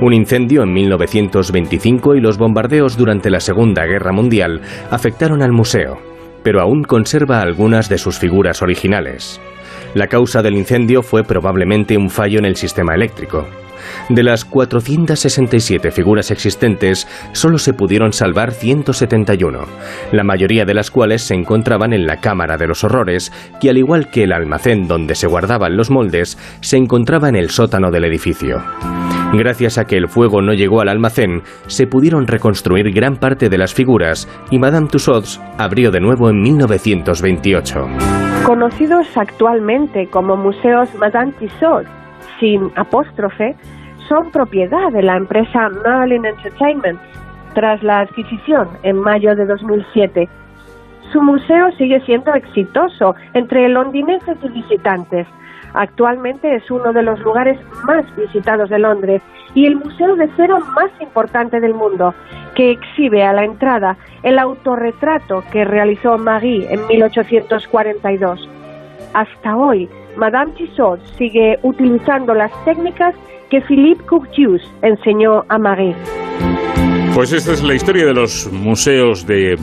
Un 0.00 0.12
incendio 0.12 0.62
en 0.62 0.72
1925 0.72 2.14
y 2.14 2.20
los 2.20 2.38
bombardeos 2.38 2.96
durante 2.96 3.30
la 3.30 3.40
Segunda 3.40 3.84
Guerra 3.86 4.12
Mundial 4.12 4.60
afectaron 4.90 5.42
al 5.42 5.52
museo, 5.52 5.98
pero 6.42 6.60
aún 6.60 6.82
conserva 6.82 7.40
algunas 7.40 7.88
de 7.88 7.98
sus 7.98 8.18
figuras 8.18 8.62
originales. 8.62 9.40
La 9.94 10.08
causa 10.08 10.42
del 10.42 10.56
incendio 10.56 11.02
fue 11.02 11.22
probablemente 11.22 11.96
un 11.96 12.10
fallo 12.10 12.38
en 12.38 12.44
el 12.44 12.56
sistema 12.56 12.94
eléctrico. 12.94 13.46
De 14.08 14.22
las 14.22 14.44
467 14.44 15.90
figuras 15.90 16.30
existentes, 16.30 17.06
solo 17.32 17.58
se 17.58 17.72
pudieron 17.72 18.12
salvar 18.12 18.52
171, 18.52 19.60
la 20.12 20.24
mayoría 20.24 20.64
de 20.64 20.74
las 20.74 20.90
cuales 20.90 21.22
se 21.22 21.34
encontraban 21.34 21.92
en 21.92 22.06
la 22.06 22.20
Cámara 22.20 22.56
de 22.56 22.66
los 22.66 22.84
Horrores, 22.84 23.32
que 23.60 23.70
al 23.70 23.78
igual 23.78 24.10
que 24.10 24.24
el 24.24 24.32
almacén 24.32 24.86
donde 24.88 25.14
se 25.14 25.26
guardaban 25.26 25.76
los 25.76 25.90
moldes, 25.90 26.38
se 26.60 26.76
encontraba 26.76 27.28
en 27.28 27.36
el 27.36 27.50
sótano 27.50 27.90
del 27.90 28.04
edificio. 28.04 28.62
Gracias 29.36 29.78
a 29.78 29.86
que 29.86 29.96
el 29.96 30.08
fuego 30.08 30.42
no 30.42 30.52
llegó 30.52 30.80
al 30.80 30.88
almacén, 30.88 31.42
se 31.66 31.88
pudieron 31.88 32.28
reconstruir 32.28 32.92
gran 32.92 33.16
parte 33.16 33.48
de 33.48 33.58
las 33.58 33.74
figuras 33.74 34.28
y 34.50 34.60
Madame 34.60 34.86
Tussauds 34.86 35.40
abrió 35.58 35.90
de 35.90 36.00
nuevo 36.00 36.30
en 36.30 36.40
1928. 36.40 37.88
Conocidos 38.44 39.06
actualmente 39.16 40.06
como 40.08 40.36
Museos 40.36 40.88
Madame 41.00 41.32
Tussauds, 41.32 41.88
sin 42.38 42.70
apóstrofe, 42.76 43.56
son 44.08 44.30
propiedad 44.30 44.92
de 44.92 45.02
la 45.02 45.16
empresa 45.16 45.68
Merlin 45.84 46.26
Entertainment 46.26 47.00
tras 47.54 47.82
la 47.82 48.00
adquisición 48.00 48.68
en 48.84 48.98
mayo 48.98 49.34
de 49.34 49.46
2007. 49.46 50.28
Su 51.12 51.20
museo 51.22 51.72
sigue 51.72 52.00
siendo 52.06 52.32
exitoso 52.34 53.14
entre 53.32 53.68
londinenses 53.68 54.36
y 54.42 54.48
visitantes. 54.48 55.26
Actualmente 55.74 56.54
es 56.54 56.70
uno 56.70 56.92
de 56.92 57.02
los 57.02 57.18
lugares 57.20 57.58
más 57.84 58.04
visitados 58.16 58.70
de 58.70 58.78
Londres 58.78 59.22
y 59.54 59.66
el 59.66 59.76
museo 59.76 60.16
de 60.16 60.28
cero 60.36 60.58
más 60.74 60.90
importante 61.00 61.60
del 61.60 61.74
mundo, 61.74 62.14
que 62.54 62.70
exhibe 62.70 63.24
a 63.24 63.32
la 63.32 63.44
entrada 63.44 63.96
el 64.22 64.38
autorretrato 64.38 65.42
que 65.52 65.64
realizó 65.64 66.16
Marie 66.16 66.66
en 66.72 66.86
1842. 66.86 68.48
Hasta 69.12 69.56
hoy, 69.56 69.88
Madame 70.16 70.52
Tissot 70.52 71.00
sigue 71.18 71.58
utilizando 71.62 72.34
las 72.34 72.52
técnicas 72.64 73.14
que 73.50 73.60
Philippe 73.60 74.04
Curtius 74.04 74.62
enseñó 74.82 75.44
a 75.48 75.58
Marie. 75.58 75.94
Pues 77.14 77.32
esta 77.32 77.52
es 77.52 77.62
la 77.62 77.74
historia 77.74 78.06
de 78.06 78.12
los 78.12 78.50
museos 78.50 79.24
de, 79.24 79.56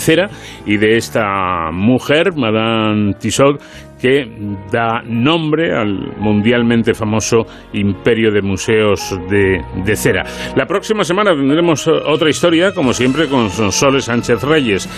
cera 0.00 0.28
y 0.66 0.76
de 0.76 0.96
esta 0.96 1.70
mujer, 1.72 2.34
Madame 2.34 3.14
Tissot, 3.14 3.62
que 4.00 4.26
da 4.70 5.02
nombre 5.04 5.74
al 5.74 6.16
mundialmente 6.18 6.94
famoso 6.94 7.46
imperio 7.72 8.30
de 8.30 8.42
museos 8.42 9.18
de, 9.28 9.62
de, 9.84 9.96
cera. 9.96 10.24
La 10.54 10.66
próxima 10.66 11.04
semana 11.04 11.32
tendremos 11.34 11.86
otra 11.88 12.28
historia, 12.28 12.72
como 12.72 12.92
siempre, 12.92 13.28
con 13.28 13.50
Sonsoles 13.50 14.04
Sánchez 14.04 14.42
Reyes. 14.42 14.88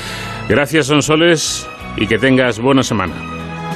Gracias, 0.48 0.86
Sonsoles, 0.86 1.68
y 1.96 2.06
que 2.06 2.18
tengas 2.18 2.60
buena 2.60 2.82
semana. 2.82 3.14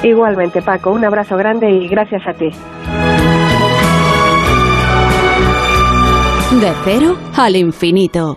Igualmente, 0.02 0.62
Paco, 0.62 0.90
un 0.90 1.04
abrazo 1.04 1.36
grande 1.36 1.70
y 1.70 1.88
gracias 1.88 2.22
a 2.26 2.32
ti. 2.32 2.50
De 6.60 6.72
cero 6.84 7.16
al 7.36 7.56
infinito. 7.56 8.34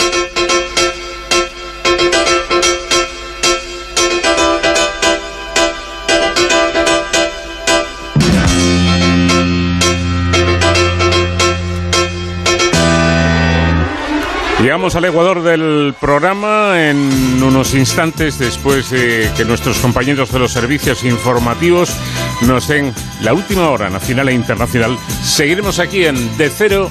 Llegamos 14.62 14.95
al 14.95 15.06
Ecuador 15.06 15.43
del 15.43 15.93
programa 15.99 16.89
en 16.89 17.43
unos 17.43 17.74
instantes 17.74 18.39
después 18.39 18.89
de 18.89 19.30
que 19.36 19.43
nuestros 19.43 19.78
compañeros 19.80 20.32
de 20.32 20.39
los 20.39 20.53
servicios 20.53 21.03
informativos 21.03 21.95
nos 22.41 22.68
den 22.68 22.93
la 23.22 23.34
última 23.34 23.70
hora 23.70 23.89
nacional 23.89 24.30
e 24.30 24.34
internacional. 24.34 24.97
Seguiremos 25.24 25.80
aquí 25.80 26.06
en 26.06 26.38
De 26.38 26.49
Cero 26.49 26.89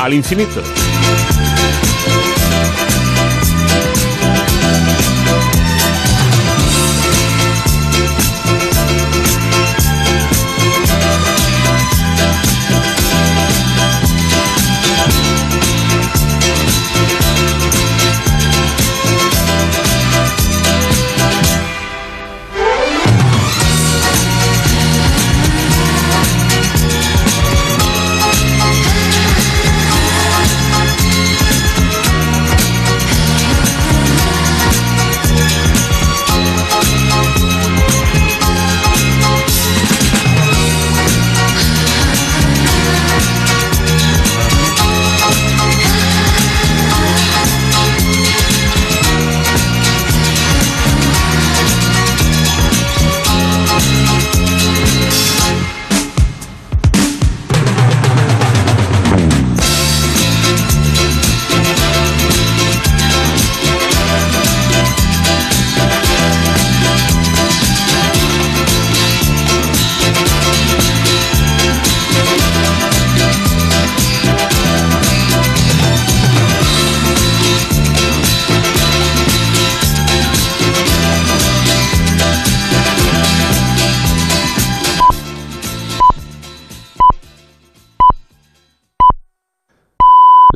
al 0.00 0.14
infinito. 0.14 0.62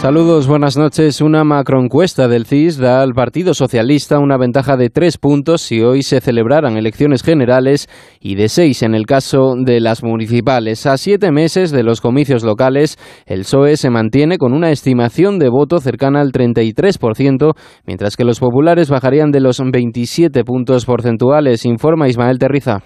Saludos, 0.00 0.46
buenas 0.46 0.78
noches. 0.78 1.20
Una 1.20 1.44
macroencuesta 1.44 2.26
del 2.26 2.46
CIS 2.46 2.78
da 2.78 3.02
al 3.02 3.12
Partido 3.12 3.52
Socialista 3.52 4.18
una 4.18 4.38
ventaja 4.38 4.78
de 4.78 4.88
tres 4.88 5.18
puntos 5.18 5.60
si 5.60 5.82
hoy 5.82 6.02
se 6.02 6.22
celebraran 6.22 6.78
elecciones 6.78 7.22
generales 7.22 7.86
y 8.18 8.34
de 8.34 8.48
seis 8.48 8.82
en 8.82 8.94
el 8.94 9.04
caso 9.04 9.52
de 9.62 9.78
las 9.78 10.02
municipales. 10.02 10.86
A 10.86 10.96
siete 10.96 11.30
meses 11.32 11.70
de 11.70 11.82
los 11.82 12.00
comicios 12.00 12.44
locales, 12.44 12.96
el 13.26 13.40
PSOE 13.40 13.76
se 13.76 13.90
mantiene 13.90 14.38
con 14.38 14.54
una 14.54 14.70
estimación 14.70 15.38
de 15.38 15.50
voto 15.50 15.80
cercana 15.80 16.22
al 16.22 16.32
33%, 16.32 17.52
mientras 17.86 18.16
que 18.16 18.24
los 18.24 18.40
populares 18.40 18.88
bajarían 18.88 19.30
de 19.30 19.40
los 19.40 19.60
27 19.60 20.44
puntos 20.44 20.86
porcentuales, 20.86 21.66
informa 21.66 22.08
Ismael 22.08 22.38
Terriza. 22.38 22.78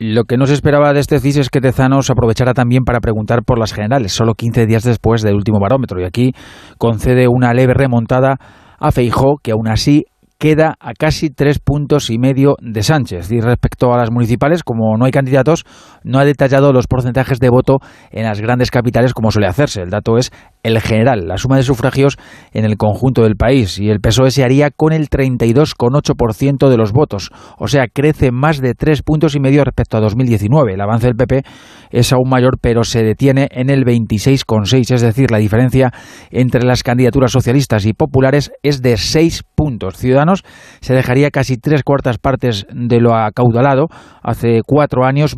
Lo 0.00 0.24
que 0.24 0.36
no 0.36 0.46
se 0.46 0.54
esperaba 0.54 0.92
de 0.92 1.00
este 1.00 1.18
CIS 1.18 1.38
es 1.38 1.50
que 1.50 1.60
Tezanos 1.60 2.08
aprovechara 2.08 2.54
también 2.54 2.84
para 2.84 3.00
preguntar 3.00 3.42
por 3.42 3.58
las 3.58 3.72
generales, 3.72 4.12
solo 4.12 4.34
15 4.34 4.64
días 4.66 4.84
después 4.84 5.22
del 5.22 5.34
último 5.34 5.58
barómetro, 5.60 6.00
y 6.00 6.04
aquí 6.04 6.34
concede 6.78 7.26
una 7.26 7.52
leve 7.52 7.74
remontada 7.74 8.36
a 8.78 8.92
Feijó, 8.92 9.38
que 9.42 9.50
aún 9.50 9.66
así 9.66 10.04
queda 10.38 10.76
a 10.78 10.92
casi 10.92 11.30
tres 11.30 11.58
puntos 11.58 12.10
y 12.10 12.18
medio 12.18 12.54
de 12.60 12.84
Sánchez. 12.84 13.32
Y 13.32 13.40
respecto 13.40 13.92
a 13.92 13.98
las 13.98 14.12
municipales, 14.12 14.62
como 14.62 14.96
no 14.96 15.04
hay 15.04 15.10
candidatos, 15.10 15.64
no 16.04 16.20
ha 16.20 16.24
detallado 16.24 16.72
los 16.72 16.86
porcentajes 16.86 17.40
de 17.40 17.50
voto 17.50 17.78
en 18.12 18.22
las 18.22 18.40
grandes 18.40 18.70
capitales 18.70 19.14
como 19.14 19.32
suele 19.32 19.48
hacerse. 19.48 19.82
El 19.82 19.90
dato 19.90 20.16
es 20.16 20.30
el 20.62 20.80
general, 20.80 21.26
la 21.26 21.38
suma 21.38 21.56
de 21.56 21.62
sufragios 21.62 22.16
en 22.52 22.64
el 22.64 22.76
conjunto 22.76 23.22
del 23.22 23.36
país. 23.36 23.78
Y 23.78 23.90
el 23.90 24.00
PSOE 24.00 24.30
se 24.30 24.44
haría 24.44 24.70
con 24.70 24.92
el 24.92 25.08
32,8% 25.08 26.68
de 26.68 26.76
los 26.76 26.92
votos. 26.92 27.30
O 27.58 27.68
sea, 27.68 27.86
crece 27.92 28.30
más 28.32 28.60
de 28.60 28.74
tres 28.74 29.02
puntos 29.02 29.34
y 29.34 29.40
medio 29.40 29.64
respecto 29.64 29.96
a 29.96 30.00
2019. 30.00 30.74
El 30.74 30.80
avance 30.80 31.06
del 31.06 31.16
PP 31.16 31.42
es 31.90 32.12
aún 32.12 32.28
mayor, 32.28 32.58
pero 32.60 32.84
se 32.84 33.02
detiene 33.02 33.48
en 33.50 33.70
el 33.70 33.84
26,6. 33.84 34.94
Es 34.94 35.00
decir, 35.00 35.30
la 35.30 35.38
diferencia 35.38 35.92
entre 36.30 36.64
las 36.64 36.82
candidaturas 36.82 37.32
socialistas 37.32 37.86
y 37.86 37.92
populares 37.92 38.50
es 38.62 38.82
de 38.82 38.96
seis 38.96 39.42
puntos. 39.54 39.96
Ciudadanos 39.96 40.44
se 40.80 40.94
dejaría 40.94 41.30
casi 41.30 41.56
tres 41.56 41.82
cuartas 41.82 42.18
partes 42.18 42.66
de 42.72 43.00
lo 43.00 43.14
acaudalado. 43.14 43.88
Hace 44.22 44.60
cuatro 44.66 45.04
años, 45.04 45.36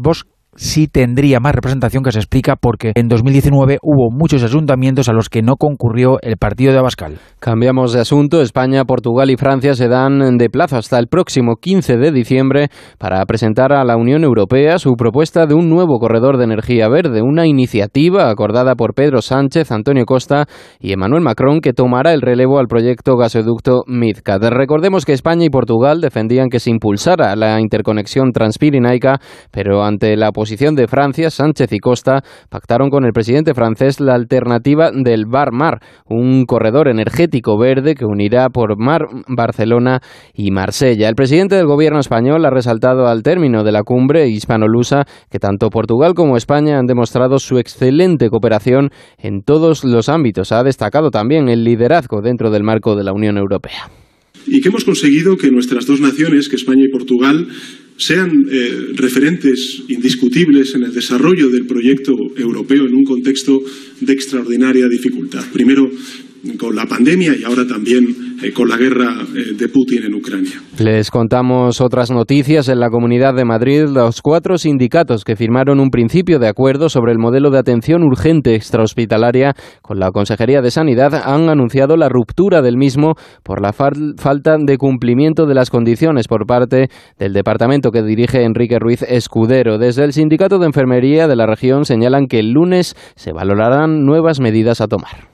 sí 0.57 0.89
tendría 0.89 1.41
más 1.41 1.55
representación 1.55 2.03
que 2.03 2.13
se 2.13 2.19
explica 2.19 2.57
porque 2.57 2.93
en 2.95 3.09
2019 3.09 3.79
hubo 3.83 4.11
muchos 4.11 4.43
ayuntamientos 4.43 5.09
a 5.09 5.13
los 5.13 5.29
que 5.29 5.43
no 5.43 5.57
concurrió 5.57 6.19
el 6.23 6.37
partido 6.37 6.73
de 6.73 6.79
Abascal. 6.79 7.19
Cambiamos 7.39 7.93
de 7.93 8.01
asunto. 8.01 8.43
España, 8.43 8.85
Portugal 8.85 9.31
y 9.31 9.37
Francia 9.37 9.75
se 9.75 9.89
dan 9.89 10.39
de 10.39 10.51
plazo 10.51 10.77
hasta 10.77 10.99
el 10.99 11.07
próximo 11.07 11.57
15 11.57 11.97
de 11.97 12.13
diciembre 12.13 12.69
para 12.99 13.25
presentar 13.27 13.73
a 13.73 13.85
la 13.85 13.97
Unión 13.97 14.25
Europea 14.25 14.79
su 14.79 14.95
propuesta 14.95 15.47
de 15.47 15.55
un 15.55 15.69
nuevo 15.69 15.99
corredor 15.99 16.37
de 16.37 16.45
energía 16.45 16.89
verde, 16.89 17.23
una 17.23 17.47
iniciativa 17.47 18.31
acordada 18.31 18.75
por 18.75 18.95
Pedro 18.95 19.23
Sánchez, 19.23 19.71
Antonio 19.73 20.05
Costa 20.05 20.47
y 20.81 20.93
Emmanuel 20.93 21.23
Macron 21.23 21.61
que 21.61 21.73
tomará 21.73 22.13
el 22.13 22.21
relevo 22.21 22.59
al 22.59 22.67
proyecto 22.67 23.17
gasoducto 23.17 23.83
MidCat. 23.87 24.43
Recordemos 24.43 25.05
que 25.05 25.13
España 25.13 25.45
y 25.45 25.51
Portugal 25.51 26.01
defendían 26.01 26.49
que 26.49 26.61
se 26.61 26.71
impulsara 26.71 27.37
la 27.37 27.61
interconexión 27.61 28.33
transpirinaica, 28.33 29.21
pero 29.51 29.85
ante 29.85 30.17
la 30.17 30.33
posición 30.41 30.75
de 30.75 30.89
Francia, 30.89 31.29
Sánchez 31.29 31.71
y 31.71 31.81
Costa 31.81 32.25
pactaron 32.49 32.89
con 32.89 33.05
el 33.05 33.13
presidente 33.13 33.53
francés 33.53 34.01
la 34.01 34.15
alternativa 34.15 34.91
del 34.91 35.27
Bar-Mar, 35.27 35.81
un 36.07 36.47
corredor 36.47 36.89
energético 36.89 37.59
verde 37.59 37.95
que 37.95 38.07
unirá 38.07 38.49
por 38.49 38.79
mar 38.79 39.03
Barcelona 39.29 40.01
y 40.33 40.51
Marsella. 40.51 41.11
El 41.11 41.15
presidente 41.15 41.57
del 41.57 41.67
gobierno 41.67 42.01
español 42.01 42.47
ha 42.47 42.51
resaltado 42.51 43.07
al 43.07 43.23
término 43.23 43.65
de 43.65 43.73
la 43.73 43.83
cumbre 43.83 44.31
hispano-lusa 44.31 45.05
que 45.31 45.39
tanto 45.39 45.69
Portugal 45.69 46.15
como 46.15 46.39
España 46.39 46.79
han 46.79 46.87
demostrado 46.87 47.39
su 47.39 47.59
excelente 47.59 48.31
cooperación 48.31 48.89
en 49.19 49.43
todos 49.43 49.85
los 49.85 50.09
ámbitos. 50.09 50.53
Ha 50.53 50.65
destacado 50.65 51.11
también 51.11 51.51
el 51.51 51.65
liderazgo 51.65 52.23
dentro 52.23 52.51
del 52.51 52.63
marco 52.63 52.97
de 52.97 53.05
la 53.05 53.13
Unión 53.13 53.37
Europea. 53.37 53.91
Y 54.47 54.63
que 54.63 54.71
hemos 54.71 54.87
conseguido 54.87 55.37
que 55.37 55.51
nuestras 55.51 55.85
dos 55.85 56.01
naciones, 56.01 56.49
que 56.49 56.57
España 56.57 56.85
y 56.87 56.89
Portugal, 56.89 57.47
sean 58.01 58.47
eh, 58.51 58.93
referentes 58.95 59.83
indiscutibles 59.89 60.75
en 60.75 60.85
el 60.85 60.93
desarrollo 60.95 61.51
del 61.51 61.67
proyecto 61.67 62.17
europeo 62.35 62.87
en 62.87 62.95
un 62.95 63.05
contexto 63.05 63.61
de 64.01 64.13
extraordinaria 64.13 64.89
dificultad. 64.89 65.45
Primero, 65.53 65.91
con 66.59 66.75
la 66.75 66.87
pandemia 66.87 67.35
y 67.37 67.45
ahora 67.45 67.67
también 67.67 68.05
eh, 68.43 68.53
con 68.53 68.69
la 68.69 68.77
guerra 68.77 69.15
eh, 69.35 69.55
de 69.55 69.69
Putin 69.69 70.05
en 70.05 70.15
Ucrania. 70.15 70.63
Les 70.79 71.11
contamos 71.11 71.81
otras 71.81 72.11
noticias. 72.11 72.69
En 72.69 72.81
la 72.81 72.89
Comunidad 72.89 73.35
de 73.35 73.45
Madrid, 73.45 73.85
los 73.85 74.23
cuatro 74.23 74.57
sindicatos 74.57 75.25
que 75.25 75.37
firmaron 75.37 75.81
un 75.81 75.91
principio 75.91 76.39
de 76.39 76.49
acuerdo 76.49 76.89
sobre 76.89 77.13
el 77.13 77.19
modelo 77.19 77.51
de 77.51 77.59
atención 77.59 78.03
urgente 78.03 78.55
extrahospitalaria 78.55 79.55
con 79.83 79.99
la 79.99 80.11
Consejería 80.11 80.63
de 80.63 80.71
Sanidad 80.71 81.15
han 81.15 81.49
anunciado 81.49 81.97
la 81.97 82.09
ruptura 82.09 82.63
del 82.63 82.77
mismo 82.77 83.15
por 83.43 83.61
la 83.61 83.73
falta 83.73 84.57
de 84.59 84.79
cumplimiento 84.79 85.47
de 85.47 85.55
las 85.55 85.71
condiciones 85.71 86.29
por 86.29 86.47
parte 86.47 86.89
del 87.19 87.33
departamento 87.33 87.91
que 87.91 88.03
dirige 88.03 88.45
Enrique 88.45 88.79
Ruiz 88.79 89.03
Escudero. 89.03 89.79
Desde 89.79 90.05
el 90.05 90.13
Sindicato 90.13 90.59
de 90.59 90.67
Enfermería 90.67 91.29
de 91.29 91.37
la 91.37 91.47
región 91.47 91.85
señalan 91.85 92.27
que 92.27 92.39
el 92.39 92.53
lunes 92.53 92.95
se 93.17 93.33
valorarán 93.33 94.05
nuevas 94.05 94.41
medidas 94.41 94.81
a 94.81 94.87
tomar. 94.87 95.30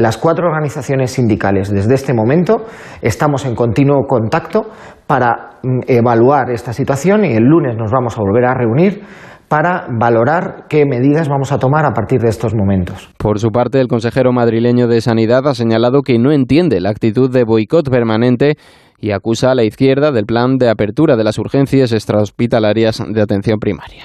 Las 0.00 0.16
cuatro 0.16 0.46
organizaciones 0.46 1.10
sindicales 1.10 1.70
desde 1.70 1.94
este 1.94 2.14
momento 2.14 2.64
estamos 3.02 3.44
en 3.44 3.54
continuo 3.54 4.06
contacto 4.06 4.70
para 5.06 5.58
mm, 5.62 5.80
evaluar 5.88 6.50
esta 6.50 6.72
situación 6.72 7.24
y 7.24 7.34
el 7.34 7.44
lunes 7.44 7.76
nos 7.76 7.90
vamos 7.90 8.16
a 8.16 8.22
volver 8.22 8.46
a 8.46 8.54
reunir 8.54 9.02
para 9.48 9.88
valorar 9.90 10.66
qué 10.68 10.86
medidas 10.86 11.28
vamos 11.28 11.50
a 11.52 11.58
tomar 11.58 11.84
a 11.84 11.92
partir 11.92 12.20
de 12.20 12.28
estos 12.28 12.54
momentos. 12.54 13.10
Por 13.18 13.40
su 13.40 13.50
parte, 13.50 13.80
el 13.80 13.88
consejero 13.88 14.32
madrileño 14.32 14.86
de 14.86 15.00
Sanidad 15.00 15.46
ha 15.48 15.54
señalado 15.54 16.02
que 16.02 16.18
no 16.18 16.30
entiende 16.30 16.80
la 16.80 16.90
actitud 16.90 17.30
de 17.30 17.44
boicot 17.44 17.90
permanente 17.90 18.54
y 19.00 19.10
acusa 19.10 19.50
a 19.50 19.54
la 19.54 19.64
izquierda 19.64 20.12
del 20.12 20.24
plan 20.24 20.56
de 20.56 20.70
apertura 20.70 21.16
de 21.16 21.24
las 21.24 21.38
urgencias 21.38 21.92
extrahospitalarias 21.92 23.02
de 23.06 23.20
atención 23.20 23.58
primaria. 23.58 24.04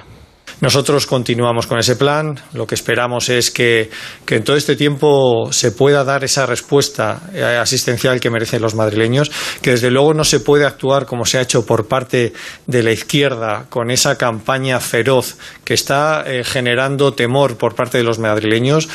Nosotros 0.62 1.06
continuamos 1.06 1.68
con 1.68 1.80
ese 1.80 1.96
plan. 1.96 2.40
Lo 2.54 2.66
que 2.66 2.76
esperamos 2.76 3.30
es 3.30 3.52
que, 3.52 3.90
en 4.28 4.44
todo 4.44 4.56
este 4.56 4.76
tiempo 4.76 5.52
se 5.52 5.72
pueda 5.72 6.04
dar 6.04 6.24
esa 6.24 6.46
respuesta 6.46 7.22
eh, 7.34 7.44
asistencial 7.44 8.20
que 8.20 8.30
merecen 8.30 8.62
los 8.62 8.76
madrileños, 8.76 9.32
que 9.62 9.72
desde 9.72 9.92
luego 9.92 10.14
no 10.14 10.24
se 10.24 10.40
puede 10.40 10.66
actuar 10.66 11.06
como 11.06 11.26
se 11.26 11.38
ha 11.38 11.42
hecho 11.42 11.66
por 11.66 11.88
parte 11.88 12.34
de 12.68 12.84
la 12.84 12.92
izquierda 12.92 13.66
con 13.70 13.92
esa 13.92 14.18
campaña 14.18 14.80
feroz 14.80 15.38
que 15.64 15.74
está 15.74 16.24
eh, 16.26 16.44
generando 16.44 17.14
temor 17.14 17.58
por 17.58 17.76
parte 17.76 17.98
de 17.98 18.04
los 18.04 18.20
madrileños. 18.20 18.90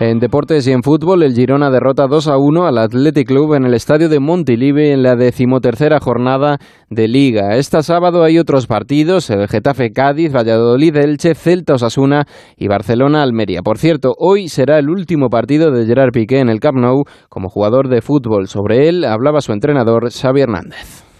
En 0.00 0.18
deportes 0.18 0.66
y 0.66 0.72
en 0.72 0.82
fútbol, 0.82 1.22
el 1.22 1.34
Girona 1.34 1.70
derrota 1.70 2.08
2 2.08 2.26
a 2.26 2.36
1 2.36 2.66
al 2.66 2.78
Athletic 2.78 3.28
Club 3.28 3.54
en 3.54 3.64
el 3.64 3.74
estadio 3.74 4.08
de 4.08 4.18
Montilivi 4.18 4.88
en 4.88 5.04
la 5.04 5.14
decimotercera 5.14 6.00
jornada 6.00 6.58
de 6.90 7.06
Liga. 7.06 7.54
Este 7.54 7.80
sábado 7.84 8.24
hay 8.24 8.40
otros 8.40 8.66
partidos: 8.66 9.30
el 9.30 9.46
Getafe 9.46 9.92
Cádiz, 9.92 10.32
Valladolid 10.34 10.96
Elche, 10.96 11.36
Celta 11.36 11.74
Osasuna 11.74 12.26
y 12.56 12.66
Barcelona 12.66 13.22
Almería. 13.22 13.62
Por 13.62 13.78
cierto, 13.78 14.14
hoy 14.18 14.48
será 14.48 14.80
el 14.80 14.90
último 14.90 15.28
partido 15.28 15.70
de 15.70 15.86
Gerard 15.86 16.10
Piqué 16.10 16.40
en 16.40 16.48
el 16.48 16.58
Camp 16.58 16.78
Nou 16.78 17.04
como 17.28 17.48
jugador 17.48 17.88
de 17.88 18.02
fútbol. 18.02 18.48
Sobre 18.48 18.88
él 18.88 19.04
hablaba 19.04 19.42
su 19.42 19.52
entrenador 19.52 20.10
Xavi 20.10 20.40
Hernández. 20.40 21.13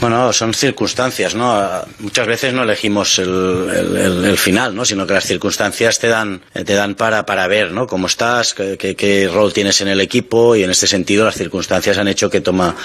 Bueno, 0.00 0.32
son 0.32 0.54
circunstancias, 0.54 1.34
¿no? 1.34 1.60
Muchas 1.98 2.26
veces 2.26 2.52
no 2.54 2.62
elegimos 2.62 3.18
el, 3.18 4.36
final, 4.38 4.74
¿no? 4.74 4.84
Sino 4.84 5.06
que 5.06 5.14
las 5.14 5.24
circunstancias 5.24 5.98
te 5.98 6.06
dan, 6.06 6.40
te 6.52 6.74
dan 6.74 6.94
para, 6.94 7.26
para 7.26 7.48
ver, 7.48 7.72
¿no? 7.72 7.88
Cómo 7.88 8.06
estás, 8.06 8.54
qué, 8.54 9.30
rol 9.32 9.52
tienes 9.52 9.80
en 9.80 9.88
el 9.88 10.00
equipo 10.00 10.54
y 10.54 10.62
en 10.62 10.70
este 10.70 10.86
sentido 10.86 11.24
las 11.24 11.34
circunstancias 11.34 11.98
han 11.98 12.06
hecho 12.06 12.30
que, 12.30 12.40
toma, 12.40 12.76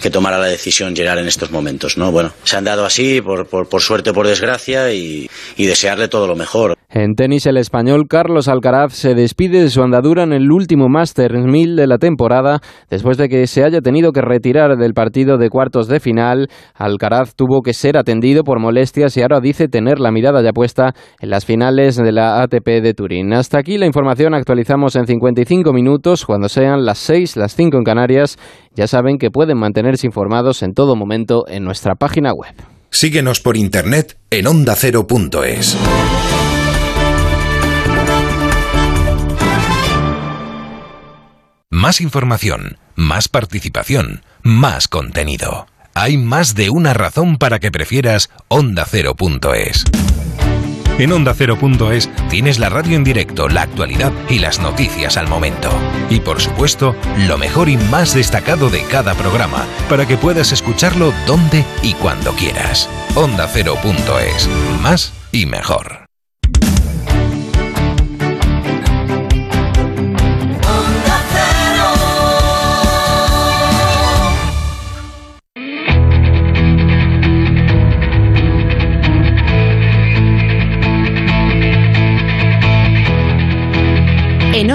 que 0.00 0.10
tomara 0.10 0.38
la 0.38 0.46
decisión 0.46 0.96
Gerard 0.96 1.18
en 1.18 1.28
estos 1.28 1.50
momentos, 1.50 1.98
¿no? 1.98 2.10
Bueno, 2.10 2.32
se 2.44 2.56
han 2.56 2.64
dado 2.64 2.86
así 2.86 3.20
por, 3.20 3.46
por, 3.46 3.68
por 3.68 3.82
suerte 3.82 4.10
o 4.10 4.14
por 4.14 4.26
desgracia 4.26 4.92
y 4.92 5.28
desearle 5.58 6.08
todo 6.08 6.26
lo 6.26 6.36
mejor. 6.36 6.76
En 6.94 7.14
tenis, 7.14 7.46
el 7.46 7.56
español 7.56 8.04
Carlos 8.06 8.48
Alcaraz 8.48 8.92
se 8.92 9.14
despide 9.14 9.62
de 9.62 9.70
su 9.70 9.82
andadura 9.82 10.24
en 10.24 10.34
el 10.34 10.52
último 10.52 10.90
Masters 10.90 11.42
1000 11.42 11.74
de 11.74 11.86
la 11.86 11.96
temporada 11.96 12.60
después 12.90 13.16
de 13.16 13.30
que 13.30 13.46
se 13.46 13.64
haya 13.64 13.80
tenido 13.80 14.12
que 14.12 14.20
retirar 14.20 14.76
del 14.76 14.92
partido 14.92 15.38
de 15.38 15.48
cuartos 15.48 15.88
de 15.88 16.00
final. 16.00 16.48
Alcaraz 16.74 17.34
tuvo 17.34 17.62
que 17.62 17.72
ser 17.72 17.96
atendido 17.96 18.44
por 18.44 18.60
molestias 18.60 19.16
y 19.16 19.22
ahora 19.22 19.40
dice 19.40 19.68
tener 19.68 20.00
la 20.00 20.12
mirada 20.12 20.42
ya 20.42 20.52
puesta 20.52 20.92
en 21.18 21.30
las 21.30 21.46
finales 21.46 21.96
de 21.96 22.12
la 22.12 22.42
ATP 22.42 22.82
de 22.82 22.92
Turín. 22.92 23.32
Hasta 23.32 23.58
aquí 23.58 23.78
la 23.78 23.86
información 23.86 24.34
actualizamos 24.34 24.94
en 24.94 25.06
55 25.06 25.72
minutos 25.72 26.26
cuando 26.26 26.50
sean 26.50 26.84
las 26.84 26.98
6, 26.98 27.38
las 27.38 27.56
5 27.56 27.78
en 27.78 27.84
Canarias. 27.84 28.36
Ya 28.74 28.86
saben 28.86 29.16
que 29.16 29.30
pueden 29.30 29.56
mantenerse 29.56 30.06
informados 30.06 30.62
en 30.62 30.74
todo 30.74 30.94
momento 30.94 31.44
en 31.48 31.64
nuestra 31.64 31.94
página 31.94 32.32
web. 32.34 32.52
Síguenos 32.90 33.40
por 33.40 33.56
internet 33.56 34.18
en 34.28 34.46
ondacero.es. 34.46 35.78
Más 41.72 42.02
información, 42.02 42.76
más 42.96 43.28
participación, 43.28 44.22
más 44.42 44.88
contenido. 44.88 45.66
Hay 45.94 46.18
más 46.18 46.54
de 46.54 46.68
una 46.68 46.92
razón 46.92 47.38
para 47.38 47.60
que 47.60 47.72
prefieras 47.72 48.28
ondacero.es. 48.48 49.86
En 50.98 51.12
ondacero.es 51.12 52.10
tienes 52.28 52.58
la 52.58 52.68
radio 52.68 52.94
en 52.94 53.04
directo, 53.04 53.48
la 53.48 53.62
actualidad 53.62 54.12
y 54.28 54.38
las 54.38 54.60
noticias 54.60 55.16
al 55.16 55.28
momento. 55.28 55.70
Y 56.10 56.20
por 56.20 56.42
supuesto, 56.42 56.94
lo 57.16 57.38
mejor 57.38 57.70
y 57.70 57.78
más 57.78 58.12
destacado 58.12 58.68
de 58.68 58.84
cada 58.84 59.14
programa, 59.14 59.64
para 59.88 60.06
que 60.06 60.18
puedas 60.18 60.52
escucharlo 60.52 61.14
donde 61.26 61.64
y 61.82 61.94
cuando 61.94 62.32
quieras. 62.32 62.86
Ondacero.es. 63.14 64.46
Más 64.82 65.14
y 65.32 65.46
mejor. 65.46 66.01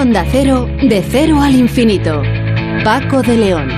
Onda 0.08 0.24
Cero, 0.30 0.66
de 0.84 1.04
cero 1.06 1.42
al 1.42 1.54
infinito. 1.54 2.22
Paco 2.82 3.20
de 3.20 3.36
León. 3.36 3.68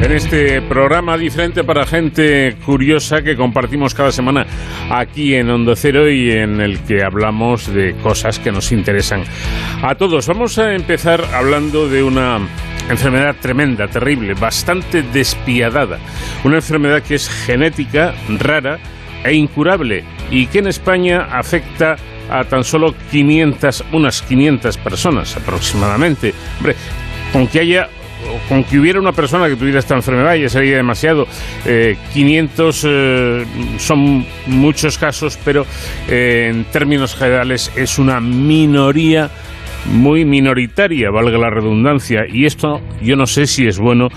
En 0.00 0.12
este 0.12 0.62
programa 0.62 1.18
diferente 1.18 1.64
para 1.64 1.84
gente 1.86 2.54
curiosa 2.64 3.22
que 3.22 3.34
compartimos 3.34 3.94
cada 3.94 4.12
semana 4.12 4.46
aquí 4.90 5.34
en 5.34 5.50
Onda 5.50 5.74
Cero 5.74 6.08
y 6.08 6.30
en 6.30 6.60
el 6.60 6.78
que 6.84 7.02
hablamos 7.02 7.66
de 7.74 7.96
cosas 7.96 8.38
que 8.38 8.52
nos 8.52 8.70
interesan 8.70 9.24
a 9.82 9.96
todos. 9.96 10.28
Vamos 10.28 10.56
a 10.56 10.72
empezar 10.72 11.20
hablando 11.34 11.88
de 11.88 12.04
una 12.04 12.38
enfermedad 12.88 13.34
tremenda, 13.42 13.88
terrible, 13.88 14.34
bastante 14.34 15.02
despiadada. 15.02 15.98
Una 16.44 16.56
enfermedad 16.56 17.02
que 17.02 17.16
es 17.16 17.28
genética, 17.28 18.14
rara 18.38 18.78
e 19.24 19.34
incurable 19.34 20.04
y 20.30 20.46
que 20.46 20.58
en 20.58 20.68
España 20.68 21.28
afecta 21.30 21.96
a 22.30 22.44
tan 22.44 22.64
solo 22.64 22.94
500, 23.10 23.84
unas 23.92 24.22
500 24.22 24.78
personas 24.78 25.36
aproximadamente. 25.36 26.32
Hombre, 26.58 26.76
con 27.32 27.46
que 27.48 27.60
haya 27.60 27.88
con 28.48 28.64
que 28.64 28.78
hubiera 28.78 29.00
una 29.00 29.12
persona 29.12 29.48
que 29.48 29.56
tuviera 29.56 29.78
esta 29.78 29.94
enfermedad 29.94 30.34
ya 30.34 30.48
sería 30.48 30.76
demasiado. 30.76 31.26
500 32.12 32.84
eh, 32.84 32.88
eh, 32.88 33.46
son 33.78 34.26
muchos 34.46 34.98
casos, 34.98 35.38
pero 35.44 35.64
eh, 36.08 36.50
en 36.50 36.64
términos 36.64 37.14
generales 37.14 37.72
es 37.76 37.98
una 37.98 38.20
minoría 38.20 39.30
muy 39.86 40.24
minoritaria, 40.24 41.10
valga 41.10 41.38
la 41.38 41.48
redundancia, 41.48 42.24
y 42.30 42.44
esto 42.44 42.82
yo 43.00 43.16
no 43.16 43.26
sé 43.26 43.46
si 43.46 43.66
es 43.66 43.78
bueno 43.78 44.08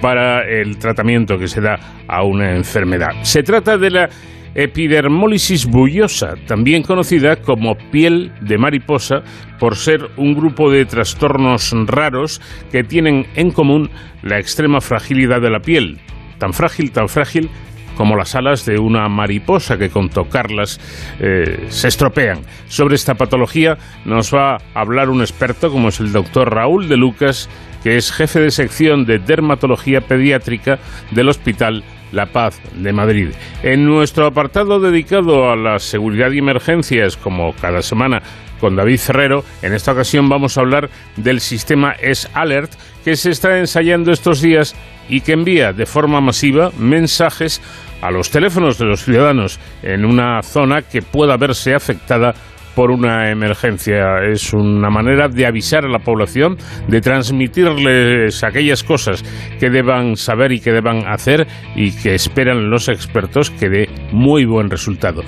para 0.00 0.42
el 0.42 0.78
tratamiento 0.78 1.38
que 1.38 1.46
se 1.46 1.60
da 1.60 1.78
a 2.08 2.24
una 2.24 2.56
enfermedad. 2.56 3.12
Se 3.22 3.44
trata 3.44 3.78
de 3.78 3.90
la 3.90 4.08
epidermólisis 4.54 5.66
bullosa, 5.66 6.34
también 6.46 6.82
conocida 6.82 7.36
como 7.36 7.76
piel 7.90 8.32
de 8.40 8.58
mariposa 8.58 9.22
por 9.58 9.76
ser 9.76 10.10
un 10.16 10.34
grupo 10.34 10.70
de 10.70 10.84
trastornos 10.84 11.72
raros 11.86 12.40
que 12.70 12.84
tienen 12.84 13.26
en 13.34 13.50
común 13.50 13.90
la 14.22 14.38
extrema 14.38 14.80
fragilidad 14.80 15.40
de 15.40 15.50
la 15.50 15.60
piel, 15.60 16.00
tan 16.38 16.52
frágil, 16.52 16.92
tan 16.92 17.08
frágil 17.08 17.50
como 17.96 18.16
las 18.16 18.34
alas 18.34 18.64
de 18.64 18.78
una 18.78 19.08
mariposa 19.08 19.78
que 19.78 19.90
con 19.90 20.08
tocarlas 20.08 20.80
eh, 21.20 21.66
se 21.68 21.88
estropean. 21.88 22.40
Sobre 22.66 22.94
esta 22.94 23.14
patología 23.14 23.76
nos 24.04 24.34
va 24.34 24.56
a 24.56 24.60
hablar 24.74 25.10
un 25.10 25.20
experto 25.20 25.70
como 25.70 25.88
es 25.88 26.00
el 26.00 26.12
doctor 26.12 26.54
Raúl 26.54 26.88
de 26.88 26.96
Lucas, 26.96 27.48
que 27.82 27.96
es 27.96 28.12
jefe 28.12 28.40
de 28.40 28.50
sección 28.50 29.04
de 29.04 29.18
dermatología 29.18 30.00
pediátrica 30.00 30.78
del 31.10 31.28
Hospital 31.28 31.84
La 32.12 32.26
Paz 32.26 32.60
de 32.74 32.92
Madrid. 32.92 33.30
En 33.62 33.84
nuestro 33.84 34.26
apartado 34.26 34.78
dedicado 34.78 35.50
a 35.50 35.56
la 35.56 35.78
seguridad 35.78 36.30
y 36.30 36.38
emergencias, 36.38 37.16
como 37.16 37.54
cada 37.54 37.82
semana 37.82 38.22
con 38.60 38.76
David 38.76 38.98
Ferrero, 38.98 39.44
en 39.62 39.74
esta 39.74 39.92
ocasión 39.92 40.28
vamos 40.28 40.56
a 40.56 40.60
hablar 40.60 40.88
del 41.16 41.40
sistema 41.40 41.92
S-Alert 42.00 42.72
que 43.04 43.16
se 43.16 43.30
está 43.30 43.58
ensayando 43.58 44.12
estos 44.12 44.40
días 44.40 44.76
y 45.08 45.22
que 45.22 45.32
envía 45.32 45.72
de 45.72 45.84
forma 45.84 46.20
masiva 46.20 46.70
mensajes 46.78 47.60
a 48.00 48.10
los 48.10 48.30
teléfonos 48.30 48.78
de 48.78 48.84
los 48.84 49.04
ciudadanos 49.04 49.58
en 49.82 50.04
una 50.04 50.42
zona 50.42 50.82
que 50.82 51.02
pueda 51.02 51.36
verse 51.36 51.74
afectada 51.74 52.34
por 52.74 52.90
una 52.90 53.30
emergencia. 53.30 54.18
Es 54.30 54.52
una 54.52 54.90
manera 54.90 55.28
de 55.28 55.46
avisar 55.46 55.84
a 55.84 55.88
la 55.88 55.98
población, 56.00 56.56
de 56.88 57.00
transmitirles 57.00 58.42
aquellas 58.44 58.82
cosas 58.82 59.22
que 59.58 59.70
deban 59.70 60.16
saber 60.16 60.52
y 60.52 60.60
que 60.60 60.72
deban 60.72 61.06
hacer 61.06 61.46
y 61.74 61.92
que 61.92 62.14
esperan 62.14 62.70
los 62.70 62.88
expertos 62.88 63.50
que 63.50 63.68
dé 63.68 63.88
muy 64.12 64.44
buen 64.44 64.70
resultado. 64.70 65.22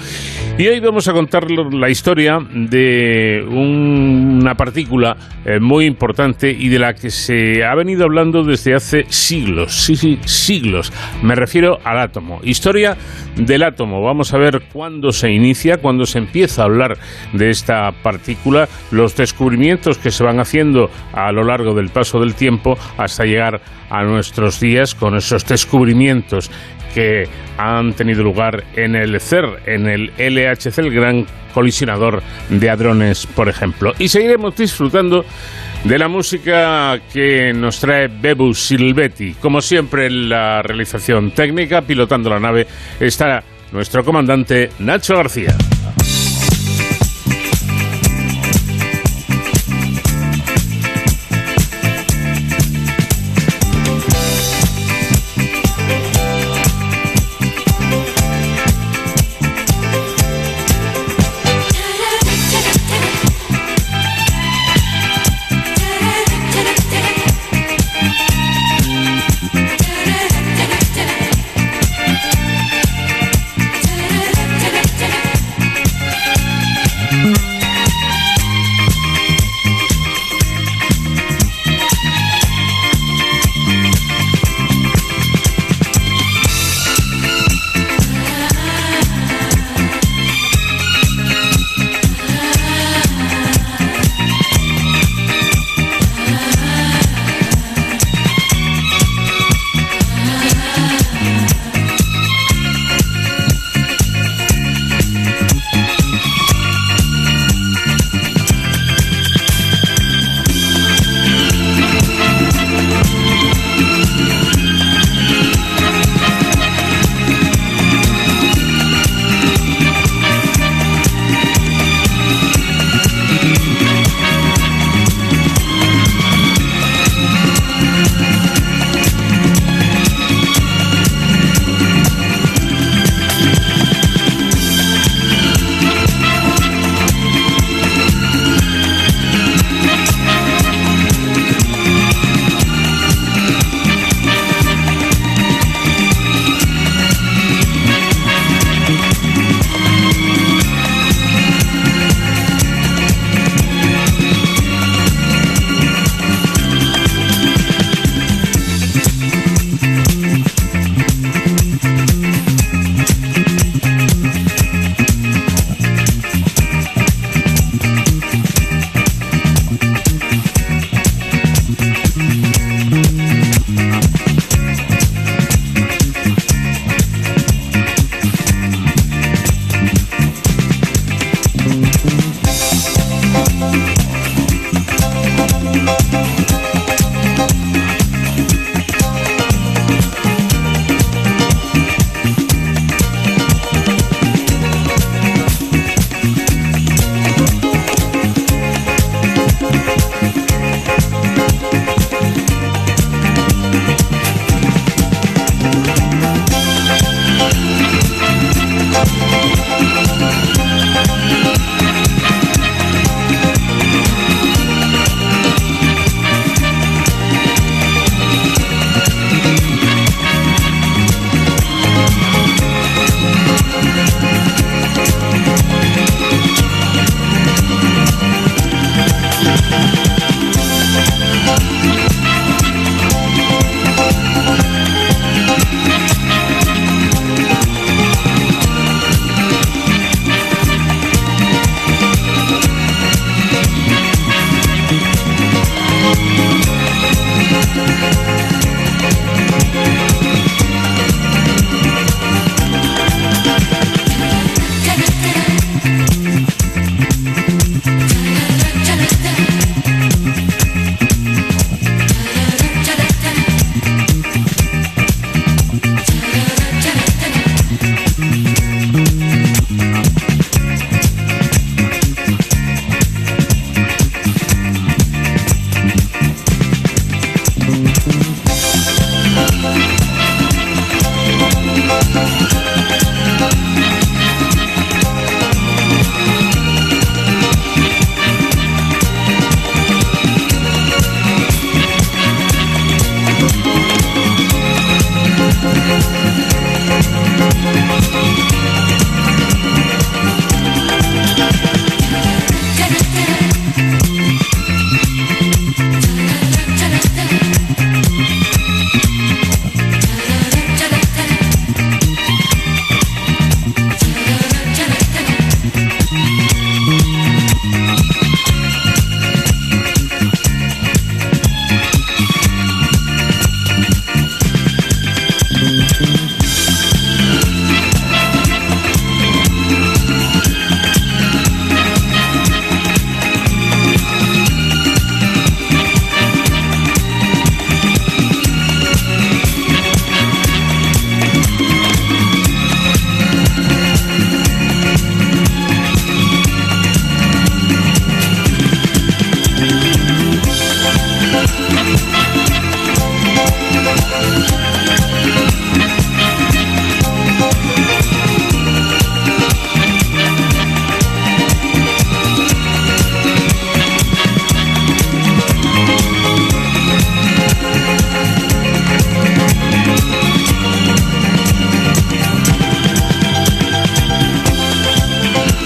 Y 0.59 0.69
hoy 0.69 0.81
vamos 0.81 1.09
a 1.09 1.13
contar 1.13 1.51
la 1.51 1.91
historia 1.91 2.39
de 2.53 3.45
una 3.49 4.55
partícula 4.55 5.17
eh, 5.45 5.59
muy 5.61 5.85
importante 5.85 6.51
y 6.51 6.69
de 6.69 6.79
la 6.79 6.95
que 6.95 7.11
se 7.11 7.65
ha 7.65 7.75
venido 7.75 8.05
hablando 8.05 8.45
desde 8.45 8.75
hace 8.75 9.05
siglos, 9.09 9.75
sí, 9.75 9.97
sí, 9.97 10.19
siglos. 10.25 10.93
Me 11.23 11.35
refiero 11.35 11.79
al 11.85 11.99
átomo. 11.99 12.41
Historia 12.45 12.97
del 13.37 13.63
átomo. 13.63 14.03
Vamos 14.03 14.33
a 14.33 14.39
ver 14.39 14.63
cuándo 14.73 15.11
se 15.11 15.31
inicia, 15.31 15.79
cuándo 15.79 16.07
se 16.07 16.19
empieza 16.19 16.63
a 16.63 16.67
hablar 16.67 16.97
de 17.35 17.51
esta 17.51 17.93
partícula, 17.93 18.69
los 18.91 19.15
descubrimientos 19.17 19.99
que 19.99 20.11
se 20.11 20.25
van 20.25 20.41
haciendo 20.41 20.91
a 21.13 21.31
lo 21.33 21.45
largo 21.45 21.75
del 21.75 21.91
paso 21.91 22.21
del 22.21 22.35
tiempo 22.35 22.79
hasta 22.97 23.25
llegar 23.25 23.61
a 23.91 24.03
nuestros 24.05 24.61
días 24.61 24.95
con 24.95 25.17
esos 25.17 25.47
descubrimientos 25.47 26.51
que 26.95 27.29
han 27.59 27.93
tenido 27.95 28.23
lugar 28.23 28.65
en 28.77 28.95
el 28.95 29.21
CER, 29.21 29.61
en 29.67 29.89
el 29.89 30.13
LHC, 30.17 30.79
el 30.79 30.93
gran 30.93 31.27
colisionador 31.53 32.23
de 32.49 32.71
hadrones, 32.71 33.27
por 33.27 33.49
ejemplo. 33.49 33.93
Y 33.99 34.09
seguiremos 34.09 34.57
disfrutando 34.57 35.25
de 35.83 35.99
la 35.99 36.09
música 36.09 36.99
que 37.13 37.53
nos 37.53 37.81
trae 37.81 38.09
Bebu 38.09 38.55
Silvetti. 38.55 39.35
Como 39.35 39.61
siempre 39.61 40.07
en 40.07 40.29
la 40.29 40.63
realización 40.63 41.33
técnica, 41.33 41.83
pilotando 41.83 42.31
la 42.31 42.41
nave, 42.41 42.67
está 43.01 43.43
nuestro 43.73 44.05
comandante 44.05 44.71
Nacho 44.79 45.17
García. 45.17 45.55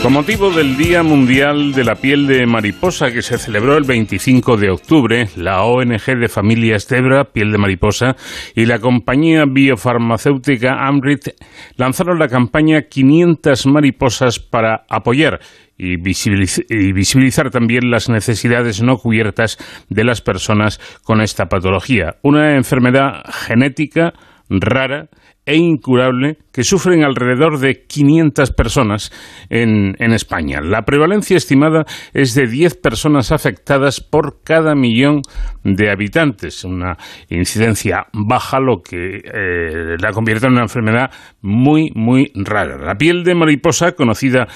Con 0.09 0.15
motivo 0.15 0.51
del 0.51 0.79
Día 0.79 1.03
Mundial 1.03 1.75
de 1.75 1.85
la 1.85 1.95
Piel 1.95 2.27
de 2.27 2.47
Mariposa 2.47 3.13
que 3.13 3.21
se 3.21 3.37
celebró 3.37 3.77
el 3.77 3.85
25 3.85 4.57
de 4.57 4.71
octubre, 4.71 5.29
la 5.37 5.65
ONG 5.65 6.19
de 6.19 6.31
familias 6.31 6.89
Debra, 6.89 7.25
Piel 7.25 7.53
de 7.53 7.59
Mariposa, 7.59 8.17
y 8.55 8.65
la 8.65 8.79
compañía 8.79 9.45
biofarmacéutica 9.45 10.87
Amrit 10.87 11.29
lanzaron 11.77 12.19
la 12.19 12.29
campaña 12.29 12.85
500 12.89 13.67
mariposas 13.67 14.39
para 14.39 14.87
apoyar 14.89 15.41
y 15.77 15.99
visibilizar, 15.99 17.51
también 17.51 17.91
las 17.91 18.09
necesidades 18.09 18.81
no 18.81 18.97
cubiertas 18.97 19.59
de 19.91 20.05
las 20.05 20.23
personas 20.23 20.81
con 21.05 21.21
esta 21.21 21.51
patología, 21.51 22.17
una 22.23 22.57
enfermedad 22.57 23.25
genética 23.31 24.15
rara 24.49 25.09
e 25.49 25.57
incurable 25.57 26.37
que 26.53 26.63
sufren 26.63 27.05
alrededor 27.05 27.59
de 27.59 27.87
500 27.87 28.53
personas 28.53 29.11
en, 29.49 29.95
en, 29.99 30.13
España. 30.13 30.61
La 30.61 30.83
prevalencia 30.83 31.39
estimada 31.39 31.87
es 32.13 32.35
de 32.35 32.47
10 32.47 32.77
personas 32.83 33.33
afectadas 33.33 34.03
por 34.03 34.43
cada 34.45 34.75
millón 34.75 35.23
de 35.65 35.91
habitantes, 35.91 36.65
una 36.65 36.99
incidencia 37.31 38.09
baja, 38.13 38.61
lo 38.61 38.83
que 38.83 39.23
eh, 39.25 39.97
la 39.99 40.13
convierte 40.13 40.49
en 40.49 40.53
una 40.53 40.63
enfermedad 40.63 41.11
muy, 41.41 41.93
muy 41.95 42.31
rara. 42.35 42.77
La 42.77 42.97
piel 42.97 43.25
de 43.25 43.35
mariposa, 43.35 43.93
conocida 43.93 44.49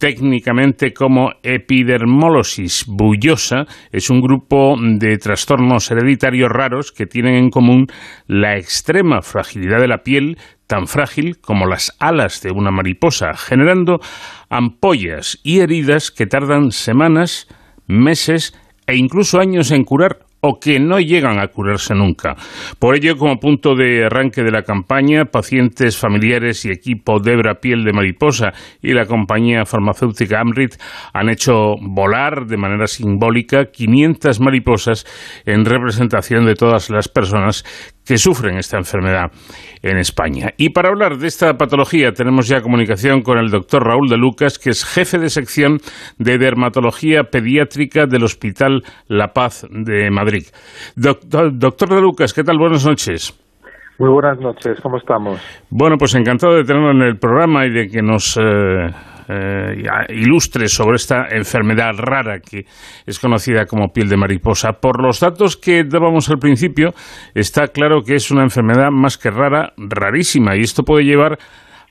técnicamente 0.00 0.94
como 0.94 1.30
epidermolosis 1.42 2.86
bullosa, 2.88 3.66
es 3.92 4.08
un 4.08 4.22
grupo 4.22 4.74
de 4.80 5.18
trastornos 5.18 5.90
hereditarios 5.90 6.50
raros 6.50 6.90
que 6.90 7.04
tienen 7.04 7.34
en 7.34 7.50
común 7.50 7.86
la 8.26 8.56
extrema 8.56 9.20
fragilidad 9.20 9.78
de 9.78 9.88
la 9.88 10.02
piel, 10.02 10.38
tan 10.66 10.86
frágil 10.86 11.38
como 11.38 11.66
las 11.66 11.94
alas 11.98 12.40
de 12.40 12.50
una 12.50 12.70
mariposa, 12.70 13.34
generando 13.34 14.00
ampollas 14.48 15.38
y 15.42 15.60
heridas 15.60 16.10
que 16.10 16.26
tardan 16.26 16.72
semanas, 16.72 17.46
meses 17.86 18.54
e 18.86 18.96
incluso 18.96 19.38
años 19.38 19.70
en 19.70 19.84
curar 19.84 20.29
o 20.40 20.58
que 20.58 20.78
no 20.80 20.98
llegan 20.98 21.38
a 21.38 21.48
curarse 21.48 21.94
nunca. 21.94 22.36
Por 22.78 22.96
ello, 22.96 23.16
como 23.16 23.38
punto 23.38 23.74
de 23.74 24.06
arranque 24.06 24.42
de 24.42 24.50
la 24.50 24.62
campaña, 24.62 25.26
pacientes, 25.26 25.98
familiares 25.98 26.64
y 26.64 26.70
equipo 26.70 27.20
Debra 27.20 27.60
Piel 27.60 27.84
de 27.84 27.92
Mariposa 27.92 28.52
y 28.82 28.92
la 28.92 29.06
compañía 29.06 29.64
farmacéutica 29.64 30.40
Amrit 30.40 30.74
han 31.12 31.28
hecho 31.28 31.74
volar 31.80 32.46
de 32.46 32.56
manera 32.56 32.86
simbólica 32.86 33.66
500 33.66 34.40
mariposas 34.40 35.06
en 35.44 35.64
representación 35.64 36.46
de 36.46 36.54
todas 36.54 36.90
las 36.90 37.08
personas 37.08 37.64
que 38.10 38.18
sufren 38.18 38.56
esta 38.56 38.76
enfermedad 38.76 39.30
en 39.82 39.96
España. 39.98 40.50
Y 40.56 40.70
para 40.70 40.88
hablar 40.88 41.18
de 41.18 41.28
esta 41.28 41.54
patología 41.54 42.12
tenemos 42.12 42.48
ya 42.48 42.60
comunicación 42.60 43.22
con 43.22 43.38
el 43.38 43.50
doctor 43.50 43.84
Raúl 43.86 44.08
de 44.08 44.16
Lucas, 44.16 44.58
que 44.58 44.70
es 44.70 44.84
jefe 44.84 45.18
de 45.18 45.30
sección 45.30 45.78
de 46.18 46.38
dermatología 46.38 47.24
pediátrica 47.30 48.06
del 48.06 48.24
Hospital 48.24 48.82
La 49.06 49.28
Paz 49.28 49.66
de 49.70 50.10
Madrid. 50.10 50.29
Doctor, 50.96 51.50
doctor 51.58 51.88
de 51.88 52.00
Lucas, 52.00 52.32
¿qué 52.32 52.42
tal? 52.44 52.58
Buenas 52.58 52.86
noches. 52.86 53.38
Muy 53.98 54.08
buenas 54.08 54.38
noches, 54.40 54.80
¿cómo 54.82 54.96
estamos? 54.96 55.40
Bueno, 55.68 55.96
pues 55.98 56.14
encantado 56.14 56.54
de 56.54 56.64
tenerlo 56.64 56.90
en 56.92 57.02
el 57.02 57.18
programa 57.18 57.66
y 57.66 57.70
de 57.70 57.86
que 57.86 58.00
nos 58.00 58.34
eh, 58.38 58.88
eh, 59.28 60.06
ilustre 60.08 60.68
sobre 60.68 60.96
esta 60.96 61.26
enfermedad 61.30 61.92
rara 61.98 62.40
que 62.40 62.64
es 63.06 63.18
conocida 63.20 63.66
como 63.66 63.92
piel 63.92 64.08
de 64.08 64.16
mariposa. 64.16 64.72
Por 64.80 65.02
los 65.02 65.20
datos 65.20 65.56
que 65.56 65.84
dábamos 65.84 66.30
al 66.30 66.38
principio, 66.38 66.94
está 67.34 67.68
claro 67.68 68.02
que 68.02 68.14
es 68.14 68.30
una 68.30 68.42
enfermedad 68.42 68.90
más 68.90 69.18
que 69.18 69.30
rara, 69.30 69.72
rarísima, 69.76 70.56
y 70.56 70.62
esto 70.62 70.82
puede 70.82 71.04
llevar 71.04 71.38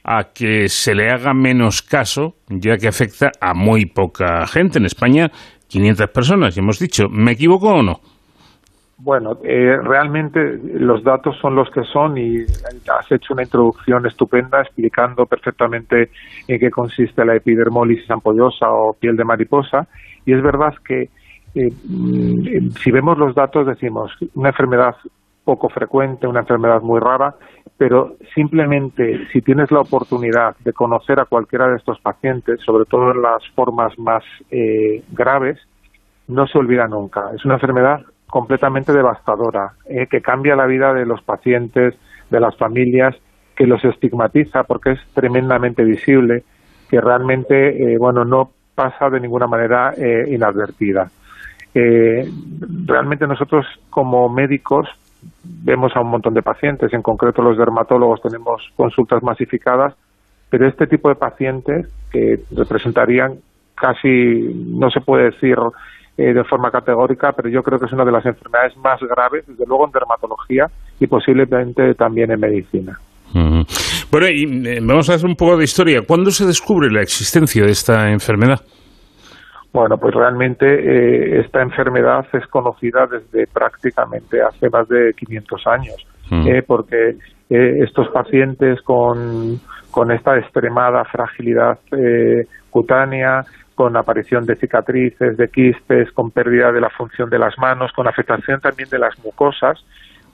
a 0.04 0.34
que 0.34 0.68
se 0.68 0.96
le 0.96 1.12
haga 1.12 1.34
menos 1.34 1.82
caso, 1.82 2.34
ya 2.50 2.78
que 2.78 2.88
afecta 2.88 3.32
a 3.40 3.54
muy 3.54 3.86
poca 3.86 4.48
gente. 4.48 4.80
En 4.80 4.86
España, 4.86 5.30
500 5.68 6.08
personas, 6.08 6.58
y 6.58 6.60
hemos 6.60 6.80
dicho. 6.80 7.08
¿Me 7.10 7.34
equivoco 7.34 7.70
o 7.70 7.84
no? 7.84 8.02
Bueno, 9.02 9.38
eh, 9.44 9.78
realmente 9.82 10.60
los 10.74 11.04
datos 11.06 11.38
son 11.42 11.56
los 11.56 11.70
que 11.70 11.84
son 11.84 12.18
y 12.18 12.40
has 12.42 13.10
hecho 13.10 13.34
una 13.34 13.44
introducción 13.44 14.06
estupenda 14.06 14.62
explicando 14.62 15.26
perfectamente 15.26 16.10
en 16.46 16.60
qué 16.60 16.70
consiste 16.70 17.24
la 17.24 17.36
epidermólisis 17.36 18.12
ampollosa 18.12 18.70
o 18.70 18.94
piel 18.94 19.16
de 19.16 19.24
mariposa. 19.24 19.88
Y 20.26 20.34
es 20.34 20.44
verdad 20.44 20.74
que 20.86 21.10
eh, 21.56 21.72
mm, 21.88 22.72
si 22.72 22.92
vemos 22.92 23.18
los 23.18 23.34
datos 23.34 23.66
decimos 23.66 24.12
una 24.36 24.50
enfermedad 24.50 24.96
poco 25.46 25.70
frecuente, 25.70 26.28
una 26.28 26.42
enfermedad 26.42 26.82
muy 26.82 27.00
rara, 27.00 27.36
pero 27.78 28.18
simplemente 28.36 29.28
si 29.32 29.42
tienes 29.42 29.72
la 29.72 29.80
oportunidad 29.80 30.58
de 30.66 30.74
conocer 30.74 31.22
a 31.22 31.26
cualquiera 31.26 31.70
de 31.70 31.78
estos 31.78 32.00
pacientes, 32.02 32.60
sobre 32.66 32.84
todo 32.84 33.12
en 33.12 33.22
las 33.22 33.48
formas 33.56 33.98
más 33.98 34.24
eh, 34.52 35.02
graves, 35.14 35.58
no 36.28 36.46
se 36.48 36.58
olvida 36.58 36.86
nunca. 36.88 37.32
Es 37.34 37.46
una 37.46 37.56
enfermedad 37.56 38.02
completamente 38.30 38.94
devastadora, 38.94 39.74
eh, 39.86 40.08
que 40.08 40.22
cambia 40.22 40.56
la 40.56 40.66
vida 40.66 40.94
de 40.94 41.06
los 41.06 41.22
pacientes, 41.22 41.96
de 42.30 42.40
las 42.40 42.56
familias, 42.58 43.16
que 43.56 43.68
los 43.68 43.84
estigmatiza 43.84 44.64
porque 44.64 44.92
es 44.92 45.00
tremendamente 45.14 45.84
visible, 45.84 46.44
que 46.90 47.02
realmente, 47.02 47.94
eh, 47.94 47.98
bueno, 47.98 48.24
no 48.24 48.52
pasa 48.76 49.10
de 49.10 49.20
ninguna 49.20 49.48
manera 49.48 49.94
eh, 49.98 50.26
inadvertida. 50.30 51.12
realmente 51.74 53.28
nosotros 53.28 53.66
como 53.90 54.28
médicos 54.28 54.88
vemos 55.44 55.96
a 55.96 56.02
un 56.02 56.10
montón 56.10 56.34
de 56.34 56.42
pacientes, 56.42 56.94
en 56.94 57.02
concreto 57.02 57.42
los 57.42 57.58
dermatólogos 57.58 58.22
tenemos 58.22 58.72
consultas 58.76 59.22
masificadas, 59.22 59.94
pero 60.50 60.68
este 60.68 60.88
tipo 60.88 61.10
de 61.10 61.16
pacientes 61.16 61.88
que 62.12 62.40
representarían 62.52 63.36
casi, 63.76 64.66
no 64.68 64.90
se 64.90 65.02
puede 65.02 65.32
decir 65.32 65.58
eh, 66.20 66.34
de 66.34 66.44
forma 66.44 66.70
categórica, 66.70 67.32
pero 67.32 67.48
yo 67.48 67.64
creo 67.64 67.80
que 67.80 67.86
es 67.86 67.94
una 67.94 68.04
de 68.04 68.12
las 68.12 68.26
enfermedades 68.26 68.76
más 68.76 69.00
graves, 69.00 69.48
desde 69.48 69.66
luego 69.66 69.86
en 69.86 69.92
dermatología 69.94 70.66
y 71.00 71.08
posiblemente 71.08 71.94
también 71.94 72.30
en 72.30 72.42
medicina. 72.42 73.00
Bueno, 74.12 74.28
y 74.28 74.68
eh, 74.68 74.80
vamos 74.82 75.10
a 75.10 75.14
hacer 75.14 75.30
un 75.30 75.38
poco 75.38 75.56
de 75.56 75.64
historia. 75.64 76.02
¿Cuándo 76.06 76.30
se 76.32 76.46
descubre 76.46 76.92
la 76.92 77.02
existencia 77.02 77.64
de 77.64 77.72
esta 77.72 78.12
enfermedad? 78.12 78.60
Bueno, 79.72 79.96
pues 79.98 80.14
realmente 80.14 80.66
eh, 80.66 81.40
esta 81.40 81.62
enfermedad 81.62 82.26
es 82.34 82.46
conocida 82.48 83.08
desde 83.10 83.48
prácticamente 83.48 84.42
hace 84.42 84.70
más 84.70 84.90
de 84.90 85.14
500 85.16 85.68
años, 85.68 86.06
porque 86.68 87.16
estos 87.50 88.10
pacientes 88.10 88.82
con, 88.82 89.58
con 89.90 90.12
esta 90.12 90.38
extremada 90.38 91.06
fragilidad 91.06 91.80
cutánea, 92.70 93.46
con 93.80 93.96
aparición 93.96 94.46
de 94.46 94.58
cicatrices, 94.58 95.38
de 95.38 95.48
quistes, 95.48 96.12
con 96.12 96.32
pérdida 96.32 96.70
de 96.74 96.82
la 96.82 96.90
función 96.90 97.30
de 97.30 97.40
las 97.40 97.58
manos, 97.58 97.94
con 97.94 98.10
afectación 98.10 98.60
también 98.60 98.90
de 98.90 99.00
las 99.00 99.18
mucosas, 99.24 99.86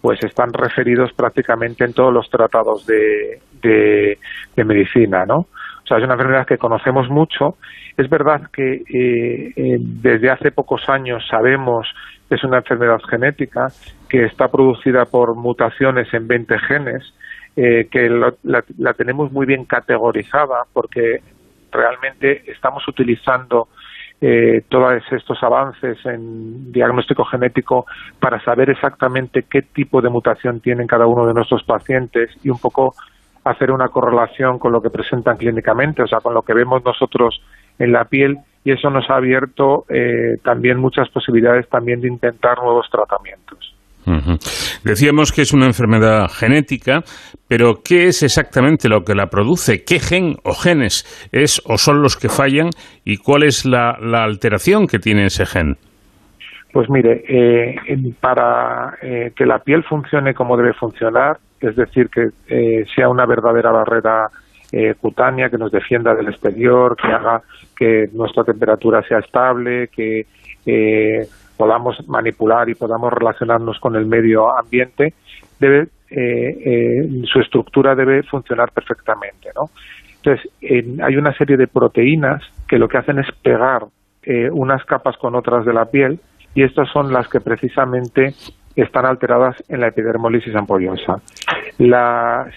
pues 0.01 0.17
están 0.23 0.51
referidos 0.51 1.13
prácticamente 1.13 1.85
en 1.85 1.93
todos 1.93 2.11
los 2.11 2.27
tratados 2.27 2.87
de, 2.87 3.39
de, 3.61 4.63
medicina, 4.63 5.27
¿no? 5.27 5.41
O 5.41 5.87
sea, 5.87 5.99
es 5.99 6.03
una 6.03 6.15
enfermedad 6.15 6.47
que 6.47 6.57
conocemos 6.57 7.07
mucho. 7.07 7.57
Es 7.95 8.09
verdad 8.09 8.49
que 8.51 8.77
eh, 8.77 9.53
eh, 9.55 9.77
desde 9.79 10.31
hace 10.31 10.49
pocos 10.49 10.89
años 10.89 11.23
sabemos 11.29 11.87
que 12.27 12.37
es 12.37 12.43
una 12.43 12.57
enfermedad 12.57 12.97
genética, 13.07 13.67
que 14.09 14.25
está 14.25 14.47
producida 14.47 15.05
por 15.05 15.35
mutaciones 15.35 16.11
en 16.15 16.27
20 16.27 16.57
genes, 16.67 17.13
eh, 17.55 17.87
que 17.91 18.09
la, 18.09 18.33
la, 18.43 18.93
tenemos 18.93 19.31
muy 19.31 19.45
bien 19.45 19.65
categorizada 19.65 20.63
porque 20.73 21.21
realmente 21.75 22.49
estamos 22.51 22.87
utilizando 22.87 23.67
eh, 24.21 24.63
todos 24.69 25.03
estos 25.11 25.43
avances 25.43 25.97
en 26.05 26.71
diagnóstico 26.71 27.25
genético 27.25 27.85
para 28.19 28.41
saber 28.43 28.69
exactamente 28.69 29.43
qué 29.49 29.61
tipo 29.61 30.01
de 30.01 30.09
mutación 30.09 30.61
tienen 30.61 30.87
cada 30.87 31.05
uno 31.05 31.25
de 31.27 31.33
nuestros 31.33 31.63
pacientes 31.63 32.29
y 32.43 32.49
un 32.49 32.57
poco 32.57 32.95
hacer 33.43 33.71
una 33.71 33.89
correlación 33.89 34.57
con 34.57 34.71
lo 34.71 34.81
que 34.81 34.89
presentan 34.89 35.37
clínicamente, 35.37 36.01
o 36.01 36.07
sea, 36.07 36.19
con 36.21 36.33
lo 36.33 36.41
que 36.41 36.53
vemos 36.53 36.83
nosotros 36.83 37.41
en 37.77 37.91
la 37.91 38.05
piel 38.05 38.39
y 38.63 38.71
eso 38.71 38.89
nos 38.89 39.07
ha 39.09 39.17
abierto 39.17 39.85
eh, 39.89 40.37
también 40.43 40.79
muchas 40.79 41.09
posibilidades 41.09 41.69
también 41.69 42.01
de 42.01 42.07
intentar 42.07 42.57
nuevos 42.57 42.89
tratamientos. 42.89 43.74
Decíamos 44.83 45.31
que 45.31 45.41
es 45.41 45.53
una 45.53 45.65
enfermedad 45.65 46.27
genética, 46.29 47.01
pero 47.47 47.75
¿qué 47.83 48.07
es 48.07 48.23
exactamente 48.23 48.87
lo 48.87 49.01
que 49.01 49.15
la 49.15 49.27
produce? 49.27 49.83
¿Qué 49.83 49.99
gen 49.99 50.35
o 50.43 50.53
genes 50.53 51.05
es 51.31 51.61
o 51.65 51.77
son 51.77 52.01
los 52.01 52.15
que 52.15 52.29
fallan 52.29 52.69
y 53.03 53.17
cuál 53.17 53.43
es 53.43 53.65
la, 53.65 53.97
alteración 54.23 54.87
que 54.87 54.99
tiene 54.99 55.25
ese 55.25 55.45
gen? 55.45 55.75
Pues 56.71 56.89
mire, 56.89 57.23
eh, 57.27 57.75
para 58.19 58.95
eh, 59.01 59.31
que 59.35 59.45
la 59.45 59.59
piel 59.59 59.83
funcione 59.83 60.33
como 60.33 60.57
debe 60.57 60.73
funcionar, 60.73 61.37
es 61.61 61.75
decir, 61.75 62.09
que 62.09 62.27
eh, 62.47 62.83
sea 62.93 63.09
una 63.09 63.25
verdadera 63.25 63.71
barrera 63.71 64.27
cutánea 64.99 65.49
que 65.49 65.57
nos 65.57 65.71
defienda 65.71 66.13
del 66.13 66.27
exterior, 66.27 66.97
que 66.97 67.07
haga 67.07 67.41
que 67.77 68.07
nuestra 68.11 68.43
temperatura 68.43 69.01
sea 69.03 69.19
estable, 69.19 69.87
que 69.87 70.25
podamos 71.57 72.07
manipular 72.07 72.69
y 72.69 72.75
podamos 72.75 73.11
relacionarnos 73.13 73.79
con 73.79 73.95
el 73.95 74.05
medio 74.05 74.57
ambiente, 74.57 75.13
debe, 75.59 75.87
eh, 76.09 76.57
eh, 76.65 77.21
su 77.31 77.39
estructura 77.39 77.95
debe 77.95 78.23
funcionar 78.23 78.71
perfectamente. 78.71 79.49
¿no? 79.55 79.69
Entonces, 80.17 80.51
hay 80.61 81.17
una 81.17 81.33
serie 81.37 81.57
de 81.57 81.67
proteínas 81.67 82.43
que 82.67 82.77
lo 82.77 82.87
que 82.87 82.97
hacen 82.97 83.19
es 83.19 83.27
pegar 83.43 83.83
eh, 84.23 84.49
unas 84.51 84.83
capas 84.85 85.17
con 85.17 85.35
otras 85.35 85.65
de 85.65 85.73
la 85.73 85.85
piel 85.85 86.19
y 86.55 86.63
estas 86.63 86.89
son 86.89 87.13
las 87.13 87.27
que 87.27 87.39
precisamente 87.39 88.33
están 88.81 89.05
alteradas 89.05 89.63
en 89.69 89.79
la 89.81 89.87
epidermólisis 89.87 90.55
ampollosa. 90.55 91.21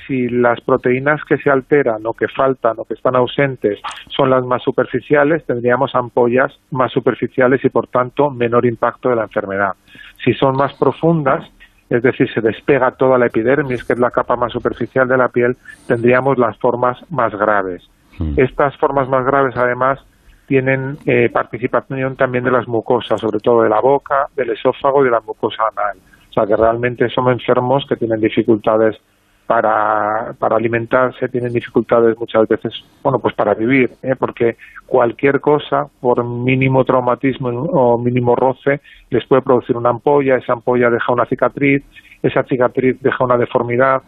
si 0.06 0.28
las 0.28 0.60
proteínas 0.60 1.20
que 1.24 1.38
se 1.38 1.50
alteran 1.50 2.06
o 2.06 2.12
que 2.12 2.28
faltan 2.28 2.74
o 2.78 2.84
que 2.84 2.94
están 2.94 3.16
ausentes 3.16 3.80
son 4.08 4.30
las 4.30 4.44
más 4.44 4.62
superficiales, 4.62 5.44
tendríamos 5.44 5.94
ampollas 5.94 6.52
más 6.70 6.92
superficiales 6.92 7.64
y 7.64 7.68
por 7.68 7.88
tanto 7.88 8.30
menor 8.30 8.66
impacto 8.66 9.08
de 9.08 9.16
la 9.16 9.24
enfermedad. 9.24 9.72
Si 10.24 10.34
son 10.34 10.56
más 10.56 10.74
profundas, 10.74 11.44
es 11.90 12.02
decir, 12.02 12.28
se 12.32 12.40
despega 12.40 12.90
toda 12.92 13.18
la 13.18 13.26
epidermis, 13.26 13.84
que 13.84 13.94
es 13.94 13.98
la 13.98 14.10
capa 14.10 14.36
más 14.36 14.52
superficial 14.52 15.08
de 15.08 15.16
la 15.16 15.28
piel, 15.28 15.56
tendríamos 15.86 16.36
las 16.36 16.58
formas 16.58 16.98
más 17.10 17.32
graves. 17.34 17.82
Hmm. 18.18 18.34
Estas 18.36 18.76
formas 18.76 19.08
más 19.08 19.24
graves, 19.24 19.56
además, 19.56 19.98
tienen 20.48 20.96
eh, 21.04 21.28
participación 21.30 22.16
también 22.16 22.42
de 22.42 22.50
las 22.50 22.66
mucosas, 22.66 23.20
sobre 23.20 23.38
todo 23.38 23.62
de 23.62 23.68
la 23.68 23.80
boca, 23.80 24.28
del 24.34 24.50
esófago 24.50 25.02
y 25.02 25.04
de 25.04 25.10
la 25.10 25.20
mucosa 25.20 25.62
anal. 25.70 25.98
O 26.30 26.32
sea, 26.32 26.46
que 26.46 26.56
realmente 26.56 27.08
son 27.10 27.30
enfermos 27.30 27.84
que 27.86 27.96
tienen 27.96 28.18
dificultades 28.18 28.96
para, 29.46 30.34
para 30.38 30.56
alimentarse, 30.56 31.28
tienen 31.28 31.52
dificultades 31.52 32.18
muchas 32.18 32.48
veces, 32.48 32.72
bueno, 33.02 33.18
pues 33.18 33.34
para 33.34 33.54
vivir, 33.54 33.90
¿eh? 34.02 34.14
porque 34.18 34.56
cualquier 34.86 35.40
cosa, 35.40 35.86
por 36.00 36.24
mínimo 36.24 36.84
traumatismo 36.84 37.48
o 37.48 37.98
mínimo 37.98 38.34
roce, 38.34 38.80
les 39.10 39.26
puede 39.26 39.42
producir 39.42 39.76
una 39.76 39.90
ampolla, 39.90 40.36
esa 40.36 40.54
ampolla 40.54 40.90
deja 40.90 41.12
una 41.12 41.26
cicatriz, 41.26 41.82
esa 42.22 42.42
cicatriz 42.44 43.00
deja 43.00 43.24
una 43.24 43.36
deformidad 43.36 44.02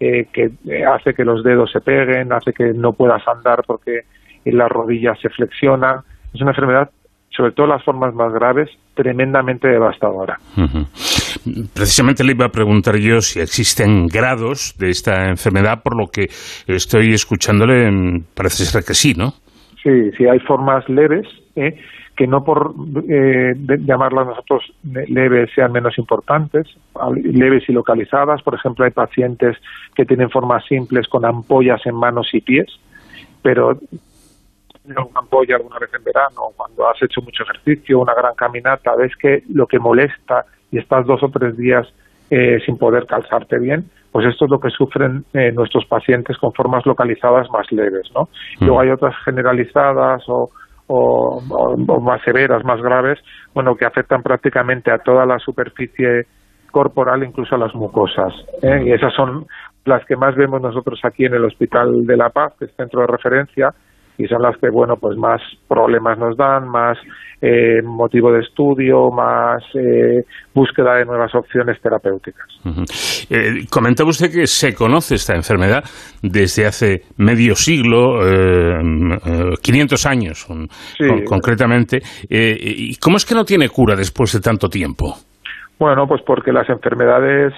eh, 0.00 0.26
que 0.32 0.52
hace 0.86 1.14
que 1.14 1.24
los 1.24 1.44
dedos 1.44 1.70
se 1.70 1.80
peguen, 1.80 2.32
hace 2.32 2.52
que 2.52 2.72
no 2.72 2.92
puedas 2.92 3.26
andar 3.28 3.62
porque 3.66 4.04
la 4.50 4.68
rodilla 4.68 5.14
se 5.20 5.28
flexiona. 5.28 6.02
Es 6.34 6.40
una 6.40 6.50
enfermedad 6.50 6.90
sobre 7.36 7.52
todo 7.52 7.66
las 7.66 7.82
formas 7.82 8.14
más 8.14 8.32
graves, 8.32 8.68
tremendamente 8.94 9.68
devastadora. 9.68 10.38
Precisamente 11.74 12.24
le 12.24 12.32
iba 12.32 12.46
a 12.46 12.50
preguntar 12.50 12.96
yo 12.96 13.20
si 13.20 13.40
existen 13.40 14.06
grados 14.06 14.74
de 14.78 14.90
esta 14.90 15.28
enfermedad, 15.28 15.82
por 15.82 15.96
lo 15.96 16.08
que 16.08 16.28
estoy 16.66 17.14
escuchándole, 17.14 18.22
parece 18.34 18.64
ser 18.64 18.84
que 18.84 18.94
sí, 18.94 19.14
¿no? 19.14 19.32
Sí, 19.82 20.10
sí, 20.16 20.26
hay 20.26 20.38
formas 20.40 20.88
leves, 20.88 21.26
¿eh? 21.56 21.76
que 22.16 22.26
no 22.26 22.44
por 22.44 22.74
eh, 23.08 23.54
llamarlas 23.80 24.26
nosotros 24.26 24.62
leves 24.82 25.50
sean 25.54 25.72
menos 25.72 25.96
importantes, 25.96 26.68
leves 27.24 27.64
y 27.68 27.72
localizadas. 27.72 28.42
Por 28.42 28.54
ejemplo, 28.54 28.84
hay 28.84 28.90
pacientes 28.90 29.56
que 29.94 30.04
tienen 30.04 30.28
formas 30.28 30.64
simples 30.66 31.08
con 31.08 31.24
ampollas 31.24 31.84
en 31.86 31.94
manos 31.94 32.28
y 32.34 32.42
pies, 32.42 32.68
pero 33.40 33.78
una 34.84 35.06
ampolla 35.14 35.56
alguna 35.56 35.78
vez 35.78 35.90
en 35.94 36.04
verano, 36.04 36.50
cuando 36.56 36.88
has 36.88 37.00
hecho 37.02 37.20
mucho 37.22 37.44
ejercicio, 37.44 38.00
una 38.00 38.14
gran 38.14 38.34
caminata, 38.34 38.94
ves 38.96 39.14
que 39.16 39.42
lo 39.52 39.66
que 39.66 39.78
molesta 39.78 40.44
y 40.70 40.78
estás 40.78 41.06
dos 41.06 41.22
o 41.22 41.28
tres 41.28 41.56
días 41.56 41.86
eh, 42.30 42.58
sin 42.64 42.78
poder 42.78 43.06
calzarte 43.06 43.58
bien, 43.58 43.90
pues 44.10 44.26
esto 44.26 44.46
es 44.46 44.50
lo 44.50 44.58
que 44.58 44.70
sufren 44.70 45.24
eh, 45.34 45.52
nuestros 45.52 45.84
pacientes 45.86 46.36
con 46.38 46.52
formas 46.52 46.84
localizadas 46.86 47.48
más 47.50 47.70
leves, 47.70 48.10
¿no? 48.14 48.28
Mm. 48.60 48.64
Luego 48.64 48.80
hay 48.80 48.90
otras 48.90 49.14
generalizadas 49.24 50.22
o, 50.28 50.50
o, 50.86 52.00
más 52.00 52.22
severas, 52.22 52.64
más 52.64 52.80
graves, 52.80 53.18
bueno, 53.54 53.76
que 53.76 53.84
afectan 53.84 54.22
prácticamente 54.22 54.90
a 54.90 54.98
toda 54.98 55.24
la 55.26 55.38
superficie 55.38 56.26
corporal, 56.70 57.22
incluso 57.22 57.54
a 57.54 57.58
las 57.58 57.74
mucosas. 57.74 58.32
¿eh? 58.62 58.82
Y 58.86 58.92
esas 58.92 59.12
son 59.14 59.46
las 59.84 60.04
que 60.06 60.16
más 60.16 60.34
vemos 60.34 60.60
nosotros 60.60 61.00
aquí 61.04 61.24
en 61.24 61.34
el 61.34 61.44
Hospital 61.44 62.06
de 62.06 62.16
la 62.16 62.30
Paz, 62.30 62.54
que 62.58 62.66
es 62.66 62.74
centro 62.76 63.00
de 63.02 63.06
referencia, 63.06 63.74
y 64.22 64.28
son 64.28 64.42
las 64.42 64.56
que, 64.58 64.70
bueno, 64.70 64.96
pues 64.96 65.16
más 65.16 65.40
problemas 65.66 66.16
nos 66.18 66.36
dan, 66.36 66.68
más 66.68 66.96
eh, 67.40 67.82
motivo 67.82 68.30
de 68.30 68.38
estudio, 68.38 69.10
más 69.10 69.64
eh, 69.74 70.22
búsqueda 70.54 70.94
de 70.94 71.04
nuevas 71.04 71.34
opciones 71.34 71.80
terapéuticas. 71.80 72.46
Eh, 73.28 73.66
comentaba 73.68 74.10
usted 74.10 74.30
que 74.30 74.46
se 74.46 74.72
conoce 74.72 75.16
esta 75.16 75.34
enfermedad 75.34 75.82
desde 76.22 76.66
hace 76.66 77.02
medio 77.16 77.56
siglo, 77.56 78.20
500 79.60 80.06
años 80.06 80.46
concretamente. 81.26 82.00
¿Y 82.28 82.94
cómo 82.98 83.16
es 83.16 83.26
que 83.26 83.34
no 83.34 83.44
tiene 83.44 83.68
cura 83.68 83.96
después 83.96 84.32
de 84.32 84.40
tanto 84.40 84.68
tiempo? 84.68 85.16
Bueno, 85.80 86.06
pues 86.06 86.22
porque 86.24 86.52
las 86.52 86.68
enfermedades 86.68 87.52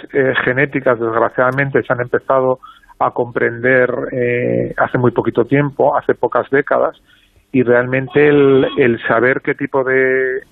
genéticas, 0.47 0.99
desgraciadamente, 0.99 1.82
se 1.82 1.93
han 1.93 2.01
empezado 2.01 2.59
a 2.99 3.11
comprender 3.11 3.91
eh, 4.12 4.75
hace 4.77 4.99
muy 4.99 5.11
poquito 5.11 5.45
tiempo, 5.45 5.97
hace 5.97 6.15
pocas 6.15 6.49
décadas, 6.51 6.97
y 7.53 7.62
realmente 7.62 8.29
el, 8.29 9.01
saber 9.07 9.41
qué 9.41 9.55
tipo 9.55 9.85
de, 9.85 10.43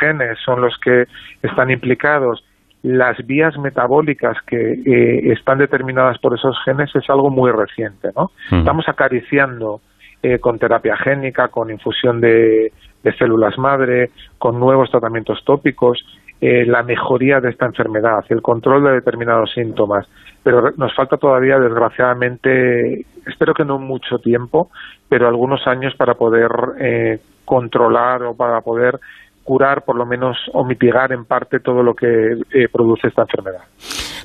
genes 0.00 0.38
son 0.44 0.60
los 0.60 0.76
que 0.78 1.06
están 1.42 1.70
implicados, 1.70 2.44
las 2.82 3.16
vías 3.26 3.56
metabólicas 3.58 4.36
que 4.46 4.56
eh, 4.56 5.32
están 5.32 5.58
determinadas 5.58 6.18
por 6.18 6.34
esos 6.34 6.56
genes 6.64 6.94
es 6.94 7.08
algo 7.08 7.30
muy 7.30 7.50
reciente, 7.50 8.10
¿no? 8.14 8.30
Estamos 8.52 8.88
acariciando 8.88 9.80
eh, 10.22 10.38
con 10.38 10.58
terapia 10.58 10.96
génica, 10.96 11.48
con 11.48 11.70
infusión 11.70 12.20
de, 12.20 12.72
de 13.02 13.16
células 13.16 13.56
madre, 13.58 14.10
con 14.36 14.60
nuevos 14.60 14.90
tratamientos 14.90 15.42
tópicos, 15.44 16.04
la 16.40 16.84
mejoría 16.84 17.40
de 17.40 17.50
esta 17.50 17.66
enfermedad, 17.66 18.24
el 18.28 18.42
control 18.42 18.84
de 18.84 18.92
determinados 18.92 19.50
síntomas 19.52 20.06
pero 20.48 20.70
nos 20.78 20.94
falta 20.96 21.18
todavía, 21.18 21.58
desgraciadamente, 21.58 23.04
espero 23.26 23.52
que 23.52 23.66
no 23.66 23.78
mucho 23.78 24.16
tiempo, 24.16 24.70
pero 25.06 25.28
algunos 25.28 25.60
años 25.66 25.92
para 25.94 26.14
poder 26.14 26.50
eh, 26.80 27.18
controlar 27.44 28.22
o 28.22 28.34
para 28.34 28.62
poder 28.62 28.98
curar, 29.44 29.82
por 29.84 29.96
lo 29.96 30.06
menos, 30.06 30.38
o 30.54 30.64
mitigar 30.64 31.12
en 31.12 31.26
parte 31.26 31.60
todo 31.60 31.82
lo 31.82 31.92
que 31.92 32.06
eh, 32.06 32.66
produce 32.72 33.08
esta 33.08 33.24
enfermedad. 33.24 33.60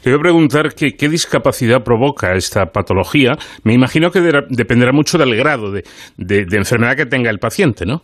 Le 0.06 0.14
voy 0.14 0.20
a 0.20 0.22
preguntar 0.22 0.70
qué 0.74 1.10
discapacidad 1.10 1.84
provoca 1.84 2.32
esta 2.32 2.68
patología. 2.68 3.34
Me 3.66 3.74
imagino 3.74 4.10
que 4.10 4.22
dependerá 4.22 4.94
mucho 4.94 5.18
del 5.18 5.36
grado 5.36 5.74
de, 5.74 5.84
enfermedad 6.54 6.96
que 6.96 7.06
tenga 7.06 7.30
el 7.30 7.40
paciente, 7.40 7.86
¿no? 7.86 8.02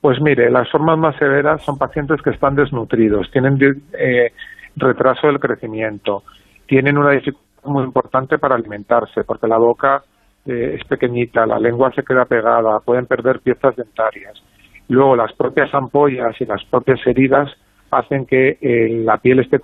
Pues 0.00 0.18
mire, 0.22 0.50
las 0.50 0.70
formas 0.70 0.98
más 0.98 1.14
severas 1.18 1.62
son 1.62 1.76
pacientes 1.76 2.22
que 2.22 2.30
están 2.30 2.54
desnutridos, 2.54 3.30
tienen 3.30 3.58
eh, 3.98 4.32
retraso 4.76 5.26
del 5.26 5.38
crecimiento, 5.38 6.22
tienen 6.66 6.96
una 6.96 7.10
dificultad 7.10 7.49
muy 7.64 7.84
importante 7.84 8.38
para 8.38 8.54
alimentarse, 8.54 9.24
porque 9.24 9.46
la 9.46 9.58
boca 9.58 10.02
eh, 10.46 10.76
es 10.78 10.84
pequeñita, 10.86 11.46
la 11.46 11.58
lengua 11.58 11.92
se 11.92 12.02
queda 12.02 12.24
pegada, 12.24 12.80
pueden 12.80 13.06
perder 13.06 13.40
piezas 13.40 13.76
dentarias. 13.76 14.42
Luego, 14.88 15.16
las 15.16 15.32
propias 15.34 15.72
ampollas 15.74 16.40
y 16.40 16.46
las 16.46 16.64
propias 16.64 16.98
heridas 17.06 17.50
hacen 17.90 18.24
que 18.26 18.58
eh, 18.60 19.02
la 19.04 19.18
piel 19.18 19.40
esté 19.40 19.60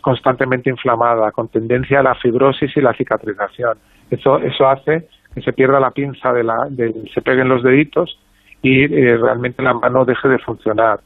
constantemente 0.00 0.70
inflamada, 0.70 1.32
con 1.32 1.48
tendencia 1.48 2.00
a 2.00 2.02
la 2.02 2.14
fibrosis 2.14 2.76
y 2.76 2.80
la 2.80 2.94
cicatrización. 2.94 3.78
Eso, 4.10 4.38
eso 4.38 4.68
hace 4.68 5.08
que 5.34 5.40
se 5.40 5.52
pierda 5.52 5.80
la 5.80 5.90
pinza, 5.90 6.32
de 6.32 6.44
la, 6.44 6.68
se 7.12 7.22
peguen 7.22 7.48
los 7.48 7.62
deditos 7.62 8.18
y 8.62 8.84
eh, 8.84 9.16
realmente 9.16 9.62
la 9.62 9.74
mano 9.74 10.04
deje 10.04 10.28
de 10.28 10.38
funcionar. 10.38 11.00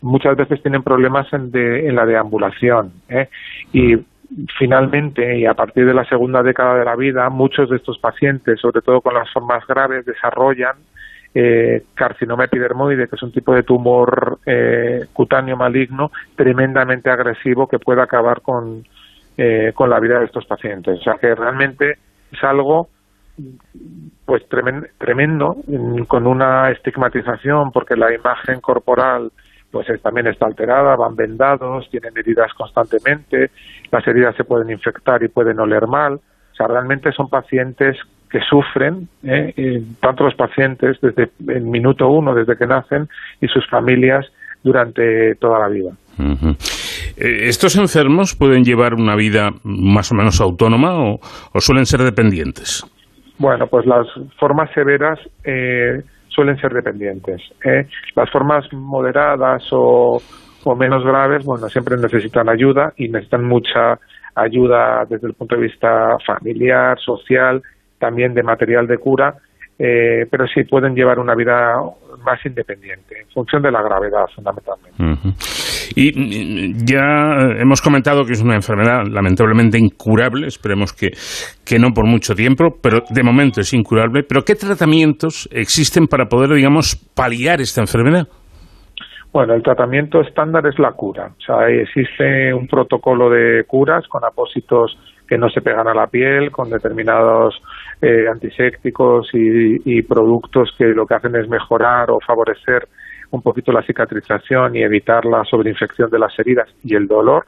Muchas 0.00 0.36
veces 0.36 0.62
tienen 0.62 0.82
problemas 0.82 1.30
en, 1.32 1.50
en 1.54 1.94
la 1.94 2.06
deambulación. 2.06 2.92
Y 3.72 3.96
finalmente, 4.58 5.38
y 5.38 5.46
a 5.46 5.54
partir 5.54 5.86
de 5.86 5.94
la 5.94 6.04
segunda 6.04 6.42
década 6.42 6.78
de 6.78 6.84
la 6.84 6.96
vida, 6.96 7.28
muchos 7.30 7.70
de 7.70 7.76
estos 7.76 7.98
pacientes, 7.98 8.60
sobre 8.60 8.82
todo 8.82 9.00
con 9.00 9.14
las 9.14 9.30
formas 9.32 9.66
graves, 9.66 10.04
desarrollan 10.04 10.76
eh, 11.34 11.84
carcinoma 11.94 12.44
epidermoide, 12.44 13.08
que 13.08 13.16
es 13.16 13.22
un 13.22 13.32
tipo 13.32 13.54
de 13.54 13.62
tumor 13.62 14.38
eh, 14.46 15.04
cutáneo 15.12 15.56
maligno 15.56 16.10
tremendamente 16.34 17.10
agresivo 17.10 17.68
que 17.68 17.78
puede 17.78 18.00
acabar 18.00 18.40
con, 18.40 18.84
eh, 19.36 19.72
con 19.74 19.90
la 19.90 20.00
vida 20.00 20.18
de 20.18 20.24
estos 20.24 20.46
pacientes. 20.46 20.98
O 20.98 21.02
sea 21.02 21.14
que 21.20 21.34
realmente 21.34 21.98
es 22.32 22.42
algo 22.42 22.88
pues 24.24 24.48
tremendo, 24.48 25.56
con 26.08 26.26
una 26.26 26.70
estigmatización, 26.70 27.70
porque 27.70 27.96
la 27.96 28.14
imagen 28.14 28.60
corporal 28.62 29.30
pues 29.84 30.00
también 30.00 30.26
está 30.26 30.46
alterada, 30.46 30.96
van 30.96 31.14
vendados, 31.14 31.86
tienen 31.90 32.16
heridas 32.16 32.52
constantemente, 32.54 33.50
las 33.90 34.06
heridas 34.06 34.34
se 34.34 34.44
pueden 34.44 34.70
infectar 34.70 35.22
y 35.22 35.28
pueden 35.28 35.60
oler 35.60 35.86
mal. 35.86 36.14
O 36.14 36.54
sea, 36.56 36.66
realmente 36.66 37.12
son 37.12 37.28
pacientes 37.28 37.98
que 38.30 38.40
sufren, 38.40 39.06
¿eh? 39.22 39.82
tanto 40.00 40.24
los 40.24 40.34
pacientes 40.34 40.96
desde 41.02 41.30
el 41.48 41.62
minuto 41.62 42.08
uno, 42.08 42.34
desde 42.34 42.56
que 42.56 42.66
nacen, 42.66 43.08
y 43.40 43.48
sus 43.48 43.68
familias 43.68 44.24
durante 44.62 45.34
toda 45.34 45.58
la 45.58 45.68
vida. 45.68 45.90
Eh, 47.18 47.48
¿Estos 47.48 47.76
enfermos 47.76 48.34
pueden 48.34 48.64
llevar 48.64 48.94
una 48.94 49.14
vida 49.14 49.50
más 49.62 50.10
o 50.10 50.14
menos 50.14 50.40
autónoma 50.40 50.94
o, 50.98 51.20
suelen 51.58 51.84
ser 51.84 52.00
dependientes? 52.00 52.82
Bueno, 53.38 53.66
pues 53.66 53.84
las 53.84 54.06
formas 54.38 54.70
severas 54.72 55.18
eh, 55.44 56.02
suelen 56.36 56.58
ser 56.58 56.72
dependientes. 56.72 57.42
¿eh? 57.64 57.88
Las 58.14 58.30
formas 58.30 58.70
moderadas 58.72 59.64
o, 59.72 60.22
menos 60.76 61.04
graves, 61.04 61.44
bueno, 61.44 61.68
siempre 61.68 61.96
necesitan 61.96 62.48
ayuda 62.48 62.92
y 62.96 63.08
necesitan 63.08 63.44
mucha 63.44 63.98
ayuda 64.34 65.06
desde 65.08 65.28
el 65.28 65.34
punto 65.34 65.54
de 65.54 65.62
vista 65.62 66.16
familiar, 66.26 66.98
social 66.98 67.62
también 67.98 68.34
de 68.34 68.42
material 68.42 68.86
de 68.86 68.98
cura, 68.98 69.36
eh, 69.78 70.26
pero 70.30 70.46
sí 70.46 70.64
pueden 70.64 70.94
llevar 70.94 71.18
una 71.18 71.34
vida 71.34 71.74
más 72.24 72.44
independiente, 72.44 73.20
en 73.20 73.28
función 73.28 73.62
de 73.62 73.70
la 73.70 73.82
gravedad, 73.82 74.24
fundamentalmente. 74.34 75.36
Y 75.94 76.12
mm, 76.12 76.84
ya 76.84 77.60
hemos 77.60 77.82
comentado 77.82 78.24
que 78.24 78.32
es 78.32 78.42
una 78.42 78.54
enfermedad 78.54 79.04
lamentablemente 79.10 79.78
incurable, 79.78 80.46
esperemos 80.46 80.92
que, 80.92 81.10
que 81.64 81.78
no 81.78 81.90
por 81.94 82.06
mucho 82.06 82.34
tiempo, 82.34 82.78
pero 82.82 83.00
de 83.08 83.22
momento 83.22 83.60
es 83.60 83.72
incurable. 83.74 84.22
Pero 84.22 84.42
¿qué 84.42 84.54
tratamientos 84.54 85.48
existen 85.52 86.06
para 86.06 86.26
poder, 86.26 86.54
digamos, 86.54 86.96
paliar 87.14 87.60
esta 87.60 87.82
enfermedad? 87.82 88.26
Bueno, 89.32 89.52
el 89.52 89.62
tratamiento 89.62 90.22
estándar 90.22 90.66
es 90.66 90.78
la 90.78 90.92
cura. 90.92 91.32
O 91.38 91.40
sea, 91.44 91.68
existe 91.68 92.54
un 92.54 92.66
protocolo 92.66 93.28
de 93.28 93.64
curas 93.66 94.08
con 94.08 94.24
apósitos 94.24 94.96
que 95.28 95.36
no 95.36 95.50
se 95.50 95.60
pegan 95.60 95.88
a 95.88 95.94
la 95.94 96.06
piel, 96.06 96.50
con 96.50 96.70
determinados 96.70 97.60
eh, 98.06 98.28
antisépticos 98.28 99.28
y, 99.32 100.00
productos 100.02 100.70
que 100.78 100.84
lo 100.84 101.06
que 101.06 101.14
hacen 101.14 101.34
es 101.34 101.48
mejorar 101.48 102.08
o 102.12 102.20
favorecer 102.24 102.86
un 103.32 103.42
poquito 103.42 103.72
la 103.72 103.82
cicatrización 103.82 104.76
y 104.76 104.82
evitar 104.82 105.24
la 105.24 105.42
sobreinfección 105.42 106.08
de 106.08 106.20
las 106.20 106.38
heridas 106.38 106.68
y 106.84 106.94
el 106.94 107.08
dolor. 107.08 107.46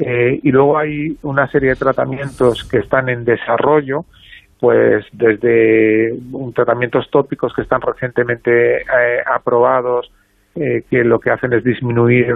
Eh, 0.00 0.40
y 0.42 0.50
luego 0.50 0.76
hay 0.76 1.16
una 1.22 1.46
serie 1.46 1.70
de 1.70 1.76
tratamientos 1.76 2.68
que 2.68 2.78
están 2.78 3.08
en 3.08 3.24
desarrollo, 3.24 4.00
pues 4.58 5.06
desde 5.12 6.18
tratamientos 6.52 7.08
tópicos 7.08 7.52
que 7.54 7.62
están 7.62 7.80
recientemente 7.80 8.78
eh, 8.78 9.22
aprobados, 9.32 10.10
que 10.54 11.04
lo 11.04 11.18
que 11.20 11.30
hacen 11.30 11.52
es 11.52 11.62
disminuir 11.62 12.34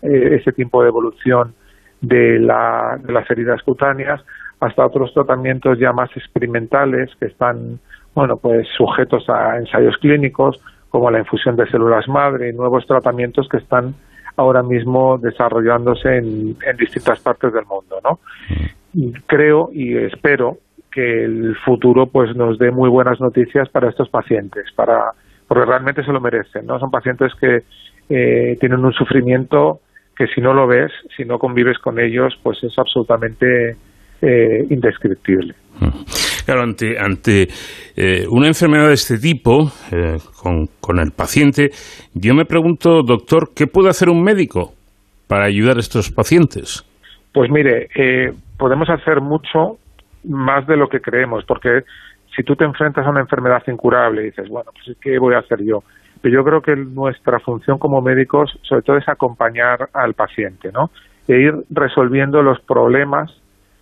ese 0.00 0.52
tiempo 0.52 0.80
de 0.80 0.88
evolución 0.88 1.54
de, 2.00 2.38
la, 2.38 3.00
de 3.02 3.12
las 3.12 3.28
heridas 3.28 3.60
cutáneas 3.64 4.22
hasta 4.60 4.86
otros 4.86 5.12
tratamientos 5.12 5.78
ya 5.78 5.92
más 5.92 6.10
experimentales 6.16 7.10
que 7.18 7.26
están 7.26 7.78
bueno 8.14 8.36
pues 8.36 8.66
sujetos 8.76 9.28
a 9.28 9.58
ensayos 9.58 9.96
clínicos 9.98 10.60
como 10.88 11.10
la 11.10 11.18
infusión 11.18 11.56
de 11.56 11.66
células 11.68 12.08
madre 12.08 12.50
y 12.50 12.52
nuevos 12.52 12.86
tratamientos 12.86 13.48
que 13.48 13.58
están 13.58 13.94
ahora 14.36 14.62
mismo 14.62 15.18
desarrollándose 15.18 16.16
en, 16.16 16.56
en 16.66 16.76
distintas 16.78 17.20
partes 17.20 17.52
del 17.52 17.66
mundo 17.66 17.98
no 18.02 18.18
creo 19.26 19.70
y 19.72 19.96
espero 19.96 20.58
que 20.90 21.24
el 21.24 21.56
futuro 21.64 22.06
pues 22.06 22.34
nos 22.34 22.58
dé 22.58 22.70
muy 22.70 22.88
buenas 22.88 23.20
noticias 23.20 23.68
para 23.68 23.90
estos 23.90 24.08
pacientes 24.08 24.64
para 24.74 25.12
porque 25.46 25.64
realmente 25.64 26.02
se 26.02 26.12
lo 26.12 26.20
merecen 26.20 26.66
no 26.66 26.78
son 26.78 26.90
pacientes 26.90 27.32
que 27.38 27.64
eh, 28.08 28.56
tienen 28.60 28.84
un 28.84 28.92
sufrimiento 28.92 29.80
que 30.16 30.26
si 30.28 30.40
no 30.40 30.54
lo 30.54 30.66
ves, 30.66 30.90
si 31.16 31.24
no 31.24 31.38
convives 31.38 31.78
con 31.78 32.00
ellos, 32.00 32.38
pues 32.42 32.62
es 32.64 32.76
absolutamente 32.78 33.76
eh, 34.22 34.64
indescriptible. 34.70 35.54
Claro, 36.44 36.62
ante, 36.62 36.98
ante 36.98 37.48
eh, 37.96 38.24
una 38.30 38.46
enfermedad 38.46 38.88
de 38.88 38.94
este 38.94 39.18
tipo, 39.18 39.70
eh, 39.92 40.16
con, 40.42 40.66
con, 40.80 40.98
el 40.98 41.12
paciente, 41.12 41.70
yo 42.14 42.34
me 42.34 42.44
pregunto, 42.44 43.02
doctor, 43.02 43.50
¿qué 43.54 43.66
puede 43.66 43.88
hacer 43.88 44.08
un 44.08 44.22
médico 44.22 44.72
para 45.28 45.46
ayudar 45.46 45.76
a 45.76 45.80
estos 45.80 46.10
pacientes? 46.10 46.84
Pues 47.32 47.50
mire, 47.50 47.88
podemos 48.58 48.88
hacer 48.88 49.20
mucho 49.20 49.78
más 50.24 50.66
de 50.66 50.76
lo 50.76 50.88
que 50.88 51.00
creemos, 51.00 51.44
porque 51.46 51.80
si 52.34 52.42
tú 52.42 52.54
te 52.54 52.64
enfrentas 52.64 53.04
a 53.06 53.10
una 53.10 53.20
enfermedad 53.20 53.62
incurable 53.66 54.22
y 54.22 54.24
dices, 54.26 54.48
bueno, 54.48 54.70
pues 54.72 54.96
¿qué 55.00 55.18
voy 55.18 55.34
a 55.34 55.40
hacer 55.40 55.62
yo? 55.62 55.82
yo 56.30 56.44
creo 56.44 56.60
que 56.60 56.76
nuestra 56.76 57.38
función 57.40 57.78
como 57.78 58.00
médicos, 58.00 58.58
sobre 58.62 58.82
todo, 58.82 58.96
es 58.96 59.08
acompañar 59.08 59.88
al 59.92 60.14
paciente, 60.14 60.70
¿no? 60.72 60.90
E 61.28 61.40
ir 61.40 61.54
resolviendo 61.70 62.42
los 62.42 62.60
problemas 62.60 63.30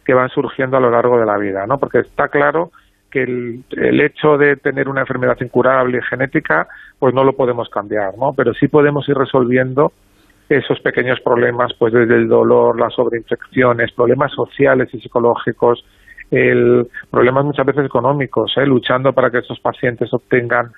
que 0.05 0.15
van 0.15 0.29
surgiendo 0.29 0.77
a 0.77 0.81
lo 0.81 0.91
largo 0.91 1.19
de 1.19 1.27
la 1.27 1.39
vida, 1.39 1.67
¿no? 1.67 1.79
Porque 1.79 1.99
está 1.99 2.29
claro 2.29 2.71
que 3.11 3.23
el, 3.23 4.01
hecho 4.01 4.37
de 4.37 4.57
tener 4.57 4.89
una 4.89 5.03
enfermedad 5.03 5.37
incurable 5.41 5.99
y 5.99 6.03
genética, 6.03 6.67
pues 6.99 7.15
no 7.15 7.23
lo 7.23 7.35
podemos 7.35 7.69
cambiar, 7.69 8.19
¿no? 8.19 8.33
Pero 8.33 8.53
sí 8.55 8.67
podemos 8.67 9.09
ir 9.09 9.17
resolviendo 9.17 9.93
esos 10.49 10.81
pequeños 10.81 11.21
problemas, 11.21 11.73
pues 11.79 11.93
desde 11.93 12.17
el 12.17 12.29
dolor, 12.29 12.79
las 12.79 12.93
sobreinfecciones, 12.93 13.93
problemas 13.93 14.33
sociales 14.33 14.89
y 14.93 15.01
psicológicos, 15.01 15.85
el 16.31 16.89
problemas 17.11 17.45
muchas 17.45 17.65
veces 17.65 17.87
económicos, 17.87 18.53
¿eh? 18.57 18.67
luchando 18.67 19.13
para 19.13 19.31
que 19.31 19.39
estos 19.39 19.61
pacientes 19.61 20.13
obtengan 20.13 20.73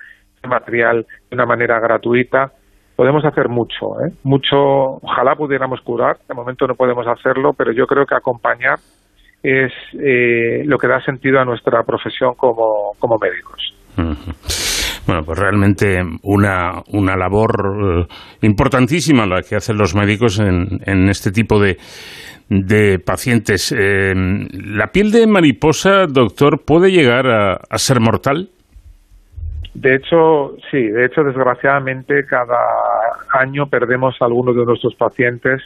material 0.47 1.05
de 1.29 1.35
una 1.35 1.45
manera 1.45 1.79
gratuita. 1.79 2.51
Podemos 2.95 3.25
hacer 3.25 3.49
mucho, 3.49 3.99
¿eh? 4.05 4.11
mucho, 4.23 4.57
ojalá 4.57 5.35
pudiéramos 5.35 5.81
curar, 5.81 6.17
de 6.27 6.33
momento 6.33 6.67
no 6.67 6.75
podemos 6.75 7.07
hacerlo, 7.07 7.53
pero 7.53 7.71
yo 7.71 7.85
creo 7.85 8.05
que 8.05 8.15
acompañar 8.15 8.79
es 9.47 9.71
eh, 9.93 10.63
lo 10.65 10.77
que 10.77 10.87
da 10.87 10.99
sentido 11.01 11.39
a 11.39 11.45
nuestra 11.45 11.83
profesión 11.83 12.33
como, 12.35 12.91
como 12.99 13.17
médicos. 13.17 13.73
Bueno, 15.07 15.23
pues 15.23 15.39
realmente 15.39 16.01
una, 16.23 16.81
una 16.91 17.15
labor 17.15 17.51
eh, 18.01 18.05
importantísima 18.41 19.25
la 19.25 19.41
que 19.41 19.55
hacen 19.55 19.77
los 19.77 19.95
médicos 19.95 20.39
en, 20.39 20.81
en 20.85 21.09
este 21.09 21.31
tipo 21.31 21.59
de, 21.59 21.77
de 22.49 22.99
pacientes. 22.99 23.71
Eh, 23.71 24.13
¿La 24.15 24.87
piel 24.87 25.11
de 25.11 25.25
mariposa, 25.27 26.05
doctor, 26.07 26.63
puede 26.65 26.91
llegar 26.91 27.27
a 27.27 27.77
ser 27.77 27.99
mortal? 28.01 28.49
De 29.73 29.93
hecho, 29.93 30.57
sí, 30.71 30.81
de 30.81 31.05
hecho, 31.05 31.21
desgraciadamente, 31.23 32.25
cada 32.27 32.57
año 33.31 33.67
perdemos 33.69 34.15
a 34.19 34.25
algunos 34.25 34.55
de 34.55 34.65
nuestros 34.65 34.95
pacientes 34.95 35.61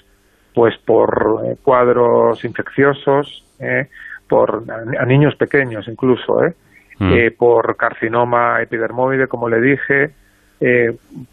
pues 0.54 0.76
por 0.86 1.46
eh, 1.46 1.56
cuadros 1.64 2.44
infecciosos, 2.44 3.46
eh, 3.62 3.88
por 4.28 4.64
a, 4.70 5.06
niños 5.06 5.36
pequeños 5.36 5.88
incluso, 5.88 6.44
eh, 6.44 6.54
mm. 7.00 7.14
eh, 7.14 7.32
por 7.32 7.76
carcinoma 7.76 8.62
epidermoide, 8.62 9.28
como 9.28 9.50
le 9.50 9.62
dije, 9.62 10.12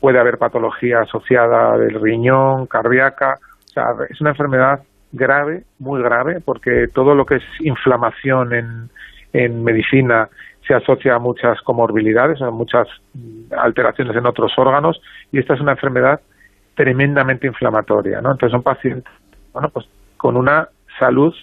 puede 0.01 0.19
haber 0.19 0.39
patología 0.39 1.01
asociada 1.01 1.77
del 1.77 2.01
riñón, 2.01 2.67
cardíaca, 2.67 3.39
o 3.67 3.69
sea, 3.69 3.85
es 4.09 4.19
una 4.23 4.31
enfermedad 4.31 4.81
grave, 5.13 5.65
muy 5.79 6.03
grave, 6.03 6.41
porque 6.43 6.87
todo 6.89 7.15
lo 7.15 7.27
que 7.27 7.37
es 7.37 7.43
inflamación 7.61 8.55
en, 8.55 8.91
en 9.35 9.63
medicina 9.63 10.31
se 10.67 10.75
asocia 10.75 11.15
a 11.15 11.19
muchas 11.19 11.61
comorbilidades, 11.63 12.41
a 12.43 12.51
muchas 12.51 12.89
alteraciones 13.57 14.17
en 14.17 14.27
otros 14.27 14.53
órganos 14.57 15.01
y 15.31 15.39
esta 15.39 15.55
es 15.55 15.61
una 15.61 15.73
enfermedad 15.73 16.21
tremendamente 16.75 17.47
inflamatoria, 17.47 18.21
¿no? 18.21 18.33
Entonces 18.33 18.53
son 18.53 18.63
pacientes, 18.63 19.13
bueno, 19.53 19.69
pues 19.71 19.87
con 20.17 20.37
una 20.37 20.69
salud 20.99 21.35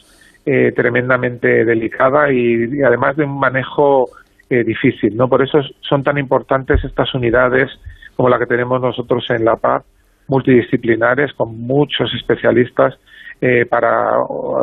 eh, 0.46 0.72
tremendamente 0.76 1.66
delicada 1.66 2.32
y, 2.32 2.82
además 2.82 3.16
de 3.18 3.26
un 3.26 3.40
manejo 3.40 4.10
eh, 4.50 4.64
difícil, 4.64 5.16
¿no? 5.16 5.28
Por 5.28 5.44
eso 5.44 5.60
son 5.82 6.04
tan 6.04 6.18
importantes 6.18 6.84
estas 6.84 7.14
unidades 7.16 7.70
como 8.16 8.30
la 8.30 8.40
que 8.40 8.46
tenemos 8.46 8.82
nosotros 8.82 9.26
en 9.30 9.44
La 9.44 9.56
Paz, 9.56 9.84
multidisciplinares, 10.28 11.34
con 11.34 11.60
muchos 11.60 12.14
especialistas 12.14 12.96
eh, 13.42 13.66
para 13.66 14.18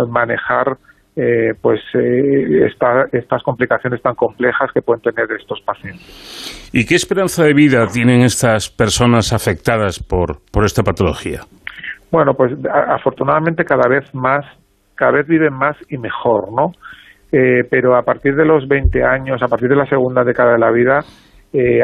manejar 0.08 0.76
eh, 1.14 1.52
pues 1.60 1.80
eh, 1.92 2.66
estas 3.12 3.42
complicaciones 3.42 4.00
tan 4.00 4.14
complejas 4.14 4.70
que 4.72 4.80
pueden 4.80 5.02
tener 5.02 5.30
estos 5.38 5.60
pacientes. 5.60 6.70
¿Y 6.72 6.86
qué 6.86 6.94
esperanza 6.94 7.44
de 7.44 7.52
vida 7.52 7.86
tienen 7.86 8.22
estas 8.22 8.70
personas 8.70 9.34
afectadas 9.34 10.02
por, 10.02 10.38
por 10.50 10.64
esta 10.64 10.82
patología? 10.82 11.40
Bueno, 12.10 12.32
pues 12.34 12.52
afortunadamente 12.88 13.64
cada 13.64 13.88
vez 13.88 14.04
más, 14.14 14.46
cada 15.02 15.18
vez 15.18 15.26
viven 15.26 15.52
más 15.52 15.76
y 15.88 15.98
mejor, 15.98 16.52
¿no? 16.52 16.72
Eh, 17.32 17.64
pero 17.68 17.96
a 17.96 18.02
partir 18.02 18.36
de 18.36 18.44
los 18.44 18.68
20 18.68 19.02
años, 19.02 19.42
a 19.42 19.48
partir 19.48 19.68
de 19.68 19.76
la 19.76 19.86
segunda 19.86 20.22
década 20.22 20.52
de 20.52 20.58
la 20.58 20.70
vida, 20.70 21.00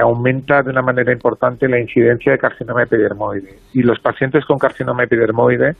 aumenta 0.02 0.62
de 0.62 0.70
una 0.70 0.80
manera 0.80 1.12
importante 1.12 1.68
la 1.68 1.78
incidencia 1.78 2.32
de 2.32 2.38
carcinoma 2.38 2.84
epidermoide. 2.84 3.58
Y 3.74 3.82
los 3.82 3.98
pacientes 4.00 4.46
con 4.46 4.56
carcinoma 4.56 5.04
epidermoide 5.04 5.74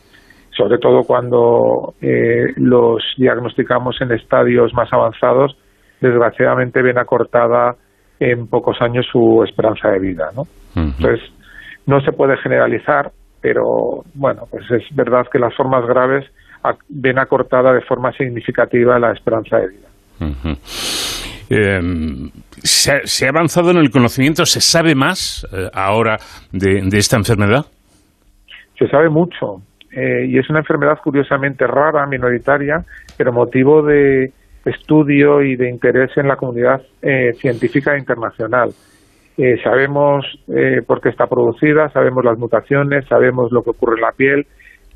sobre 0.59 0.79
todo 0.79 1.05
cuando 1.05 1.95
eh, 2.03 2.53
los 2.57 3.03
diagnosticamos 3.17 3.97
en 4.01 4.11
estadios 4.11 4.75
más 4.75 4.93
avanzados, 4.93 5.57
desgraciadamente 6.01 6.83
ven 6.83 6.99
acortada 6.99 7.77
en 8.19 8.49
pocos 8.49 8.77
años 8.81 9.07
su 9.11 9.45
esperanza 9.45 9.89
de 9.91 10.01
vida, 10.01 10.31
¿no? 10.35 10.43
Entonces, 10.75 11.21
no 11.87 12.01
se 12.01 12.13
puede 12.13 12.37
generalizar, 12.39 13.13
pero 13.41 14.03
bueno, 14.15 14.43
pues 14.51 14.69
es 14.71 14.83
verdad 14.95 15.27
que 15.31 15.39
las 15.39 15.55
formas 15.55 15.87
graves 15.87 16.25
ven 16.89 17.19
acortada 17.19 17.73
de 17.73 17.81
forma 17.83 18.13
significativa 18.13 18.99
la 18.99 19.13
esperanza 19.13 19.59
de 19.59 19.69
vida. 19.69 19.89
Em, 21.51 22.31
¿se, 22.63 23.27
ha 23.27 23.29
avanzado 23.31 23.71
en 23.71 23.79
el 23.79 23.91
conocimiento? 23.91 24.45
¿Se 24.45 24.61
sabe 24.61 24.95
más 24.95 25.47
eh, 25.53 25.69
ahora 25.73 26.19
de, 26.53 26.83
de, 26.83 26.99
esta 26.99 27.17
enfermedad? 27.17 27.65
Se 28.79 28.87
sabe 28.89 29.09
mucho. 29.09 29.63
Eh, 29.91 30.27
y 30.29 30.39
es 30.39 30.49
una 30.51 30.61
enfermedad 30.61 30.99
curiosamente 31.03 31.67
rara, 31.67 32.07
minoritaria, 32.07 32.85
pero 33.17 33.33
motivo 33.33 33.83
de 33.83 34.33
estudio 34.65 35.43
y 35.43 35.57
de 35.57 35.71
interés 35.71 36.11
en 36.17 36.29
la 36.29 36.37
comunidad 36.37 36.83
eh, 37.01 37.33
científica 37.35 37.97
internacional. 37.99 38.71
Eh, 39.39 39.57
sabemos 39.63 40.27
por 40.87 41.01
qué 41.01 41.11
está 41.11 41.27
producida, 41.27 41.89
sabemos 41.91 42.25
las 42.25 42.39
mutaciones, 42.39 43.07
sabemos 43.07 43.53
lo 43.53 43.63
que 43.63 43.71
ocurre 43.71 43.95
en 43.95 44.03
la 44.03 44.13
piel, 44.13 44.47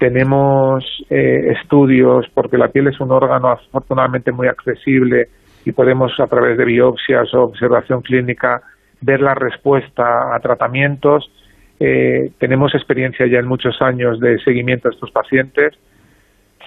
tenemos 0.03 0.85
estudios 1.09 2.27
porque 2.35 2.59
la 2.59 2.69
piel 2.69 2.89
es 2.89 3.01
un 3.01 3.13
órgano 3.13 3.51
afortunadamente 3.51 4.33
muy 4.33 4.49
accesible 4.49 5.29
y 5.65 5.71
podemos 5.71 6.13
a 6.19 6.27
través 6.27 6.59
de 6.59 6.65
biopsias 6.65 7.33
o 7.35 7.43
observación 7.43 8.03
clínica 8.03 8.63
ver 9.01 9.21
la 9.21 9.35
respuesta 9.35 10.35
a 10.35 10.41
tratamientos. 10.41 11.31
Eh, 11.79 12.31
tenemos 12.39 12.75
experiencia 12.75 13.27
ya 13.27 13.39
en 13.39 13.47
muchos 13.47 13.81
años 13.81 14.19
de 14.19 14.39
seguimiento 14.45 14.89
a 14.89 14.93
estos 14.93 15.11
pacientes. 15.11 15.75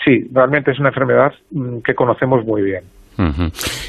Sí, 0.03 0.27
realmente 0.31 0.71
es 0.71 0.79
una 0.79 0.89
enfermedad 0.89 1.33
mm, 1.51 1.79
que 1.79 1.93
conocemos 1.93 2.45
muy 2.45 2.61
bien. 2.61 2.83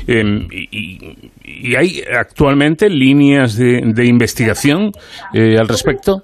Em, 0.07 0.47
y, 0.53 1.75
hay 1.75 2.01
actualmente 2.17 2.89
líneas 2.89 3.57
de, 3.57 4.07
investigación 4.07 4.93
eh, 5.35 5.59
al 5.59 5.67
respecto? 5.67 6.23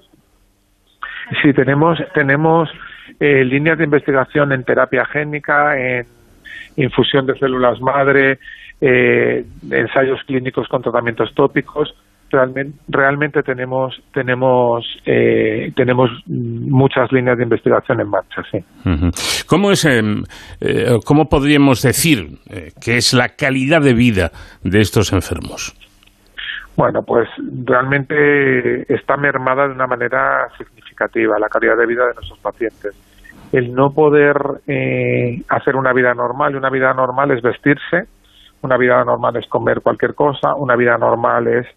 Sí, 1.41 1.51
tenemos, 1.53 1.99
tenemos 2.13 2.69
eh, 3.19 3.43
líneas 3.43 3.77
de 3.77 3.85
investigación 3.85 4.51
en 4.51 4.63
terapia 4.63 5.05
génica, 5.05 5.77
en 5.77 6.05
infusión 6.75 7.25
de 7.25 7.37
células 7.37 7.79
madre, 7.81 8.39
eh, 8.81 9.45
ensayos 9.71 10.19
clínicos 10.25 10.67
con 10.67 10.81
tratamientos 10.81 11.33
tópicos. 11.33 11.95
Realmente, 12.29 12.77
realmente 12.87 13.43
tenemos 13.43 14.01
tenemos 14.11 14.85
eh, 15.05 15.71
tenemos 15.75 16.09
muchas 16.25 17.11
líneas 17.11 17.37
de 17.37 17.43
investigación 17.43 18.01
en 18.01 18.09
marcha, 18.09 18.41
sí. 18.51 18.57
¿Cómo 19.45 19.71
es 19.71 19.85
em, 19.85 20.23
eh, 20.59 20.97
cómo 21.05 21.29
podríamos 21.29 21.83
decir 21.83 22.39
que 22.83 22.97
es 22.97 23.13
la 23.13 23.29
calidad 23.29 23.81
de 23.81 23.93
vida 23.93 24.31
de 24.63 24.81
estos 24.81 25.13
enfermos? 25.13 25.75
Bueno, 26.75 27.03
pues 27.03 27.29
realmente 27.65 28.91
está 28.91 29.15
mermada 29.15 29.67
de 29.67 29.75
una 29.75 29.85
manera 29.85 30.49
significativa 30.57 30.92
la 31.15 31.49
calidad 31.49 31.77
de 31.77 31.85
vida 31.85 32.07
de 32.07 32.13
nuestros 32.13 32.39
pacientes. 32.39 32.93
El 33.51 33.73
no 33.73 33.91
poder 33.91 34.35
hacer 35.49 35.75
una 35.75 35.93
vida 35.93 36.13
normal, 36.13 36.53
y 36.53 36.57
una 36.57 36.69
vida 36.69 36.93
normal 36.93 37.31
es 37.31 37.41
vestirse, 37.41 38.07
una 38.61 38.77
vida 38.77 39.03
normal 39.03 39.35
es 39.35 39.47
comer 39.47 39.81
cualquier 39.81 40.15
cosa, 40.15 40.55
una 40.55 40.75
vida 40.75 40.97
normal 40.97 41.47
es 41.47 41.67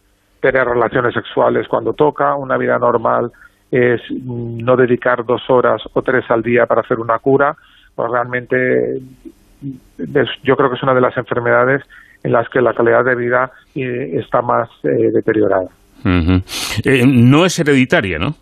tener 0.40 0.66
relaciones 0.66 1.12
sexuales 1.15 1.66
cuando 1.69 1.93
toca, 1.93 2.35
una 2.36 2.57
vida 2.57 2.78
normal 2.78 3.32
es 3.70 4.01
no 4.11 4.77
dedicar 4.77 5.24
dos 5.24 5.43
horas 5.48 5.82
o 5.93 6.03
tres 6.03 6.24
al 6.31 6.43
día 6.43 6.66
para 6.66 6.82
hacer 6.82 6.98
una 7.01 7.19
cura, 7.19 7.57
pues 7.94 8.11
realmente 8.11 9.01
yo 10.44 10.57
creo 10.57 10.70
que 10.70 10.77
es 10.77 10.82
una 10.82 10.94
de 10.94 11.01
las 11.01 11.16
enfermedades 11.16 11.82
en 12.23 12.32
las 12.32 12.48
que 12.48 12.61
la 12.61 12.74
calidad 12.74 13.05
de 13.05 13.15
vida 13.15 13.51
eh, 13.74 14.20
está 14.20 14.43
más 14.43 14.69
eh, 14.85 15.11
deteriorada. 15.12 15.69
Eh, 16.85 17.05
no 17.07 17.44
es 17.44 17.59
hereditaria, 17.59 18.19
¿no? 18.19 18.35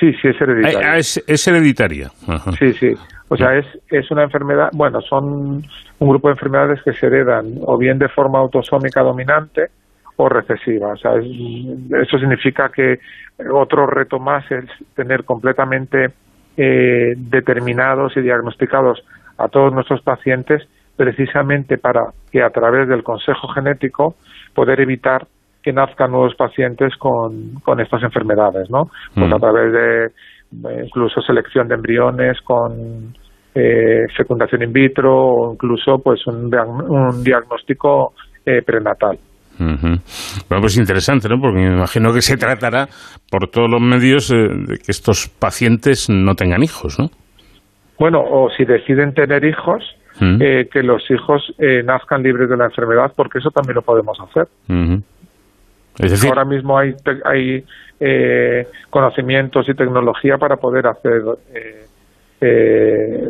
Sí, 0.00 0.14
sí 0.14 0.28
es 0.28 0.40
hereditaria. 0.40 0.92
Ah, 0.92 0.98
es, 0.98 1.46
hereditaria. 1.46 2.10
Sí, 2.58 2.72
sí. 2.72 2.94
O 3.28 3.36
sea, 3.36 3.54
es, 3.56 3.66
es 3.90 4.10
una 4.10 4.24
enfermedad, 4.24 4.70
bueno, 4.72 5.00
son 5.02 5.62
un 5.98 6.08
grupo 6.08 6.28
de 6.28 6.32
enfermedades 6.32 6.82
que 6.82 6.94
se 6.94 7.06
heredan 7.06 7.58
o 7.66 7.76
bien 7.76 7.98
de 7.98 8.08
forma 8.08 8.38
autosómica 8.38 9.02
dominante 9.02 9.66
o 10.16 10.28
recesiva. 10.28 10.94
O 10.94 10.96
sea, 10.96 11.12
eso 11.16 12.18
significa 12.18 12.70
que 12.70 12.98
otro 13.52 13.86
reto 13.86 14.18
más 14.18 14.50
es 14.50 14.64
tener 14.94 15.24
completamente 15.24 16.08
eh, 16.56 17.14
determinados 17.16 18.16
y 18.16 18.22
diagnosticados 18.22 19.04
a 19.36 19.48
todos 19.48 19.72
nuestros 19.72 20.00
pacientes 20.00 20.66
precisamente 20.96 21.78
para 21.78 22.06
que 22.32 22.42
a 22.42 22.50
través 22.50 22.88
del 22.88 23.02
consejo 23.02 23.48
genético 23.48 24.16
poder 24.54 24.80
evitar 24.80 25.26
que 25.62 25.72
nazcan 25.72 26.10
nuevos 26.10 26.34
pacientes 26.34 26.96
con, 26.96 27.54
con 27.62 27.80
estas 27.80 28.02
enfermedades, 28.02 28.70
¿no? 28.70 28.84
Pues 29.14 29.32
a 29.32 29.36
mm. 29.36 29.40
través 29.40 29.72
de 29.72 30.84
incluso 30.84 31.20
selección 31.22 31.68
de 31.68 31.74
embriones 31.74 32.40
con 32.42 33.14
eh, 33.52 34.06
fecundación 34.16 34.62
in 34.62 34.72
vitro 34.72 35.12
o 35.12 35.52
incluso 35.54 35.98
pues 35.98 36.24
un, 36.28 36.54
un 36.54 37.24
diagnóstico 37.24 38.14
eh, 38.46 38.62
prenatal. 38.62 39.18
Bueno, 39.58 40.60
pues 40.60 40.78
interesante, 40.78 41.28
¿no? 41.28 41.38
Porque 41.38 41.58
me 41.58 41.74
imagino 41.74 42.14
que 42.14 42.22
se 42.22 42.38
tratará 42.38 42.86
por 43.30 43.48
todos 43.48 43.68
los 43.68 43.80
medios 43.80 44.30
eh, 44.30 44.36
de 44.36 44.78
que 44.78 44.90
estos 44.90 45.28
pacientes 45.28 46.08
no 46.08 46.34
tengan 46.34 46.62
hijos, 46.62 46.98
¿no? 46.98 47.08
Bueno, 47.98 48.22
o 48.22 48.48
si 48.56 48.64
deciden 48.64 49.12
tener 49.12 49.44
hijos, 49.44 49.84
mm. 50.20 50.38
que 50.38 50.82
los 50.82 51.02
hijos 51.10 51.42
nazcan 51.84 52.22
libres 52.22 52.48
de 52.48 52.56
la 52.56 52.66
enfermedad, 52.66 53.12
porque 53.14 53.38
eso 53.40 53.50
también 53.50 53.74
lo 53.74 53.82
podemos 53.82 54.16
hacer. 54.20 54.46
Ahora 56.28 56.44
mismo 56.44 56.78
hay, 56.78 56.94
hay 57.24 57.64
conocimientos 58.88 59.68
y 59.68 59.74
tecnología 59.74 60.38
para 60.38 60.56
poder 60.56 60.86
hacer 60.86 61.22
eh, 62.40 63.28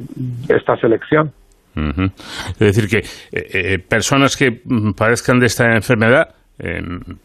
esta 0.49 0.77
selección. 0.77 1.33
Es 1.75 2.59
decir, 2.59 2.89
que 2.89 2.99
eh, 2.99 3.05
eh, 3.33 3.79
personas 3.79 4.37
que 4.37 4.61
padezcan 4.97 5.41
de 5.41 5.47
esta 5.47 5.75
enfermedad 5.75 6.35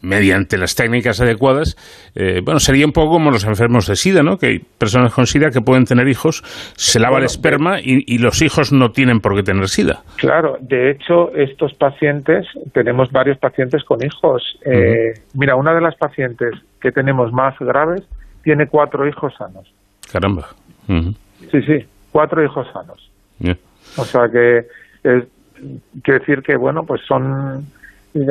mediante 0.00 0.58
las 0.58 0.74
técnicas 0.74 1.20
adecuadas, 1.20 1.76
bueno, 2.44 2.60
sería 2.60 2.86
un 2.86 2.92
poco 2.92 3.12
como 3.12 3.30
los 3.30 3.44
enfermos 3.44 3.86
de 3.86 3.96
SIDA, 3.96 4.22
¿no? 4.22 4.38
Que 4.38 4.46
hay 4.46 4.58
personas 4.58 5.12
con 5.12 5.26
SIDA 5.26 5.50
que 5.50 5.60
pueden 5.60 5.84
tener 5.84 6.08
hijos, 6.08 6.42
se 6.76 6.98
lava 6.98 7.18
el 7.18 7.24
esperma 7.24 7.78
y, 7.80 8.18
los 8.18 8.40
hijos 8.42 8.72
no 8.72 8.90
tienen 8.92 9.20
por 9.20 9.36
qué 9.36 9.42
tener 9.42 9.68
SIDA. 9.68 10.02
Claro, 10.16 10.56
de 10.60 10.90
hecho, 10.90 11.34
estos 11.34 11.74
pacientes, 11.74 12.46
tenemos 12.72 13.12
varios 13.12 13.38
pacientes 13.38 13.84
con 13.84 14.04
hijos. 14.04 14.58
Mira, 15.34 15.56
una 15.56 15.74
de 15.74 15.80
las 15.80 15.94
pacientes 15.96 16.54
que 16.80 16.92
tenemos 16.92 17.32
más 17.32 17.58
graves 17.58 18.02
tiene 18.42 18.66
cuatro 18.68 19.06
hijos 19.08 19.34
sanos. 19.36 19.72
Caramba. 20.12 20.48
Sí, 20.86 21.62
sí, 21.62 21.84
cuatro 22.12 22.44
hijos 22.44 22.66
sanos. 22.72 23.10
O 23.96 24.04
sea 24.04 24.28
que 24.28 24.66
quiere 26.02 26.20
decir 26.20 26.42
que, 26.42 26.56
bueno, 26.56 26.84
pues 26.84 27.00
son 27.06 27.66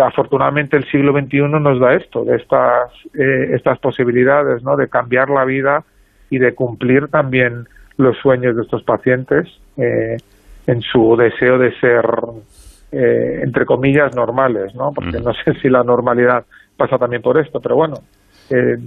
afortunadamente 0.04 0.78
el 0.78 0.86
siglo 0.90 1.14
XXI 1.14 1.42
nos 1.60 1.80
da 1.80 1.94
esto, 1.94 2.24
de 2.24 2.38
estas, 2.38 2.92
eh, 3.14 3.52
estas 3.54 3.80
posibilidades, 3.80 4.64
¿no? 4.64 4.76
De 4.76 4.88
cambiar 4.88 5.30
la 5.30 5.46
vida 5.46 5.84
y 6.30 6.40
de 6.40 6.54
cumplir 6.56 7.08
también 7.08 7.68
los 7.98 8.18
sueños 8.18 8.56
de 8.56 8.64
estos 8.64 8.84
pacientes 8.84 9.48
eh, 9.78 10.18
en 10.68 10.82
su 10.82 11.16
deseo 11.16 11.58
de 11.58 11.78
ser, 11.80 12.06
eh, 12.92 13.42
entre 13.44 13.66
comillas, 13.66 14.16
normales, 14.16 14.74
¿no? 14.76 14.92
Porque 14.94 15.20
no 15.20 15.34
sé 15.34 15.54
si 15.62 15.70
la 15.70 15.84
normalidad 15.84 16.46
pasa 16.76 16.98
también 16.98 17.22
por 17.22 17.38
esto, 17.38 17.60
pero 17.62 17.76
bueno, 17.76 17.96
eh, 18.50 18.78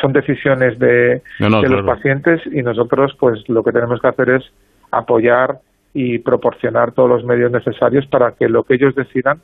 son 0.00 0.12
decisiones 0.12 0.78
de, 0.78 1.22
los 1.38 1.86
pacientes 1.86 2.40
y 2.52 2.62
nosotros 2.62 3.16
pues 3.18 3.48
lo 3.48 3.62
que 3.62 3.72
tenemos 3.72 4.00
que 4.00 4.08
hacer 4.08 4.30
es 4.30 4.44
apoyar 4.90 5.58
y 5.94 6.18
proporcionar 6.18 6.92
todos 6.92 7.08
los 7.08 7.24
medios 7.24 7.50
necesarios 7.50 8.06
para 8.06 8.32
que 8.32 8.48
lo 8.48 8.64
que 8.64 8.74
ellos 8.74 8.94
decidan 8.94 9.38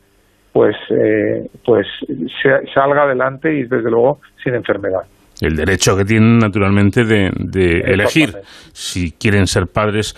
pues 0.52 0.76
eh, 0.90 1.48
pues 1.64 1.86
salga 2.74 3.04
adelante 3.04 3.52
y 3.52 3.62
desde 3.64 3.90
luego 3.90 4.20
sin 4.42 4.54
enfermedad 4.54 5.02
el 5.40 5.56
derecho 5.56 5.96
que 5.96 6.04
tienen 6.04 6.38
naturalmente 6.38 7.04
de, 7.04 7.28
elegir 7.84 8.34
si 8.72 9.12
quieren 9.12 9.46
ser 9.46 9.66
padres 9.66 10.14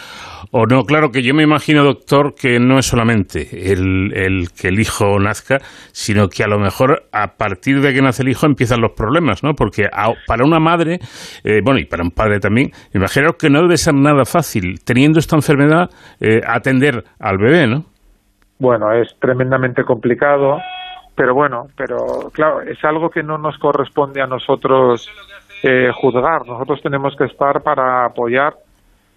o 0.51 0.67
no. 0.67 0.83
Claro 0.83 1.11
que 1.11 1.23
yo 1.23 1.35
me 1.35 1.45
imagino, 1.45 1.85
doctor, 1.85 2.35
que 2.35 2.59
no 2.59 2.79
es 2.79 2.87
solamente 2.87 3.73
el, 3.73 4.49
que 4.59 4.69
el 4.69 4.81
hijo 4.81 5.19
nazca, 5.19 5.59
sino 5.93 6.29
que 6.29 6.43
a 6.43 6.49
lo 6.49 6.59
mejor 6.59 7.05
a 7.13 7.37
partir 7.37 7.81
de 7.81 7.93
que 7.93 8.03
nace 8.03 8.23
el 8.23 8.29
hijo 8.29 8.47
empiezan 8.47 8.81
los 8.81 8.93
problemas, 8.93 9.43
¿no? 9.43 9.55
Porque 9.55 9.89
para 10.27 10.45
una 10.45 10.59
madre, 10.59 10.99
eh, 11.45 11.61
bueno, 11.65 11.81
y 11.81 11.87
para 11.87 12.03
un 12.03 12.11
padre 12.11 12.39
también, 12.41 12.71
imagino 12.95 13.33
que 13.39 13.49
no 13.49 13.63
debe 13.63 13.77
ser 13.77 13.95
nada 13.95 14.25
fácil, 14.25 14.81
teniendo 14.85 15.19
esta 15.19 15.37
enfermedad, 15.37 15.89
eh, 16.21 16.41
atender 16.47 17.05
al 17.19 17.39
bebé, 17.39 17.67
¿no? 17.67 17.91
Bueno, 18.63 18.93
es 18.93 19.19
tremendamente 19.19 19.85
complicado 19.85 20.59
pero 21.15 21.35
bueno, 21.35 21.69
pero 21.77 22.31
claro, 22.33 22.63
es 22.63 22.83
algo 22.85 23.11
que 23.11 23.23
no 23.23 23.39
nos 23.39 23.59
corresponde 23.59 24.23
a 24.23 24.27
nosotros 24.27 25.09
eh, 25.63 25.91
juzgar. 25.95 26.47
Nosotros 26.47 26.81
tenemos 26.83 27.15
que 27.17 27.25
estar 27.25 27.63
para 27.63 28.07
apoyar 28.07 28.55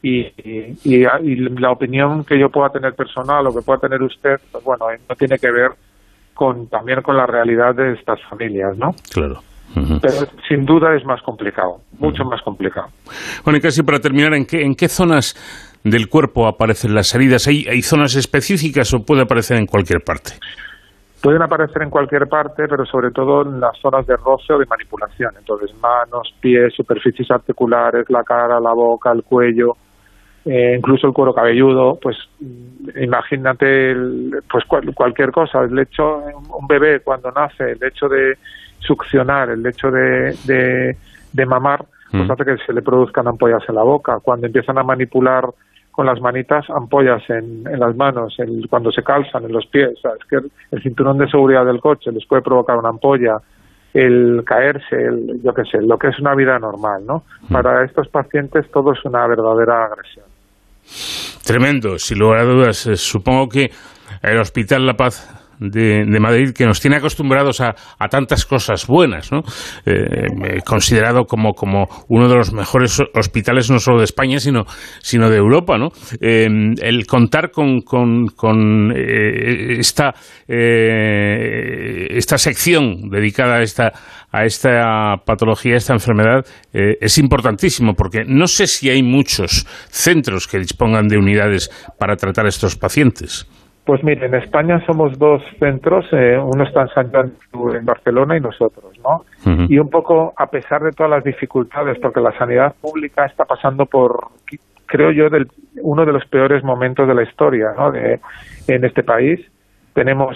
y, 0.01 0.27
y, 0.83 1.35
la 1.59 1.71
opinión 1.71 2.23
que 2.25 2.37
yo 2.37 2.49
pueda 2.49 2.69
tener 2.69 2.93
personal 2.93 3.47
o 3.47 3.55
que 3.55 3.61
pueda 3.61 3.79
tener 3.79 4.03
usted, 4.03 4.39
pues 4.51 4.63
bueno, 4.63 4.85
no 5.09 5.15
tiene 5.15 5.39
que 5.39 5.49
ver 5.51 5.71
con 6.33 6.67
también 6.67 7.01
con 7.01 7.15
la 7.15 7.25
realidad 7.25 7.73
de 7.73 7.93
estas 7.93 8.21
familias, 8.29 8.77
¿no? 8.77 8.91
Claro. 9.11 9.41
Pero 9.73 10.27
sin 10.47 10.65
duda 10.65 10.95
es 10.95 11.03
más 11.05 11.21
complicado, 11.21 11.81
mucho 11.97 12.23
más 12.23 12.41
complicado. 12.43 12.87
Bueno, 13.43 13.57
y 13.57 13.61
casi 13.61 13.83
para 13.83 13.99
terminar, 13.99 14.33
¿en 14.33 14.45
qué, 14.45 14.61
en 14.61 14.75
qué 14.75 14.87
zonas 14.87 15.35
del 15.85 16.09
cuerpo 16.09 16.47
aparecen 16.47 16.93
las 16.93 17.13
heridas? 17.15 17.47
¿Hay, 17.47 17.65
¿Hay 17.69 17.81
zonas 17.81 18.15
específicas 18.15 18.93
o 18.93 19.05
puede 19.05 19.21
aparecer 19.21 19.57
en 19.57 19.67
cualquier 19.67 20.01
parte? 20.01 20.33
Pueden 21.21 21.41
aparecer 21.41 21.81
en 21.83 21.89
cualquier 21.89 22.27
parte, 22.27 22.67
pero 22.67 22.85
sobre 22.85 23.11
todo 23.11 23.43
en 23.43 23.59
las 23.59 23.77
zonas 23.79 24.05
de 24.05 24.15
roce 24.17 24.53
o 24.53 24.59
de 24.59 24.65
manipulación. 24.65 25.31
Entonces, 25.37 25.73
manos, 25.79 26.33
pies, 26.39 26.73
superficies 26.75 27.31
articulares, 27.31 28.05
la 28.09 28.23
cara, 28.23 28.59
la 28.59 28.73
boca, 28.73 29.11
el 29.11 29.23
cuello, 29.23 29.75
eh, 30.43 30.75
incluso 30.77 31.07
el 31.07 31.13
cuero 31.13 31.33
cabelludo. 31.33 31.97
Pues 32.01 32.17
imagínate 32.95 33.95
pues 34.51 34.65
cualquier 34.65 35.31
cosa. 35.31 35.61
El 35.61 35.79
hecho, 35.79 36.17
un 36.17 36.67
bebé 36.67 36.99
cuando 36.99 37.31
nace, 37.31 37.71
el 37.71 37.83
hecho 37.83 38.07
de 38.07 38.37
succionar, 38.79 39.49
el 39.49 39.65
hecho 39.65 39.89
de, 39.89 40.95
de, 41.33 41.45
mamar, 41.45 41.85
pues 42.11 42.27
mm. 42.27 42.31
hace 42.31 42.45
que 42.45 42.57
se 42.65 42.73
le 42.73 42.83
produzcan 42.83 43.27
ampollas 43.27 43.63
en 43.67 43.75
la 43.75 43.83
boca. 43.83 44.19
Cuando 44.21 44.45
empiezan 44.45 44.77
a 44.77 44.83
manipular 44.83 45.45
con 45.95 46.05
las 46.05 46.19
manitas 46.19 46.69
ampollas 46.69 47.23
en, 47.29 47.63
las 47.63 47.95
manos, 47.95 48.35
cuando 48.69 48.91
se 48.91 49.01
calzan 49.01 49.45
en 49.45 49.53
los 49.53 49.65
pies. 49.67 49.91
es 49.91 50.25
que 50.29 50.35
el, 50.71 50.83
cinturón 50.83 51.17
de 51.17 51.29
seguridad 51.29 51.65
del 51.65 51.79
coche 51.79 52.11
les 52.11 52.25
puede 52.25 52.41
provocar 52.41 52.77
una 52.77 52.89
ampolla, 52.89 53.37
el 53.93 54.43
caerse, 54.45 54.93
el, 54.93 55.41
yo 55.41 55.53
qué 55.53 55.63
sé, 55.63 55.81
lo 55.81 55.97
que 55.97 56.09
es 56.09 56.19
una 56.19 56.35
vida 56.35 56.59
normal, 56.59 57.05
¿no? 57.05 57.23
Mm. 57.47 57.53
Para 57.53 57.85
estos 57.85 58.09
pacientes 58.09 58.69
todo 58.71 58.91
es 58.91 59.05
una 59.05 59.25
verdadera 59.25 59.85
agresión. 59.85 60.25
Tremendo, 61.45 61.97
sin 61.97 62.19
lugar 62.19 62.39
a 62.39 62.43
dudas. 62.43 62.87
Eh, 62.87 62.97
supongo 62.97 63.47
que 63.47 63.71
el 64.21 64.37
Hospital 64.37 64.85
La 64.85 64.95
Paz 64.95 65.44
de, 65.59 66.19
Madrid 66.19 66.51
que 66.53 66.65
nos 66.65 66.79
tiene 66.79 66.97
acostumbrados 66.97 67.61
a, 67.61 67.75
tantas 68.09 68.45
cosas 68.45 68.87
buenas, 68.87 69.31
¿no? 69.31 69.41
Eh, 69.85 70.59
considerado 70.65 71.25
como, 71.25 71.53
uno 72.07 72.27
de 72.29 72.35
los 72.35 72.53
mejores 72.53 73.01
hospitales 73.13 73.69
no 73.69 73.79
solo 73.79 73.99
de 73.99 74.05
España, 74.05 74.39
sino, 74.39 74.65
sino 75.01 75.29
de 75.29 75.37
Europa. 75.37 75.77
Eh, 76.21 76.47
el 76.81 77.05
contar 77.05 77.51
con, 77.51 77.81
con, 77.81 78.91
eh, 78.95 79.77
esta, 79.79 80.13
esta 80.47 82.37
sección 82.37 83.09
dedicada 83.09 83.57
a 83.57 83.61
esta, 83.61 83.91
a 84.31 84.45
esta 84.45 85.15
patología, 85.25 85.73
a 85.73 85.77
esta 85.77 85.93
enfermedad, 85.93 86.45
es 86.71 87.17
importantísimo, 87.17 87.93
porque 87.93 88.23
no 88.25 88.47
sé 88.47 88.67
si 88.67 88.89
hay 88.89 89.03
muchos 89.03 89.65
centros 89.89 90.47
que 90.47 90.59
dispongan 90.59 91.07
de 91.07 91.17
unidades 91.17 91.69
para 91.97 92.15
tratar 92.15 92.45
a 92.45 92.49
estos 92.49 92.75
pacientes. 92.75 93.47
Pues 93.85 94.03
mire, 94.03 94.25
en 94.25 94.33
España 94.33 94.83
somos 94.87 95.17
dos 95.19 95.43
centros, 95.59 96.05
eh, 96.11 96.39
uno 96.41 96.63
está 96.63 96.81
en 96.81 96.87
San 96.89 97.11
Juan 97.11 97.33
en 97.75 97.85
Barcelona 97.85 98.35
y 98.35 98.39
nosotros, 98.39 98.93
¿no? 99.03 99.25
Y 99.69 99.77
un 99.77 99.91
poco, 99.91 100.33
a 100.35 100.47
pesar 100.47 100.81
de 100.81 100.91
todas 100.91 101.11
las 101.11 101.23
dificultades, 101.23 101.99
porque 101.99 102.19
la 102.19 102.35
sanidad 102.35 102.73
pública 102.81 103.25
está 103.25 103.45
pasando 103.45 103.85
por, 103.85 104.29
creo 104.87 105.11
yo, 105.11 105.29
del, 105.29 105.47
uno 105.83 106.03
de 106.03 106.13
los 106.13 106.25
peores 106.25 106.63
momentos 106.63 107.07
de 107.07 107.13
la 107.13 107.21
historia, 107.21 107.73
¿no? 107.77 107.91
De, 107.91 108.19
en 108.67 108.85
este 108.85 109.03
país 109.03 109.39
tenemos 109.93 110.35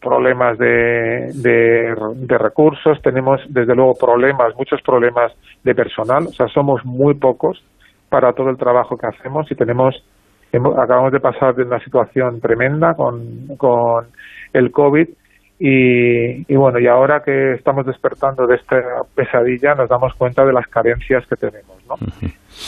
problemas 0.00 0.58
de, 0.58 1.30
de, 1.34 1.94
de 2.16 2.38
recursos, 2.38 3.00
tenemos 3.00 3.40
desde 3.48 3.76
luego 3.76 3.94
problemas, 3.94 4.56
muchos 4.56 4.82
problemas 4.82 5.32
de 5.62 5.72
personal, 5.72 6.26
o 6.26 6.32
sea, 6.32 6.48
somos 6.48 6.84
muy 6.84 7.14
pocos 7.14 7.62
para 8.08 8.32
todo 8.32 8.50
el 8.50 8.56
trabajo 8.56 8.96
que 8.96 9.06
hacemos 9.06 9.48
y 9.52 9.54
tenemos 9.54 10.02
acabamos 10.52 11.12
de 11.12 11.20
pasar 11.20 11.54
de 11.54 11.64
una 11.64 11.78
situación 11.80 12.40
tremenda 12.40 12.94
con, 12.94 13.48
con 13.56 14.06
el 14.52 14.70
COVID 14.70 15.08
y, 15.60 16.54
bueno, 16.54 16.78
y 16.78 16.86
ahora 16.86 17.22
que 17.24 17.54
estamos 17.54 17.84
despertando 17.84 18.46
de 18.46 18.56
esta 18.56 18.76
pesadilla 19.14 19.74
nos 19.74 19.88
damos 19.88 20.14
cuenta 20.14 20.44
de 20.44 20.52
las 20.52 20.68
carencias 20.68 21.26
que 21.26 21.34
tenemos, 21.34 21.76
¿no? 21.88 21.96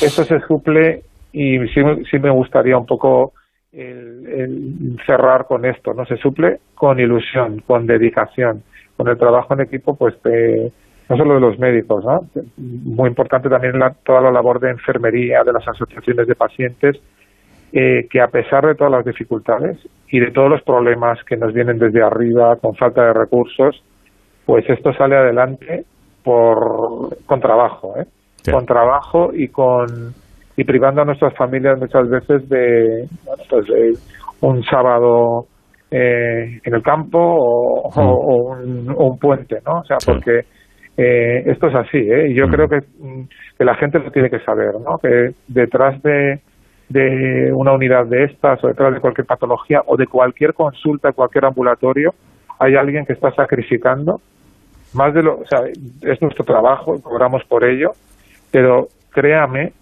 Esto 0.02 0.24
se 0.24 0.40
suple 0.40 1.02
y 1.32 1.58
sí, 1.68 1.80
sí, 2.10 2.18
me 2.18 2.30
gustaría 2.30 2.76
un 2.76 2.86
poco 2.86 3.32
el, 3.72 4.98
cerrar 5.06 5.46
con 5.46 5.64
esto, 5.64 5.94
¿no? 5.94 6.04
Se 6.04 6.16
suple 6.16 6.58
con 6.74 6.98
ilusión, 6.98 7.60
con 7.60 7.86
dedicación, 7.86 8.64
con 8.96 9.06
el 9.06 9.16
trabajo 9.16 9.54
en 9.54 9.60
equipo, 9.60 9.96
pues 9.96 10.14
no 11.08 11.16
solo 11.16 11.34
de 11.34 11.40
los 11.40 11.60
médicos, 11.60 12.04
¿no? 12.04 12.26
Muy 12.56 13.08
importante 13.08 13.48
también 13.48 13.78
la, 13.78 13.94
toda 14.04 14.20
la 14.20 14.32
labor 14.32 14.58
de 14.58 14.70
enfermería, 14.70 15.44
de 15.44 15.52
las 15.52 15.66
asociaciones 15.68 16.26
de 16.26 16.34
pacientes, 16.34 17.00
eh, 17.72 18.06
que 18.10 18.20
a 18.20 18.28
pesar 18.28 18.66
de 18.66 18.74
todas 18.74 18.92
las 18.92 19.04
dificultades 19.04 19.78
y 20.08 20.20
de 20.20 20.30
todos 20.32 20.50
los 20.50 20.62
problemas 20.62 21.22
que 21.24 21.36
nos 21.36 21.52
vienen 21.52 21.78
desde 21.78 22.02
arriba 22.02 22.56
con 22.56 22.74
falta 22.74 23.04
de 23.04 23.12
recursos, 23.12 23.82
pues 24.44 24.68
esto 24.68 24.92
sale 24.94 25.16
adelante 25.16 25.84
por 26.24 27.16
con 27.26 27.40
trabajo, 27.40 27.94
¿eh? 27.96 28.04
con 28.50 28.66
trabajo 28.66 29.30
y 29.32 29.48
con 29.48 29.86
y 30.56 30.64
privando 30.64 31.02
a 31.02 31.04
nuestras 31.04 31.34
familias 31.36 31.78
muchas 31.78 32.08
veces 32.08 32.48
de, 32.48 33.06
pues 33.48 33.66
un 34.40 34.62
sábado 34.64 35.46
eh, 35.90 36.60
en 36.62 36.74
el 36.74 36.82
campo 36.82 37.18
o, 37.18 38.56
mm. 38.56 38.94
un, 38.96 39.18
puente, 39.18 39.58
¿no? 39.66 39.80
O 39.80 39.84
sea, 39.84 39.96
porque 40.04 40.40
eh, 40.96 41.42
esto 41.46 41.68
es 41.68 41.74
así, 41.74 41.98
¿eh? 41.98 42.30
Y 42.30 42.34
yo 42.34 42.46
mm. 42.46 42.50
creo 42.50 42.68
que, 42.68 42.78
que 43.58 43.64
la 43.64 43.74
gente 43.76 43.98
lo 43.98 44.10
tiene 44.10 44.30
que 44.30 44.40
saber, 44.40 44.72
¿no? 44.84 44.98
Que 44.98 45.30
detrás 45.48 46.02
de 46.02 46.40
de 46.90 47.52
una 47.54 47.72
unidad 47.72 48.04
de 48.06 48.24
estas 48.24 48.62
o 48.62 48.66
detrás 48.66 48.92
de 48.92 49.00
cualquier 49.00 49.26
patología 49.26 49.82
o 49.86 49.96
de 49.96 50.06
cualquier 50.06 50.52
consulta, 50.54 51.12
cualquier 51.12 51.46
ambulatorio, 51.46 52.12
hay 52.58 52.74
alguien 52.74 53.06
que 53.06 53.14
está 53.14 53.30
sacrificando 53.32 54.20
más 54.92 55.14
de 55.14 55.22
lo, 55.22 55.38
o 55.38 55.46
sea, 55.46 55.60
es 55.66 56.20
nuestro 56.20 56.44
trabajo, 56.44 57.00
cobramos 57.00 57.44
por 57.44 57.64
ello, 57.64 57.92
pero 58.50 58.88
créame 59.10 59.72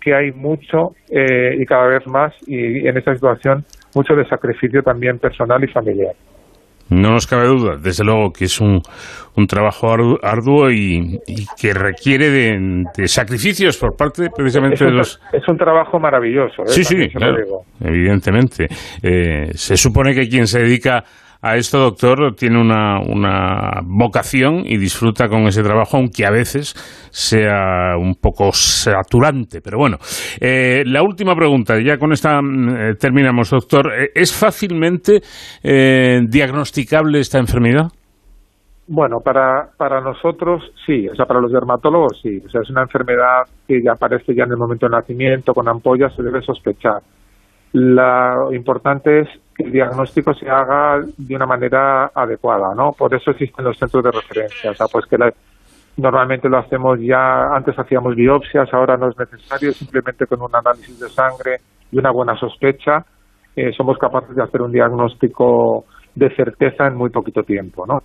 que 0.00 0.12
hay 0.12 0.32
mucho 0.32 0.92
eh, 1.08 1.54
y 1.56 1.64
cada 1.66 1.86
vez 1.86 2.06
más 2.06 2.34
y 2.48 2.86
en 2.86 2.96
esta 2.96 3.14
situación 3.14 3.64
mucho 3.94 4.14
de 4.14 4.26
sacrificio 4.26 4.82
también 4.82 5.18
personal 5.18 5.62
y 5.62 5.68
familiar. 5.68 6.14
No 6.90 7.12
nos 7.12 7.26
cabe 7.26 7.46
duda, 7.46 7.76
desde 7.80 8.04
luego 8.04 8.32
que 8.32 8.46
es 8.46 8.60
un, 8.60 8.80
un 9.36 9.46
trabajo 9.46 9.88
arduo 10.22 10.70
y, 10.70 11.18
que 11.60 11.72
requiere 11.72 12.30
de, 12.30 13.08
sacrificios 13.08 13.78
por 13.78 13.96
parte 13.96 14.28
precisamente 14.34 14.84
de 14.84 14.90
los... 14.90 15.20
Es 15.32 15.46
un 15.48 15.56
trabajo 15.56 15.98
maravilloso. 15.98 16.62
¿eh? 16.62 16.68
Sí, 16.68 16.84
sí, 16.84 16.96
evidentemente. 17.80 18.66
Eh, 19.02 19.50
se 19.54 19.76
supone 19.76 20.14
que 20.14 20.28
quien 20.28 20.46
se 20.46 20.60
dedica 20.60 21.04
a 21.42 21.56
esto, 21.56 21.78
doctor, 21.78 22.34
tiene 22.36 22.60
una, 22.60 23.00
una 23.00 23.80
vocación 23.84 24.62
y 24.66 24.76
disfruta 24.76 25.28
con 25.28 25.46
ese 25.46 25.62
trabajo, 25.62 25.96
aunque 25.96 26.26
a 26.26 26.30
veces 26.30 26.74
sea 27.10 27.96
un 27.98 28.14
poco 28.14 28.52
saturante. 28.52 29.60
Pero 29.62 29.78
bueno, 29.78 29.96
eh, 30.40 30.82
la 30.86 31.02
última 31.02 31.34
pregunta, 31.34 31.80
ya 31.80 31.96
con 31.96 32.12
esta 32.12 32.40
mm, 32.42 32.68
eh, 32.68 32.94
terminamos, 32.98 33.50
doctor. 33.50 33.90
Eh, 33.92 34.10
¿Es 34.14 34.36
fácilmente 34.38 35.20
diagnosticable 35.62 37.20
esta 37.20 37.38
enfermedad? 37.38 37.88
Bueno, 38.92 39.20
para, 39.20 39.70
para 39.76 40.00
nosotros 40.00 40.64
sí, 40.84 41.08
o 41.08 41.14
sea, 41.14 41.24
para 41.24 41.40
los 41.40 41.52
dermatólogos 41.52 42.20
sí. 42.20 42.42
O 42.44 42.50
sea, 42.50 42.60
es 42.62 42.70
una 42.70 42.82
enfermedad 42.82 43.44
que 43.66 43.80
ya 43.82 43.92
aparece 43.92 44.34
ya 44.34 44.44
en 44.44 44.50
el 44.50 44.56
momento 44.56 44.86
del 44.86 44.98
nacimiento, 44.98 45.54
con 45.54 45.68
ampollas, 45.68 46.14
se 46.14 46.22
debe 46.22 46.42
sospechar. 46.42 47.00
Lo 47.72 48.52
importante 48.52 49.20
es 49.20 49.28
que 49.56 49.64
el 49.64 49.72
diagnóstico 49.72 50.34
se 50.34 50.48
haga 50.48 51.00
de 51.16 51.36
una 51.36 51.46
manera 51.46 52.10
adecuada, 52.14 52.74
¿no? 52.74 52.92
Por 52.92 53.14
eso 53.14 53.30
existen 53.30 53.64
los 53.64 53.78
centros 53.78 54.02
de 54.02 54.10
referencia, 54.10 54.70
o 54.70 54.74
sea, 54.74 54.86
pues 54.90 55.06
que 55.06 55.16
normalmente 55.96 56.48
lo 56.48 56.58
hacemos 56.58 56.98
ya, 57.00 57.54
antes 57.54 57.78
hacíamos 57.78 58.16
biopsias, 58.16 58.72
ahora 58.72 58.96
no 58.96 59.08
es 59.08 59.18
necesario, 59.18 59.72
simplemente 59.72 60.26
con 60.26 60.42
un 60.42 60.54
análisis 60.54 60.98
de 60.98 61.08
sangre 61.08 61.58
y 61.92 61.98
una 61.98 62.10
buena 62.10 62.36
sospecha 62.36 63.04
eh, 63.56 63.72
somos 63.76 63.98
capaces 63.98 64.34
de 64.34 64.42
hacer 64.42 64.62
un 64.62 64.72
diagnóstico 64.72 65.84
de 66.14 66.34
certeza 66.34 66.86
en 66.86 66.96
muy 66.96 67.10
poquito 67.10 67.42
tiempo, 67.42 67.86
¿no? 67.86 68.00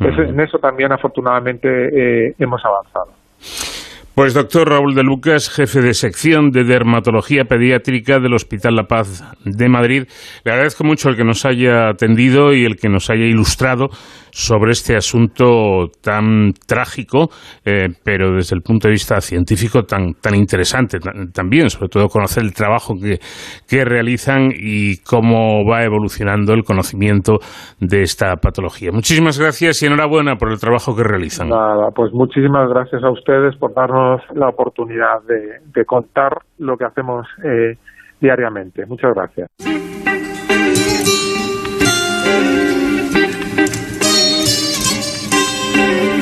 en 0.00 0.40
eso 0.40 0.58
también 0.58 0.92
afortunadamente 0.92 1.68
eh, 1.68 2.34
hemos 2.38 2.60
avanzado. 2.64 3.12
Pues 4.14 4.32
doctor 4.32 4.68
Raúl 4.68 4.94
de 4.94 5.02
Lucas, 5.02 5.50
jefe 5.50 5.80
de 5.80 5.92
sección 5.92 6.52
de 6.52 6.62
dermatología 6.62 7.46
pediátrica 7.46 8.20
del 8.20 8.34
Hospital 8.34 8.76
La 8.76 8.86
Paz 8.86 9.24
de 9.44 9.68
Madrid, 9.68 10.04
le 10.44 10.52
agradezco 10.52 10.84
mucho 10.84 11.08
el 11.08 11.16
que 11.16 11.24
nos 11.24 11.44
haya 11.44 11.88
atendido 11.88 12.54
y 12.54 12.64
el 12.64 12.76
que 12.76 12.88
nos 12.88 13.10
haya 13.10 13.24
ilustrado 13.24 13.90
sobre 14.34 14.72
este 14.72 14.96
asunto 14.96 15.86
tan 16.02 16.52
trágico, 16.66 17.28
eh, 17.64 17.86
pero 18.04 18.34
desde 18.34 18.56
el 18.56 18.62
punto 18.62 18.88
de 18.88 18.92
vista 18.92 19.20
científico 19.20 19.84
tan, 19.84 20.14
tan 20.14 20.34
interesante 20.34 20.98
también, 21.32 21.70
sobre 21.70 21.88
todo 21.88 22.08
conocer 22.08 22.42
el 22.42 22.52
trabajo 22.52 22.94
que, 23.00 23.18
que 23.68 23.84
realizan 23.84 24.50
y 24.52 24.96
cómo 25.04 25.64
va 25.64 25.84
evolucionando 25.84 26.52
el 26.52 26.64
conocimiento 26.64 27.38
de 27.78 28.02
esta 28.02 28.34
patología. 28.34 28.90
Muchísimas 28.92 29.38
gracias 29.38 29.80
y 29.82 29.86
enhorabuena 29.86 30.34
por 30.34 30.50
el 30.50 30.58
trabajo 30.58 30.96
que 30.96 31.04
realizan. 31.04 31.48
Nada, 31.48 31.92
pues 31.94 32.12
muchísimas 32.12 32.68
gracias 32.68 33.04
a 33.04 33.10
ustedes 33.10 33.54
por 33.56 33.72
darnos 33.72 34.20
la 34.34 34.48
oportunidad 34.48 35.22
de, 35.28 35.84
contar 35.84 36.38
lo 36.58 36.76
que 36.76 36.86
hacemos 36.86 37.24
eh, 37.44 37.76
diariamente. 38.20 38.84
Muchas 38.86 39.14
gracias. 39.14 39.48
you. 45.76 46.13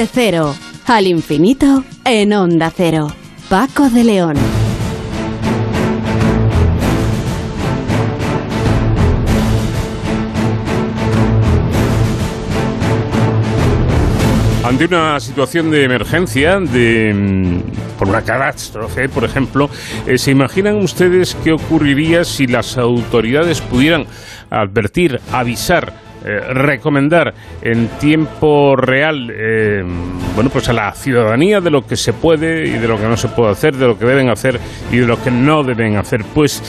De 0.00 0.06
cero 0.06 0.54
al 0.86 1.06
infinito 1.06 1.84
en 2.06 2.32
onda 2.32 2.72
cero. 2.74 3.08
Paco 3.50 3.90
de 3.90 4.02
León. 4.02 4.36
Ante 14.64 14.86
una 14.86 15.20
situación 15.20 15.70
de 15.70 15.84
emergencia, 15.84 16.58
de, 16.60 17.12
mm, 17.14 17.98
por 17.98 18.08
una 18.08 18.22
catástrofe, 18.22 19.10
por 19.10 19.24
ejemplo, 19.24 19.68
eh, 20.06 20.16
¿se 20.16 20.30
imaginan 20.30 20.76
ustedes 20.76 21.36
qué 21.44 21.52
ocurriría 21.52 22.24
si 22.24 22.46
las 22.46 22.78
autoridades 22.78 23.60
pudieran 23.60 24.06
advertir, 24.48 25.20
avisar, 25.30 25.92
eh, 26.22 26.38
recomendar 26.52 27.32
en 27.62 27.88
tiempo 27.98 28.76
real 28.76 29.32
eh, 29.34 29.82
bueno 30.34 30.50
pues 30.50 30.68
a 30.68 30.74
la 30.74 30.92
ciudadanía 30.92 31.62
de 31.62 31.70
lo 31.70 31.86
que 31.86 31.96
se 31.96 32.12
puede 32.12 32.66
y 32.66 32.72
de 32.72 32.86
lo 32.86 32.98
que 32.98 33.04
no 33.06 33.16
se 33.16 33.28
puede 33.28 33.52
hacer 33.52 33.74
de 33.74 33.86
lo 33.86 33.98
que 33.98 34.04
deben 34.04 34.28
hacer 34.28 34.60
y 34.92 34.98
de 34.98 35.06
lo 35.06 35.22
que 35.22 35.30
no 35.30 35.62
deben 35.62 35.96
hacer. 35.96 36.22
Pues 36.34 36.62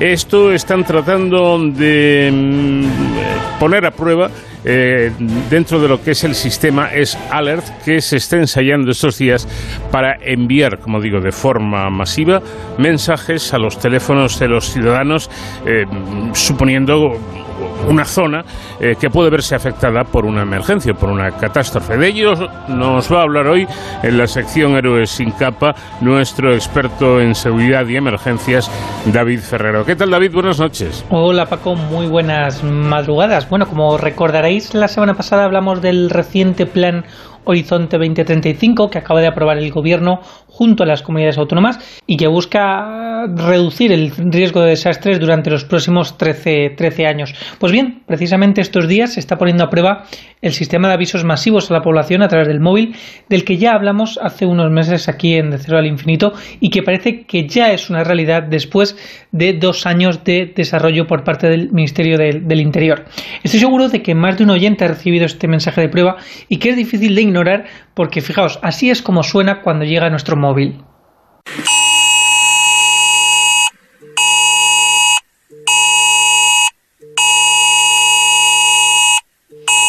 esto 0.00 0.52
están 0.52 0.82
tratando 0.82 1.58
de 1.60 2.30
mm, 2.32 3.60
poner 3.60 3.86
a 3.86 3.92
prueba 3.92 4.30
eh, 4.64 5.12
dentro 5.48 5.80
de 5.80 5.86
lo 5.86 6.02
que 6.02 6.10
es 6.10 6.24
el 6.24 6.34
sistema 6.34 6.92
es 6.92 7.16
Alert 7.30 7.84
que 7.84 8.00
se 8.00 8.16
está 8.16 8.36
ensayando 8.36 8.90
estos 8.90 9.16
días 9.16 9.46
para 9.92 10.16
enviar, 10.20 10.80
como 10.80 11.00
digo, 11.00 11.20
de 11.20 11.30
forma 11.30 11.88
masiva 11.88 12.42
mensajes 12.78 13.54
a 13.54 13.58
los 13.58 13.78
teléfonos 13.78 14.40
de 14.40 14.48
los 14.48 14.72
ciudadanos, 14.72 15.30
suponiendo 16.32 17.16
una 17.88 18.04
zona 18.04 18.44
eh, 18.80 18.94
que 19.00 19.10
puede 19.10 19.30
verse 19.30 19.54
afectada 19.54 20.04
por 20.04 20.24
una 20.26 20.42
emergencia, 20.42 20.94
por 20.94 21.10
una 21.10 21.30
catástrofe. 21.32 21.96
De 21.96 22.08
ello 22.08 22.32
nos 22.68 23.12
va 23.12 23.20
a 23.20 23.22
hablar 23.22 23.46
hoy 23.46 23.66
en 24.02 24.18
la 24.18 24.26
sección 24.26 24.76
Héroes 24.76 25.10
sin 25.10 25.30
capa 25.32 25.74
nuestro 26.00 26.52
experto 26.52 27.20
en 27.20 27.34
seguridad 27.34 27.86
y 27.86 27.96
emergencias, 27.96 28.70
David 29.12 29.40
Ferrero. 29.40 29.84
¿Qué 29.84 29.96
tal, 29.96 30.10
David? 30.10 30.32
Buenas 30.32 30.58
noches. 30.58 31.04
Hola, 31.10 31.46
Paco. 31.46 31.74
Muy 31.74 32.06
buenas 32.06 32.62
madrugadas. 32.62 33.48
Bueno, 33.48 33.66
como 33.66 33.96
recordaréis, 33.96 34.74
la 34.74 34.88
semana 34.88 35.14
pasada 35.14 35.44
hablamos 35.44 35.80
del 35.80 36.10
reciente 36.10 36.66
plan 36.66 37.04
Horizonte 37.44 37.96
2035 37.96 38.90
que 38.90 38.98
acaba 38.98 39.20
de 39.20 39.26
aprobar 39.26 39.56
el 39.56 39.70
Gobierno 39.72 40.20
junto 40.58 40.82
a 40.82 40.86
las 40.86 41.02
comunidades 41.02 41.38
autónomas 41.38 41.78
y 42.04 42.16
que 42.16 42.26
busca 42.26 43.26
reducir 43.28 43.92
el 43.92 44.10
riesgo 44.10 44.60
de 44.62 44.70
desastres 44.70 45.20
durante 45.20 45.50
los 45.50 45.64
próximos 45.64 46.18
13, 46.18 46.70
13 46.76 47.06
años. 47.06 47.32
Pues 47.60 47.70
bien, 47.70 48.02
precisamente 48.06 48.60
estos 48.60 48.88
días 48.88 49.14
se 49.14 49.20
está 49.20 49.38
poniendo 49.38 49.62
a 49.62 49.70
prueba 49.70 50.06
el 50.42 50.52
sistema 50.52 50.88
de 50.88 50.94
avisos 50.94 51.24
masivos 51.24 51.70
a 51.70 51.74
la 51.74 51.82
población 51.82 52.22
a 52.22 52.28
través 52.28 52.48
del 52.48 52.58
móvil, 52.58 52.96
del 53.28 53.44
que 53.44 53.56
ya 53.56 53.72
hablamos 53.72 54.18
hace 54.20 54.46
unos 54.46 54.68
meses 54.72 55.08
aquí 55.08 55.34
en 55.34 55.50
De 55.50 55.58
Cero 55.58 55.78
al 55.78 55.86
Infinito 55.86 56.32
y 56.58 56.70
que 56.70 56.82
parece 56.82 57.22
que 57.24 57.46
ya 57.46 57.70
es 57.70 57.88
una 57.88 58.02
realidad 58.02 58.42
después 58.42 58.96
de 59.30 59.52
dos 59.52 59.86
años 59.86 60.24
de 60.24 60.52
desarrollo 60.56 61.06
por 61.06 61.22
parte 61.22 61.48
del 61.48 61.70
Ministerio 61.70 62.18
del, 62.18 62.60
Interior. 62.60 63.04
Estoy 63.44 63.60
seguro 63.60 63.88
de 63.88 64.02
que 64.02 64.16
más 64.16 64.38
de 64.38 64.44
un 64.44 64.50
oyente 64.50 64.84
ha 64.84 64.88
recibido 64.88 65.24
este 65.24 65.46
mensaje 65.46 65.82
de 65.82 65.88
prueba 65.88 66.16
y 66.48 66.56
que 66.56 66.70
es 66.70 66.76
difícil 66.76 67.14
de 67.14 67.22
ignorar 67.22 67.64
porque 67.98 68.20
fijaos, 68.20 68.60
así 68.62 68.90
es 68.90 69.02
como 69.02 69.24
suena 69.24 69.60
cuando 69.60 69.84
llega 69.84 70.08
nuestro 70.08 70.36
móvil. 70.36 70.84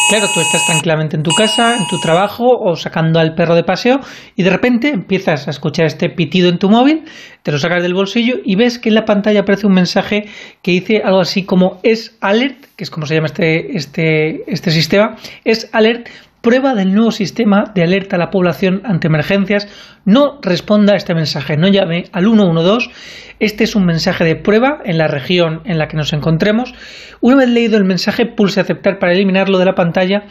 Claro, 0.08 0.26
tú 0.34 0.40
estás 0.40 0.66
tranquilamente 0.66 1.14
en 1.14 1.22
tu 1.22 1.30
casa, 1.30 1.76
en 1.76 1.86
tu 1.86 2.00
trabajo 2.00 2.58
o 2.58 2.74
sacando 2.74 3.20
al 3.20 3.36
perro 3.36 3.54
de 3.54 3.62
paseo 3.62 4.00
y 4.34 4.42
de 4.42 4.50
repente 4.50 4.88
empiezas 4.88 5.46
a 5.46 5.52
escuchar 5.52 5.86
este 5.86 6.10
pitido 6.10 6.48
en 6.48 6.58
tu 6.58 6.68
móvil, 6.68 7.04
te 7.44 7.52
lo 7.52 7.60
sacas 7.60 7.80
del 7.80 7.94
bolsillo 7.94 8.40
y 8.44 8.56
ves 8.56 8.80
que 8.80 8.88
en 8.88 8.96
la 8.96 9.04
pantalla 9.04 9.42
aparece 9.42 9.68
un 9.68 9.74
mensaje 9.74 10.26
que 10.62 10.72
dice 10.72 11.02
algo 11.04 11.20
así 11.20 11.44
como 11.44 11.78
es 11.84 12.18
alert, 12.20 12.56
que 12.74 12.82
es 12.82 12.90
como 12.90 13.06
se 13.06 13.14
llama 13.14 13.28
este, 13.28 13.76
este, 13.76 14.52
este 14.52 14.72
sistema, 14.72 15.14
es 15.44 15.70
alert 15.72 16.08
prueba 16.40 16.74
del 16.74 16.94
nuevo 16.94 17.10
sistema 17.10 17.64
de 17.74 17.82
alerta 17.82 18.16
a 18.16 18.18
la 18.18 18.30
población 18.30 18.82
ante 18.84 19.08
emergencias, 19.08 19.68
no 20.04 20.38
responda 20.42 20.94
a 20.94 20.96
este 20.96 21.14
mensaje, 21.14 21.56
no 21.56 21.68
llame 21.68 22.04
al 22.12 22.24
112. 22.24 22.90
Este 23.38 23.64
es 23.64 23.74
un 23.74 23.86
mensaje 23.86 24.24
de 24.24 24.36
prueba 24.36 24.80
en 24.84 24.98
la 24.98 25.06
región 25.06 25.62
en 25.64 25.78
la 25.78 25.88
que 25.88 25.96
nos 25.96 26.12
encontremos. 26.12 26.74
Una 27.20 27.36
vez 27.36 27.48
leído 27.48 27.76
el 27.76 27.84
mensaje, 27.84 28.26
pulse 28.26 28.60
aceptar 28.60 28.98
para 28.98 29.12
eliminarlo 29.12 29.58
de 29.58 29.64
la 29.64 29.74
pantalla. 29.74 30.24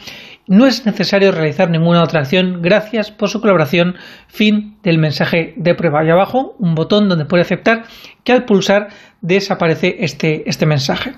No 0.46 0.66
es 0.66 0.84
necesario 0.86 1.30
realizar 1.30 1.70
ninguna 1.70 2.02
otra 2.02 2.20
acción. 2.20 2.60
Gracias 2.62 3.10
por 3.12 3.28
su 3.28 3.40
colaboración. 3.40 3.94
Fin 4.26 4.78
del 4.82 4.98
mensaje 4.98 5.54
de 5.56 5.74
prueba. 5.74 6.04
Y 6.04 6.10
abajo 6.10 6.56
un 6.58 6.74
botón 6.74 7.08
donde 7.08 7.24
puede 7.24 7.42
aceptar 7.42 7.84
que 8.24 8.32
al 8.32 8.44
pulsar 8.44 8.88
desaparece 9.22 9.96
este, 10.00 10.48
este 10.48 10.66
mensaje. 10.66 11.12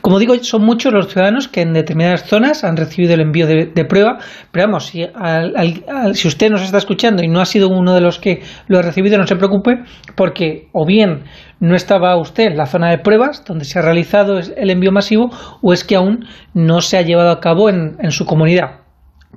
Como 0.00 0.18
digo, 0.18 0.34
son 0.42 0.62
muchos 0.62 0.92
los 0.92 1.08
ciudadanos 1.08 1.48
que 1.48 1.62
en 1.62 1.72
determinadas 1.72 2.24
zonas 2.24 2.64
han 2.64 2.76
recibido 2.76 3.14
el 3.14 3.20
envío 3.20 3.46
de, 3.46 3.84
prueba, 3.84 4.18
pero 4.52 4.66
vamos, 4.66 4.86
si, 4.86 5.04
si 6.14 6.28
usted 6.28 6.50
nos 6.50 6.62
está 6.62 6.78
escuchando 6.78 7.22
y 7.22 7.28
no 7.28 7.40
ha 7.40 7.46
sido 7.46 7.68
uno 7.68 7.94
de 7.94 8.00
los 8.00 8.18
que 8.18 8.42
lo 8.68 8.78
ha 8.78 8.82
recibido, 8.82 9.18
no 9.18 9.26
se 9.26 9.36
preocupe, 9.36 9.82
porque 10.14 10.68
o 10.72 10.86
bien 10.86 11.24
no 11.58 11.74
estaba 11.74 12.16
usted 12.16 12.44
en 12.44 12.56
la 12.56 12.66
zona 12.66 12.90
de 12.90 12.98
pruebas 12.98 13.44
donde 13.44 13.64
se 13.64 13.78
ha 13.78 13.82
realizado 13.82 14.38
el 14.38 14.70
envío 14.70 14.92
masivo, 14.92 15.30
o 15.60 15.72
es 15.72 15.84
que 15.84 15.96
aún 15.96 16.26
no 16.54 16.80
se 16.80 16.98
ha 16.98 17.02
llevado 17.02 17.30
a 17.30 17.40
cabo 17.40 17.68
en, 17.68 17.96
en 18.00 18.12
su 18.12 18.26
comunidad. 18.26 18.80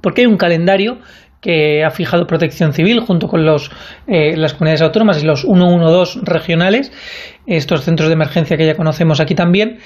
Porque 0.02 0.22
hay 0.22 0.27
un 0.27 0.38
calendario 0.38 0.99
que 1.43 1.83
ha 1.83 1.91
fijado 1.91 2.25
Protección 2.25 2.73
Civil 2.73 3.01
junto 3.01 3.27
con 3.27 3.45
los, 3.45 3.69
eh, 4.07 4.35
las 4.37 4.53
comunidades 4.53 4.81
autónomas 4.81 5.21
y 5.21 5.27
los 5.27 5.41
112 5.41 6.21
regionales, 6.23 6.91
estos 7.45 7.83
centros 7.83 8.07
de 8.07 8.13
emergencia 8.13 8.55
que 8.55 8.65
ya 8.65 8.75
conocemos 8.75 9.19
aquí 9.19 9.35
también, 9.35 9.79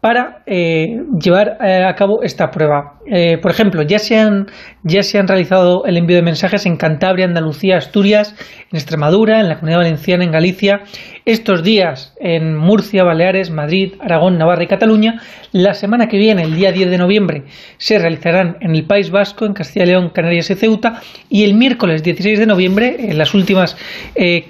para 0.00 0.42
eh, 0.46 0.88
llevar 1.18 1.56
eh, 1.64 1.84
a 1.84 1.94
cabo 1.94 2.22
esta 2.22 2.50
prueba. 2.50 2.98
Por 3.40 3.50
ejemplo, 3.50 3.82
ya 3.82 3.98
se, 3.98 4.18
han, 4.18 4.46
ya 4.82 5.02
se 5.02 5.18
han 5.18 5.28
realizado 5.28 5.84
el 5.86 5.96
envío 5.96 6.16
de 6.16 6.22
mensajes 6.22 6.66
en 6.66 6.76
Cantabria, 6.76 7.26
Andalucía, 7.26 7.76
Asturias, 7.76 8.34
en 8.70 8.76
Extremadura, 8.76 9.40
en 9.40 9.48
la 9.48 9.54
Comunidad 9.54 9.80
Valenciana, 9.80 10.24
en 10.24 10.32
Galicia, 10.32 10.80
estos 11.26 11.62
días 11.62 12.12
en 12.20 12.56
Murcia, 12.56 13.02
Baleares, 13.02 13.50
Madrid, 13.50 13.94
Aragón, 14.00 14.38
Navarra 14.38 14.64
y 14.64 14.66
Cataluña. 14.66 15.22
La 15.52 15.74
semana 15.74 16.08
que 16.08 16.18
viene, 16.18 16.42
el 16.42 16.54
día 16.54 16.72
10 16.72 16.90
de 16.90 16.98
noviembre, 16.98 17.42
se 17.78 17.98
realizarán 17.98 18.56
en 18.60 18.74
el 18.74 18.84
País 18.84 19.10
Vasco, 19.10 19.46
en 19.46 19.54
Castilla 19.54 19.84
y 19.84 19.88
León, 19.88 20.10
Canarias 20.10 20.50
y 20.50 20.54
Ceuta. 20.54 21.00
Y 21.28 21.44
el 21.44 21.54
miércoles 21.54 22.02
16 22.02 22.38
de 22.38 22.46
noviembre, 22.46 22.96
en 22.98 23.18
las 23.18 23.34
últimas 23.34 23.76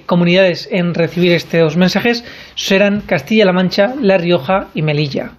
comunidades 0.05 0.67
en 0.71 0.93
recibir 0.93 1.31
estos 1.31 1.77
mensajes 1.77 2.23
serán 2.55 3.01
Castilla-La 3.01 3.53
Mancha, 3.53 3.95
La 4.01 4.17
Rioja 4.17 4.67
y 4.73 4.81
Melilla. 4.81 5.31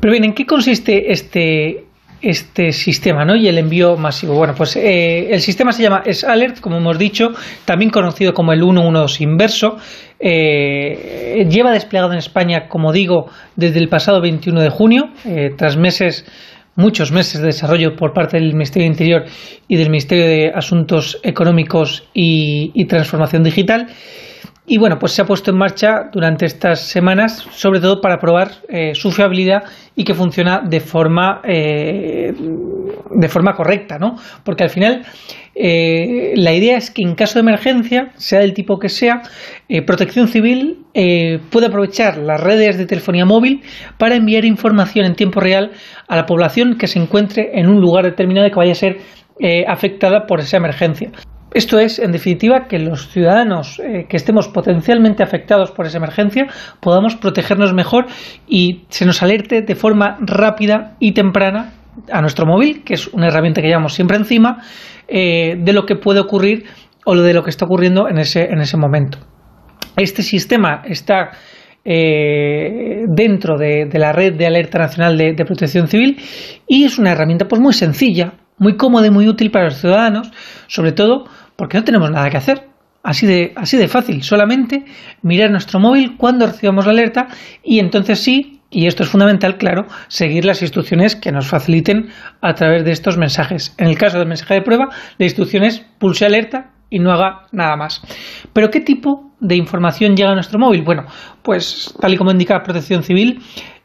Pero 0.00 0.12
bien, 0.12 0.24
¿en 0.24 0.34
qué 0.34 0.46
consiste 0.46 1.12
este, 1.12 1.84
este 2.24 2.72
sistema 2.72 3.24
¿no? 3.24 3.36
y 3.36 3.48
el 3.48 3.58
envío 3.58 3.96
masivo? 3.96 4.34
Bueno, 4.34 4.54
pues 4.56 4.76
eh, 4.76 5.28
el 5.30 5.40
sistema 5.40 5.72
se 5.72 5.82
llama 5.82 6.02
S-Alert, 6.04 6.60
como 6.60 6.78
hemos 6.78 6.98
dicho, 6.98 7.32
también 7.64 7.90
conocido 7.90 8.32
como 8.32 8.52
el 8.52 8.60
112 8.60 9.24
inverso. 9.24 9.76
Eh, 10.18 11.46
lleva 11.50 11.72
desplegado 11.72 12.12
en 12.12 12.18
España, 12.18 12.68
como 12.68 12.92
digo, 12.92 13.30
desde 13.56 13.78
el 13.78 13.88
pasado 13.88 14.20
21 14.20 14.60
de 14.60 14.70
junio, 14.70 15.10
eh, 15.24 15.50
tras 15.56 15.76
meses 15.76 16.24
muchos 16.76 17.12
meses 17.12 17.40
de 17.40 17.46
desarrollo 17.46 17.94
por 17.94 18.12
parte 18.12 18.36
del 18.36 18.52
Ministerio 18.52 18.86
de 18.86 18.92
Interior 18.92 19.24
y 19.68 19.76
del 19.76 19.90
Ministerio 19.90 20.26
de 20.26 20.52
Asuntos 20.52 21.20
Económicos 21.22 22.08
y 22.12 22.84
Transformación 22.86 23.44
Digital. 23.44 23.86
Y 24.66 24.78
bueno, 24.78 24.98
pues 24.98 25.12
se 25.12 25.20
ha 25.20 25.26
puesto 25.26 25.50
en 25.50 25.58
marcha 25.58 26.08
durante 26.10 26.46
estas 26.46 26.80
semanas, 26.80 27.46
sobre 27.50 27.80
todo 27.80 28.00
para 28.00 28.16
probar 28.16 28.48
eh, 28.70 28.94
su 28.94 29.10
fiabilidad 29.10 29.64
y 29.94 30.04
que 30.04 30.14
funciona 30.14 30.62
de 30.64 30.80
forma, 30.80 31.42
eh, 31.44 32.32
de 33.14 33.28
forma 33.28 33.52
correcta, 33.52 33.98
¿no? 33.98 34.16
Porque 34.42 34.64
al 34.64 34.70
final 34.70 35.02
eh, 35.54 36.32
la 36.36 36.54
idea 36.54 36.78
es 36.78 36.90
que 36.90 37.02
en 37.02 37.14
caso 37.14 37.34
de 37.34 37.40
emergencia, 37.40 38.12
sea 38.16 38.40
del 38.40 38.54
tipo 38.54 38.78
que 38.78 38.88
sea, 38.88 39.20
Protección 39.86 40.28
Civil 40.28 40.78
puede 41.50 41.66
aprovechar 41.66 42.16
las 42.16 42.40
redes 42.40 42.78
de 42.78 42.86
telefonía 42.86 43.26
móvil 43.26 43.62
para 43.98 44.14
enviar 44.16 44.46
información 44.46 45.04
en 45.04 45.14
tiempo 45.14 45.40
real 45.40 45.72
a 46.08 46.16
la 46.16 46.24
población 46.24 46.76
que 46.78 46.86
se 46.86 46.98
encuentre 46.98 47.50
en 47.54 47.68
un 47.68 47.80
lugar 47.80 48.04
determinado 48.04 48.46
y 48.46 48.50
que 48.50 48.56
vaya 48.56 48.72
a 48.72 48.76
ser 48.76 48.98
afectada 49.66 50.26
por 50.26 50.40
esa 50.40 50.56
emergencia. 50.56 51.10
Esto 51.54 51.78
es, 51.78 52.00
en 52.00 52.10
definitiva, 52.10 52.66
que 52.68 52.80
los 52.80 53.08
ciudadanos 53.08 53.78
eh, 53.78 54.06
que 54.08 54.16
estemos 54.16 54.48
potencialmente 54.48 55.22
afectados 55.22 55.70
por 55.70 55.86
esa 55.86 55.98
emergencia 55.98 56.48
podamos 56.80 57.14
protegernos 57.14 57.72
mejor 57.72 58.06
y 58.48 58.82
se 58.88 59.06
nos 59.06 59.22
alerte 59.22 59.62
de 59.62 59.74
forma 59.76 60.18
rápida 60.20 60.96
y 60.98 61.12
temprana 61.12 61.72
a 62.10 62.20
nuestro 62.20 62.44
móvil, 62.44 62.82
que 62.82 62.94
es 62.94 63.06
una 63.06 63.28
herramienta 63.28 63.62
que 63.62 63.68
llevamos 63.68 63.94
siempre 63.94 64.16
encima, 64.16 64.62
eh, 65.06 65.54
de 65.56 65.72
lo 65.72 65.86
que 65.86 65.94
puede 65.94 66.18
ocurrir 66.18 66.64
o 67.04 67.14
de 67.14 67.32
lo 67.32 67.44
que 67.44 67.50
está 67.50 67.66
ocurriendo 67.66 68.08
en 68.08 68.18
ese, 68.18 68.46
en 68.46 68.60
ese 68.60 68.76
momento. 68.76 69.18
Este 69.96 70.24
sistema 70.24 70.82
está 70.84 71.30
eh, 71.84 73.04
dentro 73.06 73.56
de, 73.58 73.88
la 73.92 74.12
red 74.12 74.34
de 74.34 74.46
alerta 74.46 74.80
nacional 74.80 75.16
de, 75.16 75.34
de, 75.34 75.44
protección 75.44 75.86
civil 75.86 76.16
y 76.66 76.82
es 76.82 76.98
una 76.98 77.12
herramienta 77.12 77.46
pues 77.46 77.60
muy 77.60 77.74
sencilla, 77.74 78.32
muy 78.58 78.76
cómoda 78.76 79.06
y 79.06 79.10
muy 79.10 79.28
útil 79.28 79.52
para 79.52 79.66
los 79.66 79.76
ciudadanos, 79.76 80.32
sobre 80.66 80.92
todo 80.92 81.26
porque 81.56 81.78
no 81.78 81.84
tenemos 81.84 82.10
nada 82.10 82.30
que 82.30 82.36
hacer. 82.36 82.68
Así 83.02 83.26
de, 83.26 83.52
así 83.56 83.76
de 83.76 83.86
fácil, 83.86 84.22
solamente 84.22 84.86
mirar 85.20 85.50
nuestro 85.50 85.78
móvil 85.78 86.16
cuando 86.16 86.46
recibamos 86.46 86.86
la 86.86 86.92
alerta 86.92 87.28
y 87.62 87.78
entonces 87.78 88.18
sí, 88.18 88.62
y 88.70 88.86
esto 88.86 89.02
es 89.02 89.10
fundamental, 89.10 89.58
claro, 89.58 89.84
seguir 90.08 90.46
las 90.46 90.62
instrucciones 90.62 91.14
que 91.14 91.30
nos 91.30 91.46
faciliten 91.46 92.08
a 92.40 92.54
través 92.54 92.82
de 92.82 92.92
estos 92.92 93.18
mensajes. 93.18 93.74
En 93.76 93.88
el 93.88 93.98
caso 93.98 94.18
del 94.18 94.26
mensaje 94.26 94.54
de 94.54 94.62
prueba, 94.62 94.88
la 95.18 95.26
instrucción 95.26 95.64
es 95.64 95.80
pulse 95.98 96.24
alerta 96.24 96.72
y 96.88 96.98
no 96.98 97.12
haga 97.12 97.42
nada 97.52 97.76
más. 97.76 98.00
Pero 98.54 98.70
¿qué 98.70 98.80
tipo 98.80 99.32
de 99.38 99.56
información 99.56 100.16
llega 100.16 100.30
a 100.30 100.34
nuestro 100.34 100.58
móvil? 100.58 100.82
Bueno, 100.82 101.04
pues 101.42 101.94
tal 102.00 102.14
y 102.14 102.16
como 102.16 102.30
indica 102.30 102.62
Protección 102.62 103.02
Civil, 103.02 103.40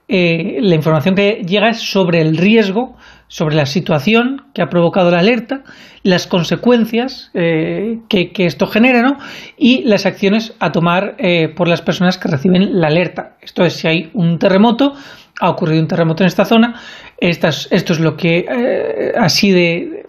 eh, 0.08 0.60
la 0.62 0.76
información 0.76 1.14
que 1.14 1.44
llega 1.46 1.70
es 1.70 1.82
sobre 1.82 2.22
el 2.22 2.38
riesgo 2.38 2.96
sobre 3.30 3.56
la 3.56 3.68
situación 3.68 4.42
que 4.54 4.62
ha 4.62 4.70
provocado 4.70 5.12
la 5.12 5.20
alerta, 5.20 5.62
las 6.04 6.26
consecuencias 6.28 7.30
eh, 7.36 8.00
que, 8.10 8.32
esto 8.38 8.66
genera 8.66 9.04
¿no? 9.04 9.18
y 9.56 9.84
las 9.84 10.06
acciones 10.06 10.54
a 10.60 10.72
tomar 10.72 11.16
eh, 11.20 11.48
por 11.48 11.68
las 11.68 11.82
personas 11.82 12.18
que 12.18 12.28
reciben 12.28 12.82
la 12.82 12.88
alerta. 12.88 13.36
Esto 13.42 13.64
es, 13.64 13.74
si 13.74 13.88
hay 13.88 14.10
un 14.14 14.40
terremoto, 14.40 14.94
ha 15.40 15.50
ocurrido 15.50 15.80
un 15.80 15.88
terremoto 15.88 16.24
en 16.24 16.28
esta 16.28 16.44
zona, 16.44 16.82
esto 17.20 17.48
es 17.48 18.00
lo 18.00 18.18
que 18.18 18.46
eh, 18.50 19.14
así 19.18 19.52
de, 19.52 20.08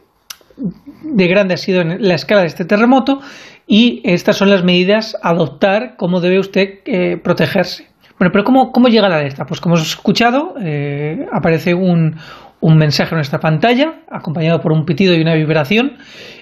de 0.57 1.29
grande 1.29 1.55
ha 1.55 1.59
sido 1.59 1.83
en 1.83 2.03
la 2.03 2.15
escala 2.15 2.41
de 2.41 2.47
este 2.47 2.65
terremoto 2.65 3.21
y 3.67 4.01
estas 4.05 4.39
son 4.39 4.49
las 4.49 4.65
medidas 4.65 5.17
a 5.23 5.31
adoptar, 5.31 5.95
cómo 5.97 6.21
debe 6.21 6.41
usted 6.41 7.21
protegerse. 7.23 7.87
Bueno, 8.19 8.33
pero 8.33 8.45
¿cómo, 8.45 8.73
¿cómo, 8.73 8.89
llega 8.89 9.09
la 9.09 9.19
alerta? 9.19 9.45
Pues 9.47 9.61
como 9.61 9.77
hemos 9.77 9.89
escuchado, 9.89 10.55
aparece 11.33 11.75
un, 11.75 12.17
un 12.61 12.77
mensaje 12.77 13.11
en 13.15 13.17
nuestra 13.17 13.41
pantalla, 13.41 14.01
acompañado 14.11 14.61
por 14.61 14.73
un 14.73 14.85
pitido 14.85 15.15
y 15.15 15.21
una 15.21 15.35
vibración, 15.35 15.97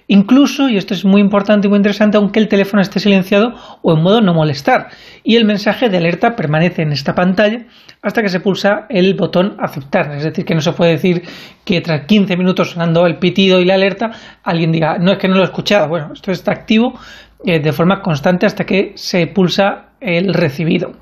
incluso, 0.09 0.69
y 0.69 0.77
esto 0.77 0.95
es 0.95 1.05
muy 1.05 1.21
importante 1.21 1.67
y 1.67 1.71
muy 1.71 1.77
interesante, 1.77 2.17
aunque 2.17 2.41
el 2.41 2.49
teléfono 2.49 2.83
esté 2.83 2.99
silenciado 2.99 3.55
o 3.83 3.95
en 3.95 4.03
modo 4.03 4.21
no 4.21 4.35
molestar. 4.35 4.89
Y 5.23 5.37
el 5.37 5.45
mensaje 5.45 5.89
de 5.89 5.99
alerta 5.99 6.35
permanece 6.35 6.83
en 6.83 6.93
esta 6.93 7.15
pantalla 7.15 7.67
hasta 8.03 8.23
que 8.23 8.29
se 8.29 8.41
pulsa 8.41 8.87
el 8.89 9.15
botón 9.15 9.57
aceptar. 9.59 10.13
Es 10.17 10.25
decir, 10.25 10.45
que 10.45 10.55
no 10.55 10.61
se 10.61 10.73
puede 10.73 10.93
decir 10.93 11.23
que 11.65 11.81
tras 11.81 12.07
15 12.07 12.37
minutos 12.37 12.71
sonando 12.71 13.07
el 13.07 13.19
pitido 13.19 13.61
y 13.61 13.65
la 13.65 13.75
alerta, 13.75 14.11
alguien 14.43 14.73
diga, 14.73 14.99
no 14.99 15.13
es 15.13 15.19
que 15.19 15.29
no 15.29 15.37
lo 15.37 15.43
he 15.43 15.47
escuchado. 15.47 15.89
Bueno, 15.89 16.13
esto 16.13 16.33
está 16.33 16.53
activo 16.53 16.99
eh, 17.45 17.61
de 17.61 17.73
forma 17.73 18.01
constante 18.01 18.47
hasta 18.47 18.65
que 18.65 18.93
se 18.97 19.27
pulsa 19.29 19.91
el 20.01 20.35
recibido. 20.35 20.93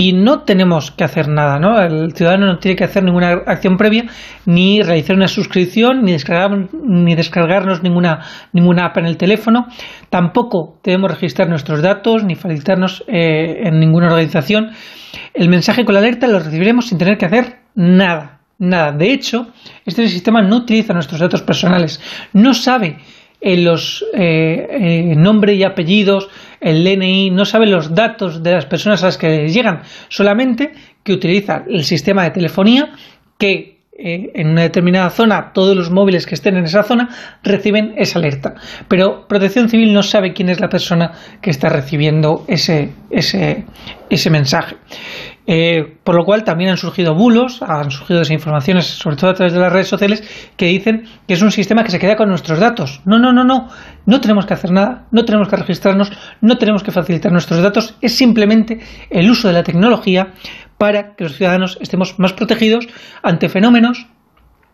Y 0.00 0.12
no 0.12 0.42
tenemos 0.42 0.92
que 0.92 1.02
hacer 1.02 1.26
nada, 1.26 1.58
¿no? 1.58 1.82
El 1.82 2.12
ciudadano 2.12 2.46
no 2.46 2.58
tiene 2.60 2.76
que 2.76 2.84
hacer 2.84 3.02
ninguna 3.02 3.32
acción 3.32 3.76
previa, 3.76 4.04
ni 4.46 4.80
realizar 4.80 5.16
una 5.16 5.26
suscripción, 5.26 6.04
ni, 6.04 6.12
descargar, 6.12 6.68
ni 6.84 7.16
descargarnos 7.16 7.82
ninguna, 7.82 8.20
ninguna 8.52 8.86
app 8.86 8.98
en 8.98 9.06
el 9.06 9.16
teléfono. 9.16 9.66
Tampoco 10.08 10.78
debemos 10.84 11.10
registrar 11.10 11.48
nuestros 11.48 11.82
datos, 11.82 12.22
ni 12.22 12.36
facilitarnos 12.36 13.02
eh, 13.08 13.62
en 13.64 13.80
ninguna 13.80 14.06
organización. 14.06 14.70
El 15.34 15.48
mensaje 15.48 15.84
con 15.84 15.94
la 15.94 15.98
alerta 15.98 16.28
lo 16.28 16.38
recibiremos 16.38 16.86
sin 16.86 16.98
tener 16.98 17.18
que 17.18 17.26
hacer 17.26 17.56
nada, 17.74 18.42
nada. 18.56 18.92
De 18.92 19.10
hecho, 19.10 19.48
este 19.84 20.06
sistema 20.06 20.42
no 20.42 20.58
utiliza 20.58 20.94
nuestros 20.94 21.18
datos 21.20 21.42
personales, 21.42 22.00
no 22.32 22.54
sabe 22.54 22.98
en 23.40 23.64
los 23.64 24.04
eh, 24.14 24.66
eh, 24.70 25.14
nombre 25.16 25.54
y 25.54 25.64
apellidos, 25.64 26.28
el 26.60 26.84
DNI, 26.84 27.30
no 27.30 27.44
sabe 27.44 27.66
los 27.66 27.94
datos 27.94 28.42
de 28.42 28.52
las 28.52 28.66
personas 28.66 29.02
a 29.02 29.06
las 29.06 29.18
que 29.18 29.48
llegan, 29.48 29.82
solamente 30.08 30.72
que 31.02 31.12
utiliza 31.12 31.64
el 31.68 31.84
sistema 31.84 32.24
de 32.24 32.30
telefonía 32.30 32.92
que 33.38 33.78
eh, 34.00 34.30
en 34.34 34.50
una 34.50 34.62
determinada 34.62 35.10
zona 35.10 35.52
todos 35.52 35.76
los 35.76 35.90
móviles 35.90 36.24
que 36.24 36.36
estén 36.36 36.56
en 36.56 36.64
esa 36.64 36.84
zona 36.84 37.08
reciben 37.42 37.94
esa 37.96 38.20
alerta. 38.20 38.54
Pero 38.86 39.26
Protección 39.26 39.68
Civil 39.68 39.92
no 39.92 40.04
sabe 40.04 40.32
quién 40.32 40.48
es 40.48 40.60
la 40.60 40.68
persona 40.68 41.12
que 41.42 41.50
está 41.50 41.68
recibiendo 41.68 42.44
ese, 42.46 42.90
ese, 43.10 43.64
ese 44.08 44.30
mensaje. 44.30 44.76
Eh, 45.50 45.96
por 46.04 46.14
lo 46.14 46.26
cual 46.26 46.44
también 46.44 46.68
han 46.68 46.76
surgido 46.76 47.14
bulos, 47.14 47.62
han 47.62 47.90
surgido 47.90 48.18
desinformaciones, 48.18 48.84
sobre 48.84 49.16
todo 49.16 49.30
a 49.30 49.34
través 49.34 49.54
de 49.54 49.58
las 49.58 49.72
redes 49.72 49.88
sociales, 49.88 50.22
que 50.58 50.66
dicen 50.66 51.04
que 51.26 51.32
es 51.32 51.40
un 51.40 51.50
sistema 51.50 51.84
que 51.84 51.90
se 51.90 51.98
queda 51.98 52.16
con 52.16 52.28
nuestros 52.28 52.58
datos. 52.60 53.00
No, 53.06 53.18
no, 53.18 53.32
no, 53.32 53.44
no. 53.44 53.70
No 54.04 54.20
tenemos 54.20 54.44
que 54.44 54.52
hacer 54.52 54.70
nada, 54.72 55.06
no 55.10 55.24
tenemos 55.24 55.48
que 55.48 55.56
registrarnos, 55.56 56.12
no 56.42 56.58
tenemos 56.58 56.82
que 56.82 56.92
facilitar 56.92 57.32
nuestros 57.32 57.62
datos. 57.62 57.94
Es 58.02 58.14
simplemente 58.14 58.80
el 59.08 59.30
uso 59.30 59.48
de 59.48 59.54
la 59.54 59.62
tecnología 59.62 60.34
para 60.76 61.14
que 61.16 61.24
los 61.24 61.36
ciudadanos 61.36 61.78
estemos 61.80 62.18
más 62.18 62.34
protegidos 62.34 62.86
ante 63.22 63.48
fenómenos 63.48 64.06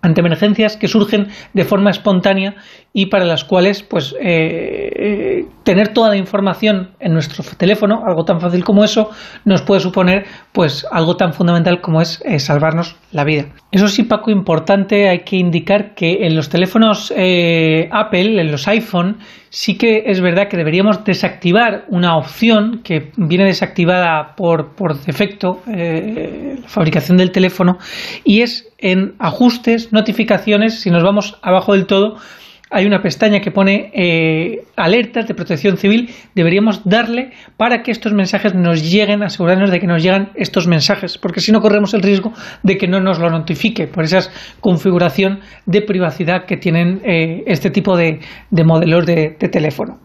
ante 0.05 0.21
emergencias 0.21 0.77
que 0.77 0.87
surgen 0.87 1.29
de 1.55 1.65
forma 1.65 1.91
espontánea 1.91 2.55
y 2.93 3.07
para 3.07 3.25
las 3.25 3.43
cuales 3.45 3.83
pues 3.83 4.15
eh, 4.21 4.91
eh, 4.97 5.47
tener 5.65 5.89
toda 5.89 6.11
la 6.11 6.17
información 6.17 6.91
en 7.01 7.15
nuestro 7.15 7.43
teléfono 7.57 8.05
algo 8.07 8.25
tan 8.25 8.41
fácil 8.41 8.65
como 8.65 8.85
eso 8.85 9.11
nos 9.45 9.63
puede 9.63 9.81
suponer 9.81 10.27
pues 10.53 10.87
algo 10.93 11.17
tan 11.17 11.33
fundamental 11.33 11.81
como 11.81 12.03
es 12.03 12.23
eh, 12.25 12.39
salvarnos 12.39 12.97
la 13.13 13.25
vida. 13.25 13.47
Eso 13.73 13.89
sí 13.89 14.03
Paco 14.03 14.31
importante 14.31 15.09
hay 15.09 15.21
que 15.21 15.37
indicar 15.37 15.95
que 15.95 16.27
en 16.27 16.37
los 16.37 16.51
teléfonos 16.51 17.11
Apple 17.11 18.41
en 18.41 18.51
los 18.51 18.69
iPhone 18.69 19.19
sí 19.55 19.79
que 19.79 20.03
es 20.07 20.21
verdad 20.21 20.49
que 20.51 20.57
deberíamos 20.57 21.05
desactivar 21.05 21.85
una 21.89 22.17
opción 22.17 22.81
que 22.83 23.13
viene 23.17 23.45
desactivada 23.45 24.35
por, 24.35 24.75
por 24.75 24.99
defecto, 25.01 25.63
eh, 25.73 26.59
la 26.61 26.69
fabricación 26.69 27.17
del 27.17 27.31
teléfono, 27.31 27.79
y 28.25 28.41
es 28.41 28.69
en 28.79 29.15
ajustes, 29.21 29.93
notificaciones, 29.93 30.81
si 30.81 30.91
nos 30.91 31.05
vamos 31.05 31.39
abajo 31.41 31.73
del 31.73 31.87
todo, 31.87 32.17
hay 32.75 32.87
una 32.87 33.01
pestaña 33.01 33.41
que 33.41 33.53
pone 33.53 33.93
eh, 33.95 34.65
alertas 34.75 35.29
de 35.29 35.35
protección 35.35 35.77
civil. 35.77 36.11
Deberíamos 36.35 36.83
darle 36.85 37.31
para 37.57 37.83
que 37.83 37.93
estos 37.93 38.13
mensajes 38.13 38.53
nos 38.53 38.83
lleguen, 38.83 39.23
asegurarnos 39.23 39.71
de 39.71 39.79
que 39.79 39.87
nos 39.87 40.03
llegan 40.03 40.33
estos 40.35 40.67
mensajes, 40.67 41.17
porque 41.17 41.41
si 41.41 41.53
no 41.53 41.61
corremos 41.61 41.95
el 41.95 42.03
riesgo 42.03 42.33
de 42.65 42.77
que 42.77 42.89
no 42.89 43.01
nos 43.01 43.21
lo 43.21 43.31
notifique 43.31 43.87
por 43.87 44.03
esa 44.03 44.29
configuración 44.59 45.39
de 45.67 45.83
privacidad 45.83 46.47
que 46.47 46.57
tienen 46.57 47.01
eh, 47.05 47.45
este 47.47 47.71
tipo 47.71 47.97
de, 47.97 48.19
modelos 48.51 49.07
de, 49.07 49.37
teléfono. 49.53 50.01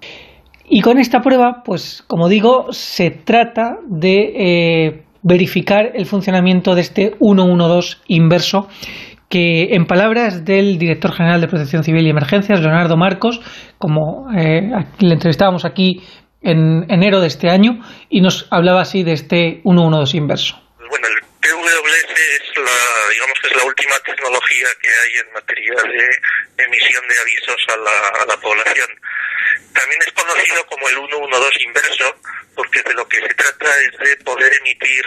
Y 0.69 0.81
con 0.81 0.99
esta 0.99 1.21
prueba, 1.21 1.63
pues 1.65 2.03
como 2.05 2.29
digo, 2.29 2.67
se 2.71 3.09
trata 3.09 3.77
de 3.87 4.33
eh, 4.37 5.01
verificar 5.23 5.91
el 5.95 6.05
funcionamiento 6.05 6.75
de 6.75 6.81
este 6.81 7.15
112 7.19 7.97
inverso 8.07 8.67
que 9.29 9.75
en 9.75 9.85
palabras 9.85 10.43
del 10.43 10.79
director 10.79 11.13
general 11.13 11.39
de 11.39 11.47
Protección 11.47 11.83
Civil 11.83 12.05
y 12.07 12.09
Emergencias, 12.09 12.59
Leonardo 12.61 12.97
Marcos, 12.97 13.39
como 13.77 14.27
eh, 14.35 14.61
le 14.99 15.13
entrevistábamos 15.13 15.65
aquí 15.65 16.01
en 16.41 16.89
enero 16.89 17.21
de 17.21 17.27
este 17.27 17.49
año, 17.49 17.77
y 18.09 18.21
nos 18.21 18.47
hablaba 18.49 18.81
así 18.81 19.03
de 19.03 19.13
este 19.13 19.61
112 19.61 20.17
inverso. 20.17 20.55
Bueno, 20.89 21.07
el 21.07 21.21
PWS 21.21 22.09
es 22.09 22.57
la, 22.57 22.79
digamos 23.13 23.37
que 23.41 23.47
es 23.49 23.55
la 23.55 23.63
última 23.65 23.95
tecnología 24.03 24.67
que 24.81 24.89
hay 24.89 25.11
en 25.21 25.33
materia 25.33 25.73
de 25.77 26.63
emisión 26.65 27.03
de 27.07 27.15
avisos 27.21 27.61
a 27.69 27.77
la, 27.77 28.23
a 28.23 28.25
la 28.25 28.37
población. 28.41 28.89
También 29.73 29.99
es 30.01 30.13
conocido 30.13 30.65
como 30.65 30.89
el 30.89 30.95
112 30.95 31.63
inverso, 31.67 32.15
porque 32.55 32.81
de 32.81 32.93
lo 32.95 33.07
que 33.07 33.21
se 33.21 33.33
trata 33.35 33.69
es 33.85 33.93
de 33.99 34.23
poder 34.23 34.51
emitir 34.65 35.05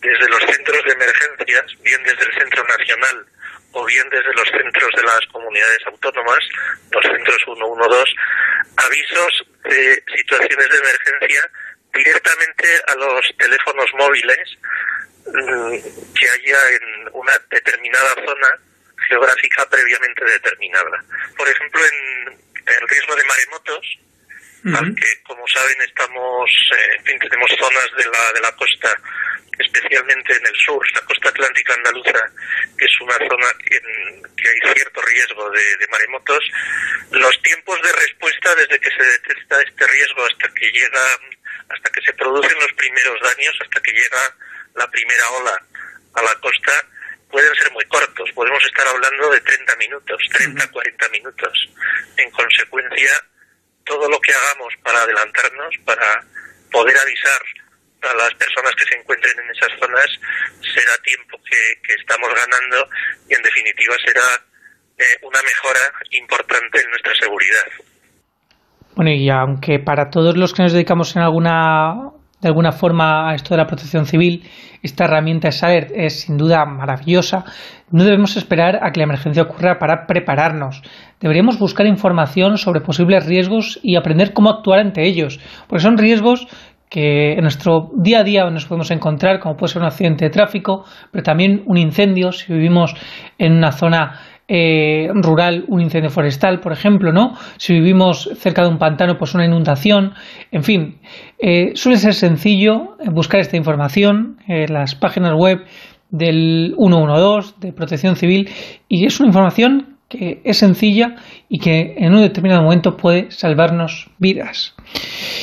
desde 0.00 0.28
los 0.28 0.40
centros 0.40 0.80
de 0.86 0.92
emergencias, 0.92 1.64
bien 1.82 2.00
desde 2.04 2.24
el 2.24 2.32
Centro 2.40 2.64
Nacional 2.64 3.33
o 3.74 3.84
bien 3.84 4.08
desde 4.08 4.32
los 4.34 4.48
centros 4.48 4.90
de 4.96 5.02
las 5.02 5.20
comunidades 5.32 5.78
autónomas, 5.86 6.38
los 6.92 7.04
centros 7.04 7.36
112, 7.44 8.12
avisos 8.76 9.32
de 9.64 10.02
situaciones 10.16 10.68
de 10.70 10.78
emergencia 10.78 11.50
directamente 11.92 12.68
a 12.86 12.94
los 12.94 13.26
teléfonos 13.36 13.86
móviles 13.94 14.58
mm, 15.26 16.14
que 16.14 16.26
haya 16.30 16.58
en 16.70 17.08
una 17.12 17.32
determinada 17.50 18.14
zona 18.14 18.48
geográfica 19.08 19.68
previamente 19.68 20.24
determinada. 20.24 21.04
Por 21.36 21.48
ejemplo, 21.48 21.80
en 21.84 22.38
el 22.66 22.88
riesgo 22.88 23.16
de 23.16 23.24
maremotos, 23.24 23.98
al 24.64 24.94
que, 24.94 25.22
como 25.24 25.46
saben, 25.48 25.76
estamos, 25.82 26.50
eh, 26.72 27.18
tenemos 27.20 27.50
zonas 27.50 27.86
de 27.98 28.04
la, 28.06 28.32
de 28.32 28.40
la 28.40 28.52
costa 28.56 28.96
especialmente 29.58 30.36
en 30.36 30.46
el 30.46 30.56
sur, 30.56 30.82
la 30.94 31.00
costa 31.06 31.28
atlántica 31.28 31.74
andaluza, 31.74 32.30
que 32.76 32.84
es 32.84 33.00
una 33.00 33.14
zona 33.14 33.46
en 33.70 34.22
que 34.36 34.48
hay 34.48 34.74
cierto 34.74 35.00
riesgo 35.02 35.50
de, 35.50 35.86
maremotos, 35.88 36.44
los 37.10 37.42
tiempos 37.42 37.80
de 37.82 37.92
respuesta 37.92 38.54
desde 38.56 38.80
que 38.80 38.90
se 38.90 39.04
detecta 39.04 39.62
este 39.62 39.86
riesgo 39.86 40.24
hasta 40.24 40.48
que 40.54 40.70
llega, 40.70 41.02
hasta 41.68 41.90
que 41.90 42.00
se 42.02 42.12
producen 42.14 42.58
los 42.60 42.72
primeros 42.74 43.20
daños, 43.20 43.56
hasta 43.62 43.80
que 43.80 43.92
llega 43.92 44.36
la 44.74 44.90
primera 44.90 45.28
ola 45.30 45.66
a 46.14 46.22
la 46.22 46.34
costa, 46.40 46.72
pueden 47.30 47.54
ser 47.54 47.70
muy 47.72 47.84
cortos. 47.86 48.30
Podemos 48.34 48.64
estar 48.64 48.86
hablando 48.88 49.30
de 49.30 49.40
30 49.40 49.76
minutos, 49.76 50.22
30, 50.32 50.70
40 50.70 51.08
minutos. 51.08 51.68
En 52.16 52.30
consecuencia, 52.30 53.10
todo 53.84 54.08
lo 54.08 54.20
que 54.20 54.32
hagamos 54.32 54.74
para 54.82 55.02
adelantarnos, 55.02 55.74
para 55.84 56.24
poder 56.70 56.96
avisar 56.96 57.42
a 58.06 58.16
las 58.16 58.34
personas 58.34 58.72
que 58.76 58.84
se 58.84 58.96
encuentren 58.98 59.34
en 59.38 59.50
esas 59.50 59.72
zonas 59.78 60.08
será 60.60 60.94
tiempo 61.02 61.38
que, 61.44 61.94
estamos 61.94 62.28
ganando 62.28 62.88
y 63.28 63.34
en 63.34 63.42
definitiva 63.42 63.94
será 64.04 64.28
eh, 64.98 65.18
una 65.22 65.40
mejora 65.42 65.84
importante 66.10 66.80
en 66.80 66.90
nuestra 66.90 67.14
seguridad. 67.20 67.68
Bueno, 68.96 69.10
y 69.10 69.28
aunque 69.30 69.78
para 69.78 70.10
todos 70.10 70.36
los 70.36 70.52
que 70.52 70.62
nos 70.62 70.72
dedicamos 70.72 71.16
en 71.16 71.22
alguna 71.22 72.12
de 72.44 72.48
alguna 72.48 72.72
forma 72.72 73.30
a 73.30 73.34
esto 73.34 73.54
de 73.54 73.58
la 73.58 73.66
protección 73.66 74.04
civil, 74.04 74.44
esta 74.82 75.06
herramienta 75.06 75.50
SALERT 75.50 75.92
es 75.94 76.20
sin 76.20 76.36
duda 76.36 76.66
maravillosa, 76.66 77.46
no 77.90 78.04
debemos 78.04 78.36
esperar 78.36 78.80
a 78.82 78.92
que 78.92 79.00
la 79.00 79.04
emergencia 79.04 79.44
ocurra 79.44 79.78
para 79.78 80.06
prepararnos. 80.06 80.82
Deberíamos 81.20 81.58
buscar 81.58 81.86
información 81.86 82.58
sobre 82.58 82.82
posibles 82.82 83.24
riesgos 83.24 83.80
y 83.82 83.96
aprender 83.96 84.34
cómo 84.34 84.50
actuar 84.50 84.80
ante 84.80 85.06
ellos, 85.06 85.40
porque 85.68 85.84
son 85.84 85.96
riesgos 85.96 86.46
que 86.94 87.32
en 87.32 87.40
nuestro 87.40 87.90
día 87.96 88.20
a 88.20 88.22
día 88.22 88.48
nos 88.50 88.66
podemos 88.66 88.92
encontrar, 88.92 89.40
como 89.40 89.56
puede 89.56 89.72
ser 89.72 89.82
un 89.82 89.88
accidente 89.88 90.26
de 90.26 90.30
tráfico, 90.30 90.84
pero 91.10 91.24
también 91.24 91.64
un 91.66 91.76
incendio, 91.76 92.30
si 92.30 92.52
vivimos 92.52 92.94
en 93.36 93.54
una 93.54 93.72
zona 93.72 94.20
eh, 94.46 95.08
rural, 95.12 95.64
un 95.66 95.80
incendio 95.80 96.08
forestal, 96.08 96.60
por 96.60 96.70
ejemplo, 96.70 97.12
¿no? 97.12 97.32
Si 97.56 97.72
vivimos 97.74 98.30
cerca 98.36 98.62
de 98.62 98.68
un 98.68 98.78
pantano, 98.78 99.18
pues 99.18 99.34
una 99.34 99.44
inundación, 99.44 100.12
en 100.52 100.62
fin, 100.62 101.00
eh, 101.40 101.72
suele 101.74 101.98
ser 101.98 102.14
sencillo 102.14 102.96
buscar 103.10 103.40
esta 103.40 103.56
información 103.56 104.36
en 104.46 104.72
las 104.72 104.94
páginas 104.94 105.32
web 105.34 105.64
del 106.10 106.76
112 106.78 107.54
de 107.58 107.72
Protección 107.72 108.14
Civil 108.14 108.48
y 108.86 109.04
es 109.04 109.18
una 109.18 109.30
información 109.30 109.93
que 110.16 110.40
es 110.44 110.58
sencilla 110.58 111.16
y 111.48 111.58
que 111.58 111.94
en 111.98 112.14
un 112.14 112.20
determinado 112.20 112.62
momento 112.62 112.96
puede 112.96 113.30
salvarnos 113.30 114.10
vidas. 114.18 114.74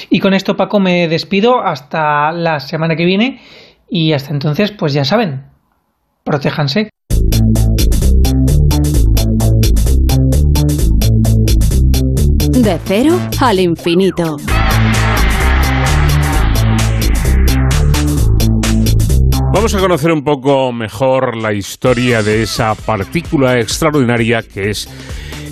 Y 0.09 0.19
con 0.19 0.33
esto, 0.33 0.55
Paco, 0.55 0.79
me 0.79 1.07
despido 1.07 1.61
hasta 1.61 2.31
la 2.31 2.59
semana 2.59 2.95
que 2.95 3.05
viene 3.05 3.41
y 3.89 4.13
hasta 4.13 4.31
entonces, 4.31 4.71
pues 4.71 4.93
ya 4.93 5.03
saben, 5.03 5.43
protéjanse. 6.23 6.89
De 12.51 12.79
cero 12.85 13.19
al 13.39 13.59
infinito. 13.59 14.37
Vamos 19.53 19.75
a 19.75 19.79
conocer 19.79 20.13
un 20.13 20.23
poco 20.23 20.71
mejor 20.71 21.35
la 21.35 21.53
historia 21.53 22.23
de 22.23 22.41
esa 22.41 22.73
partícula 22.73 23.59
extraordinaria 23.59 24.41
que 24.41 24.69
es 24.69 24.87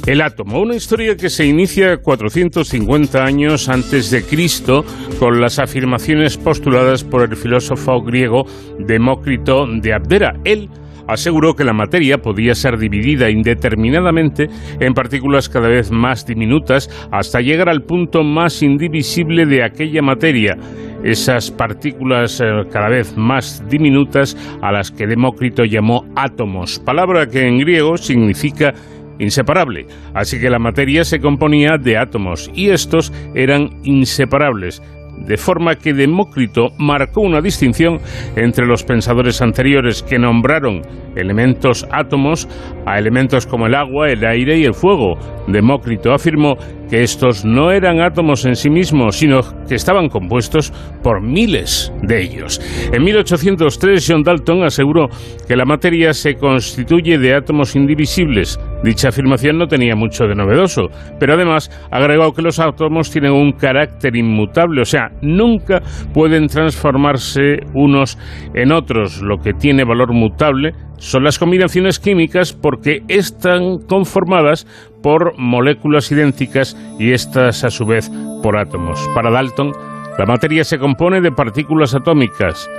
El 0.07 0.21
átomo, 0.21 0.61
una 0.61 0.75
historia 0.75 1.17
que 1.17 1.29
se 1.29 1.45
inicia 1.45 1.97
450 1.97 3.21
años 3.23 3.67
antes 3.67 4.09
de 4.09 4.23
Cristo 4.23 4.85
con 5.19 5.41
las 5.41 5.59
afirmaciones 5.59 6.37
postuladas 6.37 7.03
por 7.03 7.23
el 7.23 7.35
filósofo 7.35 8.01
griego 8.01 8.45
Demócrito 8.79 9.67
de 9.67 9.93
Abdera. 9.93 10.39
Él 10.45 10.69
aseguró 11.09 11.55
que 11.55 11.63
la 11.63 11.73
materia 11.73 12.19
podía 12.19 12.53
ser 12.53 12.77
dividida 12.77 13.29
indeterminadamente 13.29 14.47
en 14.79 14.93
partículas 14.93 15.49
cada 15.49 15.67
vez 15.67 15.91
más 15.91 16.25
diminutas 16.25 16.89
hasta 17.11 17.41
llegar 17.41 17.67
al 17.67 17.81
punto 17.81 18.23
más 18.23 18.61
indivisible 18.61 19.45
de 19.45 19.63
aquella 19.63 20.01
materia, 20.01 20.55
esas 21.03 21.49
partículas 21.49 22.39
eh, 22.39 22.45
cada 22.71 22.89
vez 22.89 23.17
más 23.17 23.63
diminutas 23.69 24.37
a 24.61 24.71
las 24.71 24.91
que 24.91 25.07
Demócrito 25.07 25.65
llamó 25.65 26.05
átomos, 26.15 26.79
palabra 26.79 27.27
que 27.27 27.47
en 27.47 27.57
griego 27.57 27.97
significa 27.97 28.73
inseparable. 29.17 29.85
Así 30.13 30.39
que 30.39 30.49
la 30.49 30.59
materia 30.59 31.03
se 31.03 31.19
componía 31.19 31.77
de 31.77 31.97
átomos 31.97 32.49
y 32.53 32.69
estos 32.69 33.11
eran 33.35 33.81
inseparables 33.83 34.81
de 35.19 35.37
forma 35.37 35.75
que 35.75 35.93
Demócrito 35.93 36.69
marcó 36.77 37.21
una 37.21 37.41
distinción 37.41 37.99
entre 38.35 38.65
los 38.65 38.83
pensadores 38.83 39.41
anteriores 39.41 40.03
que 40.03 40.19
nombraron 40.19 40.81
elementos 41.15 41.87
átomos 41.91 42.47
a 42.85 42.97
elementos 42.97 43.45
como 43.45 43.67
el 43.67 43.75
agua, 43.75 44.09
el 44.09 44.25
aire 44.25 44.57
y 44.57 44.65
el 44.65 44.73
fuego. 44.73 45.17
Demócrito 45.47 46.13
afirmó 46.13 46.55
que 46.89 47.03
estos 47.03 47.45
no 47.45 47.71
eran 47.71 48.01
átomos 48.01 48.45
en 48.45 48.55
sí 48.55 48.69
mismos, 48.69 49.17
sino 49.17 49.41
que 49.67 49.75
estaban 49.75 50.09
compuestos 50.09 50.73
por 51.03 51.21
miles 51.21 51.93
de 52.01 52.21
ellos. 52.21 52.59
En 52.91 53.03
1803, 53.03 54.05
John 54.07 54.23
Dalton 54.23 54.63
aseguró 54.63 55.07
que 55.47 55.55
la 55.55 55.65
materia 55.65 56.13
se 56.13 56.35
constituye 56.35 57.19
de 57.19 57.35
átomos 57.35 57.75
indivisibles. 57.75 58.59
Dicha 58.83 59.09
afirmación 59.09 59.57
no 59.57 59.67
tenía 59.67 59.95
mucho 59.95 60.25
de 60.25 60.35
novedoso, 60.35 60.89
pero 61.19 61.33
además 61.33 61.69
agregó 61.91 62.33
que 62.33 62.41
los 62.41 62.59
átomos 62.59 63.11
tienen 63.11 63.33
un 63.33 63.51
carácter 63.51 64.15
inmutable, 64.15 64.81
o 64.81 64.85
sea, 64.85 65.08
nunca 65.21 65.81
pueden 66.13 66.47
transformarse 66.47 67.59
unos 67.73 68.17
en 68.53 68.71
otros. 68.71 69.21
Lo 69.21 69.37
que 69.37 69.53
tiene 69.53 69.83
valor 69.83 70.13
mutable 70.13 70.73
son 70.97 71.23
las 71.23 71.39
combinaciones 71.39 71.99
químicas 71.99 72.53
porque 72.53 73.03
están 73.07 73.79
conformadas 73.79 74.67
por 75.01 75.37
moléculas 75.37 76.11
idénticas 76.11 76.75
y 76.99 77.11
estas 77.11 77.63
a 77.63 77.69
su 77.69 77.85
vez 77.85 78.11
por 78.43 78.57
átomos. 78.57 78.99
Para 79.15 79.31
Dalton, 79.31 79.71
la 80.17 80.25
materia 80.25 80.63
se 80.63 80.77
compone 80.77 81.21
de 81.21 81.31
partículas 81.31 81.95
atómicas 81.95 82.69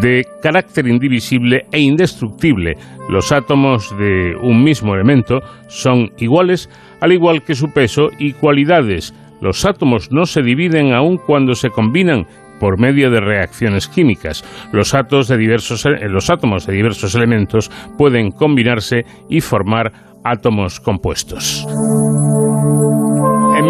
de 0.00 0.24
carácter 0.40 0.86
indivisible 0.86 1.66
e 1.72 1.80
indestructible. 1.80 2.76
Los 3.08 3.32
átomos 3.32 3.90
de 3.98 4.36
un 4.40 4.62
mismo 4.62 4.94
elemento 4.94 5.40
son 5.66 6.10
iguales, 6.18 6.68
al 7.00 7.12
igual 7.12 7.42
que 7.42 7.54
su 7.54 7.72
peso 7.72 8.10
y 8.18 8.34
cualidades. 8.34 9.14
Los 9.40 9.64
átomos 9.64 10.10
no 10.10 10.26
se 10.26 10.42
dividen 10.42 10.92
aun 10.92 11.18
cuando 11.18 11.54
se 11.54 11.70
combinan 11.70 12.26
por 12.60 12.78
medio 12.78 13.10
de 13.10 13.20
reacciones 13.20 13.88
químicas. 13.88 14.44
Los, 14.72 14.92
de 15.28 15.36
diversos, 15.36 15.86
eh, 15.86 16.08
los 16.08 16.30
átomos 16.30 16.66
de 16.66 16.74
diversos 16.74 17.14
elementos 17.14 17.70
pueden 17.96 18.30
combinarse 18.30 19.04
y 19.28 19.40
formar 19.40 19.92
átomos 20.22 20.78
compuestos. 20.78 21.66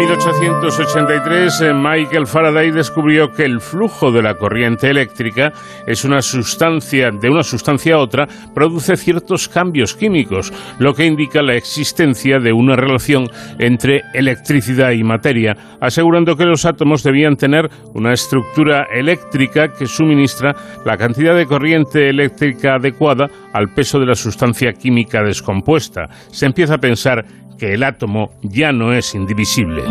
En 0.01 0.07
1883, 0.07 1.61
eh, 1.61 1.73
Michael 1.75 2.25
Faraday 2.25 2.71
descubrió 2.71 3.31
que 3.31 3.45
el 3.45 3.61
flujo 3.61 4.11
de 4.11 4.23
la 4.23 4.33
corriente 4.33 4.89
eléctrica 4.89 5.53
es 5.85 6.03
una 6.03 6.23
sustancia 6.23 7.11
de 7.11 7.29
una 7.29 7.43
sustancia 7.43 7.93
a 7.93 7.99
otra 7.99 8.27
produce 8.55 8.97
ciertos 8.97 9.47
cambios 9.47 9.93
químicos, 9.93 10.51
lo 10.79 10.95
que 10.95 11.05
indica 11.05 11.43
la 11.43 11.53
existencia 11.53 12.39
de 12.39 12.51
una 12.51 12.75
relación 12.75 13.29
entre 13.59 14.01
electricidad 14.15 14.89
y 14.89 15.03
materia, 15.03 15.55
asegurando 15.79 16.35
que 16.35 16.45
los 16.45 16.65
átomos 16.65 17.03
debían 17.03 17.35
tener 17.35 17.69
una 17.93 18.11
estructura 18.11 18.87
eléctrica 18.91 19.71
que 19.71 19.85
suministra 19.85 20.55
la 20.83 20.97
cantidad 20.97 21.35
de 21.35 21.45
corriente 21.45 22.09
eléctrica 22.09 22.73
adecuada 22.73 23.27
al 23.53 23.69
peso 23.75 23.99
de 23.99 24.07
la 24.07 24.15
sustancia 24.15 24.73
química 24.73 25.21
descompuesta. 25.21 26.09
Se 26.31 26.47
empieza 26.47 26.75
a 26.75 26.79
pensar 26.79 27.23
que 27.61 27.75
el 27.75 27.83
átomo 27.83 28.31
ya 28.41 28.71
no 28.71 28.91
es 28.91 29.13
indivisible. 29.13 29.83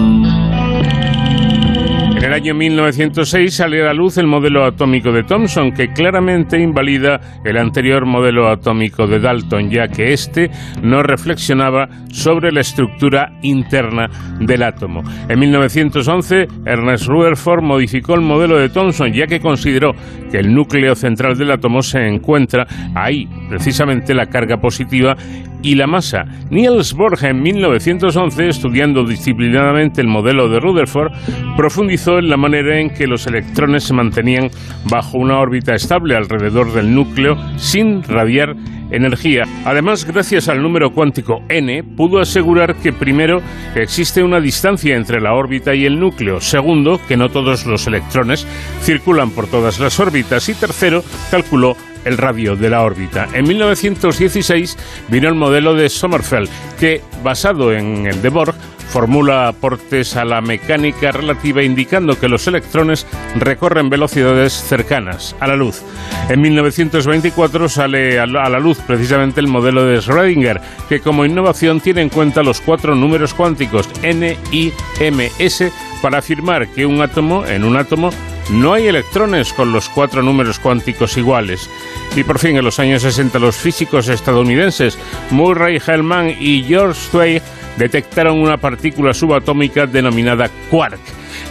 El 2.30 2.34
año 2.34 2.54
1906 2.54 3.52
sale 3.52 3.88
a 3.88 3.92
luz 3.92 4.16
el 4.16 4.28
modelo 4.28 4.64
atómico 4.64 5.10
de 5.10 5.24
Thomson, 5.24 5.72
que 5.72 5.92
claramente 5.92 6.60
invalida 6.60 7.20
el 7.44 7.56
anterior 7.58 8.06
modelo 8.06 8.48
atómico 8.48 9.08
de 9.08 9.18
Dalton, 9.18 9.68
ya 9.68 9.88
que 9.88 10.12
éste 10.12 10.48
no 10.80 11.02
reflexionaba 11.02 11.88
sobre 12.12 12.52
la 12.52 12.60
estructura 12.60 13.32
interna 13.42 14.08
del 14.38 14.62
átomo. 14.62 15.02
En 15.28 15.40
1911, 15.40 16.46
Ernest 16.66 17.08
Rutherford 17.08 17.64
modificó 17.64 18.14
el 18.14 18.20
modelo 18.20 18.58
de 18.58 18.68
Thomson, 18.68 19.12
ya 19.12 19.26
que 19.26 19.40
consideró 19.40 19.90
que 20.30 20.38
el 20.38 20.54
núcleo 20.54 20.94
central 20.94 21.36
del 21.36 21.50
átomo 21.50 21.82
se 21.82 22.06
encuentra 22.06 22.64
ahí, 22.94 23.28
precisamente 23.48 24.14
la 24.14 24.26
carga 24.26 24.60
positiva 24.60 25.16
y 25.62 25.74
la 25.74 25.86
masa. 25.86 26.24
Niels 26.50 26.94
Bohr 26.94 27.18
en 27.24 27.42
1911, 27.42 28.48
estudiando 28.48 29.04
disciplinadamente 29.04 30.00
el 30.00 30.06
modelo 30.06 30.48
de 30.48 30.60
Rutherford, 30.60 31.12
profundizó 31.56 32.19
la 32.24 32.36
manera 32.36 32.80
en 32.80 32.90
que 32.90 33.06
los 33.06 33.26
electrones 33.26 33.84
se 33.84 33.94
mantenían 33.94 34.50
bajo 34.88 35.18
una 35.18 35.38
órbita 35.38 35.74
estable 35.74 36.16
alrededor 36.16 36.72
del 36.72 36.94
núcleo 36.94 37.36
sin 37.56 38.02
radiar 38.02 38.54
energía. 38.90 39.44
Además, 39.64 40.04
gracias 40.04 40.48
al 40.48 40.62
número 40.62 40.92
cuántico 40.92 41.42
n, 41.48 41.82
pudo 41.84 42.20
asegurar 42.20 42.76
que 42.76 42.92
primero 42.92 43.40
existe 43.74 44.22
una 44.22 44.40
distancia 44.40 44.96
entre 44.96 45.20
la 45.20 45.34
órbita 45.34 45.74
y 45.74 45.84
el 45.84 45.98
núcleo, 45.98 46.40
segundo, 46.40 47.00
que 47.06 47.16
no 47.16 47.28
todos 47.28 47.66
los 47.66 47.86
electrones 47.86 48.46
circulan 48.82 49.30
por 49.30 49.46
todas 49.46 49.78
las 49.80 50.00
órbitas 50.00 50.48
y 50.48 50.54
tercero, 50.54 51.04
calculó 51.30 51.76
el 52.04 52.18
radio 52.18 52.56
de 52.56 52.70
la 52.70 52.82
órbita. 52.82 53.28
En 53.34 53.46
1916 53.46 54.76
vino 55.08 55.28
el 55.28 55.34
modelo 55.34 55.74
de 55.74 55.88
Sommerfeld, 55.88 56.48
que, 56.78 57.00
basado 57.22 57.72
en 57.72 58.06
el 58.06 58.22
de 58.22 58.28
Borg, 58.28 58.54
formula 58.90 59.46
aportes 59.46 60.16
a 60.16 60.24
la 60.24 60.40
mecánica 60.40 61.12
relativa 61.12 61.62
indicando 61.62 62.18
que 62.18 62.28
los 62.28 62.46
electrones 62.48 63.06
recorren 63.36 63.88
velocidades 63.88 64.52
cercanas 64.52 65.36
a 65.38 65.46
la 65.46 65.54
luz. 65.54 65.82
En 66.28 66.40
1924 66.40 67.68
sale 67.68 68.18
a 68.18 68.26
la 68.26 68.58
luz 68.58 68.78
precisamente 68.86 69.40
el 69.40 69.46
modelo 69.46 69.84
de 69.84 69.98
Schrödinger, 69.98 70.60
que 70.88 71.00
como 71.00 71.24
innovación 71.24 71.80
tiene 71.80 72.02
en 72.02 72.08
cuenta 72.08 72.42
los 72.42 72.60
cuatro 72.60 72.96
números 72.96 73.32
cuánticos 73.32 73.88
N, 74.02 74.36
I, 74.50 74.72
M, 74.98 75.30
S 75.38 75.70
para 76.02 76.18
afirmar 76.18 76.68
que 76.68 76.84
un 76.84 77.00
átomo 77.00 77.46
en 77.46 77.64
un 77.64 77.76
átomo 77.76 78.10
no 78.50 78.74
hay 78.74 78.86
electrones 78.86 79.52
con 79.52 79.72
los 79.72 79.88
cuatro 79.88 80.22
números 80.22 80.58
cuánticos 80.58 81.16
iguales. 81.16 81.70
Y 82.16 82.24
por 82.24 82.38
fin, 82.38 82.56
en 82.56 82.64
los 82.64 82.78
años 82.78 83.02
60, 83.02 83.38
los 83.38 83.56
físicos 83.56 84.08
estadounidenses 84.08 84.98
Murray 85.30 85.80
Hellman 85.84 86.34
y 86.38 86.64
George 86.64 87.00
Zweig 87.10 87.42
detectaron 87.76 88.38
una 88.38 88.56
partícula 88.56 89.14
subatómica 89.14 89.86
denominada 89.86 90.50
quark. 90.70 91.00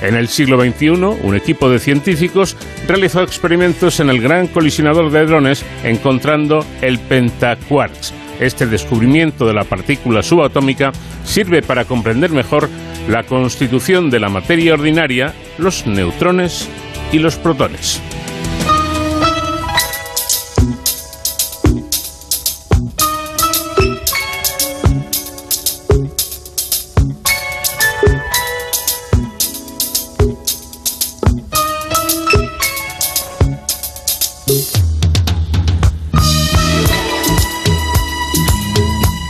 En 0.01 0.15
el 0.15 0.27
siglo 0.27 0.61
XXI, 0.61 0.89
un 0.89 1.35
equipo 1.35 1.69
de 1.69 1.79
científicos 1.79 2.55
realizó 2.87 3.21
experimentos 3.21 3.99
en 3.99 4.09
el 4.09 4.21
gran 4.21 4.47
colisionador 4.47 5.11
de 5.11 5.19
hadrones 5.19 5.65
encontrando 5.83 6.65
el 6.81 6.99
pentaquarks. 6.99 8.13
Este 8.39 8.65
descubrimiento 8.65 9.45
de 9.45 9.53
la 9.53 9.65
partícula 9.65 10.23
subatómica 10.23 10.91
sirve 11.25 11.61
para 11.61 11.85
comprender 11.85 12.31
mejor 12.31 12.69
la 13.07 13.23
constitución 13.23 14.09
de 14.09 14.19
la 14.19 14.29
materia 14.29 14.73
ordinaria, 14.73 15.33
los 15.57 15.85
neutrones 15.85 16.69
y 17.11 17.19
los 17.19 17.35
protones. 17.35 18.01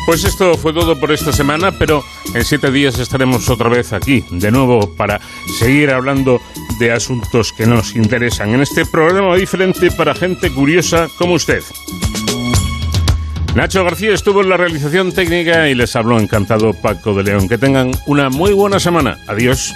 Pues 0.09 0.23
esto 0.23 0.57
fue 0.57 0.73
todo 0.73 0.99
por 0.99 1.11
esta 1.11 1.31
semana, 1.31 1.71
pero 1.71 2.03
en 2.33 2.43
siete 2.43 2.71
días 2.71 2.97
estaremos 2.97 3.47
otra 3.47 3.69
vez 3.69 3.93
aquí, 3.93 4.25
de 4.31 4.49
nuevo, 4.49 4.89
para 4.95 5.21
seguir 5.59 5.91
hablando 5.91 6.41
de 6.79 6.91
asuntos 6.91 7.53
que 7.53 7.67
nos 7.67 7.95
interesan 7.95 8.49
en 8.55 8.61
este 8.61 8.87
programa 8.87 9.35
diferente 9.35 9.91
para 9.91 10.15
gente 10.15 10.51
curiosa 10.51 11.09
como 11.15 11.33
usted. 11.33 11.61
Nacho 13.53 13.83
García 13.83 14.15
estuvo 14.15 14.41
en 14.41 14.49
la 14.49 14.57
realización 14.57 15.11
técnica 15.11 15.69
y 15.69 15.75
les 15.75 15.95
habló 15.95 16.19
encantado 16.19 16.73
Paco 16.73 17.13
de 17.13 17.25
León. 17.25 17.47
Que 17.47 17.59
tengan 17.59 17.91
una 18.07 18.31
muy 18.31 18.53
buena 18.53 18.79
semana. 18.79 19.19
Adiós. 19.27 19.75